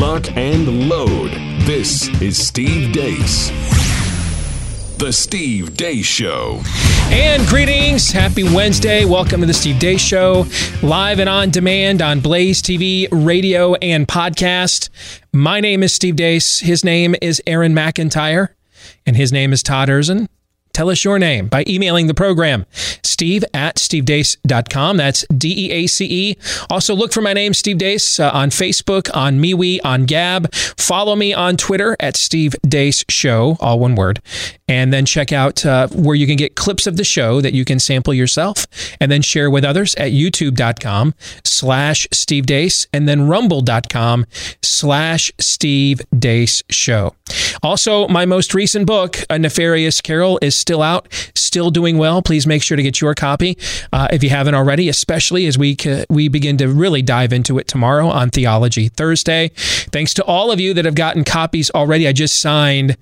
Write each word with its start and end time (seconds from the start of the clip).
Lock 0.00 0.34
and 0.36 0.88
load. 0.88 1.30
This 1.66 2.08
is 2.22 2.38
Steve 2.38 2.92
Deace. 2.92 3.50
The 4.98 5.12
Steve 5.12 5.70
Deace 5.76 6.04
Show. 6.04 6.62
And 7.10 7.46
greetings. 7.46 8.10
Happy 8.10 8.42
Wednesday. 8.42 9.04
Welcome 9.04 9.40
to 9.40 9.46
the 9.46 9.52
Steve 9.52 9.76
Deace 9.76 10.00
Show, 10.00 10.46
live 10.82 11.18
and 11.18 11.28
on 11.28 11.50
demand 11.50 12.00
on 12.00 12.20
Blaze 12.20 12.62
TV, 12.62 13.08
radio, 13.10 13.74
and 13.74 14.08
podcast. 14.08 14.88
My 15.32 15.60
name 15.60 15.82
is 15.82 15.92
Steve 15.92 16.16
Deace. 16.16 16.60
His 16.60 16.84
name 16.84 17.14
is 17.20 17.42
Aaron 17.46 17.74
McIntire, 17.74 18.48
and 19.04 19.16
his 19.16 19.32
name 19.32 19.52
is 19.52 19.62
Todd 19.62 19.88
Erzen. 19.88 20.28
Tell 20.80 20.88
us 20.88 21.04
your 21.04 21.18
name 21.18 21.48
by 21.48 21.62
emailing 21.68 22.06
the 22.06 22.14
program, 22.14 22.64
steve 23.04 23.44
at 23.52 23.76
stevedeace.com. 23.76 24.96
That's 24.96 25.26
D 25.28 25.66
E 25.66 25.72
A 25.72 25.86
C 25.86 26.06
E. 26.30 26.36
Also, 26.70 26.94
look 26.94 27.12
for 27.12 27.20
my 27.20 27.34
name, 27.34 27.52
Steve 27.52 27.76
Deace, 27.76 28.18
uh, 28.18 28.30
on 28.32 28.48
Facebook, 28.48 29.14
on 29.14 29.42
MeWe, 29.42 29.80
on 29.84 30.06
Gab. 30.06 30.50
Follow 30.54 31.16
me 31.16 31.34
on 31.34 31.58
Twitter 31.58 31.98
at 32.00 32.16
Steve 32.16 32.54
Deace 32.66 33.04
Show, 33.10 33.58
all 33.60 33.78
one 33.78 33.94
word. 33.94 34.22
And 34.70 34.92
then 34.92 35.04
check 35.04 35.32
out 35.32 35.66
uh, 35.66 35.88
where 35.88 36.14
you 36.14 36.28
can 36.28 36.36
get 36.36 36.54
clips 36.54 36.86
of 36.86 36.96
the 36.96 37.02
show 37.02 37.40
that 37.40 37.54
you 37.54 37.64
can 37.64 37.80
sample 37.80 38.14
yourself 38.14 38.68
and 39.00 39.10
then 39.10 39.20
share 39.20 39.50
with 39.50 39.64
others 39.64 39.96
at 39.96 40.12
youtube.com 40.12 41.12
slash 41.42 42.06
Steve 42.12 42.46
Deace 42.46 42.86
and 42.92 43.08
then 43.08 43.26
rumble.com 43.26 44.26
slash 44.62 45.32
Steve 45.40 46.00
Deace 46.14 46.62
Show. 46.70 47.16
Also, 47.64 48.06
my 48.06 48.24
most 48.24 48.54
recent 48.54 48.86
book, 48.86 49.18
A 49.28 49.40
Nefarious 49.40 50.00
Carol, 50.00 50.38
is 50.40 50.54
still 50.54 50.82
out, 50.82 51.08
still 51.34 51.70
doing 51.70 51.98
well. 51.98 52.22
Please 52.22 52.46
make 52.46 52.62
sure 52.62 52.76
to 52.76 52.82
get 52.82 53.00
your 53.00 53.16
copy 53.16 53.58
uh, 53.92 54.06
if 54.12 54.22
you 54.22 54.30
haven't 54.30 54.54
already, 54.54 54.88
especially 54.88 55.46
as 55.46 55.58
we 55.58 55.76
we 56.08 56.28
begin 56.28 56.56
to 56.58 56.68
really 56.68 57.02
dive 57.02 57.32
into 57.32 57.58
it 57.58 57.66
tomorrow 57.66 58.06
on 58.06 58.30
Theology 58.30 58.86
Thursday. 58.86 59.48
Thanks 59.56 60.14
to 60.14 60.24
all 60.24 60.52
of 60.52 60.60
you 60.60 60.74
that 60.74 60.84
have 60.84 60.94
gotten 60.94 61.24
copies 61.24 61.72
already. 61.72 62.06
I 62.06 62.12
just 62.12 62.40
signed 62.40 62.96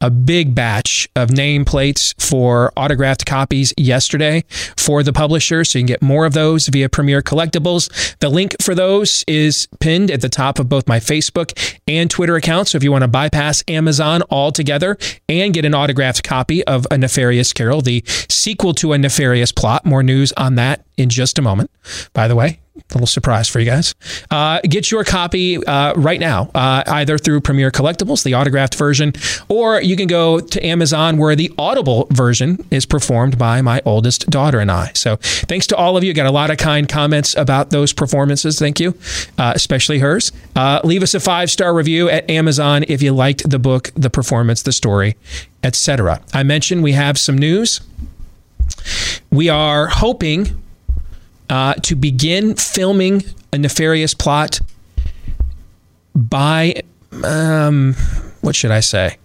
a 0.00 0.10
big 0.10 0.54
batch 0.54 1.08
of 1.16 1.30
nameplates 1.30 2.14
for 2.20 2.72
autographed 2.76 3.24
copies 3.24 3.72
yesterday 3.76 4.44
for 4.76 5.02
the 5.02 5.12
publisher. 5.12 5.64
So 5.64 5.78
you 5.78 5.82
can 5.82 5.86
get 5.86 6.02
more 6.02 6.26
of 6.26 6.34
those 6.34 6.68
via 6.68 6.88
Premier 6.88 7.22
Collectibles. 7.22 8.18
The 8.18 8.28
link 8.28 8.54
for 8.60 8.74
those 8.74 9.24
is 9.26 9.66
pinned 9.80 10.10
at 10.10 10.20
the 10.20 10.28
top 10.28 10.58
of 10.58 10.68
both 10.68 10.88
my 10.88 11.00
Facebook 11.00 11.78
and 11.86 12.10
Twitter 12.10 12.36
accounts. 12.36 12.72
So 12.72 12.76
if 12.76 12.84
you 12.84 12.92
want 12.92 13.02
to 13.02 13.08
bypass 13.08 13.64
Amazon 13.68 14.22
altogether 14.30 14.98
and 15.28 15.54
get 15.54 15.64
an 15.64 15.74
autographed 15.74 16.22
copy 16.22 16.64
of 16.64 16.86
A 16.90 16.98
Nefarious 16.98 17.52
Carol, 17.52 17.80
the 17.80 18.02
sequel 18.28 18.74
to 18.74 18.92
A 18.92 18.98
Nefarious 18.98 19.52
Plot, 19.52 19.86
more 19.86 20.02
news 20.02 20.32
on 20.32 20.56
that 20.56 20.84
in 20.96 21.08
just 21.08 21.38
a 21.38 21.42
moment. 21.42 21.70
By 22.12 22.28
the 22.28 22.36
way, 22.36 22.60
little 22.92 23.06
surprise 23.06 23.48
for 23.48 23.60
you 23.60 23.66
guys. 23.66 23.94
Uh, 24.30 24.60
get 24.62 24.90
your 24.90 25.04
copy 25.04 25.64
uh, 25.64 25.94
right 25.94 26.18
now, 26.18 26.50
uh, 26.54 26.82
either 26.88 27.18
through 27.18 27.40
Premier 27.40 27.70
Collectibles, 27.70 28.24
the 28.24 28.34
autographed 28.34 28.74
version, 28.74 29.12
or 29.48 29.80
you 29.80 29.96
can 29.96 30.08
go 30.08 30.40
to 30.40 30.64
Amazon 30.66 31.16
where 31.16 31.36
the 31.36 31.52
Audible 31.56 32.08
version 32.10 32.64
is 32.70 32.84
performed 32.84 33.38
by 33.38 33.62
my 33.62 33.80
oldest 33.84 34.28
daughter 34.28 34.58
and 34.58 34.72
I. 34.72 34.90
So 34.94 35.16
thanks 35.16 35.66
to 35.68 35.76
all 35.76 35.96
of 35.96 36.02
you. 36.02 36.12
Got 36.14 36.26
a 36.26 36.32
lot 36.32 36.50
of 36.50 36.56
kind 36.56 36.88
comments 36.88 37.36
about 37.36 37.70
those 37.70 37.92
performances. 37.92 38.58
Thank 38.58 38.80
you, 38.80 38.98
uh, 39.38 39.52
especially 39.54 40.00
hers. 40.00 40.32
Uh, 40.56 40.80
leave 40.82 41.02
us 41.02 41.14
a 41.14 41.20
five 41.20 41.50
star 41.50 41.74
review 41.74 42.08
at 42.08 42.28
Amazon 42.28 42.84
if 42.88 43.02
you 43.02 43.12
liked 43.12 43.48
the 43.48 43.58
book, 43.58 43.92
the 43.94 44.10
performance, 44.10 44.62
the 44.62 44.72
story, 44.72 45.16
etc. 45.62 46.20
I 46.32 46.42
mentioned 46.42 46.82
we 46.82 46.92
have 46.92 47.18
some 47.18 47.38
news. 47.38 47.80
We 49.30 49.48
are 49.48 49.86
hoping 49.86 50.63
uh, 51.50 51.74
to 51.74 51.94
begin 51.94 52.54
filming 52.56 53.22
a 53.52 53.58
nefarious 53.58 54.14
plot 54.14 54.60
by 56.14 56.82
um, 57.22 57.94
what 58.40 58.54
should 58.56 58.70
I 58.70 58.80
say? 58.80 59.18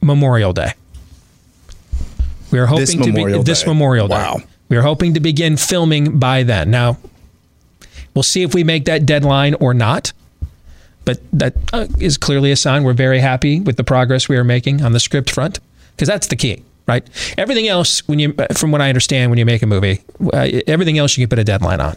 Memorial 0.00 0.52
Day. 0.52 0.72
We 2.50 2.58
are 2.58 2.66
hoping 2.66 2.80
This 2.80 2.94
to 2.94 3.12
be 3.12 3.42
this 3.42 3.66
Memorial 3.66 4.08
Day. 4.08 4.14
Wow. 4.14 4.40
We 4.68 4.76
are 4.76 4.82
hoping 4.82 5.14
to 5.14 5.20
begin 5.20 5.56
filming 5.56 6.18
by 6.18 6.42
then. 6.42 6.70
Now, 6.70 6.98
we'll 8.14 8.22
see 8.22 8.42
if 8.42 8.54
we 8.54 8.64
make 8.64 8.84
that 8.86 9.06
deadline 9.06 9.54
or 9.54 9.74
not. 9.74 10.12
But 11.04 11.20
that 11.32 11.54
uh, 11.72 11.86
is 11.98 12.18
clearly 12.18 12.52
a 12.52 12.56
sign 12.56 12.84
we're 12.84 12.92
very 12.92 13.20
happy 13.20 13.60
with 13.60 13.76
the 13.76 13.84
progress 13.84 14.28
we 14.28 14.36
are 14.36 14.44
making 14.44 14.82
on 14.82 14.92
the 14.92 15.00
script 15.00 15.30
front 15.30 15.58
because 15.92 16.08
that's 16.08 16.26
the 16.26 16.36
key, 16.36 16.62
right? 16.90 17.08
Everything 17.38 17.68
else, 17.68 18.06
when 18.08 18.18
you, 18.18 18.34
from 18.54 18.72
what 18.72 18.80
I 18.80 18.88
understand, 18.88 19.30
when 19.30 19.38
you 19.38 19.46
make 19.46 19.62
a 19.62 19.66
movie, 19.66 20.02
uh, 20.32 20.48
everything 20.66 20.98
else 20.98 21.16
you 21.16 21.22
can 21.22 21.30
put 21.30 21.38
a 21.38 21.44
deadline 21.44 21.80
on. 21.80 21.96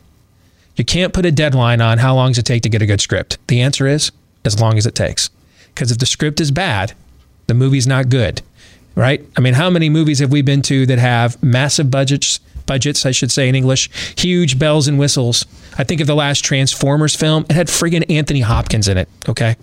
You 0.75 0.85
can't 0.85 1.13
put 1.13 1.25
a 1.25 1.31
deadline 1.31 1.81
on 1.81 1.97
how 1.97 2.15
long 2.15 2.29
does 2.29 2.37
it 2.37 2.45
take 2.45 2.61
to 2.63 2.69
get 2.69 2.81
a 2.81 2.85
good 2.85 3.01
script. 3.01 3.37
The 3.47 3.61
answer 3.61 3.87
is 3.87 4.11
as 4.45 4.61
long 4.61 4.77
as 4.77 4.85
it 4.85 4.95
takes. 4.95 5.29
Because 5.73 5.91
if 5.91 5.97
the 5.97 6.05
script 6.05 6.39
is 6.39 6.51
bad, 6.51 6.93
the 7.47 7.53
movie's 7.55 7.87
not 7.87 8.09
good, 8.09 8.41
right? 8.95 9.25
I 9.35 9.41
mean, 9.41 9.55
how 9.55 9.69
many 9.71 9.89
movies 9.89 10.19
have 10.19 10.31
we 10.31 10.43
been 10.43 10.61
to 10.63 10.85
that 10.85 10.99
have 10.99 11.41
massive 11.41 11.89
budgets? 11.89 12.39
Budgets, 12.65 13.05
I 13.05 13.11
should 13.11 13.31
say 13.31 13.49
in 13.49 13.55
English, 13.55 13.89
huge 14.17 14.57
bells 14.57 14.87
and 14.87 14.97
whistles. 14.97 15.45
I 15.77 15.83
think 15.83 15.99
of 15.99 16.07
the 16.07 16.15
last 16.15 16.45
Transformers 16.45 17.13
film; 17.13 17.45
it 17.49 17.55
had 17.55 17.67
friggin' 17.67 18.09
Anthony 18.09 18.39
Hopkins 18.39 18.87
in 18.87 18.97
it. 18.97 19.09
Okay, 19.27 19.57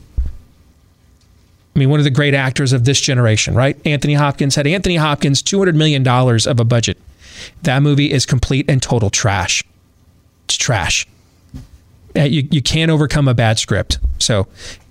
mean, 1.80 1.90
one 1.90 1.98
of 2.00 2.04
the 2.04 2.10
great 2.10 2.34
actors 2.34 2.72
of 2.72 2.84
this 2.84 3.00
generation, 3.00 3.54
right? 3.54 3.76
Anthony 3.84 4.14
Hopkins 4.14 4.54
had 4.54 4.66
Anthony 4.66 4.96
Hopkins 4.96 5.42
two 5.42 5.58
hundred 5.58 5.74
million 5.76 6.02
dollars 6.02 6.46
of 6.46 6.60
a 6.60 6.64
budget. 6.64 6.96
That 7.62 7.82
movie 7.82 8.10
is 8.12 8.26
complete 8.26 8.66
and 8.68 8.80
total 8.82 9.10
trash. 9.10 9.64
It's 10.44 10.56
trash. 10.56 11.06
Uh, 12.16 12.22
You 12.22 12.46
you 12.50 12.62
can't 12.62 12.90
overcome 12.90 13.28
a 13.28 13.34
bad 13.34 13.58
script. 13.58 13.98
So 14.18 14.46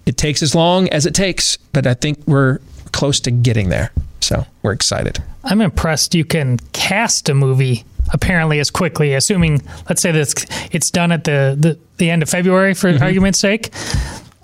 it 0.05 0.17
takes 0.17 0.41
as 0.41 0.55
long 0.55 0.89
as 0.89 1.05
it 1.05 1.13
takes, 1.13 1.57
but 1.73 1.85
I 1.87 1.93
think 1.93 2.17
we're 2.25 2.59
close 2.91 3.19
to 3.21 3.31
getting 3.31 3.69
there. 3.69 3.91
So 4.21 4.45
we're 4.63 4.73
excited. 4.73 5.21
I'm 5.43 5.61
impressed 5.61 6.15
you 6.15 6.25
can 6.25 6.57
cast 6.73 7.29
a 7.29 7.33
movie 7.33 7.85
apparently 8.11 8.59
as 8.59 8.71
quickly, 8.71 9.13
assuming 9.13 9.61
let's 9.87 10.01
say 10.01 10.11
that 10.11 10.45
it's 10.71 10.89
done 10.91 11.11
at 11.11 11.23
the, 11.25 11.55
the, 11.59 11.77
the 11.97 12.09
end 12.09 12.23
of 12.23 12.29
February 12.29 12.73
for 12.73 12.91
Mm-hmm. 12.91 13.03
argument's 13.03 13.39
sake. 13.39 13.69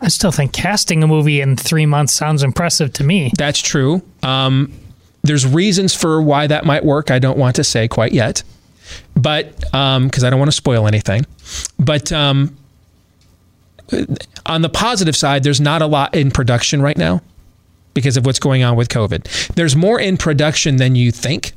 I 0.01 0.09
still 0.09 0.31
think 0.31 0.53
casting 0.53 1.03
a 1.03 1.07
movie 1.07 1.41
in 1.41 1.55
three 1.55 1.85
months 1.85 2.13
sounds 2.13 2.43
impressive 2.43 2.93
to 2.93 3.03
me. 3.03 3.31
That's 3.37 3.59
true. 3.59 4.01
Um, 4.23 4.71
there's 5.23 5.45
reasons 5.45 5.95
for 5.95 6.21
why 6.21 6.47
that 6.47 6.65
might 6.65 6.85
work. 6.85 7.09
I 7.09 7.19
don't 7.19 7.37
want 7.37 7.55
to 7.55 7.63
say 7.63 7.87
quite 7.87 8.11
yet, 8.11 8.43
but 9.15 9.59
because 9.59 10.23
I 10.23 10.29
don't 10.29 10.39
want 10.39 10.49
to 10.49 10.55
spoil 10.55 10.87
anything. 10.87 11.25
But 11.79 12.11
um, 12.11 12.55
on 14.45 14.61
the 14.61 14.69
positive 14.69 15.15
side, 15.15 15.43
there's 15.43 15.61
not 15.61 15.81
a 15.81 15.87
lot 15.87 16.13
in 16.15 16.29
production 16.29 16.81
right 16.81 16.97
now 16.97 17.21
because 17.93 18.17
of 18.17 18.25
what's 18.25 18.39
going 18.39 18.63
on 18.63 18.75
with 18.75 18.89
COVID. 18.89 19.55
There's 19.55 19.75
more 19.75 19.99
in 19.99 20.17
production 20.17 20.75
than 20.75 20.95
you 20.95 21.11
think, 21.11 21.53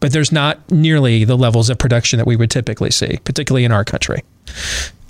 but 0.00 0.12
there's 0.12 0.32
not 0.32 0.70
nearly 0.70 1.24
the 1.24 1.36
levels 1.36 1.70
of 1.70 1.78
production 1.78 2.18
that 2.18 2.26
we 2.26 2.36
would 2.36 2.50
typically 2.50 2.90
see, 2.90 3.18
particularly 3.24 3.64
in 3.64 3.72
our 3.72 3.84
country. 3.84 4.22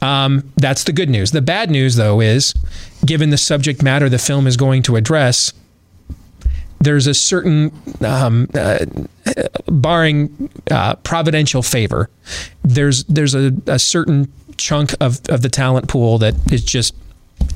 Um, 0.02 0.52
that's 0.56 0.84
the 0.84 0.92
good 0.92 1.08
news. 1.10 1.30
The 1.30 1.42
bad 1.42 1.70
news, 1.70 1.96
though, 1.96 2.20
is 2.20 2.54
given 3.04 3.30
the 3.30 3.38
subject 3.38 3.82
matter 3.82 4.08
the 4.08 4.18
film 4.18 4.46
is 4.46 4.56
going 4.56 4.82
to 4.82 4.96
address, 4.96 5.52
there's 6.80 7.06
a 7.06 7.14
certain, 7.14 7.72
um, 8.04 8.48
uh, 8.54 8.84
barring 9.66 10.50
uh, 10.70 10.96
providential 10.96 11.62
favor, 11.62 12.10
there's 12.62 13.04
there's 13.04 13.34
a, 13.34 13.52
a 13.66 13.78
certain 13.78 14.30
chunk 14.56 14.94
of, 15.00 15.20
of 15.28 15.42
the 15.42 15.48
talent 15.48 15.88
pool 15.88 16.18
that 16.18 16.34
is 16.52 16.64
just 16.64 16.94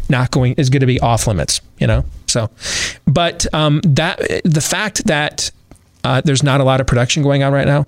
not 0.09 0.31
going 0.31 0.55
is 0.55 0.71
going 0.71 0.81
to 0.81 0.87
be 0.87 1.01
off 1.01 1.27
limits. 1.27 1.61
You 1.79 1.87
know, 1.87 2.05
so 2.27 2.51
but 3.07 3.47
um, 3.55 3.81
that 3.85 4.19
the 4.45 4.61
fact 4.61 5.05
that 5.07 5.51
uh, 6.05 6.21
there's 6.25 6.43
not 6.43 6.61
a 6.61 6.65
lot 6.65 6.81
of 6.81 6.87
production 6.87 7.23
going 7.23 7.43
on 7.43 7.53
right 7.53 7.67
now, 7.67 7.87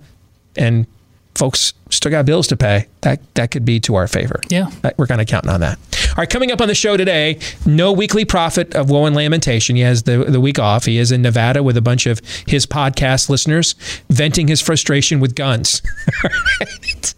and 0.56 0.86
folks 1.34 1.72
still 1.90 2.10
got 2.10 2.26
bills 2.26 2.46
to 2.48 2.56
pay. 2.56 2.86
That 3.02 3.20
that 3.34 3.50
could 3.50 3.64
be 3.64 3.80
to 3.80 3.94
our 3.94 4.06
favor. 4.08 4.40
Yeah. 4.48 4.70
Uh, 4.84 4.90
We're 4.96 5.06
kind 5.06 5.20
of 5.20 5.26
counting 5.26 5.50
on 5.50 5.60
that. 5.60 5.78
All 6.10 6.16
right, 6.18 6.28
coming 6.28 6.52
up 6.52 6.60
on 6.60 6.68
the 6.68 6.74
show 6.74 6.96
today, 6.98 7.38
no 7.64 7.90
weekly 7.92 8.24
prophet 8.26 8.74
of 8.74 8.90
woe 8.90 9.06
and 9.06 9.16
lamentation. 9.16 9.76
He 9.76 9.82
has 9.82 10.02
the, 10.02 10.24
the 10.24 10.40
week 10.40 10.58
off. 10.58 10.84
He 10.84 10.98
is 10.98 11.10
in 11.10 11.22
Nevada 11.22 11.62
with 11.62 11.76
a 11.76 11.80
bunch 11.80 12.04
of 12.06 12.20
his 12.46 12.66
podcast 12.66 13.30
listeners, 13.30 13.74
venting 14.10 14.46
his 14.48 14.60
frustration 14.60 15.20
with 15.20 15.34
guns. 15.34 15.80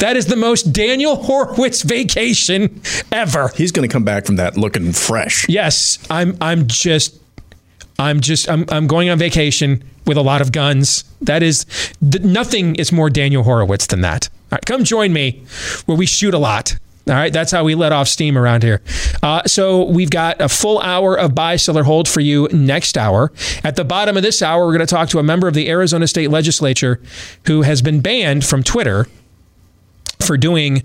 That 0.00 0.16
is 0.16 0.26
the 0.26 0.36
most 0.36 0.72
Daniel 0.72 1.16
Horowitz 1.16 1.82
vacation 1.82 2.80
ever. 3.12 3.48
He's 3.54 3.70
going 3.70 3.86
to 3.86 3.92
come 3.92 4.02
back 4.02 4.24
from 4.24 4.36
that 4.36 4.56
looking 4.56 4.92
fresh. 4.94 5.46
Yes, 5.46 5.98
I'm. 6.08 6.38
I'm 6.40 6.66
just. 6.66 7.18
I'm 7.98 8.20
just. 8.20 8.48
I'm. 8.48 8.64
I'm 8.70 8.86
going 8.86 9.10
on 9.10 9.18
vacation 9.18 9.84
with 10.10 10.18
a 10.18 10.22
lot 10.22 10.42
of 10.42 10.50
guns. 10.52 11.04
That 11.22 11.42
is. 11.42 11.64
Th- 12.00 12.22
nothing 12.22 12.74
is 12.74 12.90
more 12.90 13.08
Daniel 13.08 13.44
Horowitz 13.44 13.86
than 13.86 14.00
that. 14.00 14.28
All 14.28 14.56
right, 14.56 14.66
come 14.66 14.82
join 14.82 15.12
me, 15.12 15.44
where 15.86 15.96
we 15.96 16.04
shoot 16.04 16.34
a 16.34 16.38
lot. 16.38 16.76
All 17.08 17.14
right, 17.14 17.32
that's 17.32 17.52
how 17.52 17.64
we 17.64 17.74
let 17.74 17.92
off 17.92 18.08
steam 18.08 18.36
around 18.36 18.62
here. 18.62 18.82
Uh, 19.22 19.42
so 19.46 19.84
we've 19.84 20.10
got 20.10 20.40
a 20.40 20.48
full 20.48 20.80
hour 20.80 21.16
of 21.16 21.34
buy, 21.34 21.56
seller, 21.56 21.84
hold 21.84 22.08
for 22.08 22.20
you 22.20 22.48
next 22.52 22.98
hour. 22.98 23.32
At 23.64 23.76
the 23.76 23.84
bottom 23.84 24.16
of 24.16 24.22
this 24.22 24.42
hour, 24.42 24.66
we're 24.66 24.76
going 24.76 24.86
to 24.86 24.94
talk 24.94 25.08
to 25.10 25.18
a 25.18 25.22
member 25.22 25.48
of 25.48 25.54
the 25.54 25.68
Arizona 25.68 26.06
State 26.06 26.30
Legislature 26.30 27.00
who 27.46 27.62
has 27.62 27.80
been 27.80 28.00
banned 28.00 28.44
from 28.44 28.62
Twitter 28.62 29.06
for 30.20 30.36
doing 30.36 30.82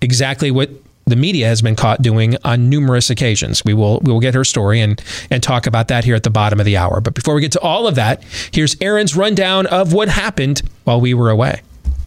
exactly 0.00 0.50
what 0.50 0.70
the 1.06 1.16
media 1.16 1.46
has 1.46 1.62
been 1.62 1.76
caught 1.76 2.02
doing 2.02 2.36
on 2.44 2.68
numerous 2.68 3.10
occasions. 3.10 3.64
We 3.64 3.74
will 3.74 4.00
we 4.00 4.12
will 4.12 4.20
get 4.20 4.34
her 4.34 4.44
story 4.44 4.80
and 4.80 5.02
and 5.30 5.42
talk 5.42 5.66
about 5.66 5.88
that 5.88 6.04
here 6.04 6.14
at 6.14 6.22
the 6.22 6.30
bottom 6.30 6.60
of 6.60 6.66
the 6.66 6.76
hour. 6.76 7.00
But 7.00 7.14
before 7.14 7.34
we 7.34 7.40
get 7.40 7.52
to 7.52 7.60
all 7.60 7.86
of 7.86 7.94
that, 7.96 8.22
here's 8.52 8.76
Aaron's 8.80 9.16
rundown 9.16 9.66
of 9.66 9.92
what 9.92 10.08
happened 10.08 10.62
while 10.84 11.00
we 11.00 11.14
were 11.14 11.30
away. 11.30 11.62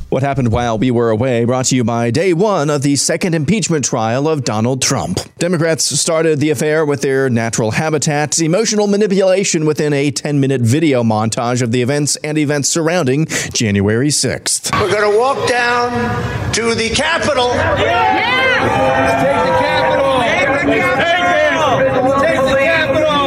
What 0.09 0.21
happened 0.24 0.51
while 0.51 0.77
we 0.77 0.92
were 0.92 1.09
away 1.09 1.44
brought 1.45 1.65
to 1.65 1.75
you 1.75 1.83
by 1.83 2.12
day 2.12 2.31
one 2.31 2.69
of 2.69 2.83
the 2.83 2.95
second 2.95 3.33
impeachment 3.33 3.83
trial 3.83 4.27
of 4.27 4.44
Donald 4.45 4.81
Trump. 4.81 5.19
Democrats 5.39 5.83
started 6.00 6.39
the 6.39 6.51
affair 6.51 6.86
with 6.86 7.01
their 7.01 7.30
natural 7.30 7.71
habitat, 7.71 8.39
emotional 8.39 8.88
manipulation 8.88 9.65
within 9.65 9.94
a 9.94 10.12
10 10.12 10.39
minute 10.39 10.62
video 10.62 11.03
montage 11.03 11.62
of 11.62 11.71
the 11.71 11.81
events 11.81 12.15
and 12.18 12.38
events 12.38 12.69
surrounding 12.69 13.25
January 13.25 14.09
6th. 14.09 14.80
We're 14.80 14.92
going 14.92 15.12
to 15.12 15.18
walk 15.19 15.50
down 15.50 16.53
to 16.53 16.75
the 16.75 16.92
Capitol. 16.92 17.47
Yeah! 17.47 18.44
Let's 18.66 19.22
take 19.24 19.38
the 19.44 19.54
Capitol. 19.60 20.22
Take 20.22 20.66
the 20.66 20.82
Capitol. 21.02 22.10
Let's 22.10 22.22
take 22.22 22.42
the 22.42 22.58
Capitol. 22.58 23.26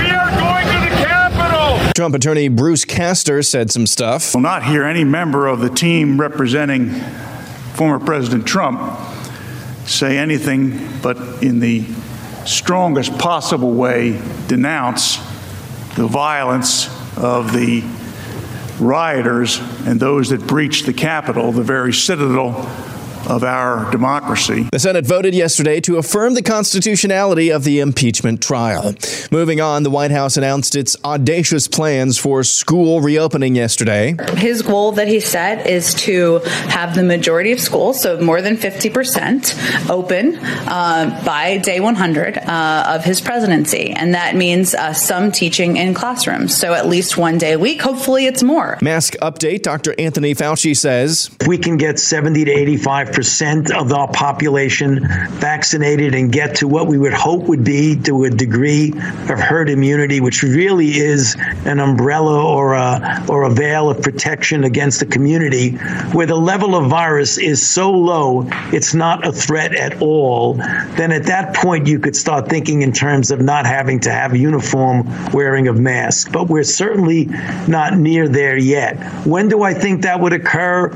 We 0.00 0.10
are 0.10 0.30
going 0.38 0.66
to 0.66 0.78
the 0.88 0.94
Capitol. 1.04 1.92
Trump 1.94 2.14
attorney 2.14 2.48
Bruce 2.48 2.84
Castor 2.84 3.42
said 3.42 3.70
some 3.70 3.86
stuff. 3.86 4.34
We'll 4.34 4.42
not 4.42 4.64
hear 4.64 4.84
any 4.84 5.04
member 5.04 5.46
of 5.46 5.60
the 5.60 5.70
team 5.70 6.20
representing 6.20 6.90
former 7.74 8.04
President 8.04 8.46
Trump 8.46 8.98
say 9.86 10.18
anything 10.18 11.00
but 11.02 11.16
in 11.42 11.60
the 11.60 11.84
strongest 12.46 13.18
possible 13.18 13.72
way 13.72 14.20
denounce 14.46 15.16
the 15.96 16.06
violence 16.06 16.88
of 17.16 17.52
the 17.52 17.82
rioters 18.78 19.58
and 19.86 20.00
those 20.00 20.30
that 20.30 20.46
breached 20.46 20.86
the 20.86 20.92
Capitol, 20.92 21.52
the 21.52 21.62
very 21.62 21.92
citadel 21.92 22.52
of 23.28 23.44
our 23.44 23.90
democracy. 23.90 24.68
The 24.72 24.78
Senate 24.78 25.06
voted 25.06 25.34
yesterday 25.34 25.80
to 25.82 25.96
affirm 25.96 26.34
the 26.34 26.42
constitutionality 26.42 27.50
of 27.50 27.64
the 27.64 27.80
impeachment 27.80 28.42
trial. 28.42 28.94
Moving 29.30 29.60
on, 29.60 29.82
the 29.82 29.90
White 29.90 30.10
House 30.10 30.36
announced 30.36 30.74
its 30.74 30.96
audacious 31.04 31.68
plans 31.68 32.18
for 32.18 32.42
school 32.44 33.00
reopening 33.00 33.54
yesterday. 33.54 34.16
His 34.36 34.62
goal 34.62 34.92
that 34.92 35.08
he 35.08 35.20
set 35.20 35.66
is 35.66 35.94
to 35.94 36.38
have 36.68 36.94
the 36.94 37.02
majority 37.02 37.52
of 37.52 37.60
schools, 37.60 38.00
so 38.00 38.20
more 38.20 38.40
than 38.42 38.56
50%, 38.56 39.90
open 39.90 40.36
uh, 40.36 41.22
by 41.24 41.58
day 41.58 41.80
100 41.80 42.38
uh, 42.38 42.84
of 42.88 43.04
his 43.04 43.20
presidency. 43.20 43.90
And 43.90 44.14
that 44.14 44.36
means 44.36 44.74
uh, 44.74 44.92
some 44.92 45.32
teaching 45.32 45.76
in 45.76 45.94
classrooms. 45.94 46.56
So 46.56 46.74
at 46.74 46.86
least 46.86 47.16
one 47.16 47.38
day 47.38 47.52
a 47.52 47.58
week. 47.58 47.80
Hopefully 47.82 48.26
it's 48.26 48.42
more. 48.42 48.78
Mask 48.82 49.14
update 49.22 49.62
Dr. 49.62 49.94
Anthony 49.98 50.34
Fauci 50.34 50.76
says 50.76 51.30
we 51.46 51.58
can 51.58 51.76
get 51.76 51.98
70 51.98 52.44
to 52.44 52.50
85 52.50 53.09
percent 53.12 53.70
of 53.72 53.92
our 53.92 54.08
population 54.08 55.00
vaccinated 55.38 56.14
and 56.14 56.32
get 56.32 56.56
to 56.56 56.68
what 56.68 56.86
we 56.86 56.98
would 56.98 57.12
hope 57.12 57.44
would 57.44 57.64
be 57.64 57.96
to 58.02 58.24
a 58.24 58.30
degree 58.30 58.90
of 58.90 59.38
herd 59.38 59.70
immunity, 59.70 60.20
which 60.20 60.42
really 60.42 60.98
is 60.98 61.36
an 61.64 61.80
umbrella 61.80 62.44
or 62.44 62.74
a 62.74 63.24
or 63.28 63.44
a 63.44 63.50
veil 63.50 63.90
of 63.90 64.02
protection 64.02 64.64
against 64.64 65.00
the 65.00 65.06
community, 65.06 65.76
where 66.12 66.26
the 66.26 66.36
level 66.36 66.74
of 66.74 66.88
virus 66.88 67.38
is 67.38 67.66
so 67.66 67.90
low 67.90 68.48
it's 68.72 68.94
not 68.94 69.26
a 69.26 69.32
threat 69.32 69.74
at 69.74 70.00
all, 70.00 70.54
then 70.54 71.12
at 71.12 71.24
that 71.24 71.54
point 71.54 71.86
you 71.86 71.98
could 71.98 72.16
start 72.16 72.48
thinking 72.48 72.82
in 72.82 72.92
terms 72.92 73.30
of 73.30 73.40
not 73.40 73.66
having 73.66 74.00
to 74.00 74.10
have 74.10 74.36
uniform 74.36 75.04
wearing 75.32 75.68
of 75.68 75.78
masks. 75.78 76.30
But 76.30 76.48
we're 76.48 76.64
certainly 76.64 77.26
not 77.66 77.96
near 77.96 78.28
there 78.28 78.56
yet. 78.56 78.96
When 79.26 79.48
do 79.48 79.62
I 79.62 79.74
think 79.74 80.02
that 80.02 80.20
would 80.20 80.32
occur? 80.32 80.90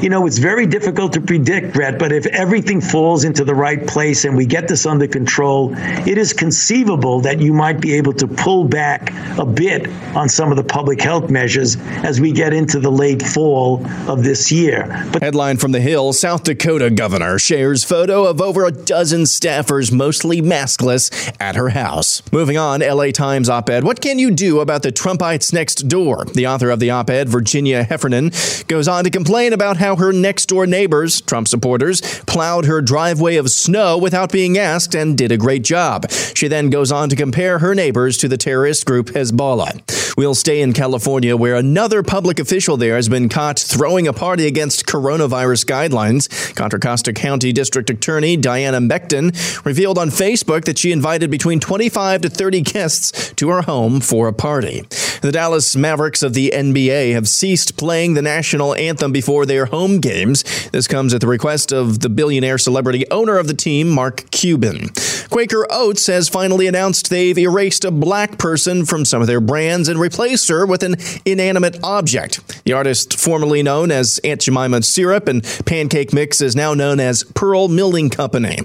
You 0.00 0.10
know, 0.10 0.26
it's 0.26 0.38
very 0.38 0.66
difficult 0.66 1.12
to 1.14 1.20
predict 1.20 1.74
Brett, 1.74 1.98
but 1.98 2.12
if 2.12 2.24
everything 2.26 2.80
falls 2.80 3.24
into 3.24 3.44
the 3.44 3.54
right 3.54 3.84
place 3.84 4.24
and 4.24 4.36
we 4.36 4.46
get 4.46 4.68
this 4.68 4.86
under 4.86 5.08
control, 5.08 5.74
it 5.76 6.16
is 6.16 6.32
conceivable 6.32 7.20
that 7.22 7.40
you 7.40 7.52
might 7.52 7.80
be 7.80 7.94
able 7.94 8.12
to 8.12 8.28
pull 8.28 8.64
back 8.64 9.12
a 9.38 9.44
bit 9.44 9.88
on 10.14 10.28
some 10.28 10.52
of 10.52 10.56
the 10.56 10.62
public 10.62 11.00
health 11.00 11.30
measures 11.30 11.76
as 12.04 12.20
we 12.20 12.30
get 12.30 12.52
into 12.52 12.78
the 12.78 12.90
late 12.90 13.22
fall 13.22 13.84
of 14.08 14.22
this 14.22 14.52
year. 14.52 14.86
But 15.12 15.22
headline 15.22 15.56
from 15.56 15.72
the 15.72 15.80
Hill, 15.80 16.12
South 16.12 16.44
Dakota 16.44 16.90
governor 16.90 17.38
shares 17.40 17.82
photo 17.82 18.24
of 18.24 18.40
over 18.40 18.66
a 18.66 18.70
dozen 18.70 19.22
staffers 19.22 19.90
mostly 19.90 20.40
maskless 20.40 21.34
at 21.40 21.56
her 21.56 21.70
house. 21.70 22.22
Moving 22.30 22.56
on, 22.56 22.80
LA 22.80 23.10
Times 23.10 23.48
op-ed, 23.48 23.82
what 23.82 24.00
can 24.00 24.20
you 24.20 24.30
do 24.30 24.60
about 24.60 24.82
the 24.82 24.92
Trumpites 24.92 25.52
next 25.52 25.88
door? 25.88 26.24
The 26.24 26.46
author 26.46 26.70
of 26.70 26.78
the 26.78 26.90
op-ed, 26.90 27.28
Virginia 27.28 27.82
Heffernan, 27.82 28.30
goes 28.68 28.86
on 28.86 29.02
to 29.02 29.10
complain 29.10 29.52
about 29.52 29.76
how 29.76 29.87
her 29.96 30.12
next 30.12 30.46
door 30.46 30.66
neighbors, 30.66 31.20
Trump 31.20 31.48
supporters 31.48 32.00
plowed 32.26 32.64
her 32.66 32.80
driveway 32.80 33.36
of 33.36 33.50
snow 33.50 33.98
without 33.98 34.32
being 34.32 34.58
asked 34.58 34.94
and 34.94 35.16
did 35.16 35.32
a 35.32 35.36
great 35.36 35.62
job. 35.62 36.10
She 36.10 36.48
then 36.48 36.70
goes 36.70 36.92
on 36.92 37.08
to 37.10 37.16
compare 37.16 37.58
her 37.58 37.74
neighbors 37.74 38.16
to 38.18 38.28
the 38.28 38.36
terrorist 38.36 38.86
group 38.86 39.08
Hezbollah. 39.08 40.16
We'll 40.18 40.34
stay 40.34 40.62
in 40.62 40.72
California, 40.72 41.36
where 41.36 41.54
another 41.54 42.02
public 42.02 42.40
official 42.40 42.76
there 42.76 42.96
has 42.96 43.08
been 43.08 43.28
caught 43.28 43.56
throwing 43.56 44.08
a 44.08 44.12
party 44.12 44.48
against 44.48 44.84
coronavirus 44.84 45.64
guidelines. 45.64 46.28
Contra 46.56 46.80
Costa 46.80 47.12
County 47.12 47.52
District 47.52 47.88
Attorney 47.88 48.36
Diana 48.36 48.80
Becton 48.80 49.64
revealed 49.64 49.96
on 49.96 50.08
Facebook 50.08 50.64
that 50.64 50.76
she 50.76 50.90
invited 50.90 51.30
between 51.30 51.60
25 51.60 52.22
to 52.22 52.30
30 52.30 52.62
guests 52.62 53.32
to 53.34 53.48
her 53.50 53.62
home 53.62 54.00
for 54.00 54.26
a 54.26 54.32
party. 54.32 54.82
The 55.22 55.30
Dallas 55.30 55.76
Mavericks 55.76 56.24
of 56.24 56.34
the 56.34 56.52
NBA 56.52 57.12
have 57.12 57.28
ceased 57.28 57.76
playing 57.76 58.14
the 58.14 58.22
national 58.22 58.74
anthem 58.74 59.12
before 59.12 59.46
their 59.46 59.66
home 59.66 59.77
games. 60.00 60.42
This 60.70 60.88
comes 60.88 61.14
at 61.14 61.20
the 61.20 61.26
request 61.28 61.72
of 61.72 62.00
the 62.00 62.08
billionaire 62.08 62.58
celebrity 62.58 63.08
owner 63.10 63.38
of 63.38 63.46
the 63.46 63.54
team, 63.54 63.88
Mark 63.88 64.28
Cuban. 64.30 64.88
Quaker 65.30 65.66
Oats 65.70 66.06
has 66.06 66.28
finally 66.28 66.66
announced 66.66 67.10
they've 67.10 67.36
erased 67.36 67.84
a 67.84 67.90
black 67.90 68.38
person 68.38 68.86
from 68.86 69.04
some 69.04 69.20
of 69.20 69.26
their 69.26 69.40
brands 69.40 69.88
and 69.88 70.00
replaced 70.00 70.48
her 70.48 70.64
with 70.64 70.82
an 70.82 70.96
inanimate 71.26 71.78
object. 71.82 72.64
The 72.64 72.72
artist, 72.72 73.18
formerly 73.18 73.62
known 73.62 73.90
as 73.90 74.18
Aunt 74.24 74.40
Jemima 74.40 74.82
Syrup 74.82 75.28
and 75.28 75.44
Pancake 75.66 76.12
Mix, 76.14 76.40
is 76.40 76.56
now 76.56 76.72
known 76.72 76.98
as 76.98 77.24
Pearl 77.24 77.68
Milling 77.68 78.08
Company. 78.08 78.58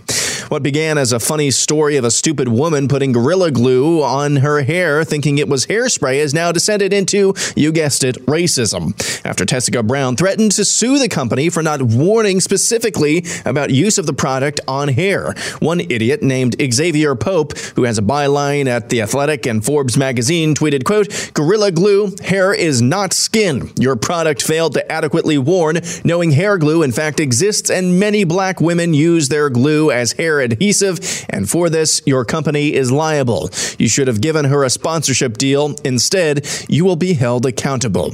What 0.49 0.61
began 0.61 0.97
as 0.97 1.11
a 1.11 1.19
funny 1.19 1.51
story 1.51 1.95
of 1.97 2.03
a 2.03 2.11
stupid 2.11 2.47
woman 2.47 2.87
putting 2.87 3.11
Gorilla 3.11 3.49
Glue 3.49 4.03
on 4.03 4.37
her 4.37 4.61
hair 4.61 5.03
thinking 5.03 5.37
it 5.37 5.47
was 5.47 5.65
hairspray 5.65 6.19
has 6.19 6.33
now 6.33 6.51
descended 6.51 6.93
into, 6.93 7.33
you 7.55 7.71
guessed 7.71 8.03
it, 8.03 8.17
racism. 8.25 8.93
After 9.25 9.45
Tessica 9.45 9.81
Brown 9.81 10.15
threatened 10.15 10.51
to 10.53 10.65
sue 10.65 10.99
the 10.99 11.09
company 11.09 11.49
for 11.49 11.63
not 11.63 11.81
warning 11.81 12.39
specifically 12.39 13.25
about 13.45 13.71
use 13.71 13.97
of 13.97 14.05
the 14.05 14.13
product 14.13 14.59
on 14.67 14.89
hair. 14.89 15.33
One 15.59 15.79
idiot 15.79 16.21
named 16.21 16.52
Xavier 16.71 17.15
Pope, 17.15 17.57
who 17.75 17.83
has 17.83 17.97
a 17.97 18.01
byline 18.01 18.67
at 18.67 18.89
The 18.89 19.01
Athletic 19.01 19.45
and 19.45 19.63
Forbes 19.63 19.97
magazine, 19.97 20.55
tweeted, 20.55 20.83
quote, 20.83 21.31
Gorilla 21.33 21.71
Glue, 21.71 22.15
hair 22.23 22.53
is 22.53 22.81
not 22.81 23.13
skin. 23.13 23.71
Your 23.79 23.95
product 23.95 24.41
failed 24.41 24.73
to 24.73 24.91
adequately 24.91 25.37
warn, 25.37 25.79
knowing 26.03 26.31
hair 26.31 26.57
glue 26.57 26.83
in 26.83 26.91
fact 26.91 27.19
exists 27.19 27.69
and 27.69 27.99
many 27.99 28.23
black 28.23 28.61
women 28.61 28.93
use 28.93 29.29
their 29.29 29.49
glue 29.49 29.91
as 29.91 30.13
hair 30.13 30.39
adhesive, 30.39 31.25
and 31.29 31.49
for 31.49 31.69
this, 31.69 32.01
your 32.05 32.25
company 32.25 32.73
is 32.73 32.91
liable. 32.91 33.49
You 33.77 33.87
should 33.87 34.07
have 34.07 34.21
given 34.21 34.45
her 34.45 34.63
a 34.63 34.69
sponsorship 34.69 35.37
deal. 35.37 35.75
Instead, 35.83 36.47
you 36.69 36.85
will 36.85 36.95
be 36.95 37.13
held 37.13 37.45
accountable. 37.45 38.13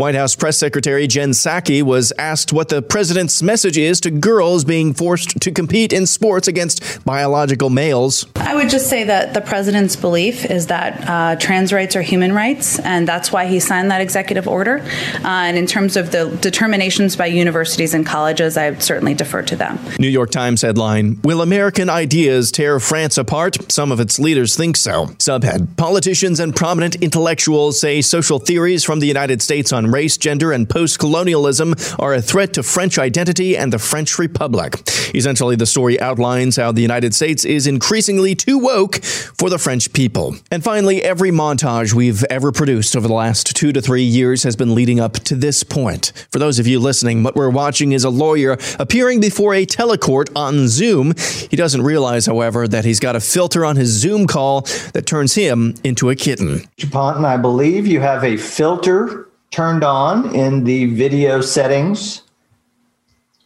White 0.00 0.14
House 0.14 0.34
Press 0.34 0.56
Secretary 0.56 1.06
Jen 1.06 1.32
Psaki 1.32 1.82
was 1.82 2.10
asked 2.16 2.54
what 2.54 2.70
the 2.70 2.80
president's 2.80 3.42
message 3.42 3.76
is 3.76 4.00
to 4.00 4.10
girls 4.10 4.64
being 4.64 4.94
forced 4.94 5.38
to 5.42 5.52
compete 5.52 5.92
in 5.92 6.06
sports 6.06 6.48
against 6.48 7.04
biological 7.04 7.68
males. 7.68 8.24
I 8.36 8.54
would 8.54 8.70
just 8.70 8.88
say 8.88 9.04
that 9.04 9.34
the 9.34 9.42
president's 9.42 9.96
belief 9.96 10.46
is 10.46 10.68
that 10.68 11.06
uh, 11.06 11.36
trans 11.36 11.70
rights 11.70 11.96
are 11.96 12.00
human 12.02 12.32
rights, 12.32 12.78
and 12.78 13.06
that's 13.06 13.30
why 13.30 13.44
he 13.44 13.60
signed 13.60 13.90
that 13.90 14.00
executive 14.00 14.48
order. 14.48 14.78
Uh, 15.22 15.28
and 15.28 15.58
in 15.58 15.66
terms 15.66 15.98
of 15.98 16.12
the 16.12 16.34
determinations 16.40 17.14
by 17.14 17.26
universities 17.26 17.92
and 17.92 18.06
colleges, 18.06 18.56
I 18.56 18.74
certainly 18.76 19.12
defer 19.12 19.42
to 19.42 19.54
them. 19.54 19.78
New 19.98 20.08
York 20.08 20.30
Times 20.30 20.62
headline 20.62 21.20
Will 21.24 21.42
American 21.42 21.90
ideas 21.90 22.50
tear 22.50 22.80
France 22.80 23.18
apart? 23.18 23.70
Some 23.70 23.92
of 23.92 24.00
its 24.00 24.18
leaders 24.18 24.56
think 24.56 24.78
so. 24.78 25.08
Subhead 25.18 25.76
Politicians 25.76 26.40
and 26.40 26.56
prominent 26.56 26.94
intellectuals 26.96 27.78
say 27.78 28.00
social 28.00 28.38
theories 28.38 28.82
from 28.82 29.00
the 29.00 29.06
United 29.06 29.42
States 29.42 29.74
on 29.74 29.89
race, 29.92 30.16
gender, 30.16 30.52
and 30.52 30.68
post 30.68 30.98
colonialism 30.98 31.74
are 31.98 32.14
a 32.14 32.22
threat 32.22 32.52
to 32.54 32.62
French 32.62 32.98
identity 32.98 33.56
and 33.56 33.72
the 33.72 33.78
French 33.78 34.18
Republic. 34.18 34.74
Essentially, 35.14 35.56
the 35.56 35.66
story 35.66 36.00
outlines 36.00 36.56
how 36.56 36.72
the 36.72 36.82
United 36.82 37.14
States 37.14 37.44
is 37.44 37.66
increasingly 37.66 38.34
too 38.34 38.58
woke 38.58 39.02
for 39.04 39.50
the 39.50 39.58
French 39.58 39.92
people. 39.92 40.36
And 40.50 40.62
finally, 40.62 41.02
every 41.02 41.30
montage 41.30 41.92
we've 41.92 42.24
ever 42.24 42.52
produced 42.52 42.96
over 42.96 43.08
the 43.08 43.14
last 43.14 43.56
two 43.56 43.72
to 43.72 43.80
three 43.80 44.02
years 44.02 44.42
has 44.42 44.56
been 44.56 44.74
leading 44.74 45.00
up 45.00 45.14
to 45.14 45.34
this 45.34 45.62
point. 45.62 46.12
For 46.30 46.38
those 46.38 46.58
of 46.58 46.66
you 46.66 46.78
listening, 46.78 47.22
what 47.22 47.36
we're 47.36 47.50
watching 47.50 47.92
is 47.92 48.04
a 48.04 48.10
lawyer 48.10 48.56
appearing 48.78 49.20
before 49.20 49.54
a 49.54 49.66
telecourt 49.66 50.30
on 50.36 50.68
Zoom. 50.68 51.14
He 51.50 51.56
doesn't 51.56 51.82
realize, 51.82 52.26
however, 52.26 52.68
that 52.68 52.84
he's 52.84 53.00
got 53.00 53.16
a 53.16 53.20
filter 53.20 53.64
on 53.64 53.76
his 53.76 53.88
Zoom 53.88 54.26
call 54.26 54.62
that 54.92 55.06
turns 55.06 55.34
him 55.34 55.74
into 55.84 56.10
a 56.10 56.16
kitten. 56.16 56.66
Ponton, 56.90 57.24
I 57.24 57.36
believe 57.36 57.86
you 57.86 58.00
have 58.00 58.24
a 58.24 58.36
filter 58.36 59.29
turned 59.50 59.84
on 59.84 60.34
in 60.34 60.64
the 60.64 60.86
video 60.86 61.40
settings. 61.40 62.22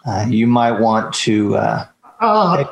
Uh, 0.07 0.27
you 0.29 0.47
might 0.47 0.73
want 0.81 1.15
to. 1.15 1.57
Uh, 1.57 1.87
uh, 2.21 2.57
take, 2.59 2.67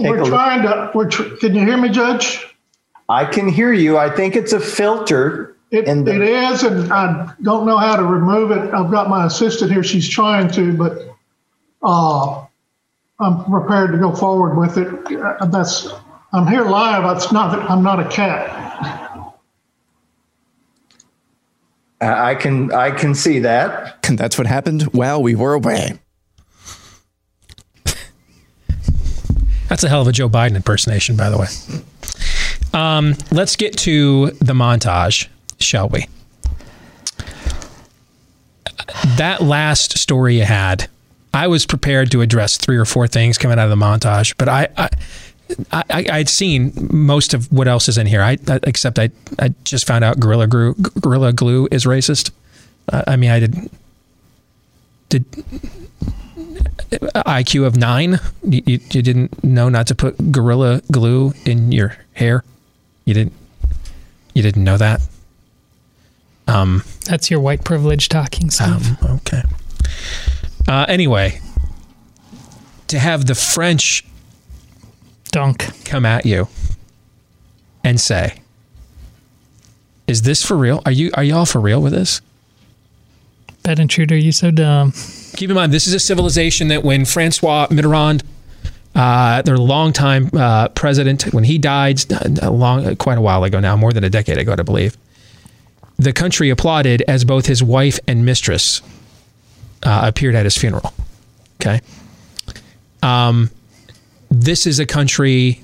take 0.00 0.10
we're 0.10 0.24
trying 0.24 0.62
to. 0.62 0.90
We're 0.94 1.08
tr- 1.08 1.36
can 1.36 1.54
you 1.54 1.64
hear 1.64 1.76
me, 1.78 1.88
Judge? 1.88 2.46
I 3.08 3.24
can 3.24 3.48
hear 3.48 3.72
you. 3.72 3.96
I 3.96 4.10
think 4.10 4.36
it's 4.36 4.52
a 4.52 4.60
filter. 4.60 5.56
It, 5.70 5.84
the- 5.86 6.14
it 6.14 6.22
is, 6.22 6.62
and 6.62 6.92
I 6.92 7.32
don't 7.42 7.66
know 7.66 7.78
how 7.78 7.96
to 7.96 8.04
remove 8.04 8.50
it. 8.50 8.72
I've 8.74 8.90
got 8.90 9.08
my 9.08 9.26
assistant 9.26 9.72
here. 9.72 9.82
She's 9.82 10.08
trying 10.08 10.50
to, 10.52 10.76
but 10.76 11.14
uh, 11.82 12.44
I'm 13.20 13.44
prepared 13.44 13.92
to 13.92 13.98
go 13.98 14.14
forward 14.14 14.56
with 14.58 14.76
it. 14.78 14.88
Uh, 15.40 15.46
that's 15.46 15.88
I'm 16.32 16.46
here 16.46 16.64
live. 16.64 17.16
It's 17.16 17.32
not 17.32 17.58
I'm 17.70 17.82
not 17.82 17.98
a 18.00 18.08
cat. 18.08 18.67
I 22.00 22.34
can 22.34 22.72
I 22.72 22.90
can 22.90 23.14
see 23.14 23.40
that. 23.40 24.06
And 24.08 24.18
that's 24.18 24.38
what 24.38 24.46
happened 24.46 24.82
while 24.94 25.22
we 25.22 25.34
were 25.34 25.54
away. 25.54 25.98
That's 29.68 29.84
a 29.84 29.88
hell 29.88 30.00
of 30.00 30.08
a 30.08 30.12
Joe 30.12 30.30
Biden 30.30 30.56
impersonation, 30.56 31.16
by 31.16 31.28
the 31.28 31.36
way. 31.36 31.46
Um, 32.72 33.14
let's 33.30 33.56
get 33.56 33.76
to 33.78 34.30
the 34.40 34.54
montage, 34.54 35.28
shall 35.58 35.88
we? 35.88 36.06
That 39.16 39.42
last 39.42 39.98
story 39.98 40.38
you 40.38 40.44
had, 40.44 40.88
I 41.34 41.48
was 41.48 41.66
prepared 41.66 42.10
to 42.12 42.22
address 42.22 42.56
three 42.56 42.76
or 42.76 42.86
four 42.86 43.06
things 43.06 43.36
coming 43.36 43.58
out 43.58 43.70
of 43.70 43.78
the 43.78 43.84
montage, 43.84 44.34
but 44.38 44.48
I, 44.48 44.68
I 44.76 44.88
I, 45.72 46.06
I'd 46.10 46.28
seen 46.28 46.72
most 46.90 47.34
of 47.34 47.50
what 47.50 47.68
else 47.68 47.88
is 47.88 47.98
in 47.98 48.06
here. 48.06 48.22
I, 48.22 48.36
I 48.48 48.60
except 48.64 48.98
I, 48.98 49.10
I 49.38 49.54
just 49.64 49.86
found 49.86 50.04
out 50.04 50.20
Gorilla 50.20 50.46
Glue, 50.46 50.74
Gorilla 51.00 51.32
Glue 51.32 51.68
is 51.70 51.84
racist. 51.84 52.30
Uh, 52.90 53.02
I 53.06 53.16
mean, 53.16 53.30
I 53.30 53.40
did 53.40 53.70
did 55.08 55.24
IQ 56.90 57.66
of 57.66 57.76
nine. 57.76 58.20
You, 58.42 58.62
you, 58.66 58.80
you 58.92 59.02
didn't 59.02 59.42
know 59.42 59.68
not 59.68 59.86
to 59.88 59.94
put 59.94 60.32
Gorilla 60.32 60.82
Glue 60.90 61.32
in 61.44 61.72
your 61.72 61.96
hair. 62.14 62.44
You 63.04 63.14
didn't. 63.14 63.34
You 64.34 64.42
didn't 64.42 64.64
know 64.64 64.76
that. 64.76 65.00
Um, 66.46 66.82
that's 67.04 67.30
your 67.30 67.40
white 67.40 67.64
privilege 67.64 68.08
talking 68.08 68.50
stuff. 68.50 69.02
Um, 69.02 69.16
okay. 69.16 69.42
Uh, 70.66 70.86
anyway, 70.88 71.40
to 72.88 72.98
have 72.98 73.26
the 73.26 73.34
French 73.34 74.04
dunk 75.38 75.84
come 75.84 76.04
at 76.04 76.26
you 76.26 76.48
and 77.84 78.00
say, 78.00 78.40
"Is 80.08 80.22
this 80.22 80.44
for 80.44 80.56
real? 80.56 80.82
Are 80.84 80.90
you 80.90 81.12
are 81.14 81.22
y'all 81.22 81.46
for 81.46 81.60
real 81.60 81.80
with 81.80 81.92
this?" 81.92 82.20
Bed 83.62 83.78
intruder, 83.78 84.16
you 84.16 84.32
so 84.32 84.50
dumb. 84.50 84.92
Keep 85.36 85.50
in 85.50 85.54
mind, 85.54 85.72
this 85.72 85.86
is 85.86 85.94
a 85.94 86.00
civilization 86.00 86.66
that 86.68 86.82
when 86.82 87.04
Francois 87.04 87.68
Mitterrand, 87.68 88.24
uh, 88.96 89.42
their 89.42 89.58
longtime 89.58 90.28
uh, 90.32 90.70
president, 90.70 91.32
when 91.32 91.44
he 91.44 91.56
died, 91.56 92.00
a 92.42 92.50
long, 92.50 92.96
quite 92.96 93.18
a 93.18 93.20
while 93.20 93.44
ago 93.44 93.60
now, 93.60 93.76
more 93.76 93.92
than 93.92 94.02
a 94.02 94.10
decade 94.10 94.38
ago, 94.38 94.56
I 94.58 94.62
believe, 94.62 94.96
the 95.98 96.12
country 96.12 96.50
applauded 96.50 97.02
as 97.06 97.24
both 97.24 97.46
his 97.46 97.62
wife 97.62 98.00
and 98.08 98.24
mistress 98.24 98.82
uh, 99.84 100.00
appeared 100.02 100.34
at 100.34 100.46
his 100.46 100.56
funeral. 100.56 100.92
Okay. 101.60 101.80
Um, 103.02 103.50
this 104.30 104.66
is 104.66 104.78
a 104.78 104.86
country. 104.86 105.62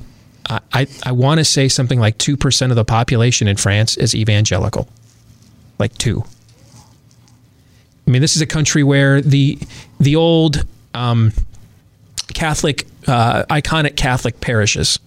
I 0.48 0.60
I, 0.72 0.86
I 1.04 1.12
want 1.12 1.38
to 1.38 1.44
say 1.44 1.68
something 1.68 1.98
like 2.00 2.18
two 2.18 2.36
percent 2.36 2.72
of 2.72 2.76
the 2.76 2.84
population 2.84 3.48
in 3.48 3.56
France 3.56 3.96
is 3.96 4.14
evangelical, 4.14 4.88
like 5.78 5.96
two. 5.98 6.24
I 8.06 8.10
mean, 8.10 8.20
this 8.20 8.36
is 8.36 8.42
a 8.42 8.46
country 8.46 8.82
where 8.82 9.20
the 9.20 9.58
the 9.98 10.16
old 10.16 10.64
um, 10.92 11.32
Catholic, 12.34 12.86
uh, 13.06 13.44
iconic 13.44 13.96
Catholic 13.96 14.40
parishes. 14.40 14.98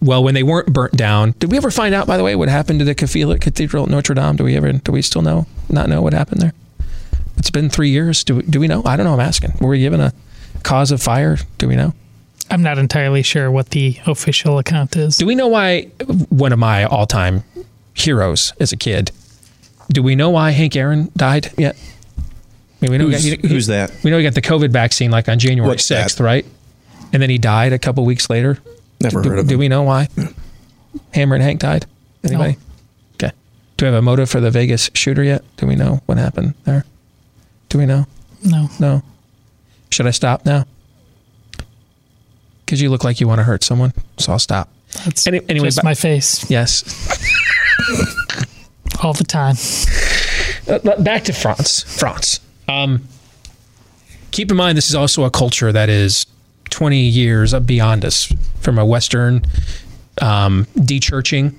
Well, 0.00 0.22
when 0.22 0.34
they 0.34 0.44
weren't 0.44 0.72
burnt 0.72 0.96
down, 0.96 1.34
did 1.40 1.50
we 1.50 1.56
ever 1.56 1.72
find 1.72 1.92
out? 1.94 2.06
By 2.06 2.16
the 2.16 2.22
way, 2.22 2.36
what 2.36 2.48
happened 2.48 2.78
to 2.78 2.84
the 2.84 2.94
Cathedral 2.94 3.82
at 3.82 3.88
Notre 3.90 4.14
Dame? 4.14 4.36
Do 4.36 4.44
we 4.44 4.56
ever? 4.56 4.72
Do 4.72 4.92
we 4.92 5.02
still 5.02 5.22
know? 5.22 5.46
Not 5.68 5.88
know 5.88 6.00
what 6.00 6.12
happened 6.12 6.40
there? 6.40 6.52
It's 7.36 7.50
been 7.50 7.68
three 7.68 7.90
years. 7.90 8.24
Do 8.24 8.36
we, 8.36 8.42
do 8.42 8.60
we 8.60 8.68
know? 8.68 8.82
I 8.84 8.96
don't 8.96 9.04
know. 9.04 9.14
I'm 9.14 9.20
asking. 9.20 9.54
Were 9.60 9.70
we 9.70 9.80
given 9.80 10.00
a 10.00 10.12
cause 10.62 10.90
of 10.90 11.02
fire? 11.02 11.38
Do 11.58 11.68
we 11.68 11.76
know? 11.76 11.94
I'm 12.50 12.62
not 12.62 12.78
entirely 12.78 13.22
sure 13.22 13.50
what 13.50 13.70
the 13.70 13.98
official 14.06 14.58
account 14.58 14.96
is. 14.96 15.16
Do 15.18 15.26
we 15.26 15.34
know 15.34 15.48
why 15.48 15.82
one 16.30 16.52
of 16.52 16.58
my 16.58 16.84
all-time 16.84 17.44
heroes 17.94 18.52
as 18.58 18.72
a 18.72 18.76
kid? 18.76 19.10
Do 19.90 20.02
we 20.02 20.14
know 20.14 20.30
why 20.30 20.50
Hank 20.52 20.74
Aaron 20.76 21.10
died 21.16 21.52
yet? 21.58 21.76
I 21.76 22.22
mean, 22.80 22.92
we 22.92 22.98
know 22.98 23.06
who's, 23.08 23.24
he 23.24 23.36
got, 23.36 23.44
he, 23.44 23.48
who's 23.48 23.66
that? 23.66 23.92
We 24.02 24.10
know 24.10 24.18
he 24.18 24.22
got 24.24 24.34
the 24.34 24.42
COVID 24.42 24.70
vaccine 24.70 25.10
like 25.10 25.28
on 25.28 25.38
January 25.38 25.68
What's 25.68 25.86
6th, 25.88 26.16
that? 26.18 26.24
right? 26.24 26.46
And 27.12 27.20
then 27.22 27.28
he 27.30 27.36
died 27.38 27.72
a 27.72 27.78
couple 27.78 28.04
weeks 28.04 28.30
later. 28.30 28.58
Never 29.00 29.22
do, 29.22 29.28
heard 29.30 29.38
of 29.40 29.48
Do 29.48 29.54
him. 29.54 29.60
we 29.60 29.68
know 29.68 29.82
why? 29.82 30.08
Hammerin' 31.14 31.40
Hank 31.40 31.60
died? 31.60 31.86
Anybody? 32.24 32.52
No. 32.52 32.58
Okay. 33.26 33.32
Do 33.76 33.84
we 33.84 33.92
have 33.92 33.98
a 33.98 34.02
motive 34.02 34.30
for 34.30 34.40
the 34.40 34.50
Vegas 34.50 34.90
shooter 34.94 35.22
yet? 35.22 35.42
Do 35.56 35.66
we 35.66 35.74
know 35.76 36.02
what 36.06 36.18
happened 36.18 36.54
there? 36.64 36.84
Do 37.68 37.78
we 37.78 37.86
know? 37.86 38.06
No. 38.44 38.68
No. 38.78 39.02
Should 39.90 40.06
I 40.06 40.10
stop 40.10 40.44
now? 40.44 40.66
Because 42.64 42.82
you 42.82 42.90
look 42.90 43.04
like 43.04 43.20
you 43.20 43.26
want 43.26 43.38
to 43.38 43.44
hurt 43.44 43.64
someone, 43.64 43.92
so 44.18 44.32
I'll 44.32 44.38
stop. 44.38 44.68
That's 45.04 45.26
Any, 45.26 45.40
anyway, 45.48 45.68
just 45.68 45.84
my 45.84 45.94
face. 45.94 46.48
Yes. 46.50 46.84
All 49.02 49.12
the 49.12 49.24
time. 49.24 49.56
Uh, 50.68 51.00
back 51.02 51.24
to 51.24 51.32
France. 51.32 51.82
France. 51.82 52.40
Um, 52.68 53.06
keep 54.30 54.50
in 54.50 54.56
mind, 54.56 54.76
this 54.76 54.88
is 54.88 54.94
also 54.94 55.24
a 55.24 55.30
culture 55.30 55.72
that 55.72 55.88
is 55.88 56.26
20 56.70 57.00
years 57.00 57.54
beyond 57.54 58.04
us 58.04 58.32
from 58.60 58.78
a 58.78 58.84
Western 58.84 59.42
um, 60.20 60.66
dechurching, 60.76 61.54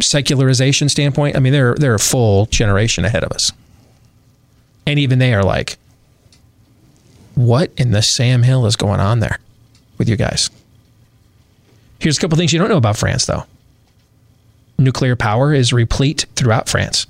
secularization 0.00 0.88
standpoint. 0.88 1.36
I 1.36 1.40
mean, 1.40 1.52
they're 1.52 1.74
they're 1.74 1.94
a 1.94 2.00
full 2.00 2.46
generation 2.46 3.04
ahead 3.04 3.24
of 3.24 3.32
us, 3.32 3.52
and 4.86 4.98
even 4.98 5.18
they 5.18 5.34
are 5.34 5.42
like, 5.44 5.76
what 7.34 7.70
in 7.76 7.90
the 7.90 8.02
Sam 8.02 8.42
Hill 8.42 8.66
is 8.66 8.76
going 8.76 9.00
on 9.00 9.20
there 9.20 9.38
with 9.98 10.08
you 10.08 10.16
guys? 10.16 10.50
Here's 11.98 12.18
a 12.18 12.20
couple 12.20 12.38
things 12.38 12.52
you 12.52 12.58
don't 12.58 12.68
know 12.68 12.76
about 12.76 12.96
France, 12.96 13.26
though. 13.26 13.44
Nuclear 14.78 15.16
power 15.16 15.52
is 15.52 15.72
replete 15.72 16.26
throughout 16.36 16.68
France. 16.68 17.06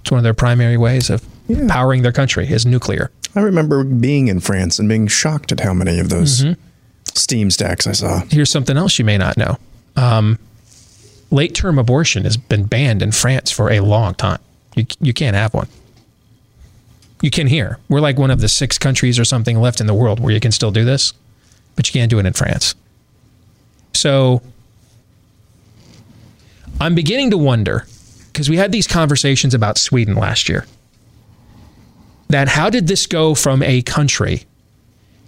It's 0.00 0.10
one 0.10 0.18
of 0.18 0.24
their 0.24 0.34
primary 0.34 0.76
ways 0.76 1.08
of 1.08 1.24
yeah. 1.46 1.66
powering 1.68 2.02
their 2.02 2.12
country 2.12 2.48
is 2.48 2.66
nuclear. 2.66 3.10
I 3.36 3.40
remember 3.40 3.84
being 3.84 4.28
in 4.28 4.40
France 4.40 4.78
and 4.78 4.88
being 4.88 5.06
shocked 5.06 5.52
at 5.52 5.60
how 5.60 5.72
many 5.72 5.98
of 5.98 6.08
those 6.08 6.42
mm-hmm. 6.42 6.60
steam 7.14 7.50
stacks 7.50 7.86
I 7.86 7.92
saw. 7.92 8.22
Here's 8.30 8.50
something 8.50 8.76
else 8.76 8.98
you 8.98 9.04
may 9.04 9.18
not 9.18 9.36
know. 9.36 9.58
Um, 9.96 10.38
late 11.30 11.54
term 11.54 11.78
abortion 11.78 12.24
has 12.24 12.36
been 12.36 12.64
banned 12.64 13.02
in 13.02 13.12
France 13.12 13.50
for 13.50 13.70
a 13.70 13.80
long 13.80 14.14
time. 14.14 14.40
You, 14.74 14.86
you 15.00 15.12
can't 15.12 15.36
have 15.36 15.54
one 15.54 15.68
you 17.24 17.30
can 17.30 17.46
here. 17.46 17.78
We're 17.88 18.02
like 18.02 18.18
one 18.18 18.30
of 18.30 18.42
the 18.42 18.50
six 18.50 18.76
countries 18.76 19.18
or 19.18 19.24
something 19.24 19.58
left 19.58 19.80
in 19.80 19.86
the 19.86 19.94
world 19.94 20.20
where 20.20 20.34
you 20.34 20.40
can 20.40 20.52
still 20.52 20.70
do 20.70 20.84
this, 20.84 21.14
but 21.74 21.88
you 21.88 21.98
can't 21.98 22.10
do 22.10 22.18
it 22.18 22.26
in 22.26 22.34
France. 22.34 22.74
So 23.94 24.42
I'm 26.78 26.94
beginning 26.94 27.30
to 27.30 27.38
wonder 27.38 27.86
because 28.26 28.50
we 28.50 28.58
had 28.58 28.72
these 28.72 28.86
conversations 28.86 29.54
about 29.54 29.78
Sweden 29.78 30.16
last 30.16 30.50
year. 30.50 30.66
that 32.28 32.48
how 32.48 32.68
did 32.68 32.88
this 32.88 33.06
go 33.06 33.34
from 33.34 33.62
a 33.62 33.80
country 33.80 34.44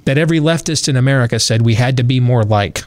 that 0.04 0.18
every 0.18 0.38
leftist 0.38 0.88
in 0.88 0.96
America 0.96 1.38
said 1.38 1.62
we 1.62 1.76
had 1.76 1.96
to 1.96 2.04
be 2.04 2.20
more 2.20 2.42
like 2.42 2.84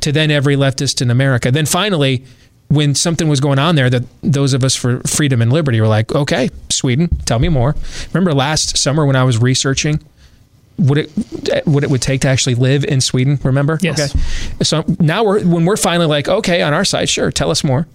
to 0.00 0.10
then 0.10 0.32
every 0.32 0.56
leftist 0.56 1.00
in 1.00 1.12
America. 1.12 1.52
Then 1.52 1.66
finally, 1.66 2.24
when 2.68 2.94
something 2.94 3.28
was 3.28 3.40
going 3.40 3.58
on 3.58 3.74
there, 3.74 3.90
that 3.90 4.02
those 4.22 4.54
of 4.54 4.64
us 4.64 4.74
for 4.74 5.00
freedom 5.00 5.42
and 5.42 5.52
liberty 5.52 5.80
were 5.80 5.86
like, 5.86 6.14
okay, 6.14 6.48
Sweden, 6.82 7.06
tell 7.26 7.38
me 7.38 7.48
more. 7.48 7.76
Remember 8.12 8.34
last 8.34 8.76
summer 8.76 9.06
when 9.06 9.14
I 9.14 9.22
was 9.22 9.38
researching 9.38 10.00
what 10.76 10.98
it 10.98 11.10
what 11.64 11.84
it 11.84 11.90
would 11.90 12.02
take 12.02 12.22
to 12.22 12.28
actually 12.28 12.56
live 12.56 12.84
in 12.84 13.00
Sweden? 13.00 13.38
Remember? 13.44 13.78
Yes. 13.80 14.12
Okay. 14.12 14.64
So 14.64 14.84
now 14.98 15.22
we're 15.22 15.44
when 15.44 15.64
we're 15.64 15.76
finally 15.76 16.06
like, 16.08 16.26
okay, 16.26 16.60
on 16.60 16.74
our 16.74 16.84
side, 16.84 17.08
sure, 17.08 17.30
tell 17.30 17.52
us 17.52 17.62
more. 17.62 17.86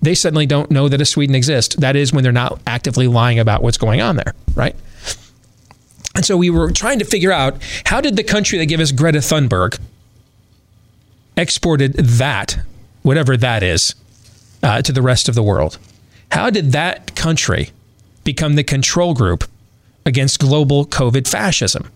They 0.00 0.14
suddenly 0.14 0.46
don't 0.46 0.70
know 0.70 0.88
that 0.88 1.00
a 1.00 1.04
Sweden 1.04 1.34
exists. 1.34 1.74
That 1.74 1.96
is 1.96 2.12
when 2.12 2.22
they're 2.22 2.32
not 2.32 2.60
actively 2.68 3.08
lying 3.08 3.40
about 3.40 3.64
what's 3.64 3.78
going 3.78 4.00
on 4.00 4.14
there, 4.14 4.32
right? 4.54 4.76
And 6.14 6.24
so 6.24 6.36
we 6.36 6.50
were 6.50 6.70
trying 6.70 7.00
to 7.00 7.04
figure 7.04 7.32
out 7.32 7.56
how 7.84 8.00
did 8.00 8.14
the 8.14 8.22
country 8.22 8.58
that 8.58 8.66
gave 8.66 8.78
us 8.78 8.92
Greta 8.92 9.18
Thunberg 9.18 9.80
exported 11.36 11.94
that, 11.94 12.60
whatever 13.02 13.36
that 13.36 13.64
is, 13.64 13.96
uh, 14.62 14.82
to 14.82 14.92
the 14.92 15.02
rest 15.02 15.28
of 15.28 15.34
the 15.34 15.42
world? 15.42 15.78
How 16.30 16.48
did 16.48 16.70
that 16.72 17.16
country 17.16 17.70
become 18.24 18.54
the 18.54 18.64
control 18.64 19.14
group 19.14 19.44
against 20.04 20.40
global 20.40 20.86
COVID 20.86 21.28
fascism? 21.28 21.90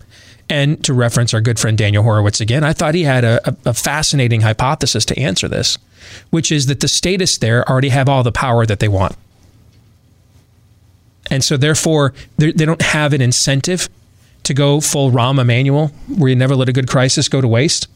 And 0.49 0.83
to 0.83 0.93
reference 0.93 1.33
our 1.33 1.41
good 1.41 1.59
friend 1.59 1.77
Daniel 1.77 2.03
Horowitz 2.03 2.39
again, 2.39 2.63
I 2.63 2.73
thought 2.73 2.93
he 2.93 3.03
had 3.03 3.23
a, 3.23 3.57
a, 3.65 3.73
fascinating 3.73 4.41
hypothesis 4.41 5.03
to 5.05 5.19
answer 5.19 5.47
this, 5.47 5.79
which 6.29 6.51
is 6.51 6.67
that 6.67 6.81
the 6.81 6.87
statists 6.87 7.39
there 7.39 7.67
already 7.67 7.89
have 7.89 8.07
all 8.07 8.21
the 8.21 8.31
power 8.31 8.65
that 8.67 8.79
they 8.79 8.87
want. 8.87 9.15
And 11.31 11.43
so, 11.43 11.57
therefore, 11.57 12.13
they 12.37 12.51
don't 12.51 12.81
have 12.83 13.11
an 13.11 13.21
incentive 13.21 13.89
to 14.43 14.53
go 14.53 14.79
full 14.79 15.09
Rahm 15.09 15.41
Emanuel, 15.41 15.87
where 16.07 16.29
you 16.29 16.35
never 16.35 16.55
let 16.55 16.69
a 16.69 16.73
good 16.73 16.87
crisis 16.87 17.27
go 17.27 17.41
to 17.41 17.47
waste. 17.47 17.87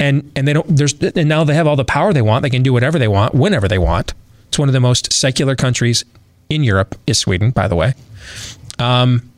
And 0.00 0.32
and 0.34 0.48
they 0.48 0.54
don't. 0.54 0.66
There's 0.74 0.94
and 0.94 1.28
now 1.28 1.44
they 1.44 1.54
have 1.54 1.66
all 1.66 1.76
the 1.76 1.84
power 1.84 2.12
they 2.12 2.22
want. 2.22 2.42
They 2.42 2.50
can 2.50 2.62
do 2.62 2.72
whatever 2.72 2.98
they 2.98 3.06
want, 3.06 3.34
whenever 3.34 3.68
they 3.68 3.78
want. 3.78 4.14
It's 4.48 4.58
one 4.58 4.68
of 4.68 4.72
the 4.72 4.80
most 4.80 5.12
secular 5.12 5.54
countries 5.54 6.04
in 6.48 6.64
Europe. 6.64 6.96
Is 7.06 7.18
Sweden, 7.18 7.50
by 7.50 7.68
the 7.68 7.76
way. 7.76 7.94
Um, 8.78 9.30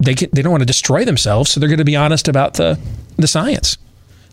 they 0.00 0.14
can, 0.14 0.28
they 0.32 0.42
don't 0.42 0.50
want 0.52 0.62
to 0.62 0.66
destroy 0.66 1.04
themselves, 1.04 1.50
so 1.50 1.60
they're 1.60 1.68
going 1.68 1.78
to 1.78 1.84
be 1.84 1.96
honest 1.96 2.28
about 2.28 2.54
the 2.54 2.78
the 3.16 3.26
science. 3.28 3.76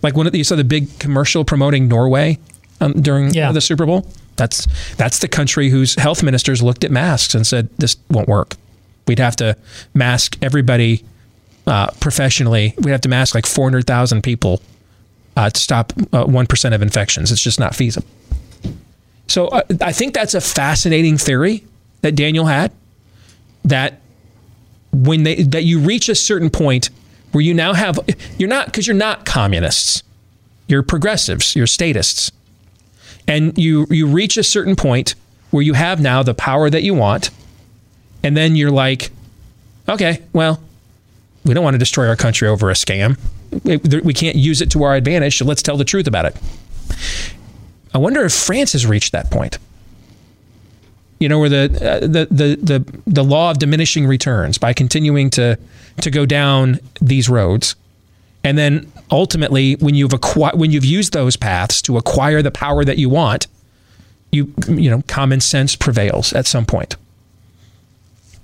Like 0.04 0.16
when 0.16 0.34
you 0.34 0.44
saw 0.44 0.56
the 0.56 0.64
big 0.64 0.98
commercial 1.00 1.46
promoting 1.46 1.88
Norway 1.88 2.40
um, 2.80 2.94
during 2.94 3.34
Yeah. 3.34 3.52
the 3.52 3.62
Super 3.62 3.86
Bowl. 3.86 4.08
That's 4.38 4.66
that's 4.96 5.20
the 5.20 5.28
country 5.28 5.70
whose 5.70 5.94
health 5.96 6.24
ministers 6.24 6.64
looked 6.64 6.84
at 6.84 6.90
masks 6.92 7.36
and 7.36 7.46
said 7.46 7.70
this 7.78 7.96
won't 8.10 8.28
work. 8.28 8.56
We'd 9.08 9.20
have 9.20 9.36
to 9.36 9.56
mask 9.94 10.38
everybody 10.42 11.04
uh, 11.68 11.92
professionally. 12.00 12.74
We'd 12.80 12.92
have 12.92 13.02
to 13.02 13.10
mask 13.10 13.36
like 13.36 13.46
four 13.46 13.66
hundred 13.66 13.86
thousand 13.86 14.24
people 14.24 14.62
uh, 15.38 15.50
to 15.52 15.60
stop 15.60 15.94
one 16.26 16.48
of 16.74 16.82
infections. 16.82 17.32
It's 17.32 17.44
just 17.44 17.60
not 17.60 17.76
feasible. 17.76 18.08
So 19.28 19.48
uh, 19.50 19.62
I 19.82 19.92
think 19.92 20.14
that's 20.14 20.34
a 20.34 20.42
fascinating 20.42 21.18
theory 21.18 21.64
that 22.02 22.16
Daniel 22.16 22.46
had. 22.46 22.72
That 23.64 24.02
when 24.92 25.24
they 25.24 25.44
that 25.44 25.64
you 25.64 25.80
reach 25.80 26.10
a 26.10 26.16
certain 26.16 26.50
point 26.50 26.90
where 27.32 27.42
you 27.42 27.54
now 27.54 27.74
have 27.74 28.00
you're 28.38 28.50
not 28.50 28.66
because 28.66 28.88
you're 28.88 28.96
not 28.96 29.26
communists. 29.26 30.04
You're 30.68 30.84
progressives. 30.84 31.56
You're 31.56 31.68
statists. 31.68 32.32
And 33.28 33.58
you 33.58 33.88
you 33.90 34.08
reach 34.08 34.38
a 34.38 34.44
certain 34.44 34.76
point 34.76 35.16
where 35.52 35.64
you 35.64 35.74
have 35.74 36.02
now 36.02 36.24
the 36.24 36.34
power 36.34 36.70
that 36.70 36.84
you 36.84 36.94
want. 36.94 37.30
And 38.24 38.36
then 38.36 38.56
you're 38.56 38.72
like 38.72 39.12
okay 39.90 40.22
well 40.34 40.62
we 41.44 41.54
don't 41.54 41.64
want 41.64 41.74
to 41.74 41.80
destroy 41.80 42.08
our 42.08 42.16
country 42.16 42.48
over 42.48 42.70
a 42.70 42.74
scam. 42.74 43.18
We, 43.52 44.14
can't 44.14 44.38
use 44.38 44.62
it 44.62 44.72
to 44.72 44.84
our 44.84 44.96
advantage 44.96 45.38
so 45.40 45.46
let's 45.46 45.62
tell 45.62 45.76
the 45.76 45.84
truth 45.84 46.08
about 46.08 46.26
it. 46.26 46.38
I 47.94 47.98
wonder 47.98 48.24
if 48.24 48.34
france 48.34 48.74
has 48.74 48.86
reached 48.86 49.12
that 49.12 49.30
point 49.30 49.58
you 51.22 51.30
know, 51.30 51.38
where 51.38 51.50
the, 51.50 51.66
uh, 51.66 52.00
the 52.00 52.28
the 52.32 52.56
the 52.62 53.02
the 53.06 53.24
law 53.24 53.52
of 53.52 53.60
diminishing 53.60 54.08
returns 54.08 54.58
by 54.58 54.74
continuing 54.74 55.30
to 55.30 55.58
to 56.02 56.10
go 56.10 56.26
down 56.26 56.80
these 57.00 57.30
roads, 57.30 57.76
and 58.44 58.58
then 58.58 58.92
ultimately, 59.12 59.76
when 59.76 59.94
you've 59.94 60.14
acquired 60.14 60.60
when 60.60 60.72
you've 60.72 60.84
used 60.84 61.14
those 61.14 61.38
paths 61.38 61.80
to 61.84 61.98
acquire 61.98 62.42
the 62.42 62.50
power 62.50 62.84
that 62.84 62.98
you 62.98 63.08
want, 63.08 63.46
you 64.32 64.52
you 64.68 64.90
know, 64.90 65.04
common 65.08 65.40
sense 65.40 65.76
prevails 65.76 66.34
at 66.34 66.48
some 66.48 66.66
point. 66.66 66.96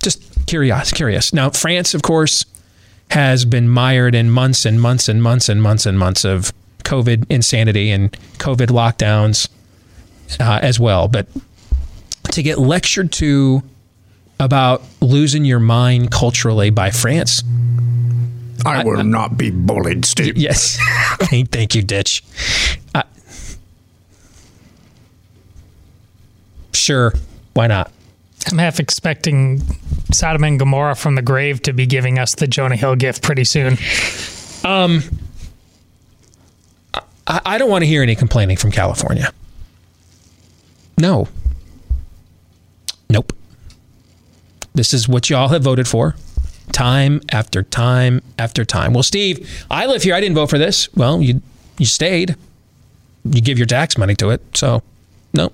Just 0.04 0.46
curious, 0.46 0.92
curious. 0.92 1.34
Now, 1.34 1.50
France, 1.50 1.96
of 1.96 2.04
course, 2.04 2.46
has 3.10 3.44
been 3.44 3.68
mired 3.68 4.14
in 4.14 4.30
months 4.30 4.66
and 4.66 4.80
months 4.80 5.10
and 5.10 5.24
months 5.24 5.50
and 5.50 5.64
months 5.64 5.88
and 5.88 5.98
months 5.98 6.24
of 6.24 6.54
COVID 6.84 7.26
insanity 7.28 7.90
and 7.90 8.12
COVID 8.38 8.68
lockdowns 8.68 9.50
uh, 10.40 10.60
as 10.62 10.80
well, 10.80 11.08
but 11.08 11.28
to 12.32 12.44
get 12.44 12.58
lectured 12.60 13.12
to 13.14 13.64
about 14.40 14.84
losing 15.02 15.46
your 15.46 15.60
mind 15.60 16.12
culturally 16.12 16.70
by 16.70 16.92
France. 16.92 17.44
I 18.66 18.84
will 18.84 19.04
not 19.04 19.38
be 19.38 19.50
bullied, 19.52 20.06
Steve. 20.06 20.38
Yes. 20.38 20.78
thank, 21.20 21.52
thank 21.52 21.76
you, 21.76 21.82
Ditch. 21.82 22.24
Uh, 22.94 23.04
sure. 26.74 27.14
Why 27.54 27.68
not? 27.68 27.92
I'm 28.52 28.58
half 28.58 28.80
expecting 28.80 29.62
Sodom 30.12 30.44
and 30.44 30.60
Gomorrah 30.60 30.96
from 30.96 31.16
the 31.16 31.22
grave 31.22 31.62
to 31.64 31.74
be 31.74 31.86
giving 31.86 32.18
us 32.20 32.36
the 32.36 32.48
Jonah 32.48 32.76
Hill 32.76 32.96
gift 32.96 33.24
pretty 33.24 33.44
soon. 33.44 33.78
Um, 34.64 35.02
I, 37.26 37.42
I 37.46 37.58
don't 37.58 37.70
want 37.70 37.84
to 37.84 37.88
hear 37.88 38.04
any 38.04 38.16
complaining 38.16 38.58
from 38.58 38.72
California. 38.72 39.32
No. 40.98 41.28
Nope. 43.10 43.34
This 44.74 44.94
is 44.94 45.08
what 45.08 45.30
y'all 45.30 45.48
have 45.50 45.64
voted 45.64 45.88
for 45.88 46.16
time 46.72 47.22
after 47.32 47.64
time 47.64 48.22
after 48.38 48.64
time. 48.64 48.94
Well, 48.94 49.04
Steve, 49.04 49.66
I 49.72 49.86
live 49.86 50.04
here. 50.04 50.14
I 50.14 50.20
didn't 50.20 50.36
vote 50.36 50.50
for 50.50 50.58
this. 50.58 50.94
Well, 50.94 51.22
you 51.22 51.42
you 51.78 51.86
stayed. 51.86 52.36
You 53.24 53.42
give 53.42 53.58
your 53.58 53.68
tax 53.68 53.98
money 53.98 54.16
to 54.16 54.30
it. 54.30 54.42
So, 54.56 54.84
no. 55.34 55.52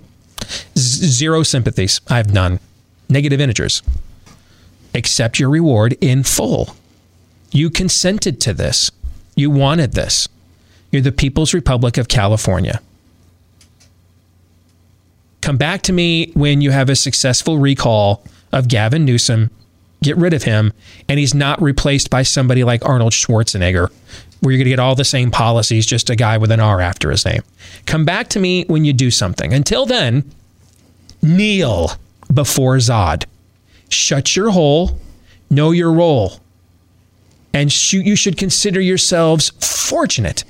Zero 0.78 1.44
sympathies. 1.44 2.02
I 2.10 2.18
have 2.18 2.34
none. 2.34 2.60
Negative 3.10 3.40
integers. 3.40 3.82
Accept 4.94 5.40
your 5.40 5.50
reward 5.50 5.96
in 6.02 6.24
full. 6.24 6.76
You 7.52 7.70
consented 7.70 8.40
to 8.42 8.54
this. 8.54 8.92
You 9.36 9.50
wanted 9.50 9.94
this. 9.94 10.28
You're 10.92 11.02
the 11.02 11.12
People's 11.12 11.54
Republic 11.54 11.98
of 11.98 12.08
California. 12.08 12.82
Come 15.44 15.58
back 15.58 15.82
to 15.82 15.92
me 15.92 16.32
when 16.36 16.62
you 16.62 16.72
have 16.72 16.90
a 16.90 16.96
successful 16.96 17.58
recall 17.58 18.24
of 18.54 18.70
Gavin 18.70 19.04
Newsom. 19.04 19.52
Get 20.02 20.16
rid 20.16 20.34
of 20.34 20.44
him, 20.44 20.72
and 21.10 21.20
he's 21.20 21.34
not 21.34 21.62
replaced 21.62 22.10
by 22.10 22.24
somebody 22.24 22.64
like 22.64 22.86
Arnold 22.86 23.12
Schwarzenegger, 23.12 23.92
where 24.40 24.54
you're 24.54 24.60
going 24.60 24.64
to 24.64 24.70
get 24.70 24.80
all 24.80 24.96
the 24.96 25.04
same 25.04 25.32
policies, 25.32 25.86
just 25.86 26.10
a 26.10 26.16
guy 26.16 26.38
with 26.38 26.50
an 26.50 26.62
R 26.62 26.80
after 26.80 27.12
his 27.12 27.26
name. 27.26 27.42
Come 27.86 28.06
back 28.06 28.30
to 28.30 28.40
me 28.40 28.64
when 28.68 28.86
you 28.86 28.94
do 28.94 29.12
something. 29.12 29.52
Until 29.52 29.86
then, 29.86 30.32
kneel 31.22 31.92
before 32.34 32.78
Zod. 32.78 33.26
Shut 33.90 34.38
your 34.38 34.52
hole, 34.52 34.98
know 35.50 35.72
your 35.72 35.92
role, 35.92 36.40
and 37.54 37.70
shoot, 37.70 38.06
you 38.06 38.16
should 38.16 38.38
consider 38.38 38.80
yourselves 38.80 39.50
fortunate 39.60 40.46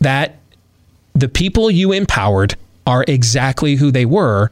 that 0.00 0.36
the 1.14 1.28
people 1.28 1.70
you 1.70 1.92
empowered 1.92 2.56
are 2.90 3.04
exactly 3.06 3.76
who 3.76 3.92
they 3.92 4.04
were 4.04 4.50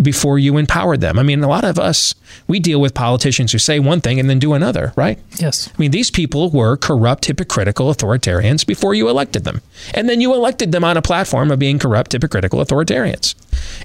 before 0.00 0.38
you 0.38 0.58
empowered 0.58 1.00
them. 1.00 1.18
I 1.18 1.22
mean, 1.24 1.42
a 1.42 1.48
lot 1.48 1.64
of 1.64 1.76
us, 1.78 2.14
we 2.46 2.60
deal 2.60 2.80
with 2.80 2.94
politicians 2.94 3.50
who 3.50 3.58
say 3.58 3.80
one 3.80 4.00
thing 4.00 4.20
and 4.20 4.30
then 4.30 4.38
do 4.38 4.52
another, 4.52 4.92
right? 4.94 5.18
Yes. 5.38 5.68
I 5.68 5.74
mean, 5.78 5.90
these 5.90 6.10
people 6.10 6.50
were 6.50 6.76
corrupt, 6.76 7.24
hypocritical 7.24 7.92
authoritarians 7.92 8.64
before 8.64 8.94
you 8.94 9.08
elected 9.08 9.44
them. 9.44 9.60
And 9.94 10.08
then 10.08 10.20
you 10.20 10.34
elected 10.34 10.70
them 10.70 10.84
on 10.84 10.96
a 10.96 11.02
platform 11.02 11.50
of 11.50 11.58
being 11.58 11.78
corrupt, 11.78 12.12
hypocritical 12.12 12.60
authoritarians. 12.64 13.34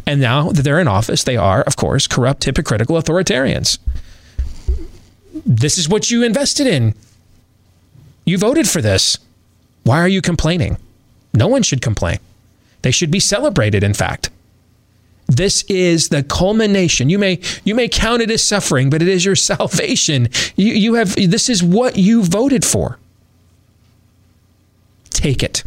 And 0.06 0.21
now 0.21 0.51
that 0.51 0.62
they're 0.62 0.80
in 0.80 0.88
office, 0.88 1.23
they 1.23 1.38
are, 1.38 1.62
of 1.63 1.77
course, 1.77 2.06
corrupt, 2.08 2.43
hypocritical 2.43 3.01
authoritarians. 3.01 3.80
This 5.45 5.77
is 5.80 5.89
what 5.89 6.12
you 6.12 6.23
invested 6.23 6.67
in. 6.67 6.93
You 8.25 8.38
voted 8.38 8.69
for 8.69 8.82
this. 8.82 9.17
Why 9.84 9.99
are 9.99 10.10
you 10.10 10.21
complaining? 10.21 10.77
No 11.34 11.47
one 11.47 11.63
should 11.63 11.82
complain. 11.82 12.19
They 12.82 12.91
should 12.91 13.12
be 13.12 13.20
celebrated, 13.20 13.84
in 13.84 13.94
fact. 13.94 14.30
This 15.28 15.63
is 15.70 16.10
the 16.10 16.24
culmination. 16.24 17.10
You 17.10 17.17
may 17.17 17.39
you 17.63 17.74
may 17.74 17.88
count 17.88 18.22
it 18.22 18.30
as 18.30 18.44
suffering, 18.44 18.89
but 18.89 19.02
it 19.02 19.08
is 19.08 19.24
your 19.24 19.36
salvation. 19.52 20.28
You 20.56 20.74
you 20.74 20.94
have 20.96 21.15
this 21.15 21.50
is 21.50 21.63
what 21.63 21.98
you 21.98 22.24
voted 22.24 22.65
for. 22.65 23.00
Take 25.12 25.44
it. 25.44 25.63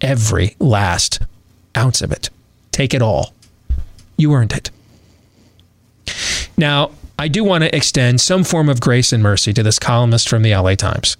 Every 0.00 0.54
last 0.58 1.20
ounce 1.76 2.00
of 2.00 2.12
it. 2.12 2.30
Take 2.70 2.94
it 2.94 3.02
all. 3.02 3.32
You 4.16 4.32
earned 4.34 4.52
it. 4.52 4.70
Now, 6.56 6.90
I 7.18 7.28
do 7.28 7.42
want 7.42 7.64
to 7.64 7.74
extend 7.74 8.20
some 8.20 8.44
form 8.44 8.68
of 8.68 8.80
grace 8.80 9.12
and 9.12 9.22
mercy 9.22 9.52
to 9.52 9.62
this 9.62 9.78
columnist 9.78 10.28
from 10.28 10.42
the 10.42 10.54
LA 10.54 10.74
Times. 10.74 11.16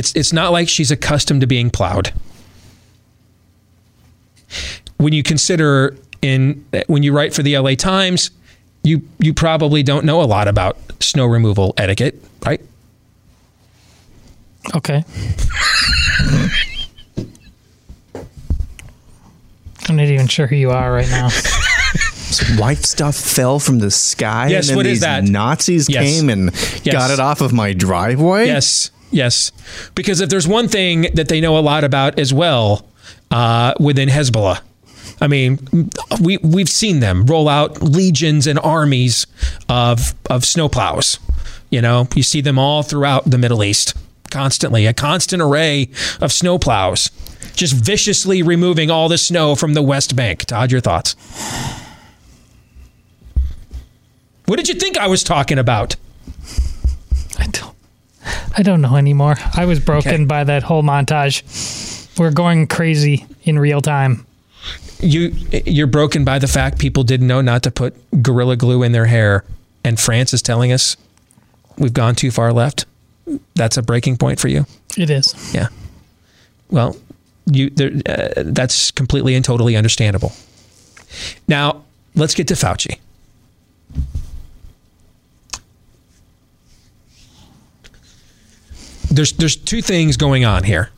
It's 0.00 0.16
it's 0.16 0.32
not 0.32 0.50
like 0.50 0.66
she's 0.66 0.90
accustomed 0.90 1.42
to 1.42 1.46
being 1.46 1.68
plowed. 1.68 2.14
When 4.96 5.12
you 5.12 5.22
consider 5.22 5.94
in 6.22 6.64
when 6.86 7.02
you 7.02 7.12
write 7.12 7.34
for 7.34 7.42
the 7.42 7.58
LA 7.58 7.74
Times, 7.74 8.30
you 8.82 9.02
you 9.18 9.34
probably 9.34 9.82
don't 9.82 10.06
know 10.06 10.22
a 10.22 10.24
lot 10.24 10.48
about 10.48 10.78
snow 11.00 11.26
removal 11.26 11.74
etiquette, 11.76 12.14
right? 12.46 12.62
Okay. 14.74 15.04
I'm 19.86 19.96
not 19.96 20.06
even 20.06 20.28
sure 20.28 20.46
who 20.46 20.56
you 20.56 20.70
are 20.70 20.90
right 20.94 21.08
now. 21.10 21.28
White 22.58 22.78
stuff 22.86 23.16
fell 23.16 23.58
from 23.58 23.80
the 23.80 23.90
sky. 23.90 24.46
Yes, 24.48 24.64
and 24.64 24.70
then 24.70 24.76
what 24.78 24.86
is 24.86 24.92
these 24.92 25.00
that? 25.00 25.24
Nazis 25.24 25.90
Yes. 25.90 26.04
came 26.04 26.30
and 26.30 26.52
Yes. 26.84 26.92
got 26.94 27.10
it 27.10 27.20
off 27.20 27.42
of 27.42 27.52
my 27.52 27.74
driveway. 27.74 28.46
Yes, 28.46 28.90
yes. 29.10 29.52
Because 29.94 30.20
if 30.20 30.30
there's 30.30 30.48
one 30.48 30.68
thing 30.68 31.02
that 31.14 31.28
they 31.28 31.40
know 31.40 31.58
a 31.58 31.60
lot 31.60 31.84
about 31.84 32.18
as 32.18 32.32
well 32.32 32.86
uh, 33.30 33.74
within 33.78 34.08
Hezbollah, 34.08 34.60
I 35.20 35.26
mean, 35.26 35.90
we 36.20 36.38
we've 36.38 36.68
seen 36.68 37.00
them 37.00 37.26
roll 37.26 37.48
out 37.48 37.82
legions 37.82 38.46
and 38.46 38.58
armies 38.58 39.26
of 39.68 40.14
of 40.30 40.42
snowplows. 40.42 41.18
You 41.70 41.82
know, 41.82 42.08
you 42.14 42.22
see 42.22 42.40
them 42.40 42.58
all 42.58 42.82
throughout 42.82 43.30
the 43.30 43.38
Middle 43.38 43.62
East 43.62 43.94
constantly, 44.30 44.86
a 44.86 44.94
constant 44.94 45.42
array 45.42 45.82
of 46.20 46.30
snowplows, 46.30 47.10
just 47.54 47.74
viciously 47.74 48.42
removing 48.42 48.90
all 48.90 49.08
the 49.08 49.18
snow 49.18 49.54
from 49.54 49.74
the 49.74 49.82
West 49.82 50.16
Bank. 50.16 50.44
Todd, 50.44 50.72
your 50.72 50.80
thoughts? 50.80 51.14
What 54.46 54.56
did 54.56 54.68
you 54.68 54.74
think 54.74 54.98
I 54.98 55.06
was 55.06 55.22
talking 55.22 55.58
about? 55.58 55.96
I 58.56 58.62
don't 58.62 58.80
know 58.80 58.96
anymore. 58.96 59.36
I 59.54 59.64
was 59.64 59.80
broken 59.80 60.12
Okay. 60.14 60.24
by 60.24 60.44
that 60.44 60.62
whole 60.62 60.82
montage. 60.82 61.42
We're 62.18 62.32
going 62.32 62.66
crazy 62.66 63.26
in 63.44 63.58
real 63.58 63.80
time. 63.80 64.26
you 65.00 65.34
you're 65.64 65.86
broken 65.86 66.24
by 66.24 66.38
the 66.38 66.46
fact 66.48 66.78
people 66.78 67.02
didn't 67.04 67.26
know 67.26 67.40
not 67.40 67.62
to 67.62 67.70
put 67.70 67.94
gorilla 68.22 68.56
glue 68.56 68.82
in 68.82 68.92
their 68.92 69.06
hair 69.06 69.44
and 69.82 69.98
France 69.98 70.34
is 70.34 70.42
telling 70.42 70.70
us 70.72 70.96
we've 71.78 71.94
gone 71.94 72.14
too 72.14 72.30
far 72.30 72.52
left 72.52 72.84
that's 73.54 73.78
a 73.78 73.82
breaking 73.82 74.18
point 74.18 74.38
for 74.38 74.48
you 74.48 74.66
It 74.98 75.08
is. 75.08 75.34
yeah 75.54 75.68
well 76.70 76.94
you 77.46 77.70
there, 77.70 77.90
uh, 78.06 78.42
that's 78.44 78.90
completely 78.90 79.34
and 79.34 79.42
totally 79.42 79.74
understandable 79.74 80.32
now 81.48 81.82
let's 82.14 82.34
get 82.34 82.46
to 82.48 82.54
Fauci 82.54 82.98
there's 89.10 89.32
there's 89.32 89.56
two 89.56 89.82
things 89.82 90.16
going 90.16 90.44
on 90.44 90.64
here 90.64 90.90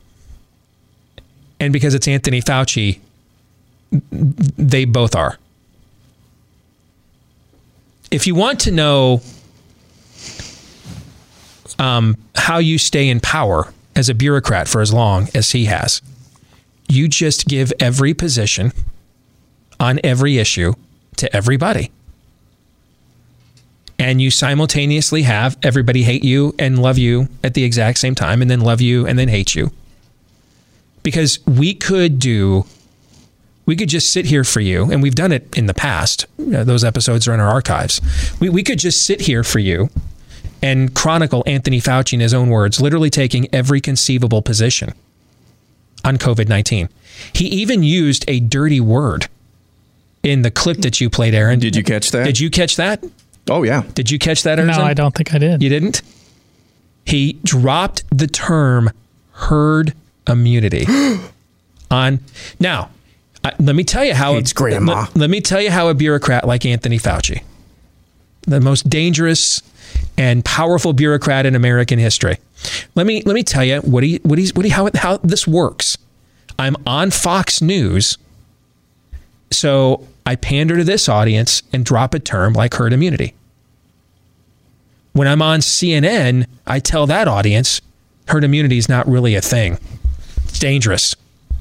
and 1.61 1.72
because 1.72 1.94
it's 1.94 2.09
Anthony 2.09 2.40
Fauci 2.40 3.01
they 4.11 4.85
both 4.85 5.14
are. 5.14 5.38
If 8.11 8.27
you 8.27 8.35
want 8.35 8.61
to 8.61 8.70
know 8.70 9.20
um, 11.79 12.16
how 12.35 12.59
you 12.59 12.79
stay 12.79 13.09
in 13.09 13.20
power 13.20 13.72
as 13.94 14.09
a 14.09 14.14
bureaucrat 14.14 14.68
for 14.68 14.81
as 14.81 14.92
long 14.92 15.29
as 15.35 15.51
he 15.51 15.66
has, 15.66 16.03
you 16.88 17.09
just 17.09 17.46
give 17.46 17.72
every 17.81 18.14
position 18.14 18.72
on 19.79 19.98
every 20.05 20.38
issue 20.38 20.75
to 21.16 21.35
everybody. 21.35 21.90
And 24.02 24.20
you 24.20 24.32
simultaneously 24.32 25.22
have 25.22 25.56
everybody 25.62 26.02
hate 26.02 26.24
you 26.24 26.56
and 26.58 26.82
love 26.82 26.98
you 26.98 27.28
at 27.44 27.54
the 27.54 27.62
exact 27.62 27.98
same 27.98 28.16
time, 28.16 28.42
and 28.42 28.50
then 28.50 28.60
love 28.60 28.80
you 28.80 29.06
and 29.06 29.16
then 29.16 29.28
hate 29.28 29.54
you. 29.54 29.70
Because 31.04 31.38
we 31.46 31.72
could 31.72 32.18
do 32.18 32.66
we 33.64 33.76
could 33.76 33.88
just 33.88 34.12
sit 34.12 34.26
here 34.26 34.42
for 34.42 34.58
you, 34.58 34.90
and 34.90 35.04
we've 35.04 35.14
done 35.14 35.30
it 35.30 35.46
in 35.56 35.66
the 35.66 35.74
past. 35.74 36.26
Uh, 36.40 36.64
those 36.64 36.82
episodes 36.82 37.28
are 37.28 37.34
in 37.34 37.38
our 37.38 37.48
archives. 37.48 38.00
We, 38.40 38.48
we 38.48 38.64
could 38.64 38.80
just 38.80 39.06
sit 39.06 39.20
here 39.20 39.44
for 39.44 39.60
you 39.60 39.88
and 40.60 40.92
chronicle 40.96 41.44
Anthony 41.46 41.80
Fauci 41.80 42.14
in 42.14 42.20
his 42.20 42.34
own 42.34 42.48
words, 42.48 42.80
literally 42.80 43.08
taking 43.08 43.46
every 43.54 43.80
conceivable 43.80 44.42
position 44.42 44.94
on 46.04 46.16
COVID 46.16 46.48
19. 46.48 46.88
He 47.32 47.44
even 47.46 47.84
used 47.84 48.24
a 48.26 48.40
dirty 48.40 48.80
word 48.80 49.28
in 50.24 50.42
the 50.42 50.50
clip 50.50 50.78
that 50.78 51.00
you 51.00 51.08
played, 51.08 51.32
Aaron. 51.32 51.60
Did 51.60 51.76
you 51.76 51.84
catch 51.84 52.10
that? 52.10 52.24
Did 52.24 52.40
you 52.40 52.50
catch 52.50 52.74
that? 52.76 53.04
Oh, 53.50 53.62
yeah. 53.62 53.83
Did 53.94 54.11
you 54.11 54.18
catch 54.18 54.44
that, 54.44 54.59
No, 54.59 54.72
I 54.72 54.94
don't 54.94 55.14
think 55.14 55.35
I 55.35 55.38
did. 55.38 55.62
You 55.62 55.68
didn't? 55.68 56.02
He 57.05 57.35
dropped 57.44 58.05
the 58.11 58.26
term 58.26 58.90
herd 59.33 59.94
immunity 60.28 60.87
on. 61.90 62.20
Now, 62.61 62.90
I, 63.44 63.52
let 63.59 63.74
me 63.74 63.85
tell 63.85 64.05
you 64.05 64.14
how 64.14 64.35
Hates 64.35 64.52
grandma. 64.52 65.00
Let, 65.00 65.16
let 65.16 65.31
me 65.31 65.40
tell 65.40 65.61
you 65.61 65.70
how 65.70 65.88
a 65.88 65.94
bureaucrat 65.94 66.46
like 66.46 66.64
Anthony 66.64 66.98
Fauci, 66.98 67.42
the 68.42 68.61
most 68.61 68.88
dangerous 68.88 69.62
and 70.16 70.44
powerful 70.44 70.92
bureaucrat 70.92 71.44
in 71.44 71.55
American 71.55 71.98
history. 71.98 72.38
Let 72.94 73.07
me 73.07 73.22
let 73.26 73.35
me 73.35 73.42
tell 73.42 73.64
you 73.64 73.81
what 73.81 74.05
he 74.05 74.20
what 74.22 74.38
he's 74.38 74.55
what 74.55 74.64
he 74.64 74.70
how 74.70 74.88
how 74.94 75.16
this 75.18 75.46
works. 75.48 75.98
I'm 76.59 76.76
on 76.87 77.11
Fox 77.11 77.61
News, 77.61 78.18
so 79.50 80.07
I 80.24 80.37
pander 80.37 80.76
to 80.76 80.85
this 80.85 81.08
audience 81.08 81.62
and 81.72 81.85
drop 81.85 82.14
a 82.14 82.18
term 82.18 82.52
like 82.52 82.74
herd 82.74 82.92
immunity. 82.92 83.35
When 85.12 85.28
I'm 85.28 85.42
on 85.42 85.61
CNN, 85.61 86.46
I 86.66 86.78
tell 86.78 87.06
that 87.06 87.28
audience 87.28 87.80
herd 88.28 88.44
immunity 88.44 88.78
is 88.78 88.88
not 88.88 89.06
really 89.08 89.35
a 89.35 89.40
thing. 89.40 89.78
It's 90.44 90.58
dangerous. 90.58 91.14
I 91.52 91.56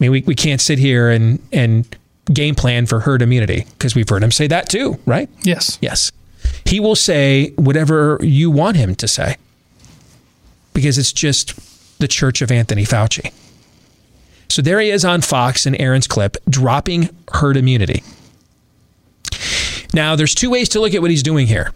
mean, 0.00 0.10
we, 0.10 0.22
we 0.22 0.34
can't 0.34 0.60
sit 0.60 0.78
here 0.78 1.10
and, 1.10 1.38
and 1.52 1.86
game 2.32 2.54
plan 2.54 2.86
for 2.86 3.00
herd 3.00 3.22
immunity 3.22 3.66
because 3.70 3.94
we've 3.94 4.08
heard 4.08 4.22
him 4.22 4.32
say 4.32 4.46
that 4.48 4.68
too, 4.68 4.98
right? 5.06 5.28
Yes. 5.42 5.78
Yes. 5.80 6.12
He 6.64 6.80
will 6.80 6.96
say 6.96 7.50
whatever 7.56 8.18
you 8.22 8.50
want 8.50 8.76
him 8.76 8.94
to 8.96 9.08
say 9.08 9.36
because 10.74 10.98
it's 10.98 11.12
just 11.12 11.54
the 11.98 12.08
church 12.08 12.42
of 12.42 12.50
Anthony 12.50 12.84
Fauci. 12.84 13.32
So 14.56 14.62
there 14.62 14.80
he 14.80 14.88
is 14.88 15.04
on 15.04 15.20
Fox 15.20 15.66
in 15.66 15.74
Aaron's 15.74 16.06
clip 16.06 16.38
dropping 16.48 17.10
herd 17.30 17.58
immunity. 17.58 18.02
Now, 19.92 20.16
there's 20.16 20.34
two 20.34 20.48
ways 20.48 20.70
to 20.70 20.80
look 20.80 20.94
at 20.94 21.02
what 21.02 21.10
he's 21.10 21.22
doing 21.22 21.46
here. 21.46 21.72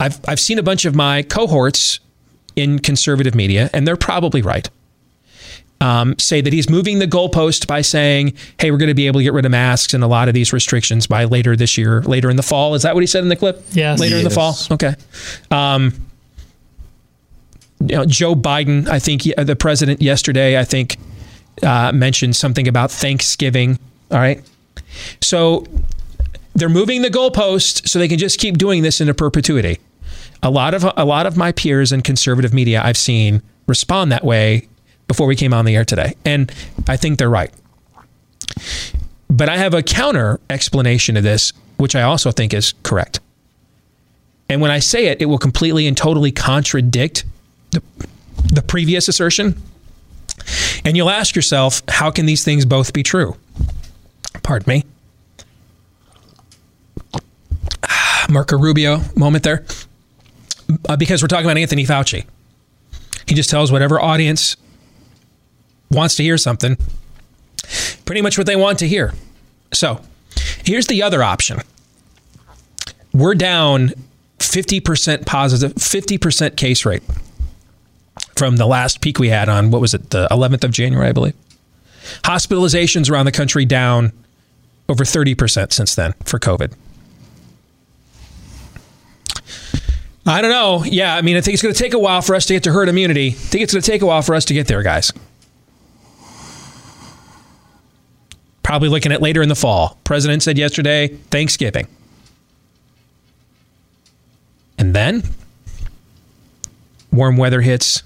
I've, 0.00 0.26
I've 0.26 0.40
seen 0.40 0.58
a 0.58 0.62
bunch 0.62 0.86
of 0.86 0.94
my 0.94 1.20
cohorts 1.22 2.00
in 2.56 2.78
conservative 2.78 3.34
media, 3.34 3.68
and 3.74 3.86
they're 3.86 3.94
probably 3.94 4.40
right. 4.40 4.70
Um, 5.82 6.18
say 6.18 6.40
that 6.40 6.50
he's 6.50 6.70
moving 6.70 6.98
the 6.98 7.06
goalpost 7.06 7.66
by 7.66 7.82
saying, 7.82 8.32
"Hey, 8.58 8.70
we're 8.70 8.78
going 8.78 8.88
to 8.88 8.94
be 8.94 9.06
able 9.06 9.20
to 9.20 9.24
get 9.24 9.34
rid 9.34 9.44
of 9.44 9.50
masks 9.50 9.92
and 9.92 10.02
a 10.02 10.06
lot 10.06 10.28
of 10.28 10.34
these 10.34 10.50
restrictions 10.50 11.06
by 11.06 11.24
later 11.24 11.56
this 11.56 11.76
year, 11.76 12.00
later 12.04 12.30
in 12.30 12.36
the 12.36 12.42
fall." 12.42 12.74
Is 12.74 12.84
that 12.84 12.94
what 12.94 13.02
he 13.02 13.06
said 13.06 13.22
in 13.22 13.28
the 13.28 13.36
clip? 13.36 13.62
Yes. 13.72 14.00
later 14.00 14.16
in 14.16 14.24
the 14.24 14.30
fall. 14.30 14.56
Okay. 14.70 14.94
Um, 15.50 15.92
you 17.80 17.96
know, 17.96 18.06
Joe 18.06 18.34
Biden, 18.34 18.88
I 18.88 18.98
think 18.98 19.24
uh, 19.36 19.44
the 19.44 19.56
president 19.56 20.00
yesterday, 20.00 20.58
I 20.58 20.64
think 20.64 20.96
uh, 21.62 21.92
mentioned 21.92 22.36
something 22.36 22.68
about 22.68 22.90
Thanksgiving. 22.90 23.78
All 24.10 24.18
right, 24.18 24.42
so 25.20 25.66
they're 26.54 26.68
moving 26.68 27.02
the 27.02 27.10
goalpost 27.10 27.88
so 27.88 27.98
they 27.98 28.08
can 28.08 28.18
just 28.18 28.38
keep 28.38 28.58
doing 28.58 28.82
this 28.82 29.00
into 29.00 29.14
perpetuity. 29.14 29.78
A 30.42 30.50
lot 30.50 30.74
of 30.74 30.84
a 30.96 31.04
lot 31.04 31.26
of 31.26 31.36
my 31.36 31.52
peers 31.52 31.92
in 31.92 32.02
conservative 32.02 32.52
media 32.52 32.82
I've 32.82 32.98
seen 32.98 33.42
respond 33.66 34.12
that 34.12 34.24
way 34.24 34.68
before 35.08 35.26
we 35.26 35.36
came 35.36 35.54
on 35.54 35.64
the 35.64 35.76
air 35.76 35.84
today, 35.84 36.14
and 36.24 36.52
I 36.88 36.96
think 36.96 37.18
they're 37.18 37.30
right. 37.30 37.52
But 39.28 39.48
I 39.48 39.56
have 39.56 39.74
a 39.74 39.82
counter 39.82 40.38
explanation 40.48 41.16
of 41.16 41.24
this, 41.24 41.52
which 41.76 41.96
I 41.96 42.02
also 42.02 42.30
think 42.30 42.54
is 42.54 42.74
correct. 42.82 43.20
And 44.48 44.60
when 44.60 44.70
I 44.70 44.78
say 44.78 45.06
it, 45.06 45.20
it 45.20 45.26
will 45.26 45.38
completely 45.38 45.86
and 45.86 45.96
totally 45.96 46.30
contradict 46.30 47.24
the, 47.70 47.82
the 48.52 48.62
previous 48.62 49.08
assertion. 49.08 49.60
And 50.84 50.96
you'll 50.96 51.10
ask 51.10 51.34
yourself, 51.34 51.82
how 51.88 52.10
can 52.10 52.26
these 52.26 52.44
things 52.44 52.64
both 52.64 52.92
be 52.92 53.02
true? 53.02 53.36
Pardon 54.42 54.68
me. 54.68 54.84
Marco 58.28 58.58
Rubio 58.58 59.00
moment 59.16 59.44
there. 59.44 59.64
Uh, 60.88 60.96
because 60.96 61.22
we're 61.22 61.28
talking 61.28 61.46
about 61.46 61.58
Anthony 61.58 61.84
Fauci. 61.84 62.24
He 63.26 63.34
just 63.34 63.50
tells 63.50 63.72
whatever 63.72 64.00
audience 64.00 64.56
wants 65.90 66.16
to 66.16 66.22
hear 66.22 66.36
something, 66.36 66.76
pretty 68.04 68.20
much 68.20 68.36
what 68.36 68.46
they 68.46 68.56
want 68.56 68.78
to 68.80 68.88
hear. 68.88 69.14
So 69.72 70.00
here's 70.64 70.86
the 70.86 71.02
other 71.02 71.22
option 71.22 71.60
we're 73.12 73.34
down 73.34 73.92
50% 74.38 75.24
positive, 75.24 75.74
50% 75.74 76.56
case 76.56 76.84
rate 76.84 77.02
from 78.36 78.56
the 78.56 78.66
last 78.66 79.00
peak 79.00 79.18
we 79.18 79.28
had 79.28 79.48
on 79.48 79.70
what 79.70 79.80
was 79.80 79.94
it, 79.94 80.10
the 80.10 80.28
11th 80.30 80.64
of 80.64 80.70
January, 80.70 81.08
I 81.08 81.12
believe. 81.12 81.34
Hospitalizations 82.22 83.10
around 83.10 83.26
the 83.26 83.32
country 83.32 83.64
down 83.64 84.12
over 84.88 85.04
30% 85.04 85.72
since 85.72 85.94
then 85.94 86.12
for 86.24 86.38
COVID. 86.38 86.74
I 90.26 90.40
don't 90.40 90.50
know. 90.50 90.84
Yeah, 90.84 91.14
I 91.14 91.22
mean, 91.22 91.36
I 91.36 91.40
think 91.42 91.54
it's 91.54 91.62
going 91.62 91.74
to 91.74 91.78
take 91.78 91.92
a 91.92 91.98
while 91.98 92.22
for 92.22 92.34
us 92.34 92.46
to 92.46 92.54
get 92.54 92.62
to 92.64 92.72
herd 92.72 92.88
immunity. 92.88 93.28
I 93.28 93.32
think 93.32 93.62
it's 93.62 93.74
going 93.74 93.82
to 93.82 93.90
take 93.90 94.02
a 94.02 94.06
while 94.06 94.22
for 94.22 94.34
us 94.34 94.46
to 94.46 94.54
get 94.54 94.66
there, 94.66 94.82
guys. 94.82 95.12
Probably 98.62 98.88
looking 98.88 99.12
at 99.12 99.20
later 99.20 99.42
in 99.42 99.50
the 99.50 99.54
fall. 99.54 99.98
President 100.04 100.42
said 100.42 100.56
yesterday, 100.56 101.08
Thanksgiving. 101.08 101.86
And 104.78 104.94
then 104.94 105.22
warm 107.12 107.36
weather 107.36 107.60
hits. 107.60 108.02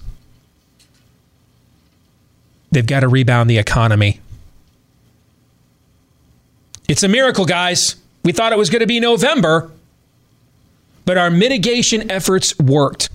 They've 2.71 2.85
got 2.85 3.01
to 3.01 3.07
rebound 3.07 3.49
the 3.49 3.57
economy. 3.57 4.19
It's 6.87 7.03
a 7.03 7.07
miracle, 7.07 7.45
guys. 7.45 7.95
We 8.23 8.31
thought 8.31 8.51
it 8.51 8.57
was 8.57 8.69
going 8.69 8.81
to 8.81 8.87
be 8.87 8.99
November, 8.99 9.71
but 11.05 11.17
our 11.17 11.29
mitigation 11.29 12.09
efforts 12.11 12.57
worked. 12.59 13.09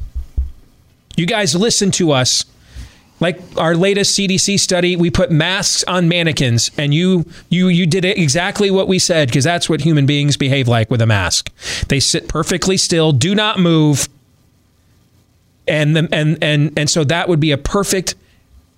You 1.16 1.26
guys 1.26 1.54
listen 1.54 1.90
to 1.92 2.12
us. 2.12 2.44
Like 3.20 3.40
our 3.56 3.76
latest 3.76 4.18
CDC 4.18 4.58
study, 4.58 4.96
we 4.96 5.08
put 5.10 5.30
masks 5.30 5.84
on 5.84 6.08
mannequins, 6.08 6.72
and 6.76 6.92
you 6.92 7.24
you 7.48 7.68
you 7.68 7.86
did 7.86 8.04
exactly 8.04 8.72
what 8.72 8.88
we 8.88 8.98
said 8.98 9.28
because 9.28 9.44
that's 9.44 9.68
what 9.68 9.80
human 9.82 10.04
beings 10.04 10.36
behave 10.36 10.66
like 10.66 10.90
with 10.90 11.00
a 11.00 11.06
mask. 11.06 11.50
They 11.88 12.00
sit 12.00 12.28
perfectly 12.28 12.76
still, 12.76 13.12
do 13.12 13.34
not 13.34 13.60
move, 13.60 14.08
and 15.68 15.94
the, 15.94 16.08
and 16.10 16.42
and 16.42 16.76
and 16.76 16.90
so 16.90 17.04
that 17.04 17.28
would 17.28 17.38
be 17.38 17.52
a 17.52 17.56
perfect 17.56 18.16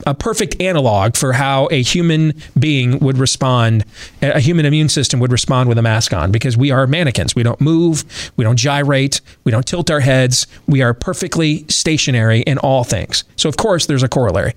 a 0.04 0.14
perfect 0.14 0.60
analog 0.60 1.16
for 1.16 1.32
how 1.32 1.68
a 1.70 1.82
human 1.82 2.34
being 2.58 2.98
would 2.98 3.16
respond, 3.16 3.84
a 4.20 4.40
human 4.40 4.66
immune 4.66 4.90
system 4.90 5.20
would 5.20 5.32
respond 5.32 5.68
with 5.68 5.78
a 5.78 5.82
mask 5.82 6.12
on, 6.12 6.30
because 6.30 6.56
we 6.56 6.70
are 6.70 6.86
mannequins. 6.86 7.34
We 7.34 7.42
don't 7.42 7.60
move, 7.60 8.04
we 8.36 8.44
don't 8.44 8.58
gyrate, 8.58 9.22
we 9.44 9.52
don't 9.52 9.66
tilt 9.66 9.90
our 9.90 10.00
heads. 10.00 10.46
We 10.66 10.82
are 10.82 10.92
perfectly 10.92 11.64
stationary 11.68 12.40
in 12.40 12.58
all 12.58 12.84
things. 12.84 13.24
So, 13.36 13.48
of 13.48 13.56
course, 13.56 13.86
there's 13.86 14.02
a 14.02 14.08
corollary. 14.08 14.52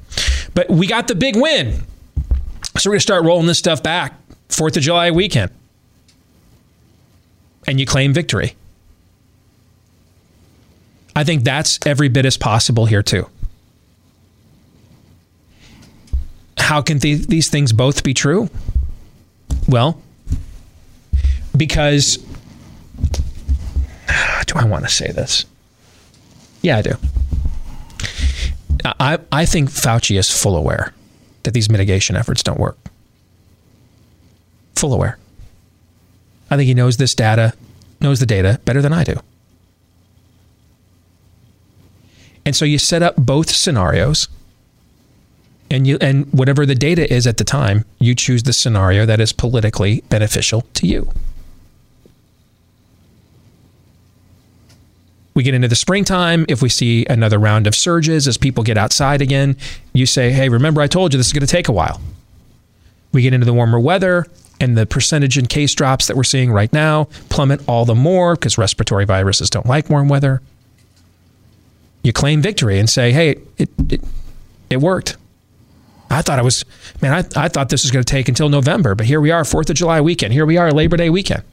But 0.54 0.70
we 0.70 0.88
got 0.88 1.08
the 1.08 1.16
big 1.16 1.38
win. 1.38 1.84
So, 2.78 2.90
we're 2.90 2.94
going 2.94 3.00
to 3.00 3.02
start 3.02 3.24
rolling 3.24 3.48
this 3.48 3.60
stuff 3.60 3.82
back. 3.82 4.14
Fourth 4.50 4.76
of 4.76 4.84
July 4.84 5.12
weekend. 5.12 5.52
And 7.66 7.80
you 7.80 7.86
claim 7.86 8.14
victory. 8.14 8.56
I 11.16 11.24
think 11.24 11.44
that's 11.44 11.80
every 11.86 12.10
bit 12.10 12.26
as 12.26 12.36
possible 12.38 12.86
here, 12.86 13.04
too. 13.04 13.30
How 16.70 16.82
can 16.84 17.00
th- 17.00 17.26
these 17.26 17.50
things 17.50 17.74
both 17.74 18.04
be 18.04 18.14
true? 18.14 18.48
Well, 19.68 20.00
because 21.58 22.18
do 24.46 24.54
I 24.56 24.66
want 24.66 24.84
to 24.84 24.90
say 24.92 25.12
this? 25.12 25.46
Yeah, 26.62 26.78
I 26.78 26.84
do. 26.84 26.92
I, 28.86 29.18
I 29.32 29.48
think 29.48 29.72
Fauci 29.72 30.16
is 30.16 30.30
full 30.30 30.56
aware 30.56 30.94
that 31.42 31.56
these 31.56 31.72
mitigation 31.72 32.16
efforts 32.16 32.44
don't 32.44 32.60
work. 32.60 32.78
Full 34.76 34.94
aware. 34.94 35.18
I 36.52 36.56
think 36.56 36.68
he 36.68 36.76
knows 36.76 36.98
this 36.98 37.16
data, 37.16 37.54
knows 38.00 38.20
the 38.20 38.28
data 38.28 38.62
better 38.66 38.84
than 38.84 38.94
I 38.94 39.04
do. 39.04 39.16
And 42.46 42.56
so 42.56 42.64
you 42.64 42.78
set 42.78 43.02
up 43.02 43.16
both 43.16 43.50
scenarios 43.50 44.28
and 45.70 45.88
you 45.88 45.98
and 46.02 46.32
whatever 46.34 46.66
the 46.66 46.76
data 46.76 47.12
is 47.12 47.28
at 47.28 47.38
the 47.38 47.44
time, 47.44 47.86
you 48.00 48.16
choose 48.16 48.44
the 48.44 48.54
scenario 48.54 49.06
that 49.06 49.20
is 49.20 49.34
politically 49.34 50.02
beneficial 50.10 50.62
to 50.74 50.88
you. 50.88 51.12
We 55.34 55.44
get 55.44 55.54
into 55.54 55.68
the 55.68 55.76
springtime. 55.76 56.46
If 56.50 56.62
we 56.62 56.70
see 56.70 57.06
another 57.06 57.40
round 57.40 57.66
of 57.66 57.76
surges 57.76 58.28
as 58.28 58.38
people 58.38 58.64
get 58.64 58.78
outside 58.78 59.22
again, 59.22 59.56
you 59.94 60.06
say, 60.06 60.32
hey, 60.32 60.50
remember 60.50 60.82
I 60.82 60.88
told 60.88 61.14
you 61.14 61.18
this 61.18 61.28
is 61.28 61.34
going 61.34 61.46
to 61.46 61.48
take 61.48 61.70
a 61.70 61.72
while. 61.72 62.02
We 63.14 63.22
get 63.22 63.34
into 63.34 63.46
the 63.46 63.54
warmer 63.54 63.80
weather, 63.80 64.28
and 64.60 64.78
the 64.78 64.86
percentage 64.86 65.38
in 65.38 65.48
case 65.48 65.74
drops 65.74 66.08
that 66.08 66.18
we're 66.18 66.24
seeing 66.24 66.52
right 66.52 66.72
now 66.74 67.06
plummet 67.30 67.62
all 67.68 67.86
the 67.86 67.96
more 67.96 68.36
because 68.36 68.58
respiratory 68.58 69.06
viruses 69.06 69.50
don't 69.50 69.66
like 69.66 69.90
warm 69.90 70.10
weather. 70.10 70.42
You 72.04 72.14
claim 72.14 72.42
victory 72.42 72.78
and 72.80 72.90
say, 72.90 73.12
hey, 73.12 73.38
it, 73.58 73.70
it, 73.90 74.02
it 74.70 74.78
worked. 74.78 75.16
I 76.10 76.22
thought 76.22 76.40
it 76.40 76.46
was, 76.46 76.66
man, 77.02 77.14
I, 77.14 77.44
I 77.44 77.48
thought 77.50 77.70
this 77.70 77.84
was 77.84 77.92
going 77.92 78.04
to 78.04 78.12
take 78.12 78.28
until 78.28 78.50
November, 78.50 78.96
but 78.96 79.06
here 79.06 79.22
we 79.22 79.32
are, 79.32 79.44
4th 79.44 79.70
of 79.70 79.76
July 79.76 80.02
weekend. 80.02 80.34
Here 80.34 80.46
we 80.46 80.58
are, 80.58 80.72
Labor 80.72 80.98
Day 80.98 81.10
weekend. 81.10 81.44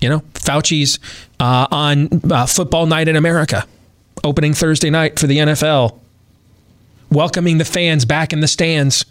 You 0.00 0.08
know, 0.08 0.22
Fauci's 0.34 0.98
uh, 1.40 1.66
on 1.70 2.08
uh, 2.30 2.46
Football 2.46 2.86
Night 2.86 3.08
in 3.08 3.16
America, 3.16 3.66
opening 4.22 4.54
Thursday 4.54 4.90
night 4.90 5.18
for 5.18 5.26
the 5.26 5.38
NFL, 5.38 5.98
welcoming 7.10 7.58
the 7.58 7.64
fans 7.64 8.04
back 8.04 8.32
in 8.32 8.40
the 8.40 8.48
stands. 8.48 9.04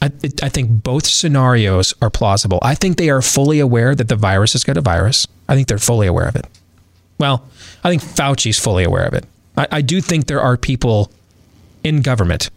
I, 0.00 0.06
I 0.42 0.48
think 0.48 0.82
both 0.82 1.06
scenarios 1.06 1.94
are 2.00 2.10
plausible. 2.10 2.58
I 2.62 2.74
think 2.74 2.98
they 2.98 3.10
are 3.10 3.22
fully 3.22 3.58
aware 3.60 3.94
that 3.94 4.08
the 4.08 4.16
virus 4.16 4.52
has 4.52 4.64
got 4.64 4.76
a 4.76 4.80
virus. 4.80 5.26
I 5.48 5.54
think 5.54 5.68
they're 5.68 5.78
fully 5.78 6.06
aware 6.06 6.26
of 6.26 6.36
it. 6.36 6.46
Well, 7.18 7.44
I 7.82 7.90
think 7.90 8.02
Fauci's 8.02 8.58
fully 8.58 8.84
aware 8.84 9.04
of 9.04 9.14
it. 9.14 9.24
I, 9.58 9.66
I 9.70 9.80
do 9.82 10.00
think 10.00 10.26
there 10.26 10.40
are 10.40 10.56
people 10.56 11.10
in 11.84 12.00
government 12.00 12.50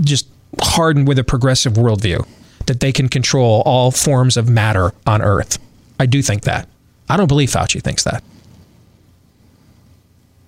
just 0.00 0.28
hardened 0.60 1.08
with 1.08 1.18
a 1.18 1.24
progressive 1.24 1.74
worldview 1.74 2.26
that 2.66 2.80
they 2.80 2.92
can 2.92 3.08
control 3.08 3.62
all 3.66 3.90
forms 3.90 4.36
of 4.36 4.48
matter 4.48 4.92
on 5.06 5.20
Earth. 5.20 5.58
I 6.00 6.06
do 6.06 6.22
think 6.22 6.42
that. 6.42 6.68
I 7.08 7.16
don't 7.16 7.26
believe 7.26 7.50
Fauci 7.50 7.82
thinks 7.82 8.04
that. 8.04 8.24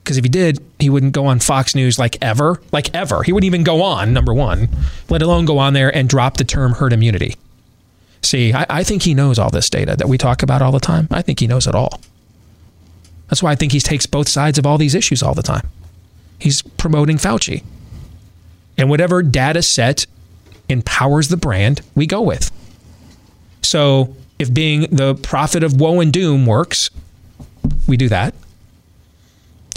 Because 0.03 0.17
if 0.17 0.25
he 0.25 0.29
did, 0.29 0.65
he 0.79 0.89
wouldn't 0.89 1.13
go 1.13 1.27
on 1.27 1.41
Fox 1.41 1.75
News 1.75 1.99
like 1.99 2.17
ever, 2.23 2.63
like 2.71 2.95
ever. 2.95 3.25
He 3.25 3.33
wouldn't 3.33 3.47
even 3.47 3.65
go 3.65 3.83
on, 3.83 4.13
number 4.13 4.33
one, 4.33 4.69
let 5.11 5.21
alone 5.21 5.45
go 5.45 5.59
on 5.59 5.75
there 5.75 5.95
and 5.95 6.09
drop 6.09 6.37
the 6.37 6.45
term 6.45 6.73
herd 6.73 6.93
immunity. 6.93 7.35
See, 8.23 8.53
I, 8.53 8.67
I 8.71 8.85
think 8.85 9.03
he 9.03 9.15
knows 9.15 9.39
all 9.39 9.51
this 9.51 9.69
data 9.69 9.97
that 9.97 10.09
we 10.09 10.17
talk 10.17 10.43
about 10.45 10.63
all 10.63 10.73
the 10.73 10.81
time. 10.81 11.09
I 11.11 11.23
think 11.23 11.41
he 11.41 11.49
knows 11.49 11.67
it 11.67 11.75
all. 11.75 12.01
That's 13.29 13.43
why 13.43 13.53
I 13.53 13.55
think 13.55 13.73
he 13.73 13.81
takes 13.81 14.07
both 14.07 14.29
sides 14.29 14.59
of 14.59 14.67
all 14.67 14.79
these 14.79 14.95
issues 14.95 15.23
all 15.23 15.35
the 15.35 15.43
time. 15.43 15.69
He's 16.39 16.63
promoting 16.63 17.17
Fauci. 17.17 17.65
And 18.79 18.91
whatever 18.91 19.23
data 19.23 19.63
set 19.63 20.07
empowers 20.69 21.29
the 21.29 21.37
brand, 21.37 21.81
we 21.95 22.07
go 22.07 22.21
with. 22.21 22.51
So 23.63 24.15
if 24.39 24.53
being 24.53 24.83
the 24.95 25.15
prophet 25.15 25.65
of 25.65 25.81
woe 25.81 26.01
and 26.01 26.13
doom 26.13 26.47
works, 26.47 26.91
we 27.89 27.97
do 27.97 28.09
that. 28.11 28.35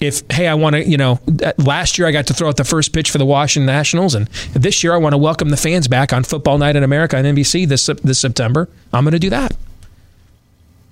If, 0.01 0.23
hey, 0.31 0.47
I 0.47 0.53
want 0.53 0.75
to, 0.75 0.87
you 0.87 0.95
know, 0.95 1.19
last 1.57 1.97
year 1.97 2.07
I 2.07 2.11
got 2.11 2.27
to 2.27 2.33
throw 2.33 2.47
out 2.47 2.57
the 2.57 2.63
first 2.63 2.93
pitch 2.93 3.11
for 3.11 3.17
the 3.17 3.25
Washington 3.25 3.65
Nationals, 3.65 4.15
and 4.15 4.27
this 4.53 4.81
year 4.81 4.93
I 4.93 4.97
want 4.97 5.11
to 5.13 5.17
welcome 5.17 5.49
the 5.49 5.57
fans 5.57 5.89
back 5.89 6.13
on 6.13 6.23
Football 6.23 6.57
Night 6.57 6.77
in 6.77 6.83
America 6.83 7.17
on 7.17 7.25
NBC 7.25 7.67
this, 7.67 7.87
this 7.87 8.19
September, 8.19 8.69
I'm 8.93 9.03
going 9.03 9.11
to 9.11 9.19
do 9.19 9.29
that 9.29 9.57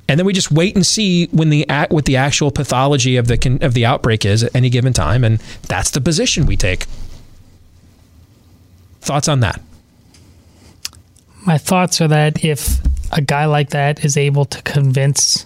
and 0.08 0.20
then 0.20 0.26
we 0.26 0.34
just 0.34 0.52
wait 0.52 0.76
and 0.76 0.86
see 0.86 1.28
when 1.28 1.50
the 1.50 1.66
what 1.90 2.06
the 2.06 2.16
actual 2.16 2.52
pathology 2.52 3.18
of 3.18 3.28
the 3.28 3.60
of 3.62 3.74
the 3.74 3.86
outbreak 3.86 4.26
is 4.26 4.44
at 4.44 4.56
any 4.56 4.70
given 4.70 4.94
time, 4.94 5.24
and 5.24 5.40
that's 5.68 5.92
the 5.92 6.02
position 6.02 6.46
we 6.46 6.56
take. 6.56 6.86
Thoughts 9.02 9.28
on 9.28 9.40
that? 9.42 9.62
My 11.46 11.58
thoughts 11.58 12.02
are 12.02 12.10
that 12.10 12.44
if 12.44 12.80
a 13.12 13.22
guy 13.22 13.46
like 13.46 13.70
that 13.70 14.04
is 14.04 14.18
able 14.18 14.46
to 14.46 14.62
convince 14.64 15.46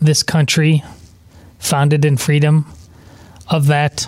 this 0.00 0.22
country, 0.22 0.82
founded 1.58 2.04
in 2.04 2.18
freedom, 2.18 2.66
of 3.48 3.66
that 3.66 4.06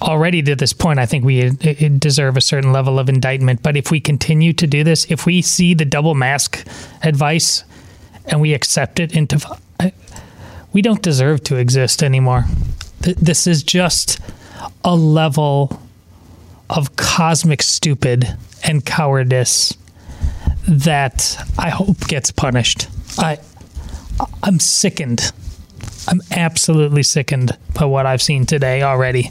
already 0.00 0.42
to 0.42 0.54
this 0.54 0.72
point, 0.72 0.98
I 0.98 1.06
think 1.06 1.24
we 1.24 1.50
deserve 1.50 2.36
a 2.36 2.40
certain 2.40 2.72
level 2.72 2.98
of 2.98 3.08
indictment. 3.08 3.62
But 3.62 3.76
if 3.76 3.90
we 3.90 4.00
continue 4.00 4.52
to 4.52 4.66
do 4.66 4.84
this, 4.84 5.10
if 5.10 5.26
we 5.26 5.42
see 5.42 5.74
the 5.74 5.84
double 5.84 6.14
mask 6.14 6.64
advice 7.02 7.64
and 8.26 8.40
we 8.40 8.54
accept 8.54 9.00
it 9.00 9.14
into 9.14 9.40
we 10.72 10.82
don't 10.82 11.02
deserve 11.02 11.44
to 11.44 11.56
exist 11.56 12.02
anymore. 12.02 12.44
This 13.00 13.46
is 13.46 13.62
just 13.62 14.18
a 14.84 14.96
level 14.96 15.80
of 16.68 16.96
cosmic 16.96 17.62
stupid 17.62 18.36
and 18.64 18.84
cowardice 18.84 19.76
that 20.66 21.36
I 21.58 21.70
hope 21.70 22.08
gets 22.08 22.30
punished. 22.32 22.88
I 23.18 23.38
I'm 24.42 24.58
sickened. 24.58 25.32
I'm 26.08 26.20
absolutely 26.30 27.02
sickened 27.02 27.56
by 27.74 27.84
what 27.86 28.06
I've 28.06 28.22
seen 28.22 28.46
today 28.46 28.82
already. 28.82 29.30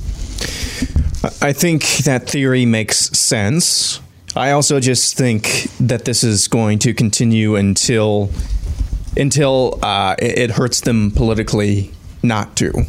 I 1.41 1.53
think 1.53 1.83
that 2.03 2.29
theory 2.29 2.65
makes 2.65 2.97
sense. 3.17 4.01
I 4.35 4.51
also 4.51 4.79
just 4.79 5.15
think 5.15 5.67
that 5.79 6.05
this 6.05 6.23
is 6.23 6.47
going 6.47 6.79
to 6.79 6.93
continue 6.93 7.55
until 7.55 8.29
until 9.17 9.79
uh, 9.81 10.15
it, 10.19 10.51
hurts 10.51 10.81
them 10.81 11.11
politically 11.11 11.91
not 12.21 12.55
to. 12.57 12.85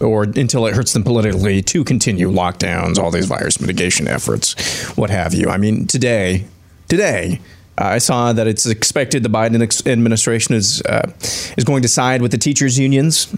or 0.00 0.24
until 0.24 0.66
it 0.66 0.74
hurts 0.74 0.92
them 0.92 1.04
politically 1.04 1.62
to 1.62 1.84
continue 1.84 2.30
lockdowns, 2.30 2.98
all 2.98 3.10
these 3.10 3.26
virus 3.26 3.60
mitigation 3.60 4.08
efforts, 4.08 4.88
what 4.96 5.10
have 5.10 5.32
you. 5.34 5.48
I 5.48 5.56
mean, 5.56 5.86
today, 5.86 6.46
today, 6.88 7.40
uh, 7.78 7.84
I 7.84 7.98
saw 7.98 8.32
that 8.32 8.46
it's 8.46 8.66
expected 8.66 9.22
the 9.22 9.30
Biden 9.30 9.86
administration 9.86 10.54
is 10.54 10.82
uh, 10.82 11.10
is 11.56 11.64
going 11.64 11.82
to 11.82 11.88
side 11.88 12.20
with 12.20 12.30
the 12.30 12.38
teachers 12.38 12.78
unions 12.78 13.34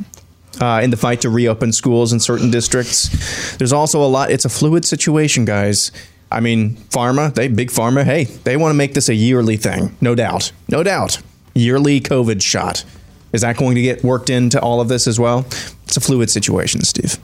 uh, 0.61 0.81
in 0.83 0.91
the 0.91 0.97
fight 0.97 1.21
to 1.21 1.31
reopen 1.31 1.73
schools 1.73 2.13
in 2.13 2.21
certain 2.21 2.51
districts. 2.51 3.57
There's 3.57 3.73
also 3.73 4.03
a 4.03 4.09
lot. 4.09 4.31
It's 4.31 4.45
a 4.45 4.49
fluid 4.49 4.85
situation, 4.85 5.45
guys. 5.45 5.93
I 6.35 6.41
mean, 6.41 6.77
pharma, 6.91 7.33
they 7.35 7.49
big 7.49 7.71
pharma. 7.71 8.05
Hey, 8.05 8.25
they 8.25 8.57
want 8.57 8.71
to 8.71 8.77
make 8.77 8.95
this 8.95 9.09
a 9.09 9.15
yearly 9.15 9.57
thing, 9.57 9.97
no 10.01 10.15
doubt, 10.15 10.53
no 10.69 10.83
doubt. 10.83 11.21
Yearly 11.55 12.01
COVID 12.01 12.43
shot. 12.43 12.85
Is 13.33 13.43
that 13.43 13.57
going 13.57 13.77
to 13.77 13.83
get 13.83 14.03
worked 14.03 14.31
into 14.31 14.61
all 14.61 14.81
of 14.81 14.89
this 14.89 15.07
as 15.07 15.19
well? 15.19 15.47
It's 15.85 15.97
a 15.97 16.01
fluid 16.01 16.31
situation, 16.31 16.83
Steve. 16.83 17.19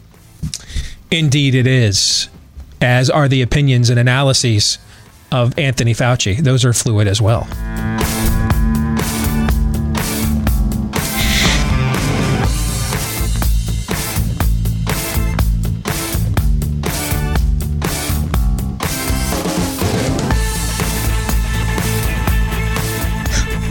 Indeed, 1.11 1.55
it 1.55 1.67
is. 1.67 2.29
As 2.81 3.11
are 3.11 3.29
the 3.29 3.43
opinions 3.43 3.91
and 3.91 3.99
analyses 3.99 4.79
of 5.33 5.59
Anthony 5.59 5.95
Fauci. 5.95 6.39
Those 6.39 6.65
are 6.65 6.73
fluid 6.73 7.07
as 7.07 7.21
well. 7.21 7.47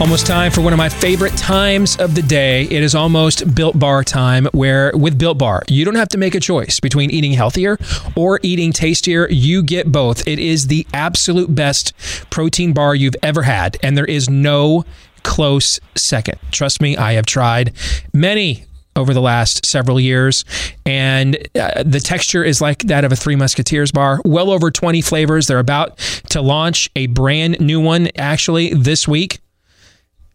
Almost 0.00 0.26
time 0.26 0.50
for 0.50 0.62
one 0.62 0.72
of 0.72 0.78
my 0.78 0.88
favorite 0.88 1.36
times 1.36 1.98
of 1.98 2.14
the 2.14 2.22
day. 2.22 2.62
It 2.62 2.82
is 2.82 2.94
almost 2.94 3.54
Built 3.54 3.78
Bar 3.78 4.02
time, 4.02 4.46
where 4.52 4.92
with 4.96 5.18
Built 5.18 5.36
Bar, 5.36 5.62
you 5.68 5.84
don't 5.84 5.94
have 5.94 6.08
to 6.08 6.18
make 6.18 6.34
a 6.34 6.40
choice 6.40 6.80
between 6.80 7.10
eating 7.10 7.32
healthier 7.32 7.76
or 8.16 8.40
eating 8.42 8.72
tastier. 8.72 9.28
You 9.28 9.62
get 9.62 9.92
both. 9.92 10.26
It 10.26 10.38
is 10.38 10.68
the 10.68 10.86
absolute 10.94 11.54
best 11.54 11.92
protein 12.30 12.72
bar 12.72 12.94
you've 12.94 13.14
ever 13.22 13.42
had, 13.42 13.76
and 13.82 13.94
there 13.94 14.06
is 14.06 14.30
no 14.30 14.86
close 15.22 15.78
second. 15.96 16.38
Trust 16.50 16.80
me, 16.80 16.96
I 16.96 17.12
have 17.12 17.26
tried 17.26 17.74
many 18.14 18.64
over 18.96 19.12
the 19.12 19.20
last 19.20 19.66
several 19.66 20.00
years. 20.00 20.46
And 20.86 21.36
uh, 21.54 21.82
the 21.84 22.00
texture 22.00 22.42
is 22.42 22.62
like 22.62 22.78
that 22.84 23.04
of 23.04 23.12
a 23.12 23.16
Three 23.16 23.36
Musketeers 23.36 23.92
bar. 23.92 24.20
Well 24.24 24.50
over 24.50 24.70
20 24.70 25.02
flavors. 25.02 25.46
They're 25.46 25.58
about 25.58 25.98
to 26.30 26.40
launch 26.40 26.90
a 26.96 27.06
brand 27.06 27.60
new 27.60 27.80
one 27.80 28.08
actually 28.16 28.72
this 28.72 29.06
week 29.06 29.40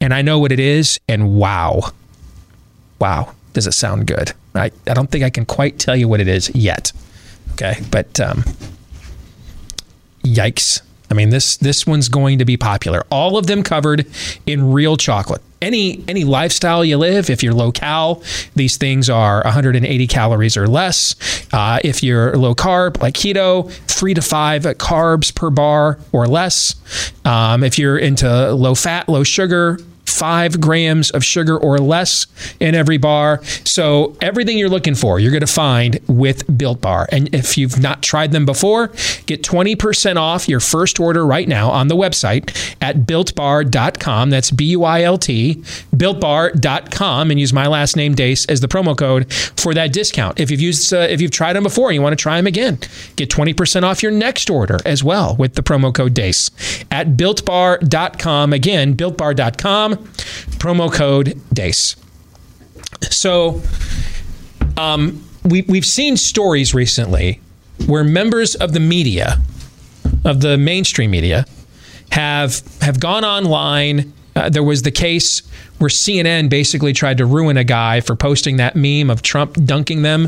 and 0.02 0.14
I 0.14 0.22
know 0.22 0.40
what 0.40 0.52
it 0.52 0.60
is, 0.60 1.00
and 1.08 1.36
wow, 1.36 1.92
wow, 3.00 3.34
does 3.54 3.68
it 3.68 3.74
sound 3.74 4.08
good? 4.08 4.34
I, 4.54 4.72
I 4.88 4.94
don't 4.94 5.10
think 5.10 5.24
I 5.24 5.30
can 5.30 5.46
quite 5.46 5.80
tell 5.80 5.96
you 5.96 6.08
what 6.08 6.20
it 6.20 6.28
is 6.28 6.54
yet. 6.56 6.92
Okay, 7.54 7.82
but 7.92 8.20
um, 8.20 8.44
yikes. 10.24 10.82
I 11.10 11.14
mean 11.14 11.30
this 11.30 11.58
this 11.58 11.86
one's 11.86 12.10
going 12.10 12.40
to 12.40 12.46
be 12.46 12.58
popular. 12.58 13.06
All 13.10 13.38
of 13.38 13.48
them 13.48 13.64
covered 13.64 14.08
in 14.46 14.72
real 14.72 14.98
chocolate. 14.98 15.42
Any 15.66 16.04
any 16.08 16.24
lifestyle 16.24 16.86
you 16.86 16.98
live, 16.98 17.32
if 17.32 17.42
you're 17.42 17.54
low 17.54 17.72
cal, 17.72 18.22
these 18.56 18.78
things 18.78 19.10
are 19.10 19.42
180 19.44 20.08
calories 20.08 20.56
or 20.56 20.68
less. 20.68 21.16
Uh, 21.52 21.80
if 21.84 22.04
you're 22.04 22.38
low 22.38 22.54
carb, 22.54 23.02
like 23.02 23.16
keto, 23.16 23.72
three 23.88 24.14
to 24.14 24.22
five 24.22 24.62
carbs 24.78 25.34
per 25.34 25.50
bar 25.50 25.98
or 26.12 26.28
less. 26.28 26.76
Um, 27.26 27.64
if 27.64 27.80
you're 27.80 27.98
into 27.98 28.54
low 28.54 28.76
fat, 28.76 29.10
low 29.10 29.24
sugar, 29.24 29.80
five 30.16 30.62
grams 30.62 31.12
of 31.12 31.24
sugar 31.24 31.58
or 31.58 31.78
less 31.78 32.28
in 32.60 32.76
every 32.76 32.98
bar. 32.98 33.44
So 33.64 34.16
everything 34.22 34.58
you're 34.58 34.70
looking 34.70 34.96
for, 34.96 35.20
you're 35.20 35.32
going 35.32 35.42
to 35.42 35.48
find 35.48 36.00
with 36.08 36.58
Built 36.58 36.82
Bar. 36.82 37.08
And 37.12 37.34
if 37.34 37.58
you've 37.58 37.80
not 37.80 38.02
tried 38.02 38.32
them 38.32 38.46
before, 38.46 38.88
get 39.26 39.44
20% 39.44 40.18
off 40.18 40.48
your 40.48 40.60
first 40.60 41.00
order 41.00 41.26
right 41.26 41.48
now 41.48 41.70
on 41.70 41.88
the 41.88 41.96
website 41.96 42.76
at 42.82 43.00
builtbar.com. 43.00 44.30
That's 44.30 44.52
B 44.52 44.66
U 44.66 44.84
I 44.84 45.04
L 45.04 45.18
T, 45.18 45.56
builtbar.com, 45.96 47.32
and 47.32 47.40
use 47.40 47.54
my 47.54 47.68
last 47.68 47.96
name 47.96 48.16
Deace 48.16 48.46
as 48.50 48.62
the 48.62 48.68
promo 48.68 48.98
code 48.98 49.32
for 49.34 49.74
that 49.74 49.94
discount. 49.94 50.40
If 50.40 50.52
you've 50.52 50.62
used, 50.62 50.94
uh, 50.94 51.00
if 51.00 51.22
you've 51.22 51.32
tried 51.32 51.54
them 51.54 51.64
before, 51.64 51.90
and 51.90 51.96
you 51.96 52.02
want 52.02 52.18
to 52.18 52.22
try 52.22 52.38
them 52.38 52.48
again, 52.48 52.80
get 53.16 53.30
20% 53.30 53.84
off 53.84 54.02
your 54.02 54.12
next 54.12 54.50
order 54.50 54.80
as 54.86 55.04
well 55.04 55.36
with 55.36 55.56
the 55.56 55.64
promo 55.64 55.94
code 55.94 56.14
Deace 56.14 56.52
at 56.92 57.10
builtbar.com. 57.18 58.54
Again, 58.54 58.96
builtbar.com 58.96 60.05
promo 60.58 60.92
code 60.92 61.40
DEACE. 61.54 61.96
So, 63.10 63.62
um, 64.78 65.24
we, 65.44 65.62
we've 65.64 65.86
seen 65.86 66.18
stories 66.18 66.74
recently 66.74 67.40
where 67.88 68.04
members 68.04 68.56
of 68.56 68.74
the 68.74 68.80
media, 68.80 69.40
of 70.24 70.42
the 70.42 70.58
mainstream 70.58 71.12
media, 71.12 71.46
have 72.12 72.62
have 72.82 73.00
gone 73.00 73.24
online. 73.26 74.14
Uh, 74.36 74.50
there 74.50 74.64
was 74.64 74.82
the 74.82 74.92
case 74.92 75.42
where 75.78 75.90
CNN 75.90 76.50
basically 76.50 76.94
tried 76.94 77.18
to 77.18 77.26
ruin 77.26 77.58
a 77.58 77.64
guy 77.64 78.02
for 78.02 78.16
posting 78.16 78.58
that 78.58 78.76
meme 78.76 79.10
of 79.10 79.22
Trump 79.22 79.54
dunking 79.66 80.02
them 80.02 80.28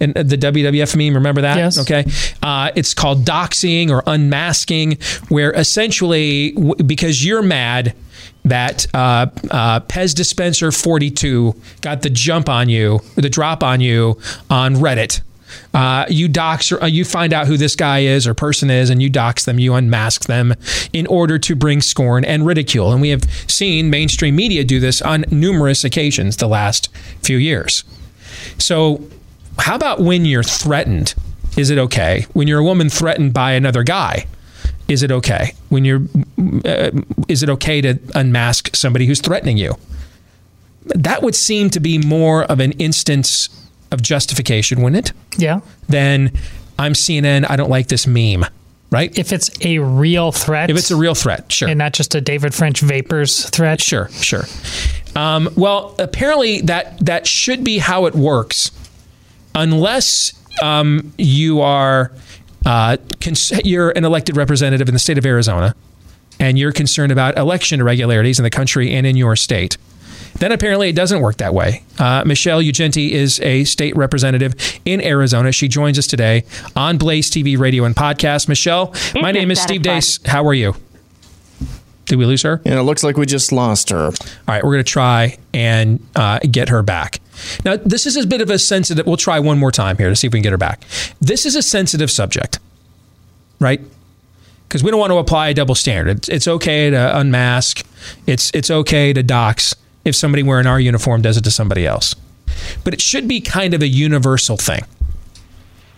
and 0.00 0.14
the 0.14 0.36
WWF 0.36 0.94
meme. 0.96 1.14
Remember 1.14 1.40
that? 1.42 1.56
Yes. 1.56 1.78
Okay. 1.78 2.04
Uh, 2.42 2.70
it's 2.74 2.92
called 2.92 3.24
doxing 3.24 3.90
or 3.90 4.02
unmasking, 4.06 4.98
where 5.28 5.52
essentially, 5.52 6.52
w- 6.52 6.74
because 6.84 7.24
you're 7.24 7.42
mad 7.42 7.94
that 8.46 8.86
uh, 8.94 9.26
uh, 9.50 9.80
Pez 9.80 10.14
Dispenser 10.14 10.72
42 10.72 11.54
got 11.80 12.02
the 12.02 12.10
jump 12.10 12.48
on 12.48 12.68
you, 12.68 13.00
the 13.16 13.28
drop 13.28 13.62
on 13.62 13.80
you 13.80 14.18
on 14.48 14.76
Reddit. 14.76 15.20
Uh, 15.72 16.04
you 16.08 16.28
dox 16.28 16.72
uh, 16.72 16.86
you 16.86 17.04
find 17.04 17.32
out 17.32 17.46
who 17.46 17.56
this 17.56 17.76
guy 17.76 18.00
is 18.00 18.26
or 18.26 18.34
person 18.34 18.70
is, 18.70 18.90
and 18.90 19.02
you 19.02 19.08
dox 19.08 19.44
them, 19.44 19.58
you 19.58 19.74
unmask 19.74 20.26
them 20.26 20.54
in 20.92 21.06
order 21.06 21.38
to 21.38 21.54
bring 21.54 21.80
scorn 21.80 22.24
and 22.24 22.46
ridicule. 22.46 22.92
And 22.92 23.00
we 23.00 23.10
have 23.10 23.24
seen 23.48 23.90
mainstream 23.90 24.36
media 24.36 24.64
do 24.64 24.80
this 24.80 25.00
on 25.02 25.24
numerous 25.30 25.84
occasions 25.84 26.36
the 26.36 26.48
last 26.48 26.88
few 27.22 27.36
years. 27.36 27.84
So, 28.58 29.08
how 29.58 29.74
about 29.74 30.00
when 30.00 30.24
you're 30.24 30.42
threatened? 30.42 31.14
Is 31.56 31.70
it 31.70 31.78
okay? 31.78 32.26
When 32.32 32.48
you're 32.48 32.60
a 32.60 32.64
woman 32.64 32.90
threatened 32.90 33.32
by 33.32 33.52
another 33.52 33.82
guy, 33.82 34.26
is 34.88 35.02
it 35.02 35.10
okay? 35.10 35.52
When 35.68 35.84
you're, 35.84 36.02
uh, 36.64 36.90
is 37.28 37.42
it 37.42 37.50
okay 37.50 37.80
to 37.80 37.98
unmask 38.14 38.74
somebody 38.74 39.06
who's 39.06 39.20
threatening 39.20 39.56
you? 39.56 39.76
That 40.86 41.22
would 41.22 41.34
seem 41.34 41.70
to 41.70 41.80
be 41.80 41.98
more 41.98 42.44
of 42.44 42.60
an 42.60 42.72
instance 42.72 43.48
of 43.90 44.02
justification, 44.02 44.82
wouldn't 44.82 45.08
it? 45.08 45.16
Yeah. 45.38 45.60
then 45.88 46.32
I'm 46.78 46.92
CNN. 46.92 47.48
I 47.48 47.56
don't 47.56 47.70
like 47.70 47.88
this 47.88 48.06
meme. 48.06 48.44
Right? 48.90 49.16
If 49.18 49.32
it's 49.32 49.50
a 49.64 49.78
real 49.80 50.30
threat. 50.30 50.70
If 50.70 50.76
it's 50.76 50.92
a 50.92 50.96
real 50.96 51.16
threat, 51.16 51.50
sure. 51.50 51.68
And 51.68 51.76
not 51.76 51.92
just 51.92 52.14
a 52.14 52.20
David 52.20 52.54
French 52.54 52.80
Vapors 52.80 53.50
threat. 53.50 53.80
Sure, 53.80 54.08
sure. 54.10 54.44
Um, 55.16 55.48
well, 55.56 55.96
apparently 55.98 56.60
that 56.62 57.04
that 57.04 57.26
should 57.26 57.64
be 57.64 57.78
how 57.78 58.06
it 58.06 58.14
works, 58.14 58.70
unless 59.56 60.32
um, 60.62 61.12
you 61.18 61.62
are 61.62 62.12
uh, 62.66 62.96
cons- 63.20 63.52
you're 63.64 63.90
an 63.90 64.04
elected 64.04 64.36
representative 64.36 64.88
in 64.88 64.94
the 64.94 64.98
state 64.98 65.16
of 65.16 65.24
Arizona, 65.24 65.74
and 66.38 66.58
you're 66.58 66.72
concerned 66.72 67.12
about 67.12 67.38
election 67.38 67.80
irregularities 67.80 68.38
in 68.38 68.42
the 68.42 68.50
country 68.50 68.92
and 68.92 69.06
in 69.06 69.16
your 69.16 69.36
state. 69.36 69.78
Then 70.38 70.52
apparently 70.52 70.90
it 70.90 70.96
doesn't 70.96 71.20
work 71.22 71.38
that 71.38 71.54
way. 71.54 71.82
Uh, 71.98 72.22
Michelle 72.26 72.60
Ugenti 72.60 73.10
is 73.12 73.40
a 73.40 73.64
state 73.64 73.96
representative 73.96 74.54
in 74.84 75.00
Arizona. 75.00 75.50
She 75.50 75.66
joins 75.66 75.98
us 75.98 76.06
today 76.06 76.44
on 76.74 76.98
Blaze 76.98 77.30
TV 77.30 77.58
radio 77.58 77.84
and 77.84 77.94
podcast. 77.96 78.46
Michelle, 78.48 78.92
my 79.14 79.32
name 79.32 79.50
is 79.50 79.58
Steve 79.60 79.80
Deace. 79.82 80.20
How 80.26 80.46
are 80.46 80.52
you? 80.54 80.74
Did 82.06 82.16
we 82.16 82.24
lose 82.24 82.42
her? 82.42 82.60
And 82.64 82.74
it 82.74 82.82
looks 82.82 83.02
like 83.02 83.16
we 83.16 83.26
just 83.26 83.52
lost 83.52 83.90
her. 83.90 84.06
All 84.06 84.12
right, 84.46 84.64
we're 84.64 84.72
going 84.72 84.84
to 84.84 84.90
try 84.90 85.38
and 85.52 86.00
uh, 86.14 86.38
get 86.50 86.68
her 86.68 86.82
back. 86.82 87.20
Now, 87.64 87.76
this 87.76 88.06
is 88.06 88.16
a 88.16 88.26
bit 88.26 88.40
of 88.40 88.48
a 88.48 88.58
sensitive. 88.58 89.06
We'll 89.06 89.16
try 89.16 89.40
one 89.40 89.58
more 89.58 89.72
time 89.72 89.98
here 89.98 90.08
to 90.08 90.16
see 90.16 90.26
if 90.26 90.32
we 90.32 90.38
can 90.38 90.44
get 90.44 90.52
her 90.52 90.58
back. 90.58 90.84
This 91.20 91.44
is 91.44 91.56
a 91.56 91.62
sensitive 91.62 92.10
subject, 92.10 92.58
right? 93.60 93.80
Because 94.68 94.82
we 94.82 94.90
don't 94.90 95.00
want 95.00 95.10
to 95.10 95.18
apply 95.18 95.48
a 95.48 95.54
double 95.54 95.74
standard. 95.74 96.18
It's, 96.18 96.28
it's 96.28 96.48
okay 96.48 96.90
to 96.90 97.18
unmask. 97.18 97.84
It's 98.26 98.50
it's 98.52 98.70
okay 98.70 99.12
to 99.12 99.22
dox 99.22 99.74
if 100.04 100.14
somebody 100.14 100.42
wearing 100.42 100.66
our 100.66 100.80
uniform 100.80 101.22
does 101.22 101.36
it 101.36 101.44
to 101.44 101.50
somebody 101.50 101.86
else. 101.86 102.14
But 102.84 102.94
it 102.94 103.00
should 103.00 103.28
be 103.28 103.40
kind 103.40 103.74
of 103.74 103.82
a 103.82 103.88
universal 103.88 104.56
thing. 104.56 104.82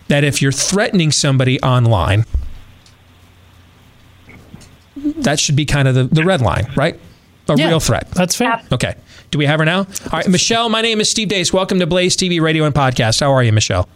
That 0.08 0.24
if 0.24 0.40
you're 0.40 0.52
threatening 0.52 1.12
somebody 1.12 1.60
online, 1.60 2.24
that 5.22 5.38
should 5.40 5.56
be 5.56 5.64
kind 5.64 5.88
of 5.88 5.94
the, 5.94 6.04
the 6.04 6.24
red 6.24 6.40
line, 6.40 6.70
right? 6.76 6.98
A 7.48 7.54
Yeah, 7.56 7.68
real 7.68 7.80
threat. 7.80 8.10
That's 8.10 8.34
fair. 8.36 8.60
Okay. 8.72 8.94
Do 9.30 9.38
we 9.38 9.46
have 9.46 9.58
her 9.58 9.64
now? 9.64 9.78
All 9.80 9.86
right, 10.12 10.28
Michelle, 10.28 10.68
my 10.68 10.82
name 10.82 11.00
is 11.00 11.10
Steve 11.10 11.28
Deace. 11.28 11.52
Welcome 11.52 11.78
to 11.80 11.86
Blaze 11.86 12.16
TV 12.16 12.40
radio 12.40 12.64
and 12.64 12.74
podcast. 12.74 13.20
How 13.20 13.32
are 13.32 13.42
you, 13.42 13.52
Michelle? 13.52 13.88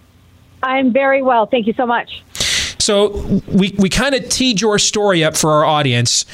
I'm 0.63 0.93
very 0.93 1.23
well. 1.23 1.47
Thank 1.47 1.67
you 1.67 1.73
so 1.75 1.87
much. 1.87 2.23
So 2.79 3.41
we, 3.47 3.75
we 3.79 3.89
kind 3.89 4.15
of 4.15 4.29
teed 4.29 4.61
your 4.61 4.79
story 4.79 5.23
up 5.23 5.37
for 5.37 5.51
our 5.53 5.65
audience. 5.65 6.25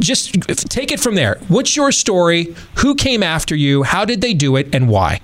Just 0.00 0.34
take 0.68 0.92
it 0.92 1.00
from 1.00 1.14
there. 1.14 1.38
What's 1.48 1.76
your 1.76 1.92
story? 1.92 2.54
Who 2.76 2.94
came 2.94 3.22
after 3.22 3.56
you? 3.56 3.84
How 3.84 4.04
did 4.04 4.20
they 4.20 4.34
do 4.34 4.56
it? 4.56 4.74
And 4.74 4.88
why? 4.88 5.20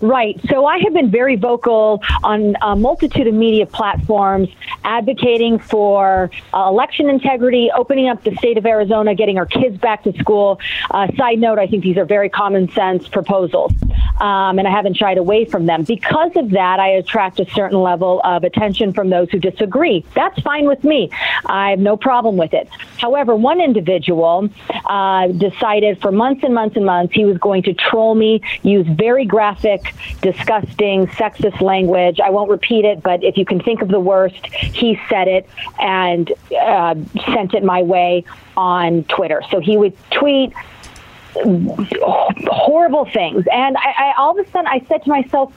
Right. 0.00 0.40
So 0.48 0.66
I 0.66 0.78
have 0.78 0.92
been 0.92 1.10
very 1.10 1.36
vocal 1.36 2.02
on 2.22 2.56
a 2.60 2.76
multitude 2.76 3.26
of 3.26 3.34
media 3.34 3.66
platforms 3.66 4.48
advocating 4.82 5.58
for 5.58 6.30
uh, 6.52 6.68
election 6.68 7.08
integrity, 7.08 7.70
opening 7.74 8.08
up 8.08 8.22
the 8.24 8.34
state 8.36 8.58
of 8.58 8.66
Arizona, 8.66 9.14
getting 9.14 9.38
our 9.38 9.46
kids 9.46 9.76
back 9.78 10.02
to 10.04 10.12
school. 10.18 10.60
Uh, 10.90 11.08
side 11.16 11.38
note, 11.38 11.58
I 11.58 11.66
think 11.66 11.82
these 11.84 11.96
are 11.96 12.04
very 12.04 12.28
common 12.28 12.70
sense 12.72 13.08
proposals, 13.08 13.72
um, 14.20 14.58
and 14.58 14.66
I 14.68 14.70
haven't 14.70 14.96
shied 14.96 15.18
away 15.18 15.44
from 15.44 15.66
them. 15.66 15.84
Because 15.84 16.32
of 16.36 16.50
that, 16.50 16.80
I 16.80 16.88
attract 16.88 17.40
a 17.40 17.50
certain 17.50 17.80
level 17.80 18.20
of 18.24 18.44
attention 18.44 18.92
from 18.92 19.10
those 19.10 19.30
who 19.30 19.38
disagree. 19.38 20.04
That's 20.14 20.40
fine 20.42 20.66
with 20.66 20.84
me. 20.84 21.10
I 21.46 21.70
have 21.70 21.78
no 21.78 21.96
problem 21.96 22.36
with 22.36 22.52
it. 22.52 22.68
However, 22.98 23.34
one 23.34 23.60
individual 23.60 24.48
uh, 24.84 25.28
decided 25.28 26.00
for 26.00 26.12
months 26.12 26.42
and 26.44 26.54
months 26.54 26.76
and 26.76 26.84
months 26.84 27.14
he 27.14 27.24
was 27.24 27.38
going 27.38 27.62
to 27.64 27.74
troll 27.74 28.14
me, 28.14 28.42
use 28.62 28.86
very 28.86 29.24
graphic, 29.24 29.83
disgusting, 30.20 31.06
sexist 31.08 31.60
language. 31.60 32.20
I 32.20 32.30
won't 32.30 32.50
repeat 32.50 32.84
it, 32.84 33.02
but 33.02 33.22
if 33.22 33.36
you 33.36 33.44
can 33.44 33.60
think 33.60 33.82
of 33.82 33.88
the 33.88 34.00
worst, 34.00 34.46
he 34.46 34.98
said 35.08 35.28
it 35.28 35.48
and 35.78 36.32
uh, 36.60 36.94
sent 37.26 37.54
it 37.54 37.62
my 37.64 37.82
way 37.82 38.24
on 38.56 39.04
Twitter. 39.04 39.42
So 39.50 39.60
he 39.60 39.76
would 39.76 39.96
tweet 40.10 40.52
horrible 41.34 43.04
things. 43.06 43.44
And 43.52 43.76
I, 43.76 43.94
I, 43.98 44.14
all 44.18 44.38
of 44.38 44.46
a 44.46 44.50
sudden, 44.50 44.66
I 44.66 44.80
said 44.88 45.02
to 45.04 45.10
myself, 45.10 45.52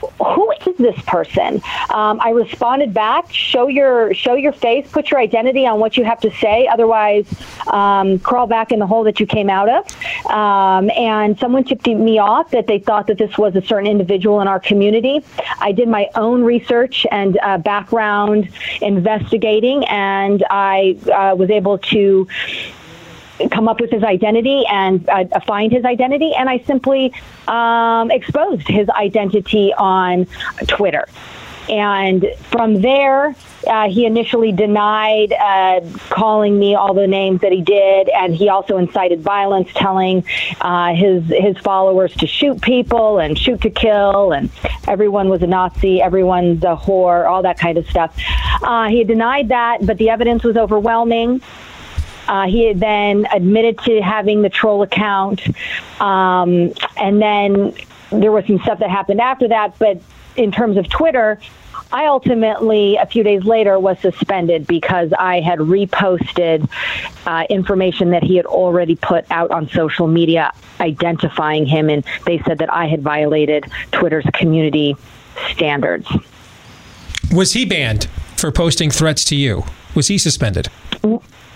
who 0.00 0.52
is 0.66 0.76
this 0.76 1.00
person? 1.02 1.56
Um, 1.90 2.20
I 2.20 2.30
responded 2.30 2.94
back, 2.94 3.32
show 3.32 3.68
your 3.68 4.14
show 4.14 4.34
your 4.34 4.52
face, 4.52 4.90
put 4.90 5.10
your 5.10 5.20
identity 5.20 5.66
on 5.66 5.80
what 5.80 5.96
you 5.96 6.04
have 6.04 6.20
to 6.20 6.30
say. 6.36 6.66
Otherwise, 6.66 7.26
um, 7.68 8.18
crawl 8.18 8.46
back 8.46 8.72
in 8.72 8.78
the 8.78 8.86
hole 8.86 9.04
that 9.04 9.20
you 9.20 9.26
came 9.26 9.50
out 9.50 9.68
of. 9.68 10.30
Um, 10.30 10.90
and 10.90 11.38
someone 11.38 11.64
tipped 11.64 11.86
me 11.86 12.18
off 12.18 12.50
that 12.50 12.66
they 12.66 12.78
thought 12.78 13.06
that 13.06 13.18
this 13.18 13.38
was 13.38 13.56
a 13.56 13.62
certain 13.62 13.90
individual 13.90 14.40
in 14.40 14.48
our 14.48 14.60
community. 14.60 15.24
I 15.60 15.72
did 15.72 15.88
my 15.88 16.08
own 16.14 16.42
research 16.44 17.06
and 17.10 17.38
uh, 17.42 17.58
background 17.58 18.48
investigating, 18.80 19.84
and 19.86 20.44
I 20.50 20.98
uh, 21.12 21.34
was 21.36 21.50
able 21.50 21.78
to 21.78 22.26
come 23.50 23.68
up 23.68 23.80
with 23.80 23.90
his 23.90 24.02
identity 24.02 24.64
and 24.70 25.08
uh, 25.08 25.40
find 25.40 25.72
his 25.72 25.84
identity, 25.84 26.32
and 26.34 26.48
I 26.48 26.58
simply 26.66 27.12
um, 27.46 28.10
exposed 28.10 28.66
his 28.66 28.88
identity 28.88 29.72
on 29.74 30.26
Twitter. 30.66 31.06
And 31.68 32.26
from 32.50 32.80
there, 32.80 33.34
uh, 33.66 33.90
he 33.90 34.06
initially 34.06 34.52
denied 34.52 35.32
uh, 35.32 35.80
calling 36.08 36.58
me 36.58 36.74
all 36.74 36.94
the 36.94 37.06
names 37.06 37.42
that 37.42 37.52
he 37.52 37.60
did, 37.60 38.08
and 38.08 38.34
he 38.34 38.48
also 38.48 38.78
incited 38.78 39.20
violence, 39.20 39.68
telling 39.74 40.24
uh, 40.62 40.94
his 40.94 41.24
his 41.26 41.58
followers 41.58 42.14
to 42.16 42.26
shoot 42.26 42.62
people 42.62 43.18
and 43.18 43.38
shoot 43.38 43.60
to 43.62 43.70
kill, 43.70 44.32
and 44.32 44.50
everyone 44.86 45.28
was 45.28 45.42
a 45.42 45.46
Nazi, 45.46 46.00
everyone's 46.00 46.64
a 46.64 46.74
whore, 46.74 47.28
all 47.28 47.42
that 47.42 47.58
kind 47.58 47.76
of 47.76 47.86
stuff. 47.88 48.16
Uh, 48.62 48.88
he 48.88 49.04
denied 49.04 49.50
that, 49.50 49.84
but 49.84 49.98
the 49.98 50.08
evidence 50.08 50.44
was 50.44 50.56
overwhelming. 50.56 51.42
Uh, 52.28 52.46
he 52.46 52.66
had 52.66 52.78
then 52.78 53.26
admitted 53.32 53.78
to 53.78 54.00
having 54.00 54.42
the 54.42 54.50
troll 54.50 54.82
account, 54.82 55.40
um, 56.00 56.72
and 56.96 57.20
then 57.20 57.74
there 58.10 58.30
was 58.30 58.46
some 58.46 58.58
stuff 58.60 58.78
that 58.78 58.90
happened 58.90 59.20
after 59.20 59.48
that. 59.48 59.78
But 59.78 60.00
in 60.36 60.52
terms 60.52 60.76
of 60.76 60.88
Twitter, 60.88 61.40
I 61.90 62.06
ultimately, 62.06 62.96
a 62.96 63.06
few 63.06 63.22
days 63.22 63.44
later, 63.44 63.78
was 63.78 63.98
suspended 64.00 64.66
because 64.66 65.10
I 65.18 65.40
had 65.40 65.58
reposted 65.58 66.68
uh, 67.26 67.46
information 67.48 68.10
that 68.10 68.22
he 68.22 68.36
had 68.36 68.44
already 68.44 68.94
put 68.94 69.24
out 69.30 69.50
on 69.50 69.68
social 69.70 70.06
media 70.06 70.52
identifying 70.80 71.64
him, 71.64 71.88
and 71.88 72.04
they 72.26 72.40
said 72.40 72.58
that 72.58 72.72
I 72.72 72.86
had 72.86 73.02
violated 73.02 73.64
Twitter's 73.90 74.26
community 74.34 74.96
standards. 75.50 76.06
Was 77.32 77.54
he 77.54 77.64
banned 77.64 78.06
for 78.36 78.52
posting 78.52 78.90
threats 78.90 79.24
to 79.26 79.36
you? 79.36 79.64
Was 79.94 80.08
he 80.08 80.18
suspended? 80.18 80.68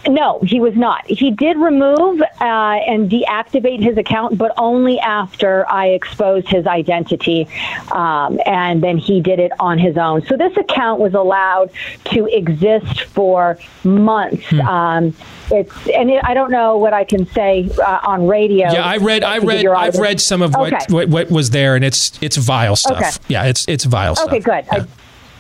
No, 0.09 0.41
he 0.41 0.59
was 0.59 0.75
not. 0.75 1.07
He 1.07 1.31
did 1.31 1.57
remove 1.57 2.21
uh, 2.23 2.25
and 2.41 3.11
deactivate 3.11 3.81
his 3.83 3.97
account, 3.97 4.37
but 4.37 4.53
only 4.57 4.99
after 4.99 5.69
I 5.71 5.89
exposed 5.89 6.49
his 6.49 6.67
identity, 6.67 7.49
um, 7.93 8.41
and 8.45 8.83
then 8.83 8.99
he 8.99 9.21
did 9.21 9.39
it 9.39 9.53
on 9.61 9.79
his 9.79 9.97
own. 9.97 10.23
So 10.27 10.37
this 10.37 10.57
account 10.57 11.01
was 11.01 11.15
allowed 11.15 11.71
to 12.07 12.27
exist 12.27 13.03
for 13.03 13.59
months. 13.85 14.45
Hmm. 14.49 14.61
Um, 14.61 15.15
it's 15.51 15.89
and 15.89 16.11
it, 16.11 16.25
I 16.25 16.35
don't 16.35 16.51
know 16.51 16.79
what 16.79 16.93
I 16.93 17.05
can 17.05 17.27
say 17.27 17.71
uh, 17.79 18.01
on 18.03 18.27
radio. 18.27 18.73
Yeah, 18.73 18.85
I 18.85 18.97
read, 18.97 19.23
I 19.23 19.39
read, 19.39 19.67
I've 19.67 19.97
read 19.97 20.21
some 20.21 20.43
of 20.43 20.55
what, 20.55 20.73
okay. 20.73 20.85
what, 20.89 21.09
what 21.09 21.31
was 21.31 21.51
there, 21.51 21.77
and 21.77 21.85
it's 21.85 22.21
it's 22.23 22.37
vile 22.37 22.75
stuff. 22.75 22.97
Okay. 22.97 23.11
Yeah, 23.29 23.45
it's 23.45 23.67
it's 23.69 23.85
vile 23.85 24.13
okay, 24.13 24.21
stuff. 24.21 24.29
Okay, 24.29 24.41
good. 24.41 24.65
Yeah. 24.73 24.87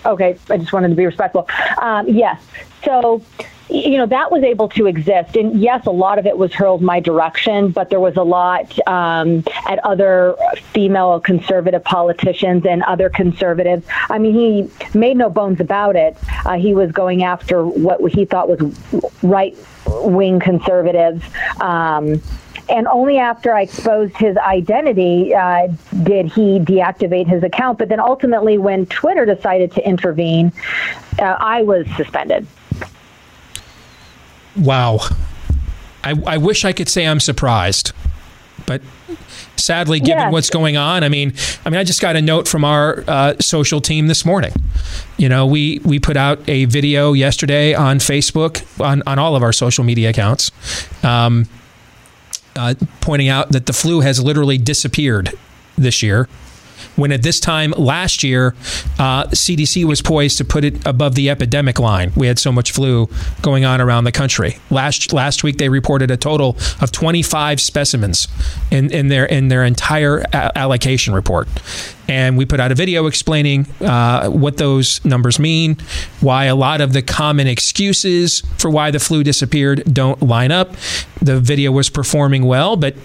I, 0.04 0.08
okay, 0.10 0.38
I 0.50 0.58
just 0.58 0.72
wanted 0.72 0.88
to 0.88 0.94
be 0.94 1.06
respectful. 1.06 1.48
Um, 1.80 2.08
yes, 2.08 2.40
so 2.84 3.22
you 3.68 3.96
know, 3.96 4.06
that 4.06 4.30
was 4.30 4.42
able 4.42 4.68
to 4.70 4.86
exist. 4.86 5.36
And 5.36 5.60
yes, 5.60 5.86
a 5.86 5.90
lot 5.90 6.18
of 6.18 6.26
it 6.26 6.36
was 6.36 6.52
hurled 6.52 6.82
my 6.82 7.00
direction, 7.00 7.70
but 7.70 7.90
there 7.90 8.00
was 8.00 8.16
a 8.16 8.22
lot 8.22 8.76
um, 8.88 9.44
at 9.68 9.78
other 9.84 10.36
female 10.72 11.20
conservative 11.20 11.82
politicians 11.84 12.66
and 12.66 12.82
other 12.82 13.08
conservatives. 13.08 13.86
I 14.10 14.18
mean, 14.18 14.34
he 14.34 14.98
made 14.98 15.16
no 15.16 15.30
bones 15.30 15.60
about 15.60 15.96
it. 15.96 16.16
Uh, 16.44 16.58
he 16.58 16.74
was 16.74 16.92
going 16.92 17.22
after 17.22 17.64
what 17.64 18.00
he 18.12 18.24
thought 18.24 18.48
was 18.48 18.60
right 19.22 19.56
wing 19.86 20.40
conservatives. 20.40 21.22
Um, 21.60 22.20
and 22.68 22.86
only 22.86 23.18
after 23.18 23.52
I 23.52 23.62
exposed 23.62 24.16
his 24.16 24.36
identity 24.36 25.34
uh, 25.34 25.68
did 26.02 26.26
he 26.26 26.58
deactivate 26.60 27.26
his 27.26 27.42
account. 27.42 27.78
But 27.78 27.88
then 27.88 28.00
ultimately, 28.00 28.56
when 28.56 28.86
Twitter 28.86 29.26
decided 29.26 29.72
to 29.72 29.86
intervene, 29.86 30.52
uh, 31.18 31.36
I 31.38 31.62
was 31.62 31.86
suspended. 31.96 32.46
Wow. 34.56 35.00
I, 36.04 36.14
I 36.26 36.36
wish 36.38 36.64
I 36.64 36.72
could 36.72 36.88
say 36.88 37.06
I'm 37.06 37.20
surprised, 37.20 37.92
but 38.66 38.82
sadly, 39.56 40.00
given 40.00 40.24
yes. 40.24 40.32
what's 40.32 40.50
going 40.50 40.76
on, 40.76 41.04
I 41.04 41.08
mean, 41.08 41.32
I 41.64 41.70
mean, 41.70 41.78
I 41.78 41.84
just 41.84 42.00
got 42.00 42.16
a 42.16 42.22
note 42.22 42.48
from 42.48 42.64
our 42.64 43.04
uh, 43.06 43.34
social 43.40 43.80
team 43.80 44.08
this 44.08 44.24
morning. 44.24 44.52
You 45.16 45.28
know, 45.28 45.46
we 45.46 45.80
we 45.84 45.98
put 45.98 46.16
out 46.16 46.40
a 46.48 46.64
video 46.64 47.12
yesterday 47.12 47.74
on 47.74 47.98
Facebook 47.98 48.64
on 48.84 49.02
on 49.06 49.18
all 49.18 49.36
of 49.36 49.42
our 49.42 49.52
social 49.52 49.84
media 49.84 50.10
accounts, 50.10 50.50
um, 51.04 51.46
uh, 52.56 52.74
pointing 53.00 53.28
out 53.28 53.50
that 53.50 53.66
the 53.66 53.72
flu 53.72 54.00
has 54.00 54.22
literally 54.22 54.58
disappeared 54.58 55.30
this 55.78 56.02
year 56.02 56.28
when 56.96 57.12
at 57.12 57.22
this 57.22 57.40
time 57.40 57.72
last 57.76 58.22
year, 58.22 58.54
uh, 58.98 59.24
CDC 59.26 59.84
was 59.84 60.02
poised 60.02 60.38
to 60.38 60.44
put 60.44 60.64
it 60.64 60.86
above 60.86 61.14
the 61.14 61.30
epidemic 61.30 61.78
line. 61.78 62.12
We 62.16 62.26
had 62.26 62.38
so 62.38 62.52
much 62.52 62.72
flu 62.72 63.08
going 63.42 63.64
on 63.64 63.80
around 63.80 64.04
the 64.04 64.12
country. 64.12 64.58
Last 64.70 65.12
last 65.12 65.42
week, 65.42 65.58
they 65.58 65.68
reported 65.68 66.10
a 66.10 66.16
total 66.16 66.56
of 66.80 66.92
25 66.92 67.60
specimens 67.60 68.28
in, 68.70 68.92
in 68.92 69.08
their 69.08 69.24
in 69.24 69.48
their 69.48 69.64
entire 69.64 70.18
a- 70.18 70.58
allocation 70.58 71.14
report. 71.14 71.48
And 72.08 72.36
we 72.36 72.44
put 72.44 72.60
out 72.60 72.72
a 72.72 72.74
video 72.74 73.06
explaining 73.06 73.66
uh, 73.80 74.28
what 74.28 74.56
those 74.56 75.02
numbers 75.04 75.38
mean, 75.38 75.76
why 76.20 76.44
a 76.46 76.54
lot 76.54 76.80
of 76.80 76.92
the 76.92 77.00
common 77.00 77.46
excuses 77.46 78.40
for 78.58 78.70
why 78.70 78.90
the 78.90 78.98
flu 78.98 79.22
disappeared 79.22 79.82
don't 79.92 80.20
line 80.20 80.50
up. 80.50 80.74
The 81.20 81.40
video 81.40 81.70
was 81.72 81.88
performing 81.88 82.44
well, 82.44 82.76
but 82.76 82.96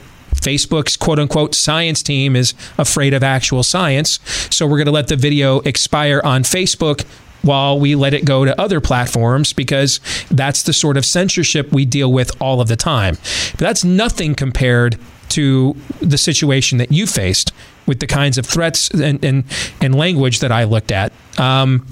Facebook's 0.42 0.96
quote 0.96 1.20
unquote 1.20 1.56
science 1.56 2.02
team 2.04 2.36
is 2.36 2.54
afraid 2.78 3.14
of 3.14 3.24
actual 3.24 3.64
science. 3.64 4.20
So 4.50 4.66
we're 4.66 4.78
going 4.78 4.86
to 4.86 4.92
let 4.92 5.08
the 5.08 5.16
video 5.16 5.60
expire 5.62 6.22
on 6.24 6.44
Facebook 6.44 7.06
while 7.42 7.80
we 7.80 7.96
let 7.96 8.14
it 8.14 8.26
go 8.26 8.46
to 8.46 8.60
other 8.60 8.82
platforms 8.82 9.54
because 9.54 10.00
that's 10.30 10.64
the 10.64 10.74
sort 10.74 10.98
of 10.98 11.06
censorship 11.06 11.72
we 11.72 11.86
deal 11.86 12.12
with 12.12 12.32
all 12.42 12.62
of 12.62 12.68
the 12.68 12.76
time. 12.76 13.16
But 13.52 13.60
that's 13.60 13.84
nothing 13.84 14.36
compared 14.36 15.00
to 15.30 15.76
the 16.02 16.18
situation 16.18 16.78
that 16.78 16.92
you 16.92 17.06
faced 17.06 17.52
with 17.86 18.00
the 18.00 18.08
kinds 18.08 18.38
of 18.38 18.46
threats 18.46 18.90
and, 18.90 19.24
and, 19.24 19.44
and 19.82 19.96
language 19.96 20.40
that 20.40 20.52
I 20.52 20.64
looked 20.64 20.92
at. 20.92 21.12
Um, 21.38 21.86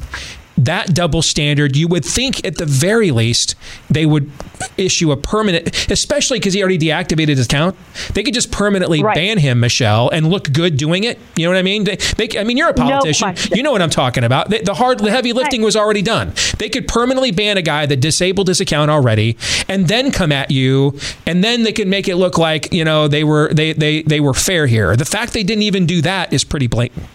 that 0.58 0.94
double 0.94 1.22
standard, 1.22 1.76
you 1.76 1.88
would 1.88 2.06
think 2.06 2.46
at 2.46 2.58
the 2.58 2.66
very 2.66 3.12
least 3.12 3.56
they 3.90 4.06
would 4.06 4.32
issue 4.78 5.12
a 5.12 5.18
permanent, 5.18 5.92
especially 5.92 6.40
because 6.40 6.54
he 6.54 6.62
already 6.62 6.78
deactivated 6.78 7.30
his 7.30 7.46
account. 7.46 7.76
They 8.14 8.24
could 8.24 8.34
just 8.34 8.52
permanently 8.52 9.04
right. 9.04 9.16
ban 9.16 9.38
him, 9.38 9.60
Michelle, 9.60 10.10
and 10.10 10.30
look 10.30 10.52
good 10.52 10.78
doing 10.78 11.04
it. 11.04 11.20
You 11.36 11.46
know 11.46 11.52
what 11.52 11.58
I 11.58 11.64
mean? 11.64 11.84
They, 11.84 11.96
they, 11.96 12.40
I 12.40 12.44
mean, 12.44 12.58
you're 12.58 12.70
a 12.70 12.74
politician. 12.74 13.36
No 13.36 13.56
you 13.56 13.64
know 13.64 13.72
what 13.72 13.82
I'm 13.82 13.90
talking 13.90 14.24
about. 14.24 14.50
the 14.50 14.74
hard, 14.74 15.00
the 15.00 15.12
heavy 15.12 15.34
lifting 15.34 15.62
was 15.62 15.76
already 15.76 16.02
done. 16.02 16.34
They 16.58 16.70
could 16.70 16.88
permanently 16.88 17.32
ban 17.32 17.58
a 17.58 17.62
guy 17.62 17.86
that 17.86 17.98
disabled 17.98 18.48
his 18.48 18.62
account 18.62 18.92
already, 18.92 19.38
and 19.68 19.88
then 19.88 20.12
come 20.12 20.32
at 20.32 20.52
you, 20.52 20.98
and 21.26 21.44
then 21.44 21.64
they 21.64 21.74
could 21.74 21.88
make 21.88 22.08
it 22.08 22.16
look 22.16 22.38
like 22.38 22.74
you 22.74 22.86
know 22.86 23.08
they 23.08 23.24
were 23.24 23.54
they 23.54 23.74
they 23.74 24.04
they 24.04 24.20
were 24.20 24.34
fair 24.34 24.68
here. 24.68 24.96
The 24.96 25.06
fact 25.06 25.34
they 25.34 25.44
didn't 25.44 25.64
even 25.64 25.86
do 25.86 26.02
that 26.02 26.32
is 26.32 26.44
pretty 26.44 26.68
blatant. 26.68 27.08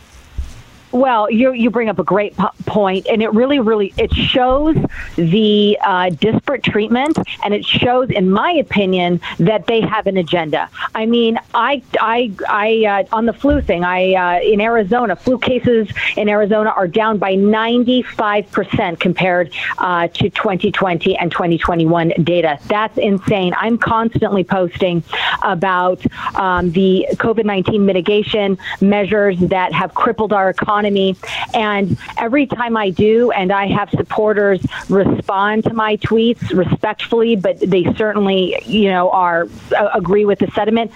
Well, 0.92 1.30
you 1.30 1.52
you 1.52 1.70
bring 1.70 1.88
up 1.88 2.00
a 2.00 2.04
great 2.04 2.36
po- 2.36 2.50
point, 2.66 3.06
and 3.06 3.22
it 3.22 3.32
really, 3.32 3.60
really 3.60 3.94
it 3.96 4.12
shows 4.12 4.76
the 5.14 5.78
uh, 5.84 6.10
disparate 6.10 6.64
treatment, 6.64 7.16
and 7.44 7.54
it 7.54 7.64
shows, 7.64 8.10
in 8.10 8.28
my 8.28 8.50
opinion, 8.52 9.20
that 9.38 9.66
they 9.66 9.80
have 9.82 10.08
an 10.08 10.16
agenda. 10.16 10.68
I 10.94 11.06
mean, 11.06 11.38
I 11.54 11.82
I 12.00 12.32
I 12.48 13.06
uh, 13.12 13.16
on 13.16 13.26
the 13.26 13.32
flu 13.32 13.60
thing, 13.60 13.84
I 13.84 14.14
uh, 14.14 14.40
in 14.42 14.60
Arizona, 14.60 15.14
flu 15.14 15.38
cases 15.38 15.88
in 16.16 16.28
Arizona 16.28 16.70
are 16.70 16.88
down 16.88 17.18
by 17.18 17.36
ninety 17.36 18.02
five 18.02 18.50
percent 18.50 18.98
compared 18.98 19.52
uh, 19.78 20.08
to 20.08 20.28
2020 20.28 21.16
and 21.16 21.30
2021 21.30 22.14
data. 22.24 22.58
That's 22.66 22.98
insane. 22.98 23.54
I'm 23.56 23.78
constantly 23.78 24.42
posting 24.42 25.04
about 25.42 26.04
um, 26.34 26.72
the 26.72 27.06
COVID 27.12 27.44
19 27.44 27.86
mitigation 27.86 28.58
measures 28.80 29.38
that 29.38 29.72
have 29.72 29.94
crippled 29.94 30.32
our 30.32 30.50
economy 30.50 30.79
economy. 30.80 31.16
And 31.54 31.98
every 32.18 32.46
time 32.46 32.76
I 32.76 32.90
do, 32.90 33.30
and 33.30 33.52
I 33.52 33.66
have 33.68 33.90
supporters 33.90 34.64
respond 34.88 35.64
to 35.64 35.74
my 35.74 35.96
tweets 35.98 36.50
respectfully, 36.56 37.36
but 37.36 37.60
they 37.60 37.84
certainly, 37.94 38.56
you 38.64 38.90
know, 38.90 39.10
are 39.10 39.48
uh, 39.76 39.90
agree 39.94 40.24
with 40.24 40.38
the 40.38 40.50
sentiment. 40.54 40.92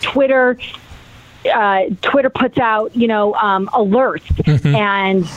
Twitter, 0.00 0.58
uh, 1.52 1.84
Twitter 2.02 2.30
puts 2.30 2.58
out, 2.58 2.94
you 2.96 3.08
know, 3.08 3.34
um, 3.34 3.68
alerts 3.68 4.26
mm-hmm. 4.42 4.74
and 4.74 5.28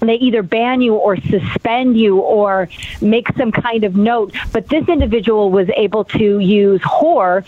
they 0.00 0.14
either 0.14 0.42
ban 0.42 0.80
you 0.80 0.94
or 0.94 1.16
suspend 1.16 1.98
you 1.98 2.18
or 2.20 2.68
make 3.02 3.28
some 3.36 3.52
kind 3.52 3.84
of 3.84 3.96
note. 3.96 4.34
But 4.52 4.68
this 4.68 4.88
individual 4.88 5.50
was 5.50 5.68
able 5.76 6.04
to 6.04 6.38
use 6.38 6.80
whore 6.80 7.44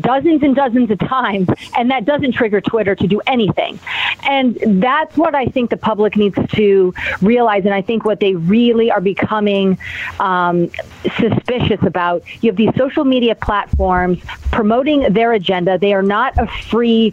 dozens 0.00 0.42
and 0.42 0.54
dozens 0.54 0.90
of 0.90 0.98
times, 0.98 1.48
and 1.76 1.90
that 1.90 2.04
doesn't 2.04 2.32
trigger 2.32 2.60
Twitter 2.60 2.94
to 2.94 3.06
do 3.06 3.20
anything. 3.26 3.78
And 4.24 4.82
that's 4.82 5.16
what 5.16 5.34
I 5.34 5.46
think 5.46 5.70
the 5.70 5.76
public 5.76 6.16
needs 6.16 6.38
to 6.54 6.94
realize. 7.22 7.64
And 7.64 7.74
I 7.74 7.82
think 7.82 8.04
what 8.04 8.20
they 8.20 8.34
really 8.34 8.90
are 8.90 9.00
becoming 9.00 9.78
um, 10.20 10.70
suspicious 11.16 11.82
about. 11.82 12.22
You 12.42 12.50
have 12.50 12.56
these 12.56 12.74
social 12.76 13.04
media 13.04 13.34
platforms 13.34 14.20
promoting 14.50 15.12
their 15.12 15.32
agenda. 15.32 15.78
They 15.78 15.92
are 15.92 16.02
not 16.02 16.36
a 16.38 16.46
free 16.46 17.12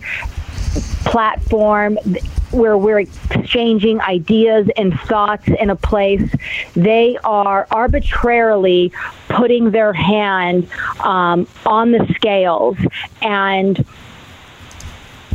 platform 1.06 1.98
where 2.52 2.78
we're 2.78 3.00
exchanging 3.00 4.00
ideas 4.02 4.68
and 4.78 4.98
thoughts 5.02 5.48
in 5.48 5.70
a 5.70 5.76
place, 5.76 6.30
they 6.74 7.18
are 7.24 7.68
arbitrarily 7.72 8.92
putting 9.28 9.72
their 9.72 9.94
hand 9.94 10.68
um, 11.02 11.48
on 11.66 11.92
the 11.92 12.06
scales 12.16 12.78
and 13.22 13.86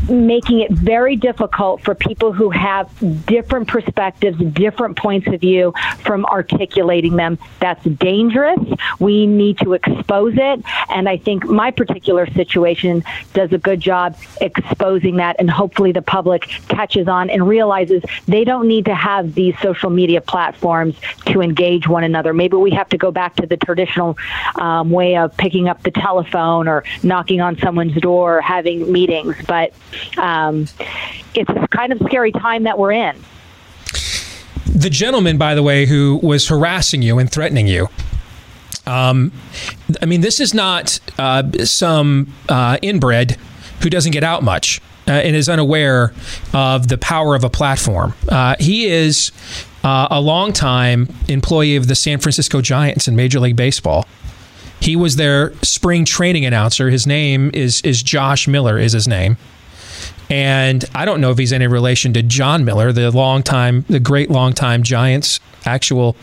making 0.09 0.61
it 0.61 0.71
very 0.71 1.17
difficult 1.17 1.83
for 1.83 1.95
people 1.95 2.33
who 2.33 2.51
have 2.51 2.89
different 3.27 3.69
perspectives, 3.69 4.39
different 4.53 4.97
points 4.97 5.27
of 5.29 5.41
view 5.41 5.73
from 6.05 6.25
articulating 6.27 7.17
them. 7.17 7.39
That's 7.61 7.85
dangerous. 7.85 8.61
We 8.99 9.27
need 9.27 9.59
to 9.59 9.75
expose 9.75 10.35
it. 10.37 10.63
And 10.89 11.09
I 11.09 11.17
think 11.17 11.45
my 11.45 11.71
particular 11.71 12.27
situation 12.33 13.05
does 13.33 13.53
a 13.53 13.59
good 13.59 13.81
job 13.81 14.17
exposing 14.41 15.17
that. 15.17 15.37
And 15.39 15.51
hopefully 15.51 15.93
the 15.93 16.03
public 16.03 16.43
catches 16.69 17.09
on 17.09 17.31
and 17.31 17.47
realizes 17.47 18.03
they 18.27 18.45
don't 18.45 18.69
need 18.69 18.85
to 18.87 18.95
have 18.95 19.35
these 19.35 19.59
social 19.61 19.91
media 19.91 20.21
platforms 20.21 20.97
to 21.27 21.41
engage 21.41 21.89
one 21.89 22.05
another. 22.05 22.33
Maybe 22.33 22.57
we 22.57 22.71
have 22.73 22.89
to 22.91 22.99
go 22.99 23.11
back 23.11 23.37
to 23.37 23.47
the 23.47 23.57
traditional 23.57 24.17
um, 24.57 24.91
way 24.91 25.17
of 25.17 25.37
picking 25.37 25.69
up 25.69 25.83
the 25.83 25.91
telephone 25.91 26.69
or 26.69 26.85
knocking 27.03 27.41
on 27.41 27.59
someone's 27.59 27.95
door 28.01 28.39
or 28.39 28.41
having 28.41 28.91
meetings. 28.91 29.37
But 29.47 29.73
um, 30.17 30.67
it's 31.35 31.51
kind 31.71 31.93
of 31.93 32.01
scary 32.07 32.33
time 32.33 32.65
that 32.65 32.79
we're 32.79 32.93
in. 32.93 33.17
The 34.67 34.91
gentleman, 34.91 35.37
by 35.37 35.55
the 35.55 35.63
way, 35.63 35.87
who 35.87 36.21
was 36.23 36.49
harassing 36.49 37.03
you 37.03 37.19
and 37.19 37.31
threatening 37.31 37.67
you. 37.67 37.89
Um, 38.87 39.33
I 40.01 40.07
mean, 40.07 40.21
this 40.21 40.41
is 40.41 40.55
not 40.55 41.01
uh, 41.19 41.45
some 41.65 42.33
uh, 42.49 42.79
inbred 42.83 43.37
who 43.83 43.91
doesn't 43.91 44.13
get 44.13 44.25
out 44.25 44.43
much 44.43 44.81
uh, 45.07 45.13
and 45.13 45.37
is 45.37 45.49
unaware 45.49 46.13
of 46.55 46.89
the 46.89 46.99
power 46.99 47.35
of 47.35 47.45
a 47.45 47.51
platform. 47.51 48.15
Uh, 48.29 48.57
he 48.59 48.87
is 48.87 49.33
uh, 49.85 50.09
a 50.11 50.21
longtime 50.21 51.13
employee 51.29 51.77
of 51.77 51.89
the 51.89 51.95
San 51.95 52.19
Francisco 52.19 52.61
Giants 52.61 53.09
in 53.09 53.17
Major 53.17 53.41
League 53.41 53.57
Baseball. 53.57 54.07
He 54.81 54.97
was 54.97 55.17
their 55.17 55.53
spring 55.63 56.05
training 56.05 56.45
announcer. 56.45 56.91
His 56.91 57.07
name 57.07 57.51
is 57.53 57.83
is 57.83 58.03
Josh 58.03 58.49
Miller. 58.49 58.79
Is 58.79 58.93
his 58.93 59.07
name. 59.07 59.37
And 60.31 60.85
I 60.95 61.05
don't 61.05 61.21
know 61.21 61.31
if 61.31 61.39
he's 61.39 61.53
any 61.53 61.67
relation 61.67 62.13
to 62.13 62.23
Jon 62.23 62.65
Miller, 62.65 62.93
the 62.93 63.11
long 63.11 63.43
time, 63.43 63.85
the 63.89 63.99
great 63.99 64.31
long 64.31 64.53
time 64.53 64.85
Giants 64.85 65.41
actual 65.67 66.17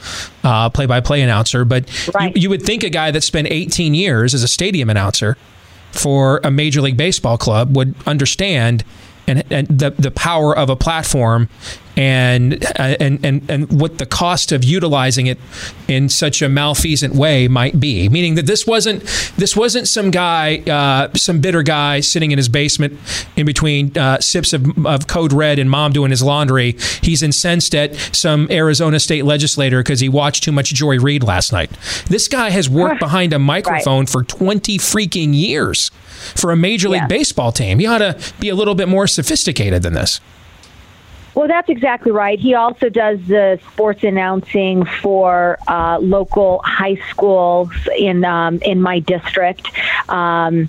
uh, 0.44 0.70
play-by-play 0.70 1.22
announcer. 1.22 1.66
But 1.66 2.10
right. 2.16 2.34
you, 2.36 2.44
you 2.44 2.50
would 2.50 2.64
think 2.64 2.84
a 2.84 2.90
guy 2.90 3.12
that 3.12 3.22
spent 3.22 3.48
18 3.52 3.94
years 3.94 4.34
as 4.34 4.44
a 4.44 4.48
stadium 4.48 4.90
announcer 4.90 5.38
for 5.92 6.40
a 6.44 6.50
major 6.50 6.82
league 6.82 6.98
baseball 6.98 7.38
club 7.38 7.76
would 7.76 7.96
understand 8.06 8.84
and, 9.28 9.44
and 9.52 9.68
the 9.68 9.92
the 9.92 10.12
power 10.12 10.58
of 10.58 10.70
a 10.70 10.76
platform 10.76 11.50
and 11.98 12.64
uh, 12.80 12.96
and 13.00 13.26
and 13.26 13.50
and 13.50 13.82
what 13.82 13.98
the 13.98 14.06
cost 14.06 14.52
of 14.52 14.64
utilizing 14.64 15.26
it 15.26 15.40
in 15.88 16.08
such 16.08 16.42
a 16.44 16.48
malfeasant 16.48 17.16
way 17.16 17.48
might 17.48 17.80
be. 17.80 18.08
Meaning 18.08 18.36
that 18.36 18.46
this 18.46 18.68
wasn't 18.68 19.04
this 19.36 19.58
wasn't 19.58 19.88
some 19.88 20.12
guy, 20.12 20.60
uh, 20.60 21.12
some 21.16 21.42
bitter 21.42 21.64
guy 21.64 22.00
sitting 22.00 22.32
in 22.32 22.38
his 22.38 22.48
basement 22.48 22.98
in 23.36 23.46
between 23.46 23.98
uh, 23.98 24.20
sips 24.20 24.54
of, 24.54 24.86
of 24.86 25.08
Code 25.08 25.34
Red 25.34 25.58
and 25.58 25.70
mom 25.70 25.92
doing 25.92 26.12
his 26.12 26.22
laundry. 26.22 26.76
He's 27.02 27.24
incensed 27.24 27.74
at 27.74 27.96
some 28.16 28.48
Arizona 28.52 29.00
state 29.00 29.26
legislator 29.26 29.82
because 29.82 30.00
he 30.00 30.08
watched 30.08 30.44
too 30.44 30.52
much 30.52 30.74
Joy 30.74 31.00
Reid 31.00 31.24
last 31.24 31.52
night. 31.52 31.72
This 32.08 32.28
guy 32.28 32.52
has 32.52 32.70
worked 32.70 33.00
behind 33.08 33.34
a 33.34 33.40
microphone 33.40 34.02
right. 34.02 34.10
for 34.10 34.24
twenty 34.24 34.78
freaking 34.78 35.34
years 35.34 35.90
for 36.36 36.52
a 36.52 36.56
major 36.56 36.90
league 36.90 37.02
yeah. 37.02 37.08
baseball 37.08 37.52
team. 37.52 37.82
You 37.82 37.90
ought 37.90 38.00
to 38.00 38.20
be 38.40 38.50
a 38.50 38.56
little 38.56 38.76
bit 38.76 38.88
more 38.88 39.08
sophisticated 39.08 39.82
than 39.82 39.94
this. 39.94 40.20
Well, 41.38 41.48
that's 41.48 41.70
exactly 41.70 42.12
right. 42.12 42.40
He 42.40 42.56
also 42.56 42.90
does 42.90 43.20
the 43.28 43.60
sports 43.72 44.04
announcing 44.04 44.86
for 44.86 45.60
uh, 45.68 46.00
local 46.00 46.64
high 46.66 46.96
schools 47.12 47.70
in 47.96 48.26
um, 48.26 48.58
in 48.64 48.82
my 48.82 48.98
district. 48.98 49.70
Um, 50.10 50.68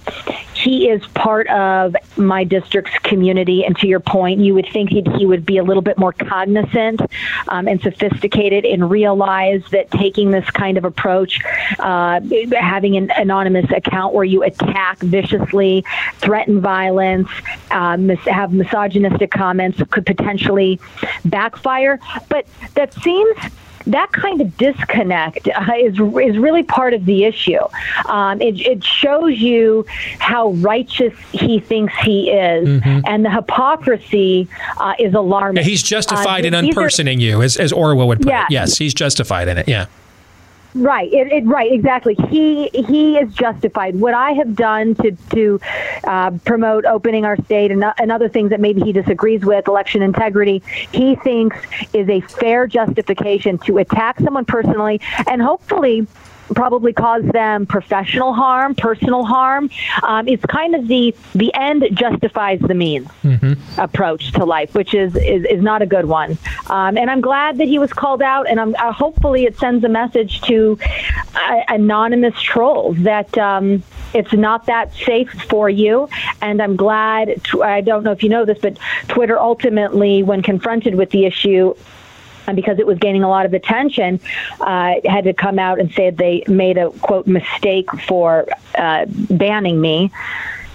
he 0.52 0.90
is 0.90 1.06
part 1.14 1.46
of 1.48 1.96
my 2.16 2.44
district's 2.44 2.98
community, 2.98 3.64
and 3.64 3.78
to 3.78 3.86
your 3.86 4.00
point, 4.00 4.40
you 4.40 4.52
would 4.52 4.68
think 4.70 4.90
he 4.90 5.02
he 5.16 5.24
would 5.24 5.46
be 5.46 5.56
a 5.56 5.64
little 5.64 5.80
bit 5.80 5.96
more 5.96 6.12
cognizant 6.12 7.00
um, 7.48 7.66
and 7.66 7.80
sophisticated 7.80 8.66
and 8.66 8.90
realize 8.90 9.62
that 9.70 9.90
taking 9.90 10.32
this 10.32 10.50
kind 10.50 10.76
of 10.76 10.84
approach, 10.84 11.40
uh, 11.78 12.20
having 12.52 12.94
an 12.98 13.10
anonymous 13.16 13.70
account 13.70 14.12
where 14.12 14.24
you 14.24 14.42
attack 14.42 14.98
viciously, 14.98 15.82
threaten 16.16 16.60
violence, 16.60 17.30
uh, 17.70 17.96
mis- 17.96 18.18
have 18.26 18.52
misogynistic 18.52 19.30
comments 19.30 19.80
could 19.90 20.04
potentially 20.04 20.57
backfire. 21.24 22.00
But 22.28 22.46
that 22.74 22.94
seems 22.94 23.36
that 23.88 24.12
kind 24.12 24.40
of 24.40 24.56
disconnect 24.56 25.48
uh, 25.48 25.72
is 25.78 25.94
is 25.94 26.38
really 26.38 26.62
part 26.62 26.94
of 26.94 27.06
the 27.06 27.24
issue. 27.24 27.58
Um, 28.06 28.40
it, 28.40 28.60
it, 28.60 28.84
shows 28.84 29.38
you 29.38 29.86
how 30.18 30.50
righteous 30.52 31.14
he 31.32 31.60
thinks 31.60 31.94
he 32.02 32.30
is, 32.30 32.68
mm-hmm. 32.68 33.06
and 33.06 33.24
the 33.24 33.30
hypocrisy 33.30 34.48
uh, 34.78 34.94
is 34.98 35.14
alarming. 35.14 35.62
Yeah, 35.62 35.68
he's 35.68 35.82
justified 35.82 36.44
uh, 36.44 36.48
in 36.48 36.54
unpersoning 36.54 37.18
are, 37.18 37.22
you, 37.22 37.42
as, 37.42 37.56
as 37.56 37.72
Orwell 37.72 38.08
would 38.08 38.18
put 38.18 38.28
yeah. 38.28 38.44
it. 38.44 38.50
Yes, 38.50 38.78
he's 38.78 38.94
justified 38.94 39.48
in 39.48 39.58
it. 39.58 39.68
Yeah. 39.68 39.86
Right, 40.74 41.10
it, 41.12 41.32
it, 41.32 41.46
right, 41.46 41.72
exactly. 41.72 42.14
He 42.28 42.68
he 42.68 43.16
is 43.16 43.32
justified. 43.32 43.98
What 43.98 44.12
I 44.12 44.32
have 44.32 44.54
done 44.54 44.94
to 44.96 45.12
to 45.30 45.60
uh, 46.04 46.32
promote 46.44 46.84
opening 46.84 47.24
our 47.24 47.36
state 47.44 47.70
and, 47.70 47.82
and 47.98 48.12
other 48.12 48.28
things 48.28 48.50
that 48.50 48.60
maybe 48.60 48.82
he 48.82 48.92
disagrees 48.92 49.44
with, 49.44 49.66
election 49.66 50.02
integrity, 50.02 50.62
he 50.92 51.16
thinks 51.16 51.56
is 51.94 52.08
a 52.10 52.20
fair 52.20 52.66
justification 52.66 53.56
to 53.58 53.78
attack 53.78 54.20
someone 54.20 54.44
personally 54.44 55.00
and 55.26 55.40
hopefully 55.40 56.06
probably 56.54 56.92
cause 56.92 57.24
them 57.24 57.66
professional 57.66 58.32
harm, 58.32 58.74
personal 58.74 59.24
harm. 59.24 59.70
Um, 60.02 60.28
it's 60.28 60.44
kind 60.46 60.74
of 60.74 60.88
the 60.88 61.14
the 61.34 61.52
end 61.54 61.86
justifies 61.92 62.60
the 62.60 62.74
means 62.74 63.08
mm-hmm. 63.22 63.80
approach 63.80 64.32
to 64.32 64.44
life, 64.44 64.74
which 64.74 64.94
is, 64.94 65.14
is 65.16 65.44
is 65.44 65.62
not 65.62 65.82
a 65.82 65.86
good 65.86 66.06
one. 66.06 66.38
Um, 66.66 66.96
and 66.96 67.10
I'm 67.10 67.20
glad 67.20 67.58
that 67.58 67.68
he 67.68 67.78
was 67.78 67.92
called 67.92 68.22
out, 68.22 68.48
and 68.48 68.60
I'm 68.60 68.74
uh, 68.76 68.92
hopefully 68.92 69.44
it 69.44 69.56
sends 69.58 69.84
a 69.84 69.88
message 69.88 70.40
to 70.42 70.78
uh, 71.34 71.60
anonymous 71.68 72.40
trolls 72.40 72.98
that. 73.02 73.36
Um, 73.38 73.82
it's 74.14 74.32
not 74.32 74.66
that 74.66 74.94
safe 74.94 75.30
for 75.50 75.68
you. 75.68 76.08
And 76.40 76.62
I'm 76.62 76.76
glad, 76.76 77.42
I 77.62 77.82
don't 77.82 78.04
know 78.04 78.12
if 78.12 78.22
you 78.22 78.30
know 78.30 78.46
this, 78.46 78.58
but 78.58 78.78
Twitter 79.08 79.38
ultimately, 79.38 80.22
when 80.22 80.42
confronted 80.42 80.94
with 80.94 81.10
the 81.10 81.26
issue, 81.26 81.74
and 82.48 82.56
because 82.56 82.78
it 82.78 82.86
was 82.86 82.98
gaining 82.98 83.22
a 83.22 83.28
lot 83.28 83.46
of 83.46 83.52
attention, 83.52 84.18
uh, 84.60 84.94
had 85.04 85.24
to 85.24 85.34
come 85.34 85.58
out 85.58 85.78
and 85.78 85.92
say 85.92 86.10
they 86.10 86.42
made 86.48 86.78
a 86.78 86.90
quote 86.90 87.26
mistake 87.26 87.88
for 88.08 88.46
uh, 88.74 89.04
banning 89.06 89.80
me. 89.80 90.10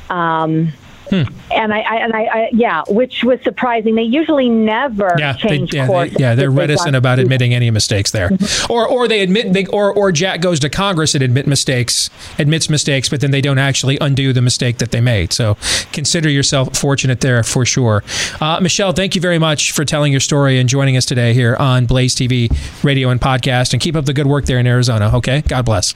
Um, 0.10 0.72
And 1.14 1.74
I, 1.74 1.80
I 1.82 1.96
and 1.98 2.14
I, 2.14 2.24
I, 2.24 2.50
yeah, 2.54 2.84
which 2.88 3.24
was 3.24 3.40
surprising. 3.44 3.96
They 3.96 4.02
usually 4.04 4.50
never 4.50 5.16
Yeah, 5.18 5.34
they, 5.34 5.40
change 5.50 5.74
yeah, 5.74 5.86
course. 5.88 6.12
they, 6.12 6.20
yeah, 6.20 6.36
they're 6.36 6.50
reticent 6.52 6.96
about 6.96 7.20
admitting 7.20 7.54
any 7.54 7.70
mistakes 7.72 8.12
there, 8.12 8.30
Mm-hmm. 8.30 8.72
or 8.74 8.88
or 8.88 9.08
they 9.08 9.22
admit 9.22 9.54
they 9.54 9.66
or 9.68 9.94
or 9.94 10.12
Jack 10.12 10.42
goes 10.42 10.60
to 10.62 10.70
Congress 10.70 11.14
and 11.14 11.24
admit 11.24 11.46
mistakes, 11.48 12.10
admits 12.40 12.70
mistakes, 12.70 13.10
but 13.10 13.22
then 13.22 13.32
they 13.32 13.42
don't 13.42 13.60
actually 13.60 13.98
undo 14.02 14.34
the 14.34 14.42
mistake 14.42 14.80
that 14.80 14.92
they 14.92 15.02
made. 15.02 15.32
So 15.34 15.56
consider 15.92 16.30
yourself 16.30 16.76
fortunate 16.78 17.22
there 17.22 17.44
for 17.44 17.66
sure. 17.66 18.04
Uh, 18.42 18.60
Michelle, 18.62 18.92
thank 18.94 19.16
you 19.16 19.22
very 19.22 19.38
much 19.40 19.72
for 19.72 19.86
telling 19.86 20.12
your 20.12 20.20
story 20.22 20.60
and 20.60 20.68
joining 20.68 20.98
us 20.98 21.06
today 21.06 21.34
here 21.34 21.56
on 21.58 21.86
Blaze 21.86 22.16
TV, 22.16 22.50
radio 22.84 23.10
and 23.10 23.22
podcast, 23.22 23.74
and 23.74 23.82
keep 23.82 23.96
up 23.96 24.06
the 24.06 24.14
good 24.14 24.28
work 24.28 24.46
there 24.46 24.58
in 24.60 24.66
Arizona. 24.68 25.12
Okay, 25.18 25.42
God 25.48 25.66
bless. 25.66 25.94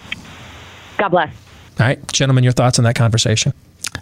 God 0.97 1.09
bless. 1.09 1.33
All 1.79 1.85
right, 1.85 2.11
gentlemen, 2.11 2.43
your 2.43 2.53
thoughts 2.53 2.79
on 2.79 2.83
that 2.85 2.95
conversation? 2.95 3.53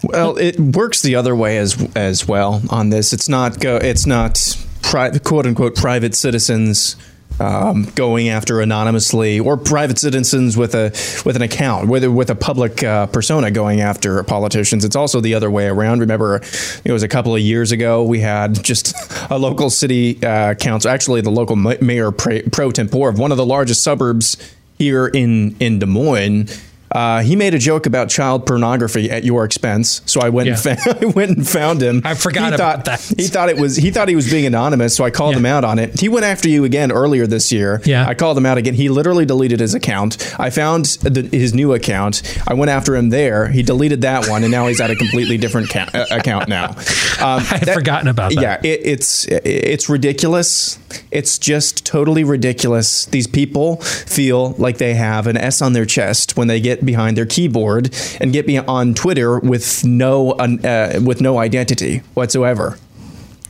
Well, 0.02 0.36
it 0.36 0.58
works 0.58 1.02
the 1.02 1.16
other 1.16 1.34
way 1.34 1.58
as 1.58 1.76
as 1.94 2.26
well 2.26 2.62
on 2.70 2.90
this. 2.90 3.12
It's 3.12 3.28
not 3.28 3.60
go. 3.60 3.76
It's 3.76 4.06
not 4.06 4.56
pri- 4.82 5.18
quote 5.18 5.46
unquote 5.46 5.74
private 5.74 6.14
citizens 6.14 6.96
um, 7.38 7.84
going 7.94 8.28
after 8.28 8.60
anonymously 8.60 9.38
or 9.40 9.56
private 9.56 9.98
citizens 9.98 10.56
with 10.56 10.74
a 10.74 10.90
with 11.24 11.36
an 11.36 11.42
account, 11.42 11.88
whether 11.88 12.10
with 12.10 12.30
a 12.30 12.34
public 12.34 12.82
uh, 12.82 13.06
persona 13.06 13.50
going 13.50 13.80
after 13.80 14.22
politicians. 14.22 14.84
It's 14.84 14.96
also 14.96 15.20
the 15.20 15.34
other 15.34 15.50
way 15.50 15.66
around. 15.66 16.00
Remember, 16.00 16.40
it 16.84 16.92
was 16.92 17.02
a 17.02 17.08
couple 17.08 17.34
of 17.34 17.40
years 17.40 17.72
ago 17.72 18.02
we 18.02 18.20
had 18.20 18.62
just 18.62 18.94
a 19.30 19.38
local 19.38 19.70
city 19.70 20.22
uh, 20.24 20.54
council, 20.54 20.90
actually 20.90 21.20
the 21.20 21.30
local 21.30 21.56
mayor 21.56 22.10
pro, 22.10 22.42
pro 22.52 22.70
tempore 22.70 23.08
of 23.08 23.18
one 23.18 23.30
of 23.30 23.36
the 23.36 23.46
largest 23.46 23.82
suburbs 23.82 24.36
here 24.78 25.06
in 25.06 25.56
in 25.60 25.78
Des 25.78 25.86
Moines. 25.86 26.48
Uh, 26.96 27.20
he 27.22 27.36
made 27.36 27.52
a 27.52 27.58
joke 27.58 27.84
about 27.86 28.08
child 28.08 28.46
pornography 28.46 29.10
at 29.10 29.22
your 29.22 29.44
expense, 29.44 30.00
so 30.06 30.20
I 30.22 30.30
went 30.30 30.48
and 30.48 30.58
fa- 30.58 30.98
I 31.02 31.04
went 31.06 31.36
and 31.36 31.46
found 31.46 31.82
him. 31.82 32.00
I 32.04 32.14
forgot 32.14 32.48
he 32.48 32.54
about 32.54 32.84
thought, 32.86 33.00
He 33.18 33.26
thought 33.28 33.48
it 33.50 33.58
was 33.58 33.76
he 33.76 33.90
thought 33.90 34.08
he 34.08 34.16
was 34.16 34.30
being 34.30 34.46
anonymous, 34.46 34.96
so 34.96 35.04
I 35.04 35.10
called 35.10 35.34
him 35.36 35.44
out 35.44 35.62
on 35.64 35.78
it. 35.78 36.00
He 36.00 36.08
went 36.08 36.24
after 36.24 36.48
you 36.48 36.64
again 36.64 36.90
earlier 36.90 37.26
this 37.26 37.52
year. 37.52 37.82
Yeah, 37.84 38.06
I 38.08 38.14
called 38.14 38.38
him 38.38 38.46
out 38.46 38.56
again. 38.56 38.72
He 38.74 38.88
literally 38.88 39.26
deleted 39.26 39.60
his 39.60 39.74
account. 39.74 40.34
I 40.40 40.48
found 40.50 40.86
the, 41.02 41.22
his 41.22 41.52
new 41.52 41.74
account. 41.74 42.22
I 42.48 42.54
went 42.54 42.70
after 42.70 42.96
him 42.96 43.10
there. 43.10 43.48
He 43.48 43.62
deleted 43.62 44.00
that 44.02 44.28
one, 44.28 44.42
and 44.42 44.50
now 44.50 44.66
he's 44.66 44.80
at 44.80 44.90
a 44.90 44.96
completely 44.96 45.36
different 45.36 45.68
ca- 45.68 45.90
uh, 45.92 46.06
account 46.10 46.48
now. 46.48 46.70
Um, 46.70 46.76
I 47.20 47.58
had 47.60 47.74
forgotten 47.74 48.08
about 48.08 48.32
that. 48.34 48.40
Yeah, 48.40 48.60
it, 48.70 48.80
it's 48.84 49.26
it's 49.28 49.88
ridiculous. 49.90 50.78
It's 51.10 51.38
just 51.38 51.84
totally 51.84 52.24
ridiculous. 52.24 53.04
These 53.06 53.26
people 53.26 53.76
feel 53.82 54.52
like 54.52 54.78
they 54.78 54.94
have 54.94 55.26
an 55.26 55.36
S 55.36 55.60
on 55.60 55.72
their 55.74 55.84
chest 55.84 56.36
when 56.38 56.48
they 56.48 56.60
get 56.60 56.85
behind 56.86 57.16
their 57.16 57.26
keyboard 57.26 57.94
and 58.20 58.32
get 58.32 58.46
me 58.46 58.58
on 58.58 58.94
Twitter 58.94 59.38
with 59.38 59.84
no 59.84 60.32
uh, 60.32 61.00
with 61.04 61.20
no 61.20 61.38
identity 61.38 61.98
whatsoever. 62.14 62.78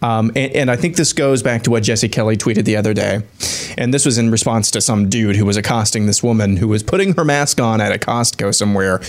Um, 0.03 0.30
and, 0.37 0.53
and 0.55 0.70
I 0.70 0.76
think 0.76 0.97
this 0.97 1.12
goes 1.12 1.43
back 1.43 1.62
to 1.62 1.70
what 1.70 1.82
Jesse 1.82 2.09
Kelly 2.09 2.37
tweeted 2.37 2.64
the 2.64 2.76
other 2.76 2.93
day. 2.93 3.22
And 3.78 3.95
this 3.95 4.05
was 4.05 4.18
in 4.18 4.30
response 4.30 4.70
to 4.72 4.80
some 4.80 5.09
dude 5.09 5.37
who 5.37 5.45
was 5.47 5.57
accosting 5.57 6.07
this 6.07 6.22
woman 6.22 6.57
who 6.59 6.68
was 6.68 6.82
putting 6.82 7.14
her 7.14 7.24
mask 7.24 7.61
on 7.61 7.80
at 7.80 7.93
a 7.93 7.99
Costco 7.99 8.55
somewhere. 8.55 9.01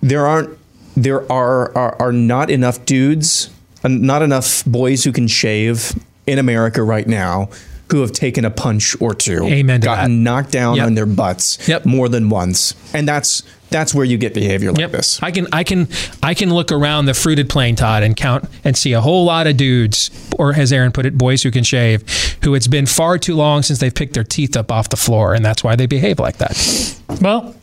There 0.00 0.26
aren't 0.26 0.56
there 0.96 1.30
are 1.30 1.76
are, 1.76 1.96
are 2.00 2.12
not 2.12 2.50
enough 2.50 2.84
dudes, 2.86 3.50
uh, 3.84 3.88
not 3.88 4.22
enough 4.22 4.64
boys 4.64 5.04
who 5.04 5.12
can 5.12 5.28
shave 5.28 5.92
in 6.26 6.38
America 6.38 6.82
right 6.82 7.06
now 7.06 7.48
who 7.92 8.00
have 8.00 8.10
taken 8.10 8.44
a 8.44 8.50
punch 8.50 9.00
or 9.00 9.14
two. 9.14 9.44
Amen 9.44 9.80
gotten 9.80 10.24
knocked 10.24 10.50
down 10.50 10.74
Yep. 10.76 10.86
on 10.86 10.94
their 10.94 11.06
butts 11.06 11.56
more 11.84 12.08
than 12.08 12.28
once. 12.30 12.74
And 12.92 13.06
that's 13.06 13.44
that's 13.70 13.94
where 13.94 14.04
you 14.04 14.18
get 14.18 14.34
behavior 14.34 14.72
like 14.72 14.90
this. 14.90 15.22
I 15.22 15.30
can 15.30 15.46
I 15.52 15.64
can 15.64 15.88
I 16.22 16.34
can 16.34 16.52
look 16.52 16.72
around 16.72 17.06
the 17.06 17.14
fruited 17.14 17.48
plain, 17.48 17.76
Todd, 17.76 18.02
and 18.02 18.16
count 18.16 18.48
and 18.64 18.76
see 18.76 18.92
a 18.92 19.00
whole 19.00 19.24
lot 19.24 19.46
of 19.46 19.56
dudes, 19.56 20.10
or 20.38 20.54
as 20.54 20.72
Aaron 20.72 20.92
put 20.92 21.06
it, 21.06 21.18
boys 21.18 21.42
who 21.42 21.50
can 21.50 21.64
shave, 21.64 22.04
who 22.44 22.54
it's 22.54 22.66
been 22.68 22.86
far 22.86 23.18
too 23.18 23.34
long 23.34 23.62
since 23.62 23.78
they've 23.78 23.94
picked 23.94 24.14
their 24.14 24.24
teeth 24.24 24.56
up 24.56 24.70
off 24.70 24.88
the 24.88 24.96
floor, 24.96 25.34
and 25.34 25.44
that's 25.44 25.64
why 25.64 25.76
they 25.76 25.86
behave 25.86 26.18
like 26.18 26.36
that. 26.38 26.96
Well, 27.20 27.54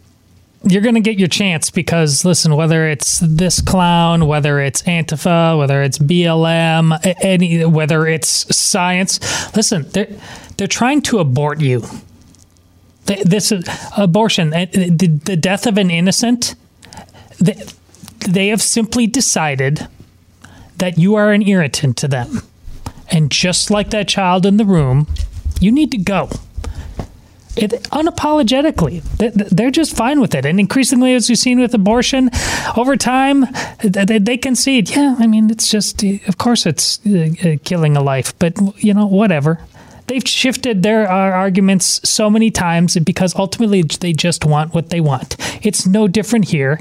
you're 0.63 0.81
going 0.81 0.95
to 0.95 1.01
get 1.01 1.19
your 1.19 1.27
chance 1.27 1.69
because 1.69 2.23
listen, 2.23 2.55
whether 2.55 2.87
it's 2.87 3.19
this 3.19 3.61
clown, 3.61 4.27
whether 4.27 4.59
it's 4.59 4.81
Antifa, 4.83 5.57
whether 5.57 5.81
it's 5.83 5.97
BLM, 5.97 6.97
any 7.21 7.65
whether 7.65 8.07
it's 8.07 8.55
science, 8.55 9.19
listen, 9.55 9.87
they're 9.89 10.07
they're 10.57 10.67
trying 10.67 11.01
to 11.03 11.19
abort 11.19 11.59
you. 11.59 11.83
Th- 13.05 13.23
This 13.23 13.51
is 13.51 13.67
abortion, 13.97 14.53
uh, 14.53 14.65
the, 14.71 15.07
the 15.25 15.35
death 15.35 15.65
of 15.67 15.77
an 15.77 15.89
innocent. 15.91 16.55
They, 17.39 18.47
have 18.47 18.61
simply 18.61 19.05
decided 19.07 19.87
that 20.77 20.97
you 20.97 21.15
are 21.15 21.31
an 21.33 21.41
irritant 21.47 21.97
to 21.97 22.07
them, 22.07 22.41
and 23.11 23.29
just 23.31 23.69
like 23.69 23.89
that 23.89 24.07
child 24.07 24.45
in 24.45 24.57
the 24.57 24.65
room, 24.65 25.07
you 25.59 25.71
need 25.71 25.91
to 25.91 25.97
go. 25.97 26.29
It 27.55 27.71
unapologetically 27.91 29.03
They- 29.17 29.29
they're 29.29 29.69
just 29.69 29.95
fine 29.95 30.19
with 30.19 30.33
it. 30.33 30.43
And 30.45 30.59
increasingly 30.59 31.13
as 31.13 31.29
we've 31.29 31.37
seen 31.37 31.59
with 31.59 31.73
abortion 31.75 32.31
over 32.75 32.97
time 32.97 33.45
they, 33.83 34.37
concede 34.37 34.89
yeah 34.89 35.15
i 35.19 35.27
mean 35.27 35.51
it's 35.51 35.67
just 35.69 36.03
uh, 36.03 36.17
of 36.27 36.37
course 36.39 36.65
it's 36.65 36.99
killing 37.63 37.95
a 37.95 38.01
life 38.01 38.33
but 38.39 38.53
you 38.83 38.91
know 38.93 39.05
whatever 39.05 39.59
they've 40.07 40.27
shifted 40.27 40.83
their 40.83 41.09
uh, 41.09 41.13
arguments 41.13 42.07
so 42.07 42.29
many 42.29 42.51
times 42.51 42.97
because 42.99 43.35
ultimately 43.35 43.81
they 43.81 44.13
just 44.13 44.45
want 44.45 44.73
what 44.73 44.89
they 44.89 44.99
want 44.99 45.35
it's 45.65 45.85
no 45.85 46.07
different 46.07 46.49
here 46.49 46.79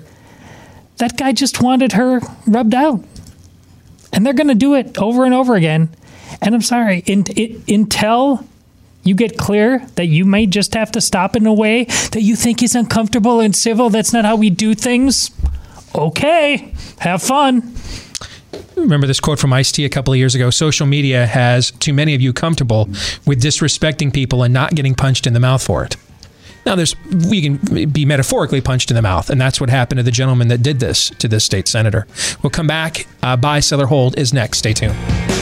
that 0.99 1.17
guy 1.17 1.33
just 1.33 1.63
wanted 1.63 1.93
her 1.93 2.21
rubbed 2.47 2.75
out 2.75 3.03
and 4.13 4.27
they're 4.27 4.33
going 4.33 4.49
to 4.49 4.55
do 4.55 4.75
it 4.75 4.97
over 4.99 5.25
and 5.25 5.35
over 5.35 5.55
again 5.55 5.89
and 6.41 6.55
i'm 6.55 6.63
sorry 6.63 7.03
in, 7.07 7.25
until 7.69 8.47
you 9.05 9.15
get 9.15 9.37
clear 9.37 9.85
that 9.97 10.07
you 10.07 10.25
may 10.25 10.47
just 10.47 10.75
have 10.75 10.93
to 10.93 11.01
stop 11.01 11.35
in 11.35 11.47
a 11.47 11.53
way 11.53 11.85
that 11.85 12.23
you 12.23 12.37
think 12.37 12.63
is 12.63 12.75
uncomfortable 12.75 13.41
and 13.41 13.55
civil. 13.55 13.91
That's 13.91 14.13
not 14.13 14.25
how 14.25 14.37
we 14.37 14.51
do 14.51 14.75
things. 14.75 15.31
Okay, 15.95 16.75
have 17.01 17.23
fun. 17.23 17.75
Remember 18.77 19.07
this 19.07 19.21
quote 19.21 19.39
from 19.39 19.53
Ice 19.53 19.71
T 19.73 19.85
a 19.85 19.89
couple 19.89 20.13
of 20.13 20.19
years 20.19 20.35
ago? 20.35 20.51
Social 20.51 20.87
media 20.87 21.27
has 21.27 21.71
too 21.71 21.93
many 21.93 22.15
of 22.15 22.21
you 22.21 22.33
comfortable 22.33 22.87
with 23.27 23.41
disrespecting 23.41 24.13
people 24.13 24.43
and 24.43 24.53
not 24.53 24.75
getting 24.75 24.95
punched 24.95 25.27
in 25.27 25.33
the 25.33 25.41
mouth 25.41 25.63
for 25.63 25.85
it. 25.85 25.97
Now, 26.65 26.75
there's 26.77 26.95
we 27.29 27.43
can 27.43 27.91
be 27.91 28.05
metaphorically 28.05 28.61
punched 28.61 28.91
in 28.91 28.95
the 28.95 29.03
mouth, 29.03 29.31
and 29.31 29.41
that's 29.41 29.61
what 29.61 29.71
happened 29.71 29.99
to 29.99 30.03
the 30.03 30.11
gentleman 30.11 30.49
that 30.49 30.63
did 30.63 30.81
this 30.81 31.11
to 31.11 31.29
this 31.29 31.45
state 31.45 31.67
senator. 31.69 32.07
We'll 32.43 32.51
come 32.51 32.67
back. 32.67 33.07
Uh, 33.23 33.37
buy, 33.37 33.61
sell, 33.61 33.81
or 33.81 33.87
hold 33.87 34.19
is 34.19 34.33
next. 34.33 34.59
Stay 34.59 34.73
tuned. 34.73 35.42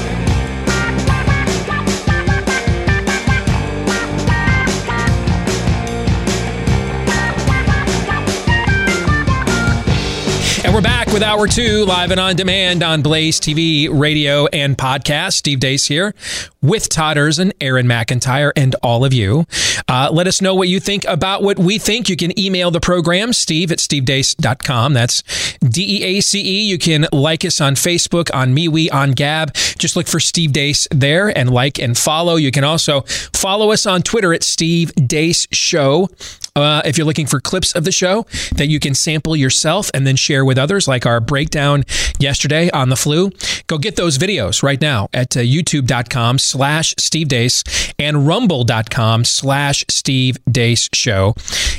With 11.21 11.29
Hour 11.29 11.49
Two, 11.49 11.85
live 11.85 12.13
and 12.13 12.19
on 12.19 12.35
demand 12.35 12.83
on 12.83 13.03
Blaze 13.03 13.39
TV, 13.41 13.91
radio, 13.93 14.47
and 14.47 14.75
podcast. 14.75 15.35
Steve 15.35 15.61
Deace 15.61 15.87
here 15.87 16.15
with 16.63 16.89
Todd 16.89 17.19
and 17.19 17.53
Aaron 17.61 17.87
McIntire, 17.87 18.53
and 18.57 18.75
all 18.83 19.05
of 19.05 19.13
you. 19.13 19.45
Uh, 19.87 20.09
let 20.11 20.27
us 20.27 20.41
know 20.41 20.55
what 20.55 20.69
you 20.69 20.81
think 20.81 21.05
about 21.05 21.43
what 21.43 21.59
we 21.59 21.77
think. 21.77 22.09
You 22.09 22.17
can 22.17 22.39
email 22.39 22.71
the 22.71 22.81
program, 22.81 23.35
steve 23.35 23.71
at 23.71 23.79
stevedeace.com. 23.79 24.95
That's 24.95 25.23
D 25.59 26.01
E 26.01 26.05
A 26.05 26.21
C 26.23 26.41
E. 26.41 26.63
You 26.63 26.79
can 26.79 27.07
like 27.13 27.45
us 27.45 27.61
on 27.61 27.75
Facebook, 27.75 28.35
on 28.35 28.55
MeWe, 28.55 28.91
on 28.91 29.13
Gab. 29.13 29.53
Just 29.53 29.97
look 29.97 30.07
for 30.07 30.21
Steve 30.21 30.53
Deace 30.53 30.89
there 30.91 31.37
and 31.37 31.51
like 31.51 31.79
and 31.79 31.99
follow. 31.99 32.37
You 32.37 32.51
can 32.51 32.65
also 32.65 33.03
follow 33.35 33.73
us 33.73 33.85
on 33.85 34.01
Twitter 34.01 34.33
at 34.33 34.43
Steve 34.43 34.91
Deace 34.95 35.47
Show. 35.53 36.09
Uh, 36.57 36.83
if 36.85 36.99
you're 36.99 37.07
looking 37.07 37.27
for 37.27 37.41
clips 37.41 37.75
of 37.75 37.85
the 37.85 37.93
show 37.93 38.27
that 38.57 38.69
you 38.69 38.81
can 38.81 38.95
sample 38.95 39.37
yourself 39.37 39.91
and 39.95 40.07
then 40.07 40.17
share 40.17 40.45
with 40.45 40.59
others, 40.59 40.89
like 40.89 41.07
our 41.07 41.21
breakdown 41.21 41.85
yesterday 42.19 42.71
on 42.71 42.89
the 42.89 42.97
flu, 42.97 43.31
go 43.67 43.79
get 43.79 43.97
those 43.97 44.19
videos 44.19 44.63
right 44.63 44.81
now 44.81 45.09
at 45.13 45.37
uh, 45.37 45.41
youtube.com 45.41 46.39
slash 46.39 46.95
Steve 46.99 47.29
Deace 47.29 47.93
and 47.99 48.27
rumble.com 48.27 49.25
slash 49.25 49.85
Steve 49.89 50.37
Deace 50.51 50.89
Show. 50.95 51.35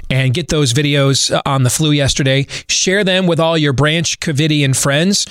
And 0.09 0.33
get 0.33 0.49
those 0.49 0.73
videos 0.73 1.33
uh, 1.33 1.41
on 1.45 1.63
the 1.63 1.69
flu 1.69 1.91
yesterday. 1.91 2.45
Share 2.67 3.03
them 3.03 3.27
with 3.27 3.39
all 3.39 3.57
your 3.57 3.73
Branch 3.73 4.19
Covidian 4.19 4.75
friends 4.75 5.25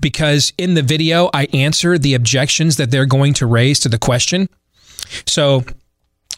because 0.00 0.52
in 0.58 0.74
the 0.74 0.82
video, 0.82 1.30
I 1.32 1.46
answer 1.52 1.98
the 1.98 2.14
objections 2.14 2.76
that 2.76 2.90
they're 2.90 3.06
going 3.06 3.32
to 3.34 3.46
raise 3.46 3.80
to 3.80 3.88
the 3.88 3.98
question. 3.98 4.48
So 5.26 5.64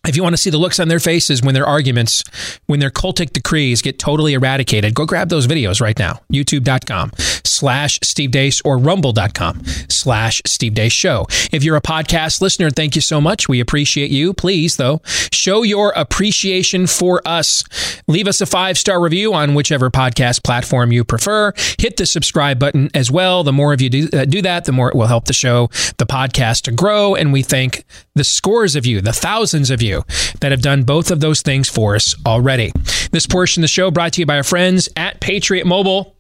if 0.07 0.17
you 0.17 0.23
want 0.23 0.35
to 0.35 0.37
see 0.37 0.51
the 0.51 0.59
looks 0.59 0.79
on 0.79 0.89
their 0.89 1.01
faces 1.01 1.43
when 1.43 1.55
their 1.55 1.67
arguments, 1.67 2.23
when 2.67 2.81
their 2.81 2.91
cultic 2.91 3.33
decrees 3.33 3.83
get 3.83 3.99
totally 3.99 4.35
eradicated, 4.35 4.95
go 4.95 5.05
grab 5.05 5.29
those 5.29 5.47
videos 5.47 5.81
right 5.81 5.99
now. 5.99 6.21
YouTube.com 6.33 7.11
slash 7.17 7.99
Steve 8.03 8.31
Deace 8.31 8.61
or 8.65 8.79
rumble.com 8.79 9.65
slash 9.89 10.43
Steve 10.47 10.75
Deace 10.75 10.93
Show. 10.93 11.27
If 11.53 11.65
you're 11.65 11.77
a 11.77 11.83
podcast 11.83 12.41
listener, 12.41 12.71
thank 12.71 12.95
you 12.95 13.01
so 13.01 13.21
much. 13.21 13.49
We 13.49 13.61
appreciate 13.61 14.11
you. 14.11 14.33
Please, 14.33 14.77
though, 14.77 15.01
show 15.33 15.63
your 15.63 15.93
appreciation 15.97 16.87
for 16.87 17.23
us. 17.27 17.65
Leave 18.07 18.29
us 18.29 18.41
a 18.41 18.47
five 18.47 18.79
star 18.79 19.01
review 19.01 19.33
on 19.35 19.55
whichever 19.55 19.91
podcast 19.91 20.45
platform 20.45 20.93
you 20.93 21.05
prefer. 21.05 21.53
Hit 21.79 21.97
the 21.97 22.07
subscribe 22.07 22.59
button 22.59 22.91
as 22.95 23.11
well. 23.11 23.43
The 23.43 23.53
more 23.53 23.73
of 23.73 23.81
you 23.81 23.91
do, 23.91 24.09
uh, 24.13 24.25
do 24.25 24.43
that, 24.43 24.65
the 24.65 24.73
more 24.73 24.89
it 24.89 24.95
will 24.95 25.07
help 25.07 25.25
the 25.25 25.33
show, 25.33 25.69
the 25.99 26.07
podcast 26.07 26.63
to 26.63 26.73
grow. 26.73 27.15
And 27.15 27.33
we 27.33 27.43
thank 27.43 27.85
the 28.15 28.25
scores 28.25 28.77
of 28.77 28.87
you, 28.87 29.01
the 29.01 29.13
thousands 29.13 29.71
of 29.71 29.83
you 29.83 29.96
that 30.41 30.53
have 30.53 30.63
done 30.63 30.83
both 30.83 31.11
of 31.11 31.21
those 31.21 31.43
things 31.43 31.69
for 31.69 31.95
us 31.95 32.15
already. 32.27 32.73
This 33.13 33.27
portion 33.27 33.63
of 33.63 33.65
the 33.65 33.69
show 33.69 33.91
brought 33.91 34.15
to 34.15 34.23
you 34.23 34.27
by 34.27 34.37
our 34.37 34.45
friends 34.45 34.89
at 34.97 35.21
Patriot 35.21 35.67
Mobile. 35.67 36.17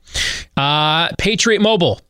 Uh, 0.56 1.08
Patriot 1.18 1.60
Mobile 1.60 2.00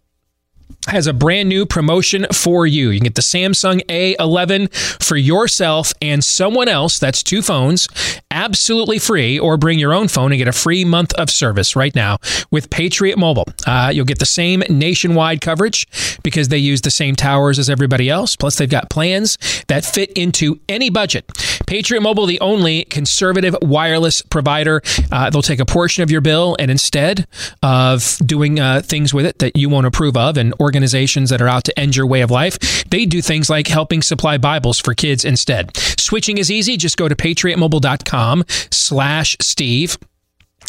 has 0.87 1.07
a 1.07 1.13
brand 1.13 1.49
new 1.49 1.67
promotion 1.67 2.27
for 2.33 2.67
you. 2.67 2.91
You 2.91 3.01
can 3.01 3.05
get 3.05 3.15
the 3.15 3.23
Samsung 3.23 3.85
A11 3.87 4.73
for 5.03 5.17
yourself 5.17 5.93
and 6.01 6.23
someone 6.23 6.69
else. 6.69 6.99
That's 6.99 7.23
two 7.23 7.43
phones, 7.43 7.89
absolutely 8.31 8.99
free, 8.99 9.39
or 9.39 9.57
bring 9.57 9.79
your 9.79 9.93
own 9.93 10.09
phone 10.09 10.33
and 10.33 10.39
get 10.39 10.49
a 10.49 10.53
free 10.53 10.85
month 10.85 11.13
of 11.15 11.31
service 11.31 11.77
right 11.77 11.95
now 11.95 12.19
with 12.51 12.71
Patriot 12.71 13.19
Mobile. 13.19 13.45
Uh, 13.67 13.91
you'll 13.93 14.05
get 14.05 14.19
the 14.19 14.27
same 14.27 14.63
nationwide 14.69 15.41
coverage 15.41 15.87
because 16.23 16.49
they 16.49 16.59
use 16.59 16.81
the 16.83 16.91
same 16.91 17.17
towers 17.17 17.59
as 17.59 17.69
everybody 17.69 18.09
else. 18.09 18.37
Plus, 18.37 18.57
they've 18.57 18.71
got 18.71 18.91
plans 18.91 19.39
that 19.69 19.85
fit 19.85 20.11
into 20.13 20.61
any 20.69 20.91
budget. 20.91 21.31
Patriot 21.67 22.01
Mobile, 22.01 22.27
the 22.27 22.41
only 22.41 22.85
conservative 22.85 23.57
wireless 23.63 24.23
provider. 24.23 24.83
Uh, 25.11 25.31
they'll 25.31 25.43
take 25.43 25.61
a 25.61 25.67
portion 25.67 26.03
of 26.03 26.11
your 26.11 26.21
bill 26.21 26.57
and 26.59 26.71
instead 26.71 27.27
of 27.63 28.19
doing 28.25 28.61
uh, 28.61 28.83
things 28.83 29.13
with 29.13 29.27
it 29.27 29.39
that 29.41 29.57
you 29.57 29.69
won't 29.69 29.87
approve 29.87 30.17
of 30.17 30.37
and 30.37 30.55
organizations 30.77 31.31
that 31.31 31.41
are 31.41 31.49
out 31.49 31.65
to 31.65 31.79
end 31.79 31.97
your 31.97 32.07
way 32.07 32.21
of 32.21 32.31
life, 32.31 32.85
they 32.91 33.07
do 33.07 33.23
things 33.23 33.49
like 33.49 33.67
helping 33.67 34.03
supply 34.03 34.37
Bibles 34.37 34.79
for 34.79 34.93
kids 34.93 35.25
instead. 35.25 35.75
Switching 35.99 36.37
is 36.37 36.51
easy. 36.51 36.77
Just 36.77 36.99
go 36.99 37.09
to 37.09 37.17
patriotmobile.com 37.17 38.45
slash 38.71 39.37
Steve. 39.41 39.97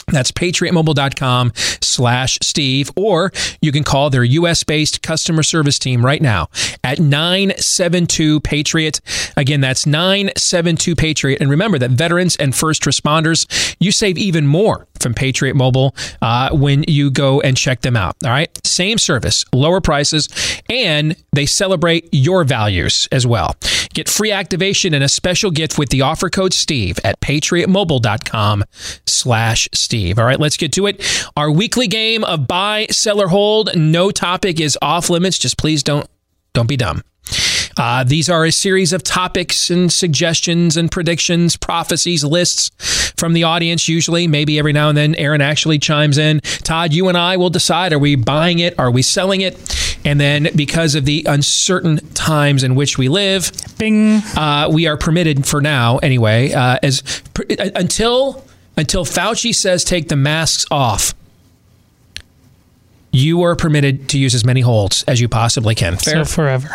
That's 0.10 0.32
patriotmobile.com 0.32 1.52
slash 1.82 2.40
Steve, 2.42 2.92
or 2.96 3.34
you 3.62 3.74
can 3.74 3.84
call 3.84 4.10
their 4.10 4.24
US 4.24 4.64
based 4.64 5.02
customer 5.02 5.44
service 5.44 5.78
team 5.78 6.06
right 6.06 6.22
now 6.22 6.48
at 6.82 7.00
972 7.00 8.40
Patriot. 8.40 9.02
Again, 9.36 9.60
that's 9.60 9.86
972 9.86 10.96
Patriot. 10.96 11.42
And 11.42 11.50
remember 11.50 11.78
that 11.80 11.92
veterans 11.92 12.38
and 12.38 12.56
first 12.56 12.84
responders, 12.84 13.76
you 13.80 13.92
save 13.92 14.18
even 14.18 14.48
more 14.48 14.88
from 15.00 15.14
Patriot 15.14 15.56
Mobile 15.56 15.94
uh, 16.22 16.52
when 16.56 16.86
you 16.88 17.12
go 17.12 17.42
and 17.42 17.58
check 17.58 17.82
them 17.82 17.98
out. 17.98 18.16
All 18.24 18.30
right. 18.30 18.50
Same 18.66 18.98
service, 18.98 19.44
lower 19.52 19.82
prices, 19.82 20.30
and 20.70 21.16
they 21.34 21.46
celebrate 21.46 22.08
your 22.14 22.46
values 22.46 23.10
as 23.12 23.28
well. 23.28 23.56
Get 23.98 24.08
free 24.08 24.32
activation 24.32 24.94
and 24.94 25.04
a 25.04 25.10
special 25.10 25.50
gift 25.50 25.80
with 25.80 25.90
the 25.90 26.02
offer 26.02 26.30
code 26.30 26.54
Steve 26.54 27.00
at 27.04 27.20
patriotmobile.com 27.20 28.64
slash 29.08 29.68
Steve. 29.74 30.20
All 30.20 30.26
right, 30.26 30.40
let's 30.40 30.56
get 30.56 30.72
to 30.74 30.86
it. 30.86 31.04
Our 31.36 31.50
weekly 31.50 31.88
game 31.88 32.24
of 32.24 32.46
buy, 32.46 32.86
sell, 32.92 33.20
or 33.20 33.28
hold. 33.28 33.76
No 33.76 34.12
topic 34.12 34.60
is 34.60 34.78
off 34.84 35.10
limits. 35.10 35.40
Just 35.40 35.58
please 35.58 35.82
don't 35.82 36.08
don't 36.54 36.70
be 36.70 36.78
dumb. 36.78 37.02
Uh, 37.76 38.04
these 38.04 38.30
are 38.30 38.46
a 38.46 38.52
series 38.52 38.94
of 38.94 39.02
topics 39.02 39.72
and 39.72 39.92
suggestions 39.92 40.78
and 40.78 40.92
predictions, 40.92 41.58
prophecies, 41.58 42.24
lists 42.24 42.70
from 43.18 43.34
the 43.34 43.44
audience, 43.44 43.88
usually. 43.88 44.28
Maybe 44.28 44.60
every 44.60 44.74
now 44.74 44.90
and 44.90 44.98
then 44.98 45.16
Aaron 45.16 45.42
actually 45.42 45.80
chimes 45.80 46.18
in. 46.20 46.40
Todd, 46.42 46.94
you 46.94 47.08
and 47.08 47.18
I 47.18 47.38
will 47.38 47.50
decide 47.50 47.94
are 47.94 48.00
we 48.00 48.16
buying 48.16 48.60
it? 48.60 48.78
Are 48.80 48.92
we 48.92 49.02
selling 49.02 49.42
it? 49.42 49.58
And 50.06 50.20
then, 50.20 50.50
because 50.56 50.96
of 50.96 51.06
the 51.06 51.26
uncertain 51.28 51.98
times 52.14 52.64
in 52.64 52.76
which 52.76 52.98
we 52.98 53.10
live, 53.10 53.52
Bing. 53.78 54.22
Uh, 54.36 54.70
we 54.72 54.88
are 54.88 54.98
permitted 54.98 55.46
for 55.46 55.62
now, 55.62 55.98
anyway, 55.98 56.52
uh, 56.54 56.78
as 56.82 57.22
uh, 57.40 57.70
until 57.76 58.44
until 58.78 59.06
Fauci 59.06 59.54
says 59.54 59.84
take 59.84 60.08
the 60.10 60.16
masks 60.16 60.66
off. 60.72 61.14
You 63.12 63.42
are 63.44 63.56
permitted 63.56 64.10
to 64.10 64.20
use 64.20 64.36
as 64.36 64.46
many 64.46 64.62
holds 64.62 65.04
as 65.04 65.20
you 65.20 65.28
possibly 65.28 65.76
can. 65.76 65.98
Fair? 65.98 66.24
So 66.24 66.36
forever. 66.36 66.70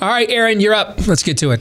All 0.00 0.08
right, 0.08 0.28
Aaron, 0.30 0.60
you're 0.60 0.74
up. 0.74 1.06
Let's 1.06 1.22
get 1.22 1.38
to 1.38 1.52
it. 1.52 1.60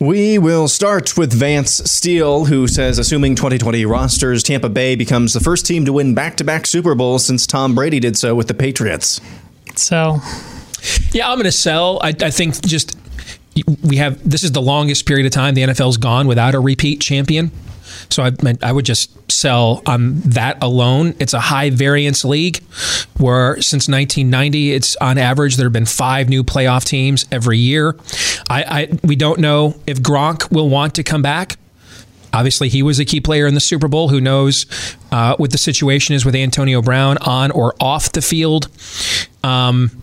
We 0.00 0.38
will 0.38 0.68
start 0.68 1.16
with 1.16 1.32
Vance 1.32 1.90
Steele, 1.90 2.44
who 2.44 2.68
says, 2.68 3.00
assuming 3.00 3.34
2020 3.34 3.84
rosters, 3.84 4.44
Tampa 4.44 4.68
Bay 4.68 4.94
becomes 4.94 5.32
the 5.32 5.40
first 5.40 5.66
team 5.66 5.84
to 5.86 5.92
win 5.92 6.14
back 6.14 6.36
to 6.36 6.44
back 6.44 6.68
Super 6.68 6.94
Bowls 6.94 7.24
since 7.24 7.48
Tom 7.48 7.74
Brady 7.74 7.98
did 7.98 8.16
so 8.16 8.36
with 8.36 8.46
the 8.46 8.54
Patriots. 8.54 9.20
So, 9.74 10.20
yeah, 11.10 11.28
I'm 11.28 11.36
going 11.36 11.46
to 11.46 11.52
sell. 11.52 11.98
I, 12.00 12.14
I 12.20 12.30
think 12.30 12.64
just 12.64 12.96
we 13.82 13.96
have 13.96 14.28
this 14.28 14.44
is 14.44 14.52
the 14.52 14.62
longest 14.62 15.04
period 15.04 15.26
of 15.26 15.32
time 15.32 15.54
the 15.54 15.62
NFL's 15.62 15.96
gone 15.96 16.28
without 16.28 16.54
a 16.54 16.60
repeat 16.60 17.00
champion. 17.00 17.50
So 18.10 18.22
I, 18.22 18.32
I 18.62 18.72
would 18.72 18.84
just 18.84 19.30
sell 19.30 19.82
on 19.86 20.20
that 20.20 20.62
alone. 20.62 21.14
It's 21.18 21.34
a 21.34 21.40
high 21.40 21.70
variance 21.70 22.24
league 22.24 22.62
where 23.18 23.60
since 23.60 23.88
1990, 23.88 24.72
it's 24.72 24.96
on 24.96 25.18
average 25.18 25.56
there 25.56 25.66
have 25.66 25.72
been 25.72 25.86
five 25.86 26.28
new 26.28 26.42
playoff 26.42 26.84
teams 26.84 27.26
every 27.30 27.58
year. 27.58 27.96
I, 28.48 28.62
I 28.62 28.98
we 29.04 29.16
don't 29.16 29.40
know 29.40 29.74
if 29.86 30.00
Gronk 30.00 30.50
will 30.50 30.68
want 30.68 30.94
to 30.94 31.02
come 31.02 31.22
back. 31.22 31.58
Obviously, 32.32 32.68
he 32.68 32.82
was 32.82 32.98
a 32.98 33.04
key 33.04 33.20
player 33.20 33.46
in 33.46 33.54
the 33.54 33.60
Super 33.60 33.88
Bowl. 33.88 34.08
Who 34.08 34.20
knows 34.20 34.66
uh, 35.10 35.36
what 35.36 35.50
the 35.50 35.58
situation 35.58 36.14
is 36.14 36.24
with 36.24 36.34
Antonio 36.34 36.82
Brown 36.82 37.16
on 37.18 37.50
or 37.50 37.74
off 37.80 38.12
the 38.12 38.20
field? 38.20 38.68
Um, 39.42 40.02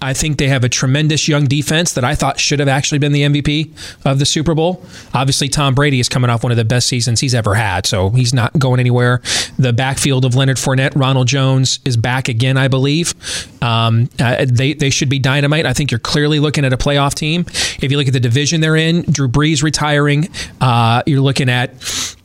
I 0.00 0.12
think 0.12 0.38
they 0.38 0.48
have 0.48 0.64
a 0.64 0.68
tremendous 0.68 1.28
young 1.28 1.44
defense 1.44 1.92
that 1.94 2.04
I 2.04 2.14
thought 2.14 2.38
should 2.38 2.58
have 2.60 2.68
actually 2.68 2.98
been 2.98 3.12
the 3.12 3.22
MVP 3.22 3.70
of 4.04 4.18
the 4.18 4.26
Super 4.26 4.54
Bowl. 4.54 4.82
Obviously, 5.14 5.48
Tom 5.48 5.74
Brady 5.74 6.00
is 6.00 6.08
coming 6.08 6.30
off 6.30 6.42
one 6.42 6.52
of 6.52 6.56
the 6.56 6.64
best 6.64 6.88
seasons 6.88 7.20
he's 7.20 7.34
ever 7.34 7.54
had, 7.54 7.86
so 7.86 8.10
he's 8.10 8.34
not 8.34 8.58
going 8.58 8.80
anywhere. 8.80 9.20
The 9.58 9.72
backfield 9.72 10.24
of 10.24 10.34
Leonard 10.34 10.56
Fournette, 10.56 10.94
Ronald 10.94 11.28
Jones 11.28 11.78
is 11.84 11.96
back 11.96 12.28
again, 12.28 12.56
I 12.56 12.68
believe. 12.68 13.14
Um, 13.62 14.08
uh, 14.20 14.46
they 14.48 14.74
they 14.74 14.90
should 14.90 15.08
be 15.08 15.18
dynamite. 15.18 15.66
I 15.66 15.72
think 15.72 15.90
you're 15.90 15.98
clearly 15.98 16.40
looking 16.40 16.64
at 16.64 16.72
a 16.72 16.76
playoff 16.76 17.14
team. 17.14 17.46
If 17.82 17.90
you 17.90 17.96
look 17.96 18.06
at 18.06 18.12
the 18.12 18.20
division 18.20 18.60
they're 18.60 18.76
in, 18.76 19.02
Drew 19.02 19.28
Brees 19.28 19.62
retiring. 19.62 20.28
Uh, 20.60 21.02
you're 21.06 21.20
looking 21.20 21.48
at 21.48 21.70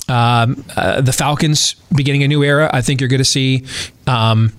um, 0.08 0.64
uh, 0.76 1.02
the 1.02 1.14
Falcons 1.14 1.76
beginning 1.96 2.24
a 2.24 2.28
new 2.28 2.44
era. 2.44 2.70
I 2.74 2.82
think 2.82 3.00
you're 3.00 3.10
going 3.10 3.20
to 3.20 3.26
see. 3.26 3.66
Um, 4.08 4.54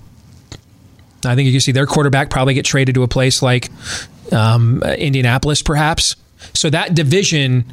I 1.25 1.35
think 1.35 1.47
you 1.47 1.53
can 1.53 1.61
see 1.61 1.71
their 1.71 1.85
quarterback 1.85 2.29
probably 2.29 2.53
get 2.53 2.65
traded 2.65 2.95
to 2.95 3.03
a 3.03 3.07
place 3.07 3.41
like 3.41 3.69
um, 4.31 4.81
Indianapolis, 4.83 5.61
perhaps. 5.61 6.15
So 6.53 6.69
that 6.69 6.93
division 6.93 7.65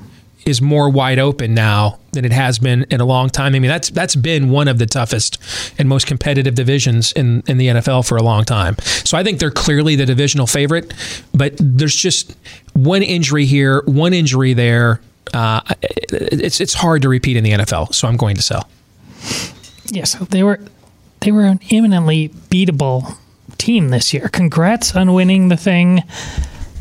is 0.46 0.62
more 0.62 0.88
wide 0.88 1.18
open 1.18 1.55
now 1.55 1.98
than 2.12 2.24
it 2.24 2.32
has 2.32 2.59
been 2.59 2.84
in 2.90 3.01
a 3.01 3.05
long 3.05 3.28
time. 3.28 3.55
I 3.55 3.59
mean, 3.59 3.68
that's 3.68 3.90
that's 3.90 4.16
been 4.16 4.51
one 4.51 4.68
of 4.68 4.78
the 4.78 4.86
toughest 4.86 5.38
and 5.78 5.88
most 5.88 6.07
competitive 6.07 6.55
divisions 6.55 7.12
in, 7.12 7.42
in 7.46 7.59
the 7.59 7.68
NFL 7.68 8.07
for 8.07 8.16
a 8.16 8.22
long 8.22 8.44
time. 8.44 8.76
So 8.78 9.18
I 9.18 9.24
think 9.24 9.38
they're 9.38 9.51
clearly 9.51 9.96
the 9.96 10.07
divisional 10.07 10.46
favorite, 10.46 10.94
but 11.34 11.55
there's 11.59 11.94
just 11.94 12.36
one 12.72 13.03
injury 13.03 13.44
here, 13.44 13.82
one 13.86 14.12
injury 14.12 14.55
there. 14.55 15.01
Uh, 15.32 15.61
it's 15.82 16.61
it's 16.61 16.74
hard 16.74 17.03
to 17.03 17.09
repeat 17.09 17.36
in 17.36 17.44
the 17.44 17.51
NFL. 17.51 17.94
So 17.94 18.09
I'm 18.09 18.16
going 18.16 18.36
to 18.36 18.42
sell. 18.42 18.68
Yes, 19.86 20.14
they 20.14 20.42
were 20.42 20.61
they 21.20 21.30
were 21.32 21.44
an 21.44 21.61
eminently 21.70 22.30
beatable 22.51 23.16
team 23.61 23.91
this 23.91 24.13
year. 24.13 24.29
Congrats 24.29 24.97
on 24.97 25.13
winning 25.13 25.49
the 25.49 25.57
thing, 25.57 26.03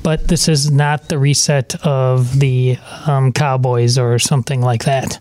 but 0.02 0.30
this 0.30 0.48
is 0.48 0.72
not 0.72 1.10
the 1.10 1.20
reset 1.20 1.76
of 1.86 2.40
the 2.40 2.78
um, 3.06 3.32
Cowboys 3.34 3.98
or 3.98 4.18
something 4.18 4.62
like 4.62 4.86
that. 4.86 5.20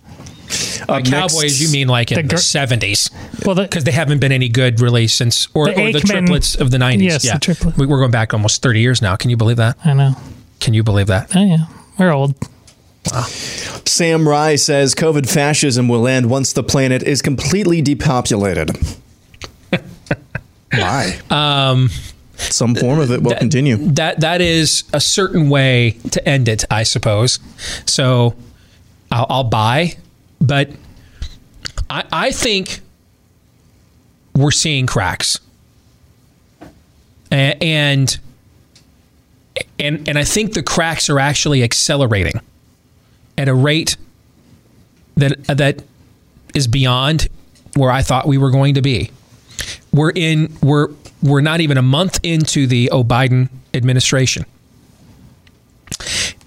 Uh, 0.89 1.03
Cowboys, 1.03 1.61
you 1.61 1.69
mean 1.71 1.89
like 1.89 2.11
in 2.11 2.17
the, 2.17 2.23
gr- 2.23 2.37
the 2.37 2.39
seventies? 2.39 3.11
Well, 3.45 3.57
because 3.57 3.85
they 3.85 3.93
haven't 3.93 4.21
been 4.21 4.33
any 4.33 4.49
good 4.49 4.81
really 4.81 5.07
since, 5.07 5.49
or 5.53 5.67
The 5.67 5.89
or 5.89 5.93
the 5.93 6.01
triplets 6.01 6.55
of 6.55 6.71
the 6.71 6.79
nineties. 6.79 7.13
Yes, 7.13 7.23
the 7.23 7.29
yeah, 7.29 7.39
triplet. 7.39 7.77
We, 7.77 7.87
we're 7.87 7.99
going 7.99 8.13
back 8.13 8.33
almost 8.33 8.63
thirty 8.63 8.81
years 8.81 9.03
now. 9.03 9.15
Can 9.17 9.29
you 9.29 9.37
believe 9.37 9.59
that? 9.59 9.77
I 9.85 9.93
know. 9.93 10.15
Can 10.61 10.73
you 10.73 10.83
believe 10.83 11.09
that? 11.09 11.37
Oh 11.37 11.45
yeah, 11.45 11.67
we're 11.99 12.13
old. 12.13 12.35
Sam 13.87 14.29
Rye 14.29 14.57
says 14.57 14.95
COVID 14.95 15.29
fascism 15.31 15.89
will 15.89 16.07
end 16.07 16.31
once 16.31 16.53
the 16.53 16.63
planet 16.63 17.03
is 17.03 17.21
completely 17.23 17.83
depopulated. 17.83 18.71
Why? 20.73 21.19
Um, 21.31 21.91
Some 22.37 22.75
form 22.75 22.99
of 23.01 23.11
it 23.11 23.23
will 23.23 23.31
that- 23.31 23.41
continue. 23.41 23.77
That 23.77 24.21
that 24.21 24.41
is 24.41 24.85
a 24.93 25.01
certain 25.01 25.49
way 25.51 25.93
to 26.11 26.29
end 26.29 26.49
it, 26.49 26.65
I 26.71 26.83
suppose. 26.83 27.39
So 27.87 28.35
I'll, 29.11 29.27
I'll 29.29 29.45
buy, 29.45 29.97
but 30.41 30.71
I, 31.91 32.05
I 32.13 32.31
think 32.33 32.81
we're 34.37 34.51
seeing 34.53 34.87
cracks, 34.87 35.41
A- 37.33 37.57
and 37.63 38.19
and 39.81 40.09
and 40.09 40.19
I 40.19 40.25
think 40.25 40.53
the 40.55 40.63
cracks 40.63 41.09
are 41.11 41.19
actually 41.19 41.63
accelerating 41.63 42.41
at 43.37 43.49
a 43.49 43.55
rate 43.55 43.97
that 45.17 45.43
that 45.47 45.83
is 46.55 46.69
beyond 46.69 47.29
where 47.75 47.91
I 47.91 48.03
thought 48.03 48.27
we 48.29 48.39
were 48.39 48.51
going 48.51 48.75
to 48.75 48.83
be. 48.83 49.11
We're 49.93 50.11
in 50.11 50.57
we're 50.63 50.89
we're 51.23 51.41
not 51.41 51.61
even 51.61 51.79
a 51.79 51.83
month 51.83 52.21
into 52.23 52.67
the 52.67 52.91
Biden 52.93 53.49
administration. 53.75 54.45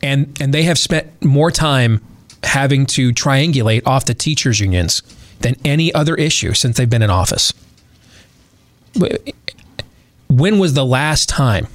And 0.02 0.38
and 0.42 0.54
they 0.54 0.64
have 0.64 0.78
spent 0.78 1.24
more 1.24 1.52
time 1.52 2.02
having 2.44 2.86
to 2.86 3.12
triangulate 3.12 3.86
off 3.86 4.06
the 4.06 4.14
teachers 4.14 4.60
unions 4.60 5.04
than 5.40 5.56
any 5.66 5.94
other 5.94 6.16
issue 6.16 6.54
since 6.54 6.78
they've 6.78 6.90
been 6.90 7.02
in 7.02 7.10
office. 7.10 7.54
When 10.28 10.60
was 10.60 10.74
the 10.74 10.86
last 10.86 11.30
time 11.30 11.68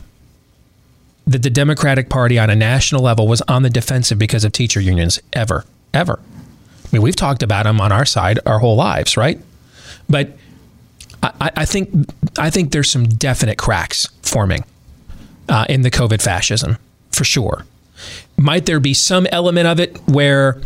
that 1.27 1.43
the 1.43 1.51
Democratic 1.51 2.09
Party 2.09 2.39
on 2.39 2.51
a 2.51 2.57
national 2.57 3.03
level 3.03 3.27
was 3.27 3.43
on 3.43 3.63
the 3.63 3.71
defensive 3.71 4.19
because 4.19 4.45
of 4.45 4.53
teacher 4.53 4.81
unions 4.81 5.21
ever? 5.33 5.65
Ever. 5.93 6.19
I 6.85 6.89
mean, 6.93 7.03
we've 7.03 7.17
talked 7.17 7.43
about 7.43 7.65
them 7.65 7.81
on 7.81 7.91
our 7.93 8.05
side 8.05 8.39
our 8.47 8.59
whole 8.59 8.77
lives, 8.77 9.17
right? 9.17 9.41
But 10.09 10.37
I, 11.41 11.51
I 11.57 11.65
think 11.65 12.11
I 12.39 12.51
think 12.51 12.73
there's 12.73 12.91
some 12.91 13.05
definite 13.05 13.59
cracks 13.59 14.07
forming 14.23 14.65
uh, 15.49 15.67
in 15.69 15.83
the 15.83 15.91
COVID 15.91 16.23
fascism 16.23 16.79
for 17.11 17.25
sure. 17.25 17.65
Might 18.37 18.67
there 18.67 18.81
be 18.81 18.93
some 18.93 19.27
element 19.33 19.67
of 19.67 19.81
it 19.81 19.97
where, 20.07 20.61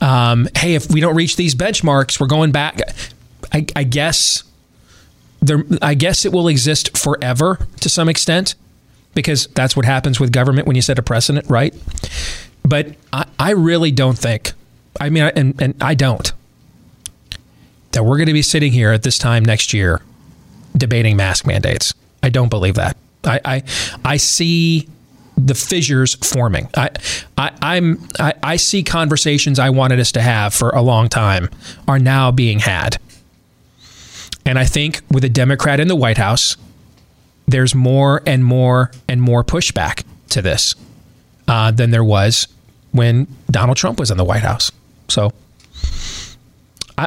um, 0.00 0.48
hey, 0.56 0.74
if 0.74 0.90
we 0.90 1.00
don't 1.00 1.14
reach 1.14 1.36
these 1.36 1.54
benchmarks, 1.54 2.18
we're 2.18 2.26
going 2.26 2.52
back? 2.52 2.80
I, 3.52 3.66
I 3.76 3.84
guess 3.84 4.44
there. 5.42 5.64
I 5.82 5.94
guess 5.94 6.24
it 6.24 6.32
will 6.32 6.48
exist 6.48 6.96
forever 6.96 7.58
to 7.80 7.88
some 7.88 8.08
extent 8.08 8.54
because 9.14 9.46
that's 9.48 9.76
what 9.76 9.84
happens 9.84 10.20
with 10.20 10.32
government 10.32 10.66
when 10.66 10.76
you 10.76 10.82
set 10.82 10.98
a 10.98 11.02
precedent, 11.02 11.48
right? 11.50 11.74
But 12.64 12.94
I, 13.12 13.26
I 13.38 13.50
really 13.50 13.90
don't 13.90 14.18
think. 14.18 14.52
I 15.00 15.10
mean, 15.10 15.24
and, 15.24 15.60
and 15.60 15.74
I 15.80 15.94
don't 15.94 16.32
that 17.92 18.04
we're 18.04 18.16
going 18.16 18.26
to 18.28 18.32
be 18.32 18.42
sitting 18.42 18.72
here 18.72 18.92
at 18.92 19.02
this 19.02 19.18
time 19.18 19.44
next 19.44 19.72
year 19.72 20.00
debating 20.76 21.16
mask 21.16 21.46
mandates. 21.46 21.94
I 22.22 22.28
don't 22.28 22.48
believe 22.48 22.74
that. 22.74 22.96
I 23.24 23.40
I, 23.44 23.62
I 24.04 24.16
see 24.16 24.88
the 25.36 25.54
fissures 25.54 26.14
forming. 26.16 26.68
I, 26.76 26.90
I 27.36 27.52
I'm 27.62 28.08
I, 28.18 28.34
I 28.42 28.56
see 28.56 28.82
conversations 28.82 29.58
I 29.58 29.70
wanted 29.70 30.00
us 30.00 30.12
to 30.12 30.20
have 30.20 30.54
for 30.54 30.70
a 30.70 30.82
long 30.82 31.08
time 31.08 31.48
are 31.88 31.98
now 31.98 32.30
being 32.30 32.60
had. 32.60 32.98
And 34.46 34.58
I 34.58 34.64
think 34.64 35.02
with 35.10 35.24
a 35.24 35.28
Democrat 35.28 35.80
in 35.80 35.88
the 35.88 35.96
White 35.96 36.18
House, 36.18 36.56
there's 37.46 37.74
more 37.74 38.22
and 38.26 38.44
more 38.44 38.90
and 39.08 39.20
more 39.20 39.44
pushback 39.44 40.04
to 40.30 40.42
this 40.42 40.74
uh, 41.46 41.70
than 41.70 41.90
there 41.90 42.04
was 42.04 42.48
when 42.92 43.26
Donald 43.50 43.76
Trump 43.76 43.98
was 43.98 44.10
in 44.10 44.16
the 44.16 44.24
White 44.24 44.42
House. 44.42 44.72
So 45.08 45.32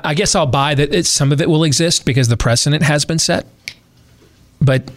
I, 0.03 0.13
guess 0.13 0.35
I'll 0.35 0.45
buy 0.45 0.75
that 0.75 1.05
some 1.05 1.31
of 1.31 1.41
it 1.41 1.49
will 1.49 1.63
exist 1.63 2.05
because 2.05 2.27
the 2.27 2.37
precedent 2.37 2.83
has 2.83 3.05
been 3.05 3.19
set. 3.19 3.45
But 4.61 4.89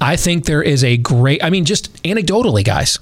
I 0.00 0.16
think 0.16 0.44
there 0.44 0.62
is 0.62 0.84
a 0.84 0.96
great, 0.96 1.42
I 1.42 1.50
mean, 1.50 1.64
just 1.64 2.02
anecdotally, 2.02 2.64
guys. 2.64 2.98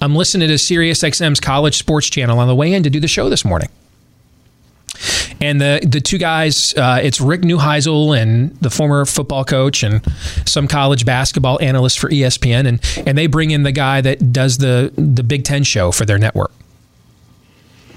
I'm 0.00 0.14
listening 0.14 0.48
to 0.48 0.54
SiriusXM's 0.54 1.40
college 1.40 1.76
sports 1.76 2.08
channel 2.10 2.38
on 2.38 2.48
the 2.48 2.54
way 2.54 2.72
in 2.72 2.82
to 2.82 2.90
do 2.90 3.00
the 3.00 3.08
show 3.08 3.28
this 3.28 3.44
morning. 3.44 3.68
And 5.40 5.60
the 5.60 5.80
the 5.86 6.00
two 6.00 6.18
guys, 6.18 6.72
uh, 6.74 7.00
it's 7.02 7.20
Rick 7.20 7.42
Neuheisel 7.42 8.16
and 8.16 8.54
the 8.60 8.70
former 8.70 9.04
football 9.04 9.44
coach 9.44 9.82
and 9.82 10.02
some 10.46 10.68
college 10.68 11.04
basketball 11.04 11.60
analyst 11.60 11.98
for 11.98 12.08
ESPN, 12.08 12.66
and 12.66 13.06
and 13.06 13.18
they 13.18 13.26
bring 13.26 13.50
in 13.50 13.64
the 13.64 13.72
guy 13.72 14.00
that 14.00 14.32
does 14.32 14.58
the 14.58 14.92
the 14.96 15.22
Big 15.22 15.44
Ten 15.44 15.64
show 15.64 15.90
for 15.90 16.06
their 16.06 16.18
network. 16.18 16.52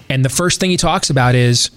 And 0.10 0.24
the 0.24 0.30
first 0.30 0.60
thing 0.60 0.70
he 0.70 0.78
talks 0.78 1.10
about 1.10 1.36
is, 1.36 1.70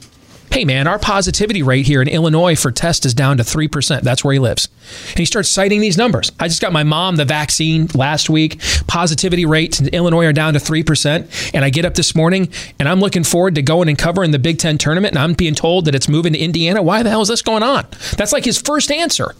hey 0.52 0.64
man, 0.64 0.88
our 0.88 0.98
positivity 0.98 1.62
rate 1.62 1.86
here 1.86 2.02
in 2.02 2.08
Illinois 2.08 2.56
for 2.56 2.72
test 2.72 3.06
is 3.06 3.14
down 3.14 3.36
to 3.36 3.42
3%. 3.42 4.02
That's 4.02 4.24
where 4.24 4.32
he 4.32 4.40
lives. 4.40 4.68
And 5.10 5.18
he 5.18 5.24
starts 5.24 5.48
citing 5.48 5.80
these 5.80 5.96
numbers. 5.96 6.32
I 6.40 6.48
just 6.48 6.60
got 6.60 6.72
my 6.72 6.82
mom 6.82 7.16
the 7.16 7.24
vaccine 7.24 7.88
last 7.94 8.28
week. 8.28 8.60
Positivity 8.88 9.46
rates 9.46 9.80
in 9.80 9.88
Illinois 9.88 10.26
are 10.26 10.32
down 10.32 10.54
to 10.54 10.58
3%. 10.58 11.54
And 11.54 11.64
I 11.64 11.70
get 11.70 11.84
up 11.84 11.94
this 11.94 12.14
morning 12.16 12.48
and 12.78 12.88
I'm 12.88 13.00
looking 13.00 13.24
forward 13.24 13.54
to 13.54 13.62
going 13.62 13.88
and 13.88 13.96
covering 13.96 14.32
the 14.32 14.38
Big 14.40 14.58
Ten 14.58 14.76
tournament. 14.76 15.12
And 15.12 15.20
I'm 15.20 15.34
being 15.34 15.54
told 15.54 15.84
that 15.84 15.94
it's 15.94 16.08
moving 16.08 16.32
to 16.32 16.38
Indiana. 16.38 16.82
Why 16.82 17.02
the 17.02 17.10
hell 17.10 17.22
is 17.22 17.28
this 17.28 17.42
going 17.42 17.62
on? 17.62 17.86
That's 18.16 18.32
like 18.32 18.44
his 18.44 18.60
first 18.60 18.90
answer. 18.90 19.34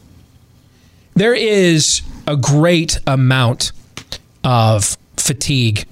There 1.15 1.35
is 1.35 2.03
a 2.29 2.37
great 2.37 3.01
amount 3.07 3.73
of 4.45 4.97
fatigue 5.17 5.87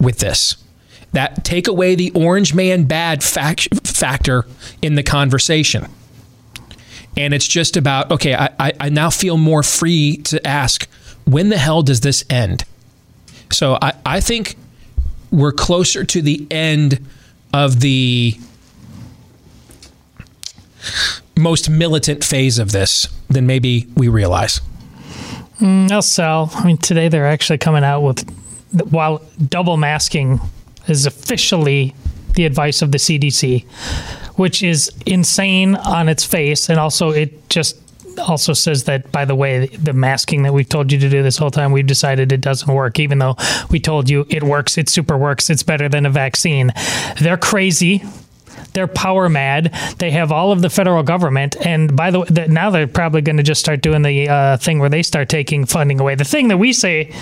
with 0.00 0.18
this 0.18 0.56
that 1.12 1.44
take 1.44 1.68
away 1.68 1.94
the 1.94 2.10
orange 2.12 2.54
man 2.54 2.84
bad 2.84 3.22
fact- 3.22 3.86
factor 3.86 4.46
in 4.80 4.94
the 4.94 5.02
conversation. 5.02 5.88
And 7.16 7.34
it's 7.34 7.46
just 7.46 7.76
about, 7.76 8.10
okay, 8.10 8.34
I, 8.34 8.72
I 8.80 8.88
now 8.88 9.10
feel 9.10 9.36
more 9.36 9.62
free 9.62 10.16
to 10.24 10.44
ask, 10.46 10.88
when 11.26 11.50
the 11.50 11.58
hell 11.58 11.82
does 11.82 12.00
this 12.00 12.24
end? 12.30 12.64
So 13.52 13.78
I, 13.82 13.92
I 14.06 14.20
think 14.20 14.56
we're 15.30 15.52
closer 15.52 16.04
to 16.04 16.22
the 16.22 16.46
end 16.50 17.06
of 17.52 17.80
the 17.80 18.38
most 21.38 21.68
militant 21.68 22.24
phase 22.24 22.58
of 22.58 22.72
this 22.72 23.08
than 23.28 23.46
maybe 23.46 23.86
we 23.94 24.08
realize. 24.08 24.60
Mm, 25.60 26.02
sell. 26.02 26.50
I 26.54 26.64
mean, 26.64 26.78
today 26.78 27.08
they're 27.08 27.26
actually 27.26 27.58
coming 27.58 27.84
out 27.84 28.00
with, 28.00 28.28
while 28.90 29.22
double 29.48 29.76
masking 29.76 30.40
is 30.88 31.06
officially 31.06 31.94
the 32.34 32.44
advice 32.44 32.82
of 32.82 32.92
the 32.92 32.98
CDC, 32.98 33.64
which 34.36 34.62
is 34.62 34.90
insane 35.06 35.76
on 35.76 36.08
its 36.08 36.24
face. 36.24 36.68
And 36.68 36.78
also, 36.78 37.10
it 37.10 37.48
just 37.48 37.78
also 38.18 38.52
says 38.52 38.84
that, 38.84 39.10
by 39.12 39.24
the 39.24 39.34
way, 39.34 39.66
the 39.66 39.92
masking 39.92 40.42
that 40.42 40.52
we've 40.52 40.68
told 40.68 40.92
you 40.92 40.98
to 40.98 41.08
do 41.08 41.22
this 41.22 41.36
whole 41.36 41.50
time, 41.50 41.72
we've 41.72 41.86
decided 41.86 42.32
it 42.32 42.40
doesn't 42.40 42.72
work, 42.72 42.98
even 42.98 43.18
though 43.18 43.36
we 43.70 43.80
told 43.80 44.08
you 44.08 44.26
it 44.28 44.42
works, 44.42 44.78
it 44.78 44.88
super 44.88 45.16
works, 45.16 45.50
it's 45.50 45.62
better 45.62 45.88
than 45.88 46.06
a 46.06 46.10
vaccine. 46.10 46.72
They're 47.20 47.36
crazy. 47.36 48.02
They're 48.74 48.86
power 48.86 49.28
mad. 49.28 49.74
They 49.98 50.10
have 50.12 50.32
all 50.32 50.50
of 50.50 50.62
the 50.62 50.70
federal 50.70 51.02
government, 51.02 51.56
and 51.64 51.94
by 51.94 52.10
the 52.10 52.20
way, 52.20 52.26
now 52.48 52.70
they're 52.70 52.86
probably 52.86 53.20
going 53.20 53.36
to 53.36 53.42
just 53.42 53.60
start 53.60 53.82
doing 53.82 54.00
the 54.00 54.28
uh, 54.28 54.56
thing 54.56 54.78
where 54.78 54.88
they 54.88 55.02
start 55.02 55.28
taking 55.28 55.66
funding 55.66 56.00
away. 56.00 56.14
The 56.14 56.24
thing 56.24 56.48
that 56.48 56.56
we 56.56 56.72
say 56.72 57.12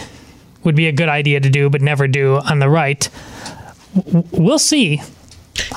would 0.65 0.77
be 0.77 0.89
a 0.89 0.93
good 0.93 1.09
idea 1.09 1.41
to 1.41 1.51
do, 1.51 1.71
but 1.71 1.81
never 1.81 2.07
do 2.07 2.37
on 2.37 2.59
the 2.59 2.69
right 2.69 3.09
we'll 3.95 4.59
see. 4.59 5.01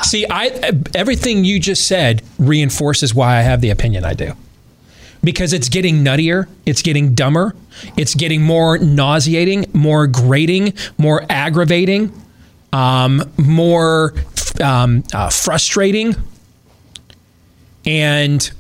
See, 0.04 0.26
I 0.30 0.72
everything 0.94 1.44
you 1.44 1.60
just 1.60 1.88
said 1.88 2.24
reinforces 2.40 3.14
why 3.14 3.38
I 3.38 3.42
have 3.42 3.62
the 3.62 3.70
opinion 3.70 4.06
I 4.06 4.14
do. 4.14 4.34
Because 5.24 5.54
it's 5.54 5.70
getting 5.70 6.04
nuttier, 6.04 6.48
it's 6.66 6.82
getting 6.82 7.16
dumber, 7.16 7.56
it's 7.96 8.14
getting 8.14 8.42
more 8.42 8.78
nauseating, 8.78 9.66
more 9.72 10.06
grating, 10.06 10.74
more 10.98 11.26
aggravating, 11.30 12.12
um, 12.74 13.24
more 13.38 14.14
um, 14.62 15.04
uh, 15.14 15.30
frustrating, 15.30 16.16
and 17.86 18.52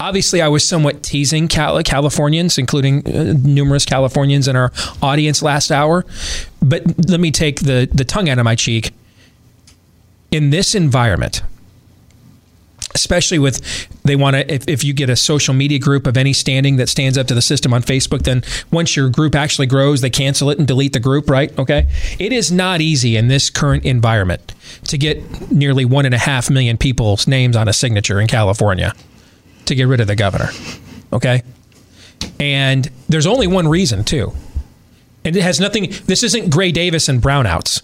obviously 0.00 0.40
I 0.40 0.48
was 0.48 0.66
somewhat 0.66 1.02
teasing 1.02 1.48
Californians, 1.48 2.58
including 2.58 3.06
uh, 3.06 3.34
numerous 3.38 3.84
Californians 3.84 4.48
in 4.48 4.56
our 4.56 4.72
audience 5.02 5.42
last 5.42 5.70
hour. 5.70 6.04
But 6.62 7.08
let 7.08 7.20
me 7.20 7.30
take 7.30 7.60
the, 7.60 7.88
the 7.92 8.04
tongue 8.04 8.28
out 8.28 8.38
of 8.38 8.44
my 8.44 8.54
cheek. 8.54 8.92
In 10.30 10.50
this 10.50 10.74
environment, 10.74 11.42
especially 12.94 13.38
with 13.38 13.88
they 14.02 14.16
want 14.16 14.34
to 14.34 14.52
if, 14.52 14.66
if 14.66 14.82
you 14.82 14.92
get 14.92 15.10
a 15.10 15.16
social 15.16 15.54
media 15.54 15.78
group 15.78 16.06
of 16.06 16.16
any 16.16 16.32
standing 16.32 16.76
that 16.76 16.88
stands 16.88 17.16
up 17.18 17.26
to 17.26 17.34
the 17.34 17.42
system 17.42 17.72
on 17.72 17.82
facebook 17.82 18.22
then 18.22 18.42
once 18.72 18.96
your 18.96 19.08
group 19.08 19.34
actually 19.34 19.66
grows 19.66 20.00
they 20.00 20.10
cancel 20.10 20.50
it 20.50 20.58
and 20.58 20.66
delete 20.66 20.92
the 20.92 21.00
group 21.00 21.28
right 21.30 21.56
okay 21.58 21.86
it 22.18 22.32
is 22.32 22.50
not 22.50 22.80
easy 22.80 23.16
in 23.16 23.28
this 23.28 23.50
current 23.50 23.84
environment 23.84 24.54
to 24.84 24.96
get 24.96 25.50
nearly 25.52 25.84
one 25.84 26.06
and 26.06 26.14
a 26.14 26.18
half 26.18 26.50
million 26.50 26.76
people's 26.76 27.26
names 27.28 27.54
on 27.56 27.68
a 27.68 27.72
signature 27.72 28.20
in 28.20 28.26
california 28.26 28.92
to 29.68 29.74
get 29.74 29.84
rid 29.84 30.00
of 30.00 30.06
the 30.06 30.16
governor. 30.16 30.50
Okay? 31.12 31.42
And 32.40 32.90
there's 33.08 33.26
only 33.26 33.46
one 33.46 33.68
reason, 33.68 34.04
too. 34.04 34.32
And 35.24 35.36
it 35.36 35.42
has 35.42 35.60
nothing, 35.60 35.92
this 36.06 36.22
isn't 36.22 36.50
Gray 36.50 36.72
Davis 36.72 37.08
and 37.08 37.22
brownouts. 37.22 37.82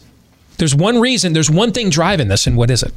There's 0.59 0.75
one 0.75 1.01
reason, 1.01 1.33
there's 1.33 1.51
one 1.51 1.73
thing 1.73 1.91
driving 1.91 2.29
this, 2.29 2.47
and 2.47 2.57
what 2.57 2.71
is 2.71 2.83
it? 2.83 2.93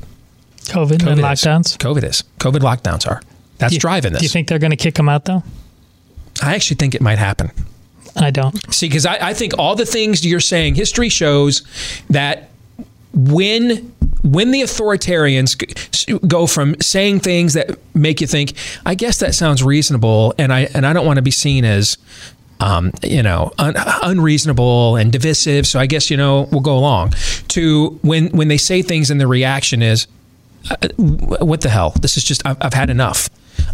COVID, 0.65 0.97
COVID 0.97 1.11
and 1.11 1.21
lockdowns? 1.21 1.77
COVID 1.77 2.03
is. 2.03 2.23
COVID 2.39 2.59
lockdowns 2.59 3.07
are. 3.07 3.21
That's 3.57 3.73
you, 3.73 3.79
driving 3.79 4.13
this. 4.13 4.21
Do 4.21 4.25
you 4.25 4.29
think 4.29 4.47
they're 4.47 4.59
going 4.59 4.71
to 4.71 4.77
kick 4.77 4.97
him 4.97 5.09
out, 5.09 5.25
though? 5.25 5.43
I 6.41 6.55
actually 6.55 6.75
think 6.75 6.93
it 6.93 7.01
might 7.01 7.17
happen. 7.17 7.51
I 8.15 8.31
don't. 8.31 8.55
See, 8.73 8.87
because 8.87 9.05
I, 9.05 9.29
I 9.29 9.33
think 9.33 9.53
all 9.57 9.75
the 9.75 9.85
things 9.85 10.25
you're 10.25 10.39
saying, 10.39 10.75
history 10.75 11.09
shows 11.09 11.63
that 12.09 12.49
when 13.13 13.93
when 14.31 14.51
the 14.51 14.61
authoritarians 14.61 15.57
go 16.27 16.47
from 16.47 16.79
saying 16.81 17.21
things 17.21 17.53
that 17.53 17.77
make 17.93 18.21
you 18.21 18.27
think, 18.27 18.53
I 18.85 18.95
guess 18.95 19.19
that 19.19 19.35
sounds 19.35 19.63
reasonable, 19.63 20.33
and 20.37 20.53
I 20.53 20.61
and 20.73 20.85
I 20.85 20.93
don't 20.93 21.05
want 21.05 21.17
to 21.17 21.23
be 21.23 21.31
seen 21.31 21.65
as 21.65 21.97
um, 22.59 22.91
you 23.03 23.21
know, 23.21 23.51
un- 23.59 23.75
unreasonable 24.03 24.95
and 24.95 25.11
divisive. 25.11 25.67
So 25.67 25.79
I 25.79 25.85
guess 25.85 26.09
you 26.09 26.17
know 26.17 26.47
we'll 26.51 26.61
go 26.61 26.77
along. 26.77 27.13
To 27.49 27.99
when 28.01 28.29
when 28.29 28.47
they 28.47 28.57
say 28.57 28.81
things 28.81 29.09
and 29.09 29.21
the 29.21 29.27
reaction 29.27 29.81
is, 29.81 30.07
uh, 30.69 30.75
what 30.97 31.61
the 31.61 31.69
hell? 31.69 31.93
This 32.01 32.17
is 32.17 32.23
just 32.23 32.45
I've, 32.45 32.57
I've 32.61 32.73
had 32.73 32.89
enough. 32.89 33.29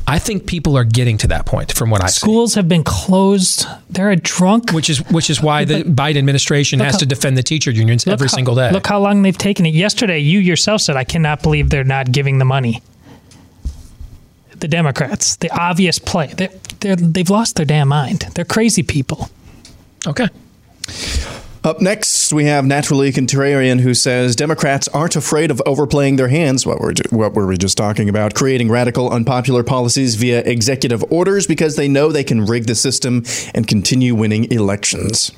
I 0.05 0.19
think 0.19 0.45
people 0.47 0.77
are 0.77 0.83
getting 0.83 1.17
to 1.19 1.27
that 1.27 1.45
point 1.45 1.71
from 1.73 1.89
what 1.89 2.03
I 2.03 2.07
see. 2.07 2.19
Schools 2.19 2.55
have 2.55 2.67
been 2.67 2.83
closed. 2.83 3.65
They're 3.89 4.11
a 4.11 4.15
drunk. 4.17 4.71
Which 4.71 4.89
is 4.89 4.99
which 5.09 5.29
is 5.29 5.41
why 5.41 5.63
the 5.65 5.83
Biden 5.83 6.17
administration 6.17 6.79
has 6.79 6.93
how- 6.95 6.99
to 6.99 7.05
defend 7.05 7.37
the 7.37 7.43
teacher 7.43 7.71
unions 7.71 8.05
every 8.05 8.27
how- 8.27 8.35
single 8.35 8.55
day. 8.55 8.69
Look 8.71 8.85
how 8.87 8.99
long 8.99 9.21
they've 9.21 9.37
taken 9.37 9.65
it. 9.65 9.73
Yesterday, 9.73 10.19
you 10.19 10.39
yourself 10.39 10.81
said, 10.81 10.97
I 10.97 11.03
cannot 11.05 11.41
believe 11.41 11.69
they're 11.69 11.83
not 11.85 12.11
giving 12.11 12.37
the 12.37 12.45
money. 12.45 12.81
The 14.59 14.67
Democrats, 14.67 15.37
the 15.37 15.49
obvious 15.51 15.99
play. 15.99 16.27
They're, 16.79 16.95
they've 16.95 17.29
lost 17.29 17.55
their 17.55 17.65
damn 17.65 17.87
mind. 17.87 18.25
They're 18.35 18.45
crazy 18.45 18.83
people. 18.83 19.29
Okay. 20.07 20.27
Up 21.63 21.79
next, 21.79 22.33
we 22.33 22.43
have 22.43 22.65
Naturally 22.65 23.09
Contrarian, 23.13 23.79
who 23.79 23.93
says 23.93 24.35
Democrats 24.35 24.89
aren't 24.89 25.15
afraid 25.15 25.49
of 25.49 25.61
overplaying 25.65 26.17
their 26.17 26.27
hands. 26.27 26.65
What 26.65 26.81
were, 26.81 26.93
what 27.09 27.33
were 27.33 27.47
we 27.47 27.57
just 27.57 27.77
talking 27.77 28.09
about? 28.09 28.35
Creating 28.35 28.69
radical, 28.69 29.09
unpopular 29.09 29.63
policies 29.63 30.15
via 30.15 30.41
executive 30.41 31.05
orders 31.09 31.47
because 31.47 31.77
they 31.77 31.87
know 31.87 32.11
they 32.11 32.23
can 32.25 32.45
rig 32.45 32.65
the 32.67 32.75
system 32.75 33.23
and 33.53 33.65
continue 33.65 34.13
winning 34.13 34.51
elections. 34.51 35.31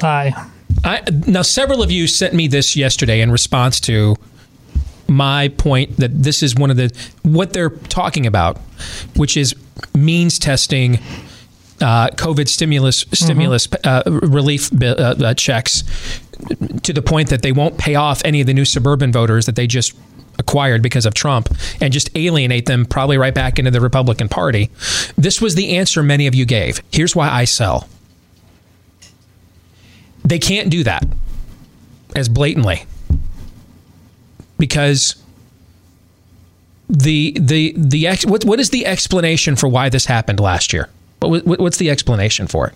Bye. 0.00 0.32
I, 0.82 1.02
now, 1.26 1.42
several 1.42 1.82
of 1.82 1.90
you 1.90 2.06
sent 2.06 2.32
me 2.32 2.48
this 2.48 2.74
yesterday 2.74 3.20
in 3.20 3.30
response 3.30 3.78
to 3.80 4.16
my 5.08 5.48
point 5.48 5.98
that 5.98 6.22
this 6.22 6.42
is 6.42 6.54
one 6.54 6.70
of 6.70 6.78
the 6.78 6.90
what 7.22 7.52
they're 7.52 7.70
talking 7.70 8.26
about, 8.26 8.58
which 9.14 9.36
is 9.36 9.54
means 9.94 10.38
testing. 10.38 10.98
Uh, 11.80 12.08
COVID 12.08 12.48
stimulus 12.48 13.04
stimulus 13.12 13.68
uh, 13.84 14.02
relief 14.06 14.70
uh, 14.82 14.86
uh, 14.86 15.34
checks 15.34 15.84
to 16.82 16.92
the 16.92 17.02
point 17.02 17.28
that 17.28 17.42
they 17.42 17.52
won't 17.52 17.76
pay 17.76 17.94
off 17.94 18.22
any 18.24 18.40
of 18.40 18.46
the 18.46 18.54
new 18.54 18.64
suburban 18.64 19.12
voters 19.12 19.44
that 19.44 19.56
they 19.56 19.66
just 19.66 19.94
acquired 20.38 20.82
because 20.82 21.06
of 21.06 21.14
Trump 21.14 21.48
and 21.80 21.92
just 21.92 22.14
alienate 22.16 22.66
them 22.66 22.84
probably 22.86 23.18
right 23.18 23.34
back 23.34 23.58
into 23.58 23.70
the 23.70 23.80
Republican 23.80 24.28
Party. 24.28 24.70
This 25.16 25.40
was 25.40 25.54
the 25.54 25.76
answer 25.76 26.02
many 26.02 26.26
of 26.26 26.34
you 26.34 26.44
gave. 26.44 26.82
Here's 26.92 27.14
why 27.14 27.28
I 27.28 27.44
sell. 27.44 27.88
They 30.24 30.38
can't 30.38 30.70
do 30.70 30.82
that 30.84 31.06
as 32.14 32.28
blatantly 32.28 32.84
because 34.58 35.16
the 36.88 37.36
the 37.38 37.74
the 37.76 38.06
ex, 38.06 38.24
what 38.24 38.44
what 38.44 38.60
is 38.60 38.70
the 38.70 38.86
explanation 38.86 39.56
for 39.56 39.68
why 39.68 39.88
this 39.88 40.06
happened 40.06 40.40
last 40.40 40.72
year? 40.72 40.88
What, 41.20 41.46
what 41.46 41.60
what's 41.60 41.76
the 41.78 41.90
explanation 41.90 42.46
for 42.46 42.68
it? 42.68 42.74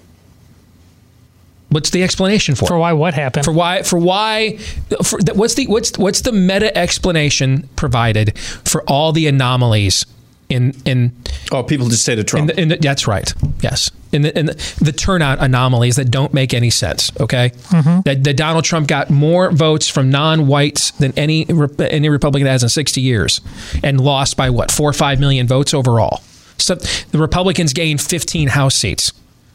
What's 1.69 1.91
the 1.91 2.03
explanation 2.03 2.57
for? 2.57 2.67
For 2.67 2.79
why 2.79 2.93
what 2.93 3.15
happened? 3.15 3.45
For 3.45 3.53
why 3.53 3.83
for 3.83 3.99
why 3.99 4.57
for, 5.05 5.21
what's 5.35 5.55
the 5.55 5.67
what's 5.69 5.97
what's 5.99 6.23
the 6.23 6.33
meta 6.33 6.77
explanation 6.77 7.69
provided 7.77 8.37
for 8.39 8.83
all 8.89 9.13
the 9.13 9.29
anomalies 9.29 10.05
in 10.49 10.75
in 10.85 11.13
oh 11.53 11.63
people 11.63 11.89
just 11.89 12.05
say 12.05 12.17
to 12.17 12.25
Trump. 12.25 12.51
In 12.51 12.57
the, 12.57 12.63
in 12.63 12.69
the, 12.71 12.77
that's 12.77 13.07
right. 13.07 13.33
Yes. 13.61 13.89
In 14.11 14.23
the, 14.23 14.37
in 14.37 14.47
the 14.47 14.75
the 14.81 14.91
turnout 14.91 15.39
anomalies 15.39 15.95
that 15.95 16.11
don't 16.11 16.35
make 16.35 16.53
any 16.53 16.71
sense. 16.71 17.13
Okay. 17.21 17.51
Mhm. 17.69 18.03
That, 18.03 18.25
that 18.25 18.37
Donald 18.37 18.65
Trump 18.65 18.89
got 18.89 19.09
more 19.09 19.53
votes 19.53 19.89
from 19.89 20.11
non-whites 20.11 20.91
than 20.93 21.13
any 21.17 21.47
any 21.79 22.09
Republican 22.09 22.49
has 22.49 22.65
in 22.65 22.69
60 22.69 23.01
years, 23.01 23.41
and 23.85 24.01
lost 24.01 24.37
by 24.37 24.51
what 24.51 24.73
four 24.73 24.91
or 24.91 24.93
five 24.93 25.21
million 25.21 25.47
votes 25.47 25.73
overall. 25.73 26.21
So 26.61 26.75
the 26.77 27.19
Republicans 27.19 27.73
gained 27.73 28.01
15 28.01 28.49
House 28.49 28.75
seats 28.77 29.13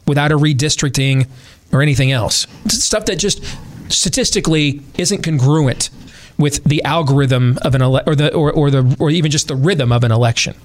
without 0.08 0.32
a 0.32 0.38
redistricting 0.38 1.28
or 1.72 1.82
anything 1.82 2.12
else. 2.12 2.48
Stuff 2.68 3.06
that 3.06 3.18
just 3.18 3.44
statistically 3.90 4.82
isn't 4.98 5.24
congruent 5.24 5.90
with 6.38 6.64
the 6.64 6.84
algorithm 6.84 7.58
of 7.62 7.76
an 7.76 7.82
ele- 7.82 8.02
or 8.06 8.16
the 8.16 8.34
or, 8.34 8.52
or 8.52 8.70
the 8.70 8.96
or 9.00 9.10
even 9.10 9.32
just 9.32 9.48
the 9.48 9.56
rhythm 9.56 9.92
of 9.92 10.04
an 10.04 10.12
election. 10.12 10.56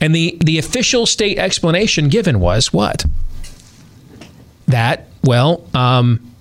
And 0.00 0.14
the 0.14 0.38
the 0.44 0.58
official 0.58 1.06
state 1.06 1.38
explanation 1.38 2.08
given 2.08 2.40
was 2.40 2.72
what? 2.72 3.04
That 4.66 5.08
well, 5.22 5.66
um, 5.74 6.34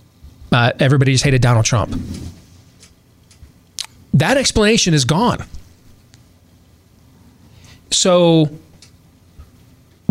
uh, 0.52 0.72
everybody 0.80 1.12
just 1.12 1.24
hated 1.24 1.42
Donald 1.42 1.66
Trump. 1.66 2.00
That 4.14 4.38
explanation 4.38 4.94
is 4.94 5.06
gone. 5.06 5.44
So 7.92 8.50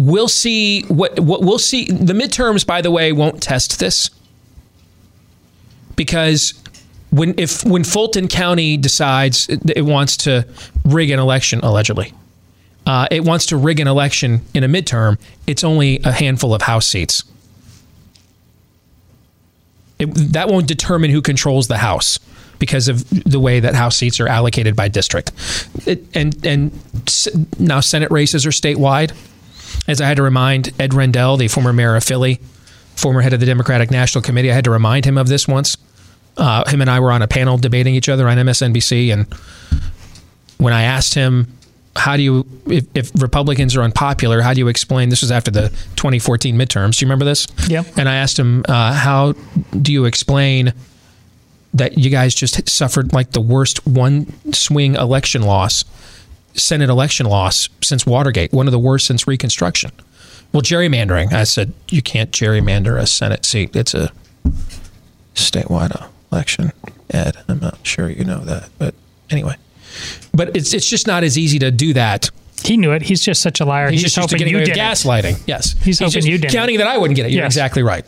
we'll 0.00 0.28
see 0.28 0.82
what 0.82 1.20
what 1.20 1.42
we'll 1.42 1.58
see. 1.58 1.84
The 1.84 2.14
midterms, 2.14 2.66
by 2.66 2.80
the 2.80 2.90
way, 2.90 3.12
won't 3.12 3.42
test 3.42 3.78
this 3.78 4.10
because 5.96 6.54
when 7.10 7.34
if 7.38 7.64
when 7.64 7.84
Fulton 7.84 8.28
County 8.28 8.76
decides 8.76 9.48
it, 9.48 9.60
it 9.76 9.82
wants 9.82 10.16
to 10.18 10.46
rig 10.84 11.10
an 11.10 11.18
election, 11.18 11.60
allegedly, 11.60 12.12
uh, 12.86 13.06
it 13.10 13.24
wants 13.24 13.46
to 13.46 13.56
rig 13.56 13.80
an 13.80 13.88
election 13.88 14.40
in 14.54 14.64
a 14.64 14.68
midterm. 14.68 15.18
It's 15.46 15.62
only 15.62 16.00
a 16.04 16.12
handful 16.12 16.54
of 16.54 16.62
House 16.62 16.86
seats. 16.86 17.22
It, 19.98 20.06
that 20.32 20.48
won't 20.48 20.66
determine 20.66 21.10
who 21.10 21.20
controls 21.20 21.68
the 21.68 21.76
House 21.76 22.18
because 22.58 22.88
of 22.88 23.08
the 23.10 23.38
way 23.38 23.60
that 23.60 23.74
House 23.74 23.96
seats 23.96 24.18
are 24.20 24.28
allocated 24.28 24.74
by 24.74 24.88
district. 24.88 25.32
It, 25.86 26.04
and 26.14 26.34
and 26.46 26.72
now 27.58 27.80
Senate 27.80 28.10
races 28.10 28.46
are 28.46 28.50
statewide. 28.50 29.12
As 29.88 30.00
I 30.00 30.06
had 30.06 30.16
to 30.16 30.22
remind 30.22 30.72
Ed 30.80 30.94
Rendell, 30.94 31.36
the 31.36 31.48
former 31.48 31.72
mayor 31.72 31.96
of 31.96 32.04
Philly, 32.04 32.40
former 32.96 33.20
head 33.20 33.32
of 33.32 33.40
the 33.40 33.46
Democratic 33.46 33.90
National 33.90 34.22
Committee, 34.22 34.50
I 34.50 34.54
had 34.54 34.64
to 34.64 34.70
remind 34.70 35.04
him 35.04 35.18
of 35.18 35.28
this 35.28 35.48
once. 35.48 35.76
Uh, 36.36 36.68
him 36.68 36.80
and 36.80 36.88
I 36.88 37.00
were 37.00 37.12
on 37.12 37.22
a 37.22 37.28
panel 37.28 37.58
debating 37.58 37.94
each 37.94 38.08
other 38.08 38.28
on 38.28 38.36
MSNBC, 38.38 39.12
and 39.12 39.26
when 40.58 40.72
I 40.72 40.82
asked 40.82 41.14
him, 41.14 41.52
"How 41.96 42.16
do 42.16 42.22
you, 42.22 42.46
if, 42.66 42.86
if 42.94 43.10
Republicans 43.20 43.76
are 43.76 43.82
unpopular, 43.82 44.40
how 44.40 44.54
do 44.54 44.60
you 44.60 44.68
explain?" 44.68 45.08
This 45.08 45.22
was 45.22 45.32
after 45.32 45.50
the 45.50 45.68
2014 45.96 46.56
midterms. 46.56 46.98
Do 46.98 47.04
you 47.04 47.08
remember 47.08 47.24
this? 47.24 47.46
Yep. 47.68 47.98
And 47.98 48.08
I 48.08 48.16
asked 48.16 48.38
him, 48.38 48.64
uh, 48.68 48.92
"How 48.94 49.32
do 49.80 49.92
you 49.92 50.04
explain 50.04 50.72
that 51.74 51.98
you 51.98 52.10
guys 52.10 52.34
just 52.34 52.68
suffered 52.68 53.12
like 53.12 53.32
the 53.32 53.40
worst 53.40 53.86
one 53.86 54.32
swing 54.52 54.94
election 54.94 55.42
loss, 55.42 55.84
Senate 56.54 56.88
election 56.90 57.26
loss 57.26 57.68
since 57.82 58.06
Watergate, 58.06 58.52
one 58.52 58.66
of 58.66 58.72
the 58.72 58.78
worst 58.78 59.06
since 59.06 59.26
Reconstruction?" 59.26 59.90
Well, 60.52 60.62
gerrymandering. 60.62 61.32
I 61.32 61.44
said, 61.44 61.72
"You 61.88 62.02
can't 62.02 62.30
gerrymander 62.32 62.98
a 63.00 63.06
Senate 63.06 63.46
seat. 63.46 63.74
It's 63.76 63.94
a 63.94 64.10
statewide 65.34 66.08
election." 66.32 66.72
Ed, 67.10 67.36
I'm 67.48 67.58
not 67.60 67.78
sure 67.82 68.08
you 68.08 68.24
know 68.24 68.40
that, 68.44 68.68
but 68.78 68.94
anyway. 69.30 69.56
But 70.32 70.56
it's 70.56 70.72
it's 70.72 70.88
just 70.88 71.06
not 71.06 71.24
as 71.24 71.36
easy 71.36 71.58
to 71.60 71.70
do 71.70 71.92
that. 71.94 72.30
He 72.64 72.76
knew 72.76 72.92
it. 72.92 73.02
He's 73.02 73.22
just 73.24 73.40
such 73.42 73.60
a 73.60 73.64
liar. 73.64 73.90
He's, 73.90 74.02
He's, 74.02 74.14
just 74.14 74.30
hoping 74.32 74.46
you 74.46 74.58
did 74.64 74.76
gaslighting. 74.76 75.40
Yes, 75.46 75.74
He's 75.82 75.98
hoping 75.98 76.12
just 76.12 76.28
you 76.28 76.36
didn't. 76.38 76.52
counting 76.52 76.78
that 76.78 76.86
I 76.86 76.98
wouldn't 76.98 77.16
get 77.16 77.26
it. 77.26 77.32
You're 77.32 77.42
Yes. 77.44 77.52
exactly 77.52 77.82
right. 77.82 78.04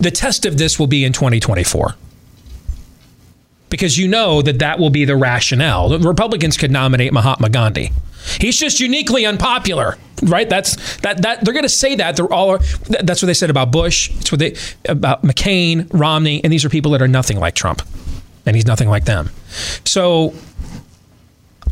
The 0.00 0.10
test 0.12 0.46
of 0.46 0.58
this 0.58 0.78
will 0.78 0.86
be 0.86 1.04
in 1.04 1.12
2024 1.12 1.94
because 3.72 3.96
you 3.96 4.06
know 4.06 4.42
that 4.42 4.58
that 4.58 4.78
will 4.78 4.90
be 4.90 5.06
the 5.06 5.16
rationale. 5.16 5.88
The 5.88 5.98
Republicans 5.98 6.58
could 6.58 6.70
nominate 6.70 7.10
Mahatma 7.10 7.48
Gandhi. 7.48 7.90
He's 8.38 8.58
just 8.58 8.80
uniquely 8.80 9.24
unpopular, 9.24 9.96
right? 10.24 10.46
That's 10.46 10.98
that 10.98 11.22
that 11.22 11.42
they're 11.42 11.54
going 11.54 11.64
to 11.64 11.70
say 11.70 11.94
that. 11.94 12.14
They're 12.14 12.30
all 12.30 12.58
that's 13.00 13.22
what 13.22 13.26
they 13.26 13.34
said 13.34 13.48
about 13.48 13.72
Bush. 13.72 14.10
It's 14.20 14.30
what 14.30 14.40
they 14.40 14.56
about 14.86 15.22
McCain, 15.22 15.88
Romney, 15.90 16.44
and 16.44 16.52
these 16.52 16.66
are 16.66 16.68
people 16.68 16.90
that 16.90 17.00
are 17.00 17.08
nothing 17.08 17.40
like 17.40 17.54
Trump, 17.54 17.80
and 18.44 18.54
he's 18.54 18.66
nothing 18.66 18.90
like 18.90 19.06
them. 19.06 19.30
So 19.86 20.34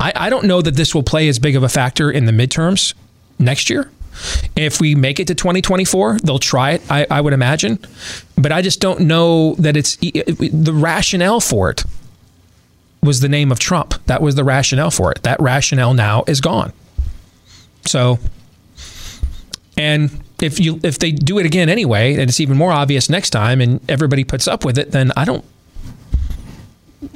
I, 0.01 0.13
I 0.17 0.31
don't 0.31 0.47
know 0.47 0.63
that 0.63 0.77
this 0.77 0.95
will 0.95 1.03
play 1.03 1.29
as 1.29 1.39
big 1.39 1.55
of 1.55 1.63
a 1.63 1.69
factor 1.69 2.11
in 2.11 2.25
the 2.25 2.33
midterms 2.33 2.95
next 3.39 3.69
year. 3.69 3.91
If 4.57 4.81
we 4.81 4.95
make 4.95 5.21
it 5.21 5.27
to 5.29 5.35
2024, 5.35 6.19
they'll 6.23 6.39
try 6.39 6.73
it, 6.73 6.83
I, 6.91 7.07
I 7.11 7.21
would 7.21 7.33
imagine. 7.33 7.79
But 8.37 8.53
I 8.53 8.63
just 8.63 8.81
don't 8.81 9.01
know 9.01 9.55
that 9.57 9.77
it's 9.77 9.97
the 9.97 10.73
rationale 10.75 11.41
for 11.41 11.71
it 11.71 11.85
was 13.03 13.21
the 13.21 13.29
name 13.29 13.51
of 13.51 13.59
Trump. 13.59 13.95
That 14.07 14.23
was 14.23 14.35
the 14.35 14.45
rationale 14.45 14.91
for 14.91 15.11
it. 15.11 15.23
That 15.23 15.41
rationale 15.41 15.95
now 15.95 16.25
is 16.27 16.41
gone. 16.41 16.73
So, 17.87 18.19
and 19.77 20.11
if 20.41 20.61
you 20.61 20.81
if 20.83 20.99
they 20.99 21.13
do 21.13 21.39
it 21.39 21.47
again 21.47 21.69
anyway, 21.69 22.13
and 22.13 22.23
it's 22.23 22.41
even 22.41 22.57
more 22.57 22.73
obvious 22.73 23.09
next 23.09 23.31
time, 23.31 23.61
and 23.61 23.81
everybody 23.91 24.25
puts 24.25 24.47
up 24.47 24.65
with 24.65 24.79
it, 24.79 24.93
then 24.93 25.13
I 25.17 25.25
don't. 25.25 25.45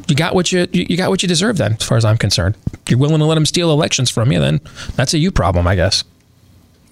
You 0.08 0.14
got 0.16 0.34
what 0.34 0.52
you 0.52 0.66
you 0.72 0.96
got 0.96 1.10
what 1.10 1.22
you 1.22 1.28
deserve. 1.28 1.58
Then, 1.58 1.74
as 1.74 1.82
far 1.82 1.98
as 1.98 2.04
I'm 2.04 2.16
concerned, 2.16 2.56
you're 2.88 2.98
willing 2.98 3.18
to 3.18 3.24
let 3.26 3.34
them 3.34 3.46
steal 3.46 3.70
elections 3.70 4.10
from 4.10 4.32
you. 4.32 4.40
Then 4.40 4.60
that's 4.96 5.12
a 5.12 5.18
you 5.18 5.30
problem, 5.30 5.66
I 5.66 5.74
guess. 5.74 6.04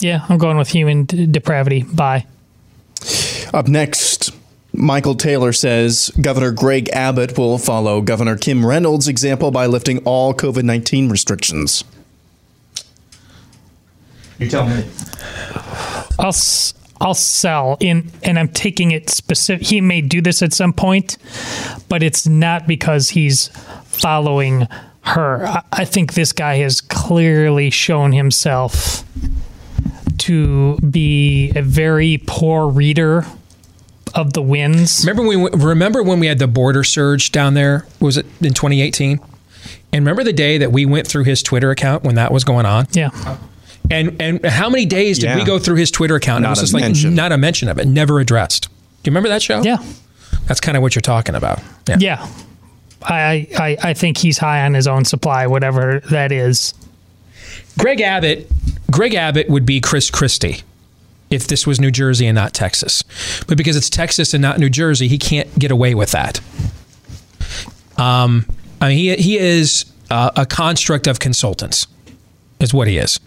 Yeah, 0.03 0.27
I'm 0.29 0.37
going 0.39 0.57
with 0.59 0.69
human 0.69 1.05
d- 1.05 1.27
depravity. 1.27 1.85
Bye. 1.85 2.27
Up 3.55 3.69
next, 3.69 4.31
Michael 4.73 5.15
Taylor 5.15 5.53
says 5.53 6.11
Governor 6.21 6.51
Greg 6.51 6.89
Abbott 6.91 7.39
will 7.39 7.57
follow 7.59 8.01
Governor 8.01 8.37
Kim 8.37 8.67
Reynolds' 8.67 9.07
example 9.07 9.51
by 9.53 9.67
lifting 9.67 9.99
all 10.05 10.35
COVID 10.35 10.65
19 10.65 11.09
restrictions. 11.09 11.85
You 14.39 14.49
tell 14.49 14.67
me. 14.67 14.85
I'll 16.19 16.29
s- 16.29 16.75
I'll 17.01 17.15
sell 17.15 17.77
in, 17.81 18.11
and 18.23 18.39
I'm 18.39 18.49
taking 18.49 18.91
it 18.93 19.09
specific. 19.11 19.67
He 19.67 19.81
may 19.81 20.01
do 20.01 20.21
this 20.21 20.43
at 20.43 20.53
some 20.53 20.73
point, 20.73 21.17
but 21.89 22.03
it's 22.03 22.27
not 22.27 22.67
because 22.67 23.11
he's 23.11 23.49
following 23.87 24.67
her. 25.03 25.47
I, 25.47 25.63
I 25.73 25.85
think 25.85 26.15
this 26.15 26.33
guy 26.33 26.57
has 26.57 26.81
clearly 26.81 27.71
shown 27.71 28.13
himself 28.13 29.05
to 30.23 30.77
be 30.79 31.53
a 31.57 31.63
very 31.63 32.23
poor 32.27 32.69
reader 32.69 33.25
of 34.15 34.33
the 34.35 34.43
winds. 34.43 35.07
Remember 35.07 35.27
we 35.27 35.37
remember 35.51 36.03
when 36.03 36.21
we 36.21 36.27
had 36.27 36.39
the 36.39 36.47
border 36.47 36.85
surge 36.85 37.33
down 37.33 37.55
there? 37.55 37.87
Was 38.01 38.17
it 38.17 38.27
in 38.41 38.53
2018? 38.55 39.19
And 39.95 40.05
remember 40.05 40.25
the 40.25 40.33
day 40.33 40.59
that 40.59 40.73
we 40.73 40.85
went 40.87 41.07
through 41.07 41.25
his 41.25 41.43
Twitter 41.43 41.71
account 41.71 42.03
when 42.05 42.15
that 42.17 42.33
was 42.33 42.45
going 42.45 42.67
on? 42.67 42.87
Yeah. 42.93 43.11
And 43.91 44.21
and 44.21 44.45
how 44.45 44.69
many 44.71 44.87
days 44.87 45.19
did 45.19 45.27
Yeah. 45.27 45.37
we 45.37 45.45
go 45.45 45.59
through 45.59 45.77
his 45.77 45.91
Twitter 45.91 46.15
account? 46.17 46.43
Not 46.43 46.49
it 46.49 46.51
was 46.51 46.59
a 46.59 46.63
just 46.63 46.75
like 46.75 46.83
mention. 46.83 47.15
not 47.15 47.33
a 47.33 47.39
mention 47.39 47.69
of 47.69 47.79
it, 47.79 47.87
never 47.87 48.21
addressed. 48.21 48.65
Do 49.03 49.11
you 49.11 49.13
remember 49.13 49.29
that 49.31 49.43
show? 49.43 49.63
Yeah. 49.63 49.79
That's 50.47 50.61
kind 50.61 50.77
of 50.77 50.83
what 50.83 50.95
you're 50.95 51.03
talking 51.03 51.35
about. 51.35 51.61
Yeah. 51.89 51.97
Yeah. 52.01 52.29
I, 53.03 53.49
I, 53.59 53.77
I 53.83 53.95
think 53.95 54.17
he's 54.17 54.39
high 54.39 54.65
on 54.65 54.75
his 54.75 54.87
own 54.87 55.05
supply, 55.05 55.47
whatever 55.49 56.01
that 56.11 56.31
is. 56.33 56.73
Greg 57.79 58.01
Abbott, 58.01 58.49
Greg 58.93 59.15
Abbott 59.15 59.49
would 59.49 59.67
be 59.67 59.81
Chris 59.81 60.11
Christie 60.11 60.63
if 61.31 61.49
this 61.49 61.67
was 61.67 61.81
New 61.81 61.91
Jersey 61.91 62.27
and 62.27 62.37
not 62.37 62.53
Texas. 62.53 63.03
But 63.49 63.57
because 63.57 63.75
it's 63.75 63.91
Texas 63.91 64.35
and 64.35 64.43
not 64.43 64.59
New 64.59 64.69
Jersey, 64.69 65.09
he 65.09 65.19
can't 65.19 65.53
get 65.59 65.71
away 65.71 65.95
with 65.95 66.13
that. 66.13 66.41
Um, 67.97 68.47
I 68.81 68.89
mean, 68.89 68.99
he 68.99 69.17
he 69.17 69.39
is 69.39 69.87
uh, 70.11 70.31
a 70.37 70.47
construct 70.47 71.07
of 71.07 71.19
consultants, 71.19 71.87
is 72.61 72.75
what 72.75 72.87
he 72.87 72.99
is. 72.99 73.19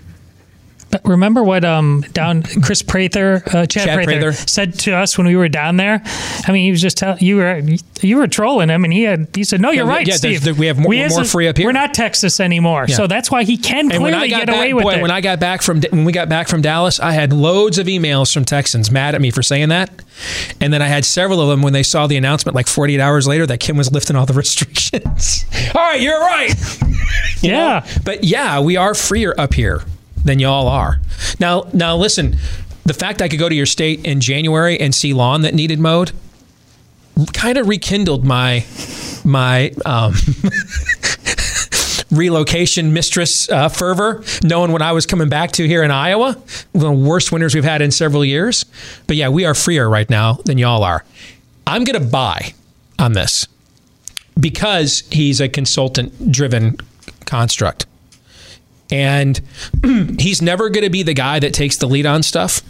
Remember 1.04 1.44
what 1.44 1.66
um 1.66 2.04
down 2.14 2.44
Chris 2.64 2.82
Prather, 2.82 3.44
uh, 3.48 3.66
Chad, 3.66 3.70
Chad 3.86 3.96
Prather, 3.96 4.32
Prather. 4.32 4.32
said 4.34 4.74
to 4.80 4.94
us 4.94 5.18
when 5.18 5.28
we 5.28 5.36
were 5.36 5.50
down 5.50 5.78
there. 5.78 6.02
I 6.48 6.52
mean, 6.52 6.64
he 6.66 6.72
was 6.72 6.82
just 6.82 6.98
telling 6.98 7.20
you 7.22 7.38
were 7.38 7.62
you 8.02 8.18
were 8.18 8.28
trolling 8.28 8.70
him, 8.70 8.84
and 8.84 8.94
he 8.94 9.04
had 9.04 9.28
he 9.36 9.44
said, 9.44 9.62
"No, 9.62 9.72
you're 9.72 9.86
Yeah, 9.86 9.92
right, 9.92 10.08
yeah, 10.08 10.16
Steve. 10.16 10.44
there- 10.44 10.54
we 10.54 10.68
have 10.68 10.78
more- 10.78 10.94
isn't- 10.94 11.18
more 11.18 11.26
free 11.26 11.48
up 11.48 11.58
here." 11.58 11.66
We're 11.68 11.72
not 11.72 11.94
Texas 11.94 12.40
anymore, 12.40 12.86
Yeah. 12.88 12.96
so 12.98 13.08
that's 13.08 13.32
why 13.32 13.44
he 13.44 13.58
can 13.58 13.92
And 13.92 14.00
clearly 14.02 14.30
get 14.30 14.48
back, 14.48 14.56
away 14.56 14.74
with 14.74 14.84
boy, 14.84 14.94
it." 14.96 15.02
when 15.02 15.12
I 15.12 15.22
got 15.22 15.40
back 15.40 15.62
from 15.62 15.82
when 15.92 16.06
we 16.06 16.12
got 16.12 16.30
back 16.30 16.48
from 16.48 16.62
Dallas, 16.62 17.00
I 17.00 17.12
had 17.14 17.34
loads 17.34 17.78
of 17.78 17.88
emails 17.88 18.34
from 18.34 18.46
Texans 18.46 18.92
mad 18.92 19.16
at 19.16 19.22
me 19.22 19.32
for 19.32 19.42
saying 19.44 19.70
that, 19.70 19.90
and 20.62 20.72
then 20.74 20.82
I 20.82 20.88
had 20.88 21.06
several 21.06 21.42
of 21.42 21.50
them 21.50 21.62
when 21.62 21.74
they 21.74 21.84
saw 21.84 22.08
the 22.08 22.18
announcement 22.18 22.56
like 22.56 22.68
48 22.68 23.00
hours 23.00 23.28
later 23.28 23.46
that 23.48 23.60
Kim 23.60 23.78
was 23.78 23.92
lifting 23.92 24.16
all 24.16 24.26
the 24.26 24.34
restrictions. 24.46 25.46
all 25.76 25.82
right, 25.82 26.00
you're 26.02 26.20
right. 26.20 26.54
You 27.42 27.52
know? 27.52 27.58
yeah, 27.58 27.86
But 28.04 28.24
yeah, 28.24 28.60
we 28.60 28.76
are 28.78 28.96
freer 28.96 29.36
up 29.38 29.54
here 29.54 29.84
than 30.26 30.40
y'all 30.40 30.68
are. 30.68 31.00
Now, 31.40 31.68
now 31.74 31.96
listen, 31.96 32.36
the 32.84 32.94
fact 32.94 33.22
I 33.22 33.30
could 33.30 33.40
go 33.40 33.48
to 33.48 33.56
your 33.56 33.66
state 33.66 34.06
in 34.06 34.20
January 34.20 34.80
and 34.80 34.94
see 34.94 35.14
lawn 35.14 35.42
that 35.42 35.54
needed 35.54 35.80
mowed 35.80 36.12
kind 37.34 37.58
of 37.58 37.68
rekindled 37.68 38.26
my 38.26 38.66
my 39.24 39.72
um, 39.86 40.14
relocation 42.12 42.94
mistress 42.94 43.50
uh, 43.50 43.70
fervor, 43.70 44.24
knowing 44.44 44.72
what 44.72 44.82
I 44.82 44.92
was 44.92 45.06
coming 45.06 45.30
back 45.30 45.52
to 45.54 45.68
here 45.68 45.84
in 45.84 45.92
Iowa, 45.92 46.38
the 46.74 46.92
worst 46.92 47.32
winters 47.32 47.56
we've 47.56 47.64
had 47.64 47.82
in 47.82 47.92
several 47.92 48.24
years. 48.24 48.66
But 49.08 49.16
yeah, 49.16 49.30
we 49.30 49.46
are 49.46 49.56
freer 49.56 49.90
right 49.90 50.10
now 50.10 50.34
than 50.46 50.58
y'all 50.58 50.84
are. 50.84 51.04
I'm 51.66 51.84
going 51.84 52.00
to 52.00 52.08
buy 52.08 52.54
on 53.00 53.14
this 53.14 53.48
because 54.40 55.04
he's 55.12 55.42
a 55.42 55.50
consultant 55.50 56.32
driven 56.32 56.78
construct. 57.26 57.88
And 58.92 59.42
he's 60.20 60.42
never 60.42 60.70
going 60.70 60.84
to 60.84 60.90
be 60.90 61.04
the 61.04 61.14
guy 61.14 61.40
that 61.40 61.54
takes 61.54 61.78
the 61.78 61.88
lead 61.88 62.06
on 62.06 62.24
stuff. 62.24 62.62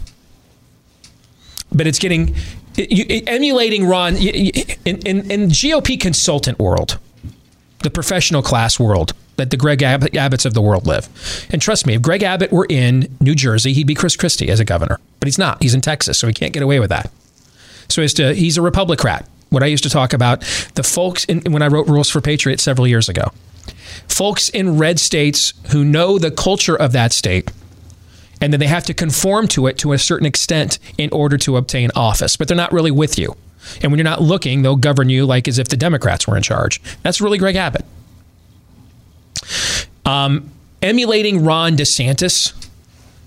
But 1.72 1.86
it's 1.86 1.98
getting 1.98 2.34
emulating 2.78 3.86
Ron 3.86 4.16
in, 4.16 4.46
in, 4.84 5.30
in 5.30 5.48
GOP 5.48 5.98
consultant 5.98 6.58
world, 6.58 6.98
the 7.80 7.90
professional 7.90 8.42
class 8.42 8.78
world 8.78 9.12
that 9.36 9.50
the 9.50 9.56
Greg 9.56 9.82
Abbott, 9.82 10.12
Abbotts 10.12 10.46
of 10.46 10.54
the 10.54 10.62
world 10.62 10.86
live. 10.86 11.08
And 11.50 11.60
trust 11.60 11.86
me, 11.86 11.94
if 11.94 12.02
Greg 12.02 12.22
Abbott 12.22 12.52
were 12.52 12.66
in 12.68 13.14
New 13.20 13.34
Jersey, 13.34 13.72
he'd 13.72 13.86
be 13.86 13.94
Chris 13.94 14.16
Christie 14.16 14.48
as 14.48 14.60
a 14.60 14.64
governor. 14.64 14.98
But 15.20 15.26
he's 15.26 15.38
not. 15.38 15.62
He's 15.62 15.74
in 15.74 15.80
Texas, 15.80 16.18
so 16.18 16.26
he 16.26 16.32
can't 16.32 16.52
get 16.52 16.62
away 16.62 16.80
with 16.80 16.90
that. 16.90 17.10
So 17.88 18.02
as 18.02 18.14
to, 18.14 18.34
he's 18.34 18.56
a 18.56 18.62
Republican. 18.62 19.26
What 19.50 19.62
I 19.62 19.66
used 19.66 19.84
to 19.84 19.90
talk 19.90 20.12
about, 20.12 20.40
the 20.74 20.82
folks 20.82 21.24
in, 21.26 21.40
when 21.52 21.62
I 21.62 21.68
wrote 21.68 21.86
Rules 21.86 22.10
for 22.10 22.20
Patriots 22.20 22.62
several 22.62 22.86
years 22.86 23.08
ago, 23.08 23.30
folks 24.08 24.48
in 24.48 24.78
red 24.78 24.98
states 24.98 25.52
who 25.72 25.84
know 25.84 26.18
the 26.18 26.30
culture 26.30 26.76
of 26.76 26.92
that 26.92 27.12
state 27.12 27.50
and 28.40 28.52
then 28.52 28.60
they 28.60 28.66
have 28.66 28.84
to 28.84 28.94
conform 28.94 29.48
to 29.48 29.66
it 29.66 29.78
to 29.78 29.92
a 29.92 29.98
certain 29.98 30.26
extent 30.26 30.78
in 30.98 31.10
order 31.10 31.38
to 31.38 31.56
obtain 31.56 31.90
office, 31.94 32.36
but 32.36 32.48
they're 32.48 32.56
not 32.56 32.72
really 32.72 32.90
with 32.90 33.18
you. 33.18 33.36
And 33.82 33.90
when 33.90 33.98
you're 33.98 34.04
not 34.04 34.22
looking, 34.22 34.62
they'll 34.62 34.76
govern 34.76 35.08
you 35.08 35.26
like 35.26 35.48
as 35.48 35.58
if 35.58 35.68
the 35.68 35.76
Democrats 35.76 36.26
were 36.26 36.36
in 36.36 36.42
charge. 36.42 36.80
That's 37.02 37.20
really 37.20 37.38
Greg 37.38 37.56
Abbott. 37.56 37.84
Um, 40.04 40.50
emulating 40.82 41.44
Ron 41.44 41.76
DeSantis, 41.76 42.52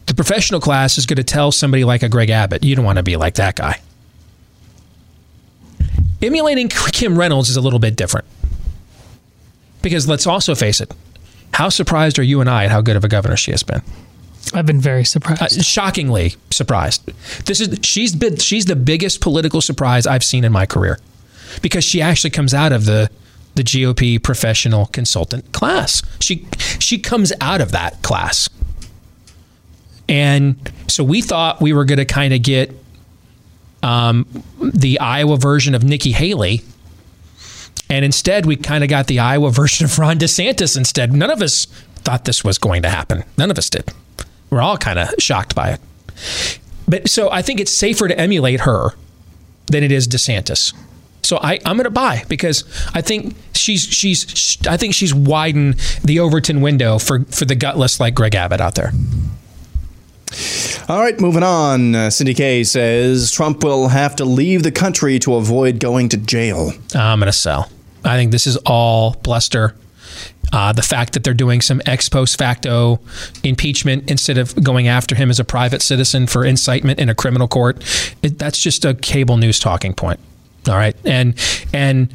the 0.06 0.14
professional 0.14 0.62
class 0.62 0.98
is 0.98 1.06
going 1.06 1.18
to 1.18 1.24
tell 1.24 1.52
somebody 1.52 1.84
like 1.84 2.04
a 2.04 2.10
Greg 2.10 2.30
Abbott, 2.30 2.64
you 2.64 2.76
don't 2.76 2.86
want 2.86 2.98
to 2.98 3.04
be 3.04 3.18
like 3.18 3.36
that 3.36 3.56
guy. 3.56 3.82
Emulating 6.22 6.70
Kim 6.70 7.18
Reynolds 7.18 7.50
is 7.50 7.56
a 7.56 7.62
little 7.62 7.80
bit 7.80 7.96
different. 7.96 8.28
Because 9.82 10.08
let's 10.08 10.28
also 10.28 10.56
face 10.56 10.82
it, 10.82 10.94
how 11.54 11.70
surprised 11.70 12.20
are 12.20 12.24
you 12.24 12.42
and 12.42 12.50
I 12.50 12.66
at 12.66 12.72
how 12.72 12.82
good 12.82 12.96
of 12.96 13.04
a 13.04 13.08
governor 13.08 13.38
she 13.38 13.52
has 13.52 13.64
been? 13.64 13.82
I've 14.54 14.66
been 14.66 14.82
very 14.82 15.04
surprised. 15.06 15.42
Uh, 15.42 15.62
shockingly 15.62 16.36
surprised. 16.50 17.06
This 17.46 17.62
is 17.62 17.80
she's 17.84 18.16
been 18.16 18.38
she's 18.38 18.66
the 18.66 18.76
biggest 18.76 19.22
political 19.22 19.62
surprise 19.62 20.08
I've 20.08 20.24
seen 20.24 20.44
in 20.44 20.52
my 20.52 20.66
career, 20.66 21.00
because 21.62 21.84
she 21.84 22.02
actually 22.02 22.32
comes 22.32 22.54
out 22.54 22.72
of 22.72 22.86
the 22.86 23.10
the 23.56 23.64
GOP 23.64 24.22
professional 24.22 24.88
consultant 24.88 25.52
class. 25.52 26.02
She 26.20 26.48
she 26.80 26.98
comes 26.98 27.34
out 27.42 27.62
of 27.62 27.72
that 27.72 28.02
class, 28.02 28.50
and 30.08 30.72
so 30.88 31.04
we 31.04 31.22
thought 31.22 31.62
we 31.62 31.74
were 31.74 31.86
going 31.86 32.00
to 32.00 32.06
kind 32.06 32.34
of 32.34 32.42
get 32.42 32.74
um, 33.84 34.26
the 34.62 35.00
Iowa 35.00 35.38
version 35.38 35.76
of 35.76 35.84
Nikki 35.84 36.12
Haley. 36.12 36.62
And 37.90 38.06
instead, 38.06 38.46
we 38.46 38.56
kind 38.56 38.84
of 38.84 38.90
got 38.90 39.08
the 39.08 39.20
Iowa 39.20 39.52
version 39.52 39.86
of 39.86 39.98
Ron 39.98 40.20
DeSantis 40.20 40.78
instead. 40.78 41.12
None 41.12 41.32
of 41.32 41.42
us 41.42 41.66
thought 42.04 42.26
this 42.26 42.44
was 42.44 42.58
going 42.58 42.84
to 42.84 42.90
happen. 42.90 43.24
None 43.38 43.50
of 43.50 43.58
us 43.58 43.70
did. 43.70 43.92
We're 44.50 44.62
all 44.62 44.78
kind 44.78 45.00
of 45.00 45.10
shocked 45.20 45.56
by 45.56 45.72
it. 45.72 46.60
But 46.88 47.10
so 47.10 47.32
I 47.32 47.42
think 47.42 47.60
it's 47.60 47.76
safer 47.76 48.08
to 48.08 48.20
emulate 48.20 48.62
her 48.62 48.92
than 49.68 49.84
it 49.84 49.92
is 49.92 50.08
DeSantis. 50.08 50.74
So 51.24 51.38
I, 51.38 51.60
I'm 51.66 51.78
going 51.78 51.84
to 51.84 51.92
buy 51.92 52.24
because 52.28 52.64
I 52.94 53.02
think 53.02 53.36
she's 53.54 53.84
she's 53.84 54.58
I 54.68 54.78
think 54.78 54.94
she's 54.96 55.14
widened 55.14 55.76
the 56.04 56.20
Overton 56.20 56.62
window 56.62 56.98
for 56.98 57.26
for 57.26 57.46
the 57.46 57.56
gutless 57.56 58.00
like 58.00 58.16
Greg 58.16 58.36
Abbott 58.36 58.62
out 58.62 58.76
there. 58.76 58.92
All 60.88 61.00
right, 61.02 61.20
moving 61.20 61.44
on. 61.44 61.96
Uh, 61.96 62.10
Cindy 62.10 62.34
Kay 62.34 62.64
says 62.64 63.32
Trump 63.32 63.64
will 63.64 63.88
have 63.88 64.16
to 64.18 64.26
leave 64.26 64.64
the 64.64 64.72
country 64.72 65.20
to 65.20 65.36
avoid 65.36 65.80
going 65.80 66.10
to 66.10 66.18
jail. 66.18 66.72
I'm 66.96 67.20
going 67.20 67.28
to 67.28 67.32
sell. 67.32 67.70
I 68.04 68.16
think 68.16 68.32
this 68.32 68.48
is 68.48 68.58
all 68.66 69.16
bluster. 69.24 69.76
Uh, 70.52 70.72
the 70.74 70.82
fact 70.82 71.14
that 71.14 71.24
they're 71.24 71.34
doing 71.34 71.62
some 71.62 71.82
ex 71.86 72.10
post 72.10 72.38
facto 72.38 73.00
impeachment 73.44 74.10
instead 74.10 74.38
of 74.38 74.56
going 74.64 74.88
after 74.88 75.14
him 75.14 75.30
as 75.30 75.40
a 75.40 75.44
private 75.44 75.82
citizen 75.82 76.26
for 76.26 76.44
incitement 76.44 77.00
in 77.00 77.08
a 77.10 77.16
criminal 77.16 77.48
court, 77.48 77.84
it, 78.24 78.40
that's 78.40 78.60
just 78.60 78.84
a 78.84 78.96
cable 78.96 79.38
news 79.38 79.60
talking 79.60 79.94
point. 79.94 80.20
All 80.68 80.76
right, 80.76 80.96
and 81.06 81.36
and 81.72 82.12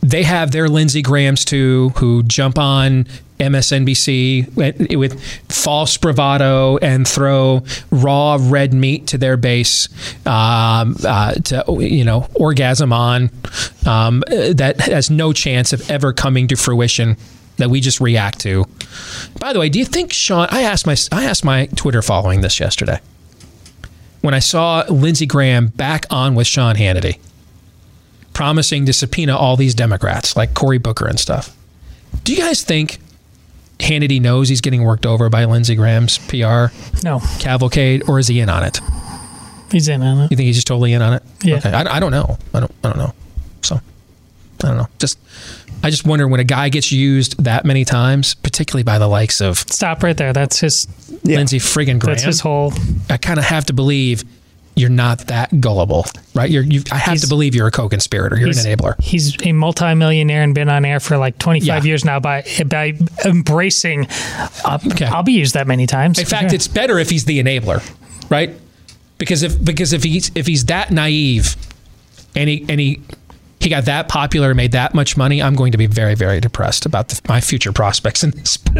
they 0.00 0.22
have 0.22 0.52
their 0.52 0.68
Lindsey 0.68 1.02
Grahams 1.02 1.44
too, 1.44 1.90
who 1.96 2.22
jump 2.22 2.58
on 2.58 3.06
MSNBC 3.40 4.54
with, 4.96 5.20
false 5.50 5.96
bravado 5.96 6.76
and 6.78 7.06
throw 7.06 7.64
raw 7.90 8.38
red 8.40 8.72
meat 8.72 9.08
to 9.08 9.18
their 9.18 9.36
base 9.36 9.88
um, 10.26 10.96
uh, 11.04 11.32
to 11.32 11.64
you 11.80 12.04
know 12.04 12.28
orgasm 12.34 12.92
on 12.92 13.30
um, 13.86 14.22
that 14.28 14.80
has 14.80 15.10
no 15.10 15.32
chance 15.32 15.72
of 15.72 15.90
ever 15.90 16.12
coming 16.12 16.48
to 16.48 16.56
fruition. 16.56 17.16
That 17.56 17.68
we 17.68 17.82
just 17.82 18.00
react 18.00 18.40
to. 18.40 18.64
By 19.38 19.52
the 19.52 19.60
way, 19.60 19.68
do 19.68 19.78
you 19.78 19.84
think 19.84 20.14
Sean? 20.14 20.48
I 20.50 20.62
asked 20.62 20.86
my 20.86 20.96
I 21.12 21.24
asked 21.24 21.44
my 21.44 21.66
Twitter 21.76 22.00
following 22.00 22.40
this 22.40 22.58
yesterday 22.58 23.00
when 24.22 24.32
I 24.32 24.38
saw 24.38 24.84
Lindsey 24.88 25.26
Graham 25.26 25.66
back 25.68 26.06
on 26.08 26.34
with 26.34 26.46
Sean 26.46 26.76
Hannity 26.76 27.18
promising 28.32 28.86
to 28.86 28.92
subpoena 28.94 29.36
all 29.36 29.56
these 29.56 29.74
Democrats 29.74 30.36
like 30.36 30.54
Cory 30.54 30.78
Booker 30.78 31.06
and 31.06 31.20
stuff. 31.20 31.54
Do 32.24 32.32
you 32.32 32.38
guys 32.38 32.62
think 32.62 32.98
Hannity 33.80 34.20
knows 34.20 34.48
he's 34.48 34.60
getting 34.60 34.82
worked 34.84 35.06
over 35.06 35.28
by 35.28 35.44
Lindsey 35.46 35.74
Graham's 35.74 36.18
PR 36.18 36.66
No, 37.02 37.20
cavalcade, 37.38 38.08
or 38.08 38.18
is 38.18 38.28
he 38.28 38.40
in 38.40 38.48
on 38.48 38.62
it? 38.62 38.80
he's 39.72 39.88
in 39.88 40.02
on 40.02 40.18
it. 40.22 40.30
You 40.30 40.36
think 40.36 40.46
he's 40.46 40.56
just 40.56 40.66
totally 40.66 40.92
in 40.92 41.02
on 41.02 41.14
it? 41.14 41.22
Yeah. 41.42 41.56
Okay. 41.56 41.70
I, 41.70 41.96
I 41.96 42.00
don't 42.00 42.10
know. 42.12 42.38
I 42.54 42.60
don't. 42.60 42.72
I 42.84 42.88
don't 42.88 42.98
know. 42.98 43.14
So 43.62 43.76
I 43.76 44.66
don't 44.66 44.76
know. 44.76 44.88
Just 44.98 45.18
I 45.82 45.90
just 45.90 46.04
wonder 46.06 46.26
when 46.28 46.40
a 46.40 46.44
guy 46.44 46.68
gets 46.68 46.92
used 46.92 47.42
that 47.44 47.64
many 47.64 47.84
times, 47.84 48.34
particularly 48.34 48.82
by 48.82 48.98
the 48.98 49.08
likes 49.08 49.40
of 49.40 49.58
Stop 49.58 50.02
right 50.02 50.16
there. 50.16 50.32
That's 50.32 50.60
his. 50.60 50.86
Lindsey 51.24 51.58
friggin' 51.58 51.98
Graham. 51.98 52.14
That's 52.14 52.22
his 52.22 52.40
whole. 52.40 52.72
I 53.10 53.16
kind 53.18 53.38
of 53.38 53.44
have 53.44 53.66
to 53.66 53.72
believe 53.74 54.24
you're 54.76 54.88
not 54.88 55.18
that 55.26 55.60
gullible, 55.60 56.06
right? 56.34 56.48
You're, 56.50 56.62
you, 56.62 56.82
I 56.90 56.96
have 56.98 57.12
He's- 57.12 57.22
to 57.22 57.28
believe 57.28 57.54
you're 57.54 57.66
a 57.66 57.70
co-conspirator. 57.70 58.38
You're 58.38 58.48
an 58.48 58.54
enabler. 58.54 59.00
He's 59.02 59.36
a 59.44 59.52
multimillionaire 59.52 60.42
and 60.42 60.54
been 60.54 60.68
on 60.68 60.84
air 60.84 61.00
for 61.00 61.16
like 61.18 61.38
25 61.38 61.66
Yeah. 61.66 61.82
years 61.88 62.04
now 62.04 62.20
by 62.20 62.44
by 62.66 62.94
embracing. 63.24 64.06
Uh, 64.64 64.78
I'll 65.12 65.22
be 65.22 65.32
used 65.32 65.54
that 65.54 65.66
many 65.66 65.86
times. 65.86 66.18
In 66.18 66.24
fact, 66.26 66.50
sure. 66.50 66.54
it's 66.54 66.68
better 66.68 66.98
if 66.98 67.10
he's 67.10 67.24
the 67.24 67.42
enabler, 67.42 67.82
right? 68.30 68.50
Because 69.18 69.42
if 69.42 69.62
because 69.62 69.92
if 69.92 70.02
he's 70.02 70.30
if 70.34 70.46
he's 70.46 70.64
that 70.66 70.90
naive, 70.90 71.56
and 72.34 72.48
he 72.48 72.64
and 72.68 72.80
he 72.80 73.00
he 73.60 73.68
got 73.68 73.84
that 73.84 74.08
popular, 74.08 74.54
made 74.54 74.72
that 74.72 74.94
much 74.94 75.16
money, 75.16 75.42
I'm 75.42 75.54
going 75.54 75.72
to 75.72 75.78
be 75.78 75.86
very 75.86 76.14
very 76.14 76.40
depressed 76.40 76.86
about 76.86 77.08
the, 77.08 77.20
my 77.28 77.40
future 77.40 77.72
prospects 77.72 78.24
in 78.24 78.30
this 78.30 78.56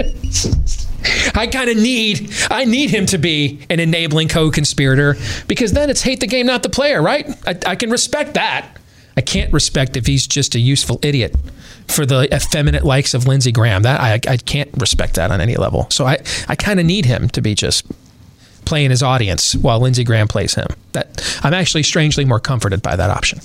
business. 0.00 0.86
I 1.34 1.46
kind 1.46 1.70
of 1.70 1.76
need 1.76 2.32
I 2.50 2.64
need 2.64 2.90
him 2.90 3.06
to 3.06 3.18
be 3.18 3.60
an 3.70 3.80
enabling 3.80 4.28
co-conspirator 4.28 5.16
because 5.46 5.72
then 5.72 5.90
it's 5.90 6.02
hate 6.02 6.20
the 6.20 6.26
game, 6.26 6.46
not 6.46 6.62
the 6.62 6.70
player, 6.70 7.02
right? 7.02 7.28
I, 7.46 7.58
I 7.66 7.76
can 7.76 7.90
respect 7.90 8.34
that. 8.34 8.78
I 9.16 9.20
can't 9.20 9.52
respect 9.52 9.96
if 9.96 10.06
he's 10.06 10.26
just 10.26 10.54
a 10.54 10.58
useful 10.58 10.98
idiot 11.02 11.36
for 11.86 12.04
the 12.04 12.34
effeminate 12.34 12.84
likes 12.84 13.14
of 13.14 13.26
Lindsey 13.26 13.52
Graham. 13.52 13.82
That 13.82 14.00
I, 14.00 14.14
I 14.14 14.36
can't 14.38 14.70
respect 14.78 15.14
that 15.14 15.30
on 15.30 15.40
any 15.40 15.56
level. 15.56 15.86
So 15.90 16.06
I, 16.06 16.18
I 16.48 16.56
kind 16.56 16.80
of 16.80 16.86
need 16.86 17.04
him 17.04 17.28
to 17.30 17.42
be 17.42 17.54
just 17.54 17.86
playing 18.64 18.90
his 18.90 19.02
audience 19.02 19.54
while 19.54 19.78
Lindsey 19.80 20.04
Graham 20.04 20.26
plays 20.26 20.54
him. 20.54 20.66
That 20.92 21.40
I'm 21.44 21.54
actually 21.54 21.82
strangely 21.82 22.24
more 22.24 22.40
comforted 22.40 22.82
by 22.82 22.96
that 22.96 23.10
option. 23.10 23.40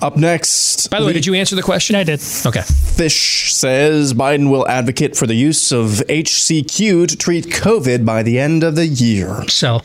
Up 0.00 0.16
next. 0.16 0.90
By 0.90 1.00
the 1.00 1.06
way, 1.06 1.12
did 1.12 1.26
you 1.26 1.34
answer 1.34 1.54
the 1.54 1.62
question? 1.62 1.94
I 1.96 2.04
did. 2.04 2.20
Okay. 2.44 2.62
Fish 2.62 3.54
says 3.54 4.14
Biden 4.14 4.50
will 4.50 4.66
advocate 4.68 5.16
for 5.16 5.26
the 5.26 5.34
use 5.34 5.70
of 5.72 6.02
HCQ 6.08 7.08
to 7.08 7.16
treat 7.16 7.46
COVID 7.46 8.04
by 8.04 8.22
the 8.22 8.38
end 8.38 8.64
of 8.64 8.74
the 8.74 8.86
year. 8.86 9.46
So, 9.48 9.80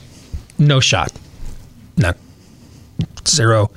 no 0.57 0.79
shot. 0.79 1.11
None. 1.97 2.15
Zero. 3.27 3.69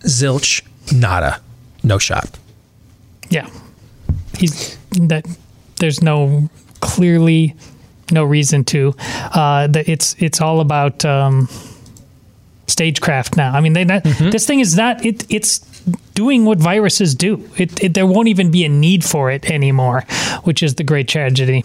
Zilch. 0.00 0.62
Nada. 0.92 1.40
No 1.82 1.98
shot. 1.98 2.38
Yeah, 3.30 3.48
he's 4.36 4.76
that. 4.92 5.26
There's 5.80 6.02
no 6.02 6.48
clearly 6.80 7.54
no 8.12 8.24
reason 8.24 8.64
to. 8.64 8.94
Uh, 8.98 9.66
that 9.68 9.88
it's 9.88 10.14
it's 10.18 10.40
all 10.40 10.60
about 10.60 11.04
um, 11.04 11.48
stagecraft 12.66 13.36
now. 13.36 13.52
I 13.52 13.60
mean, 13.60 13.72
they 13.72 13.84
not, 13.84 14.04
this 14.04 14.46
thing 14.46 14.60
is 14.60 14.76
not. 14.76 15.04
It 15.04 15.24
it's 15.28 15.58
doing 16.14 16.44
what 16.44 16.58
viruses 16.58 17.14
do. 17.14 17.48
It, 17.56 17.82
it 17.82 17.94
there 17.94 18.06
won't 18.06 18.28
even 18.28 18.50
be 18.50 18.64
a 18.64 18.68
need 18.68 19.04
for 19.04 19.30
it 19.30 19.50
anymore, 19.50 20.02
which 20.44 20.62
is 20.62 20.76
the 20.76 20.84
great 20.84 21.08
tragedy. 21.08 21.64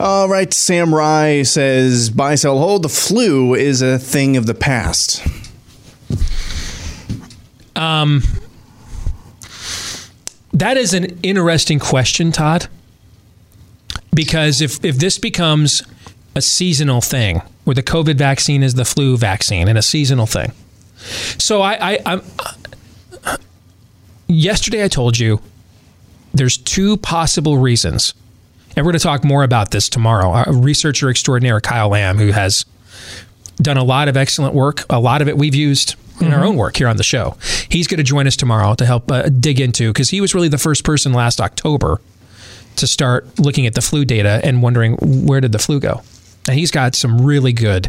All 0.00 0.28
right, 0.28 0.52
Sam 0.52 0.94
Rye 0.94 1.42
says 1.42 2.10
buy, 2.10 2.36
sell, 2.36 2.58
hold. 2.58 2.84
The 2.84 2.88
flu 2.88 3.54
is 3.54 3.82
a 3.82 3.98
thing 3.98 4.36
of 4.36 4.46
the 4.46 4.54
past. 4.54 5.26
Um, 7.74 8.22
that 10.52 10.76
is 10.76 10.94
an 10.94 11.18
interesting 11.22 11.78
question, 11.78 12.30
Todd. 12.32 12.68
Because 14.14 14.60
if 14.60 14.84
if 14.84 14.98
this 14.98 15.18
becomes 15.18 15.82
a 16.34 16.40
seasonal 16.40 17.00
thing, 17.00 17.42
where 17.68 17.74
the 17.74 17.82
COVID 17.82 18.16
vaccine 18.16 18.62
is 18.62 18.72
the 18.72 18.86
flu 18.86 19.18
vaccine 19.18 19.68
and 19.68 19.76
a 19.76 19.82
seasonal 19.82 20.24
thing, 20.24 20.52
so 21.36 21.60
I, 21.60 21.92
I 21.92 21.98
I'm 22.06 22.22
yesterday 24.26 24.82
I 24.82 24.88
told 24.88 25.18
you 25.18 25.42
there's 26.32 26.56
two 26.56 26.96
possible 26.96 27.58
reasons, 27.58 28.14
and 28.74 28.86
we're 28.86 28.92
going 28.92 28.98
to 28.98 29.04
talk 29.04 29.22
more 29.22 29.42
about 29.42 29.70
this 29.70 29.90
tomorrow. 29.90 30.30
Our 30.30 30.50
researcher 30.50 31.10
extraordinaire 31.10 31.60
Kyle 31.60 31.90
Lamb, 31.90 32.16
who 32.16 32.32
has 32.32 32.64
done 33.56 33.76
a 33.76 33.84
lot 33.84 34.08
of 34.08 34.16
excellent 34.16 34.54
work. 34.54 34.86
A 34.88 34.98
lot 34.98 35.20
of 35.20 35.28
it 35.28 35.36
we've 35.36 35.54
used 35.54 35.94
in 36.22 36.32
our 36.32 36.44
own 36.44 36.56
work 36.56 36.76
here 36.76 36.88
on 36.88 36.96
the 36.96 37.02
show. 37.02 37.36
He's 37.68 37.86
going 37.86 37.98
to 37.98 38.04
join 38.04 38.26
us 38.26 38.34
tomorrow 38.34 38.74
to 38.76 38.86
help 38.86 39.12
uh, 39.12 39.28
dig 39.28 39.60
into 39.60 39.90
because 39.92 40.08
he 40.08 40.22
was 40.22 40.34
really 40.34 40.48
the 40.48 40.58
first 40.58 40.84
person 40.84 41.12
last 41.12 41.38
October 41.38 42.00
to 42.76 42.86
start 42.86 43.38
looking 43.38 43.66
at 43.66 43.74
the 43.74 43.82
flu 43.82 44.06
data 44.06 44.40
and 44.42 44.62
wondering 44.62 44.94
where 45.02 45.40
did 45.40 45.52
the 45.52 45.58
flu 45.58 45.80
go. 45.80 46.02
And 46.48 46.58
he's 46.58 46.70
got 46.70 46.94
some 46.94 47.20
really 47.20 47.52
good 47.52 47.88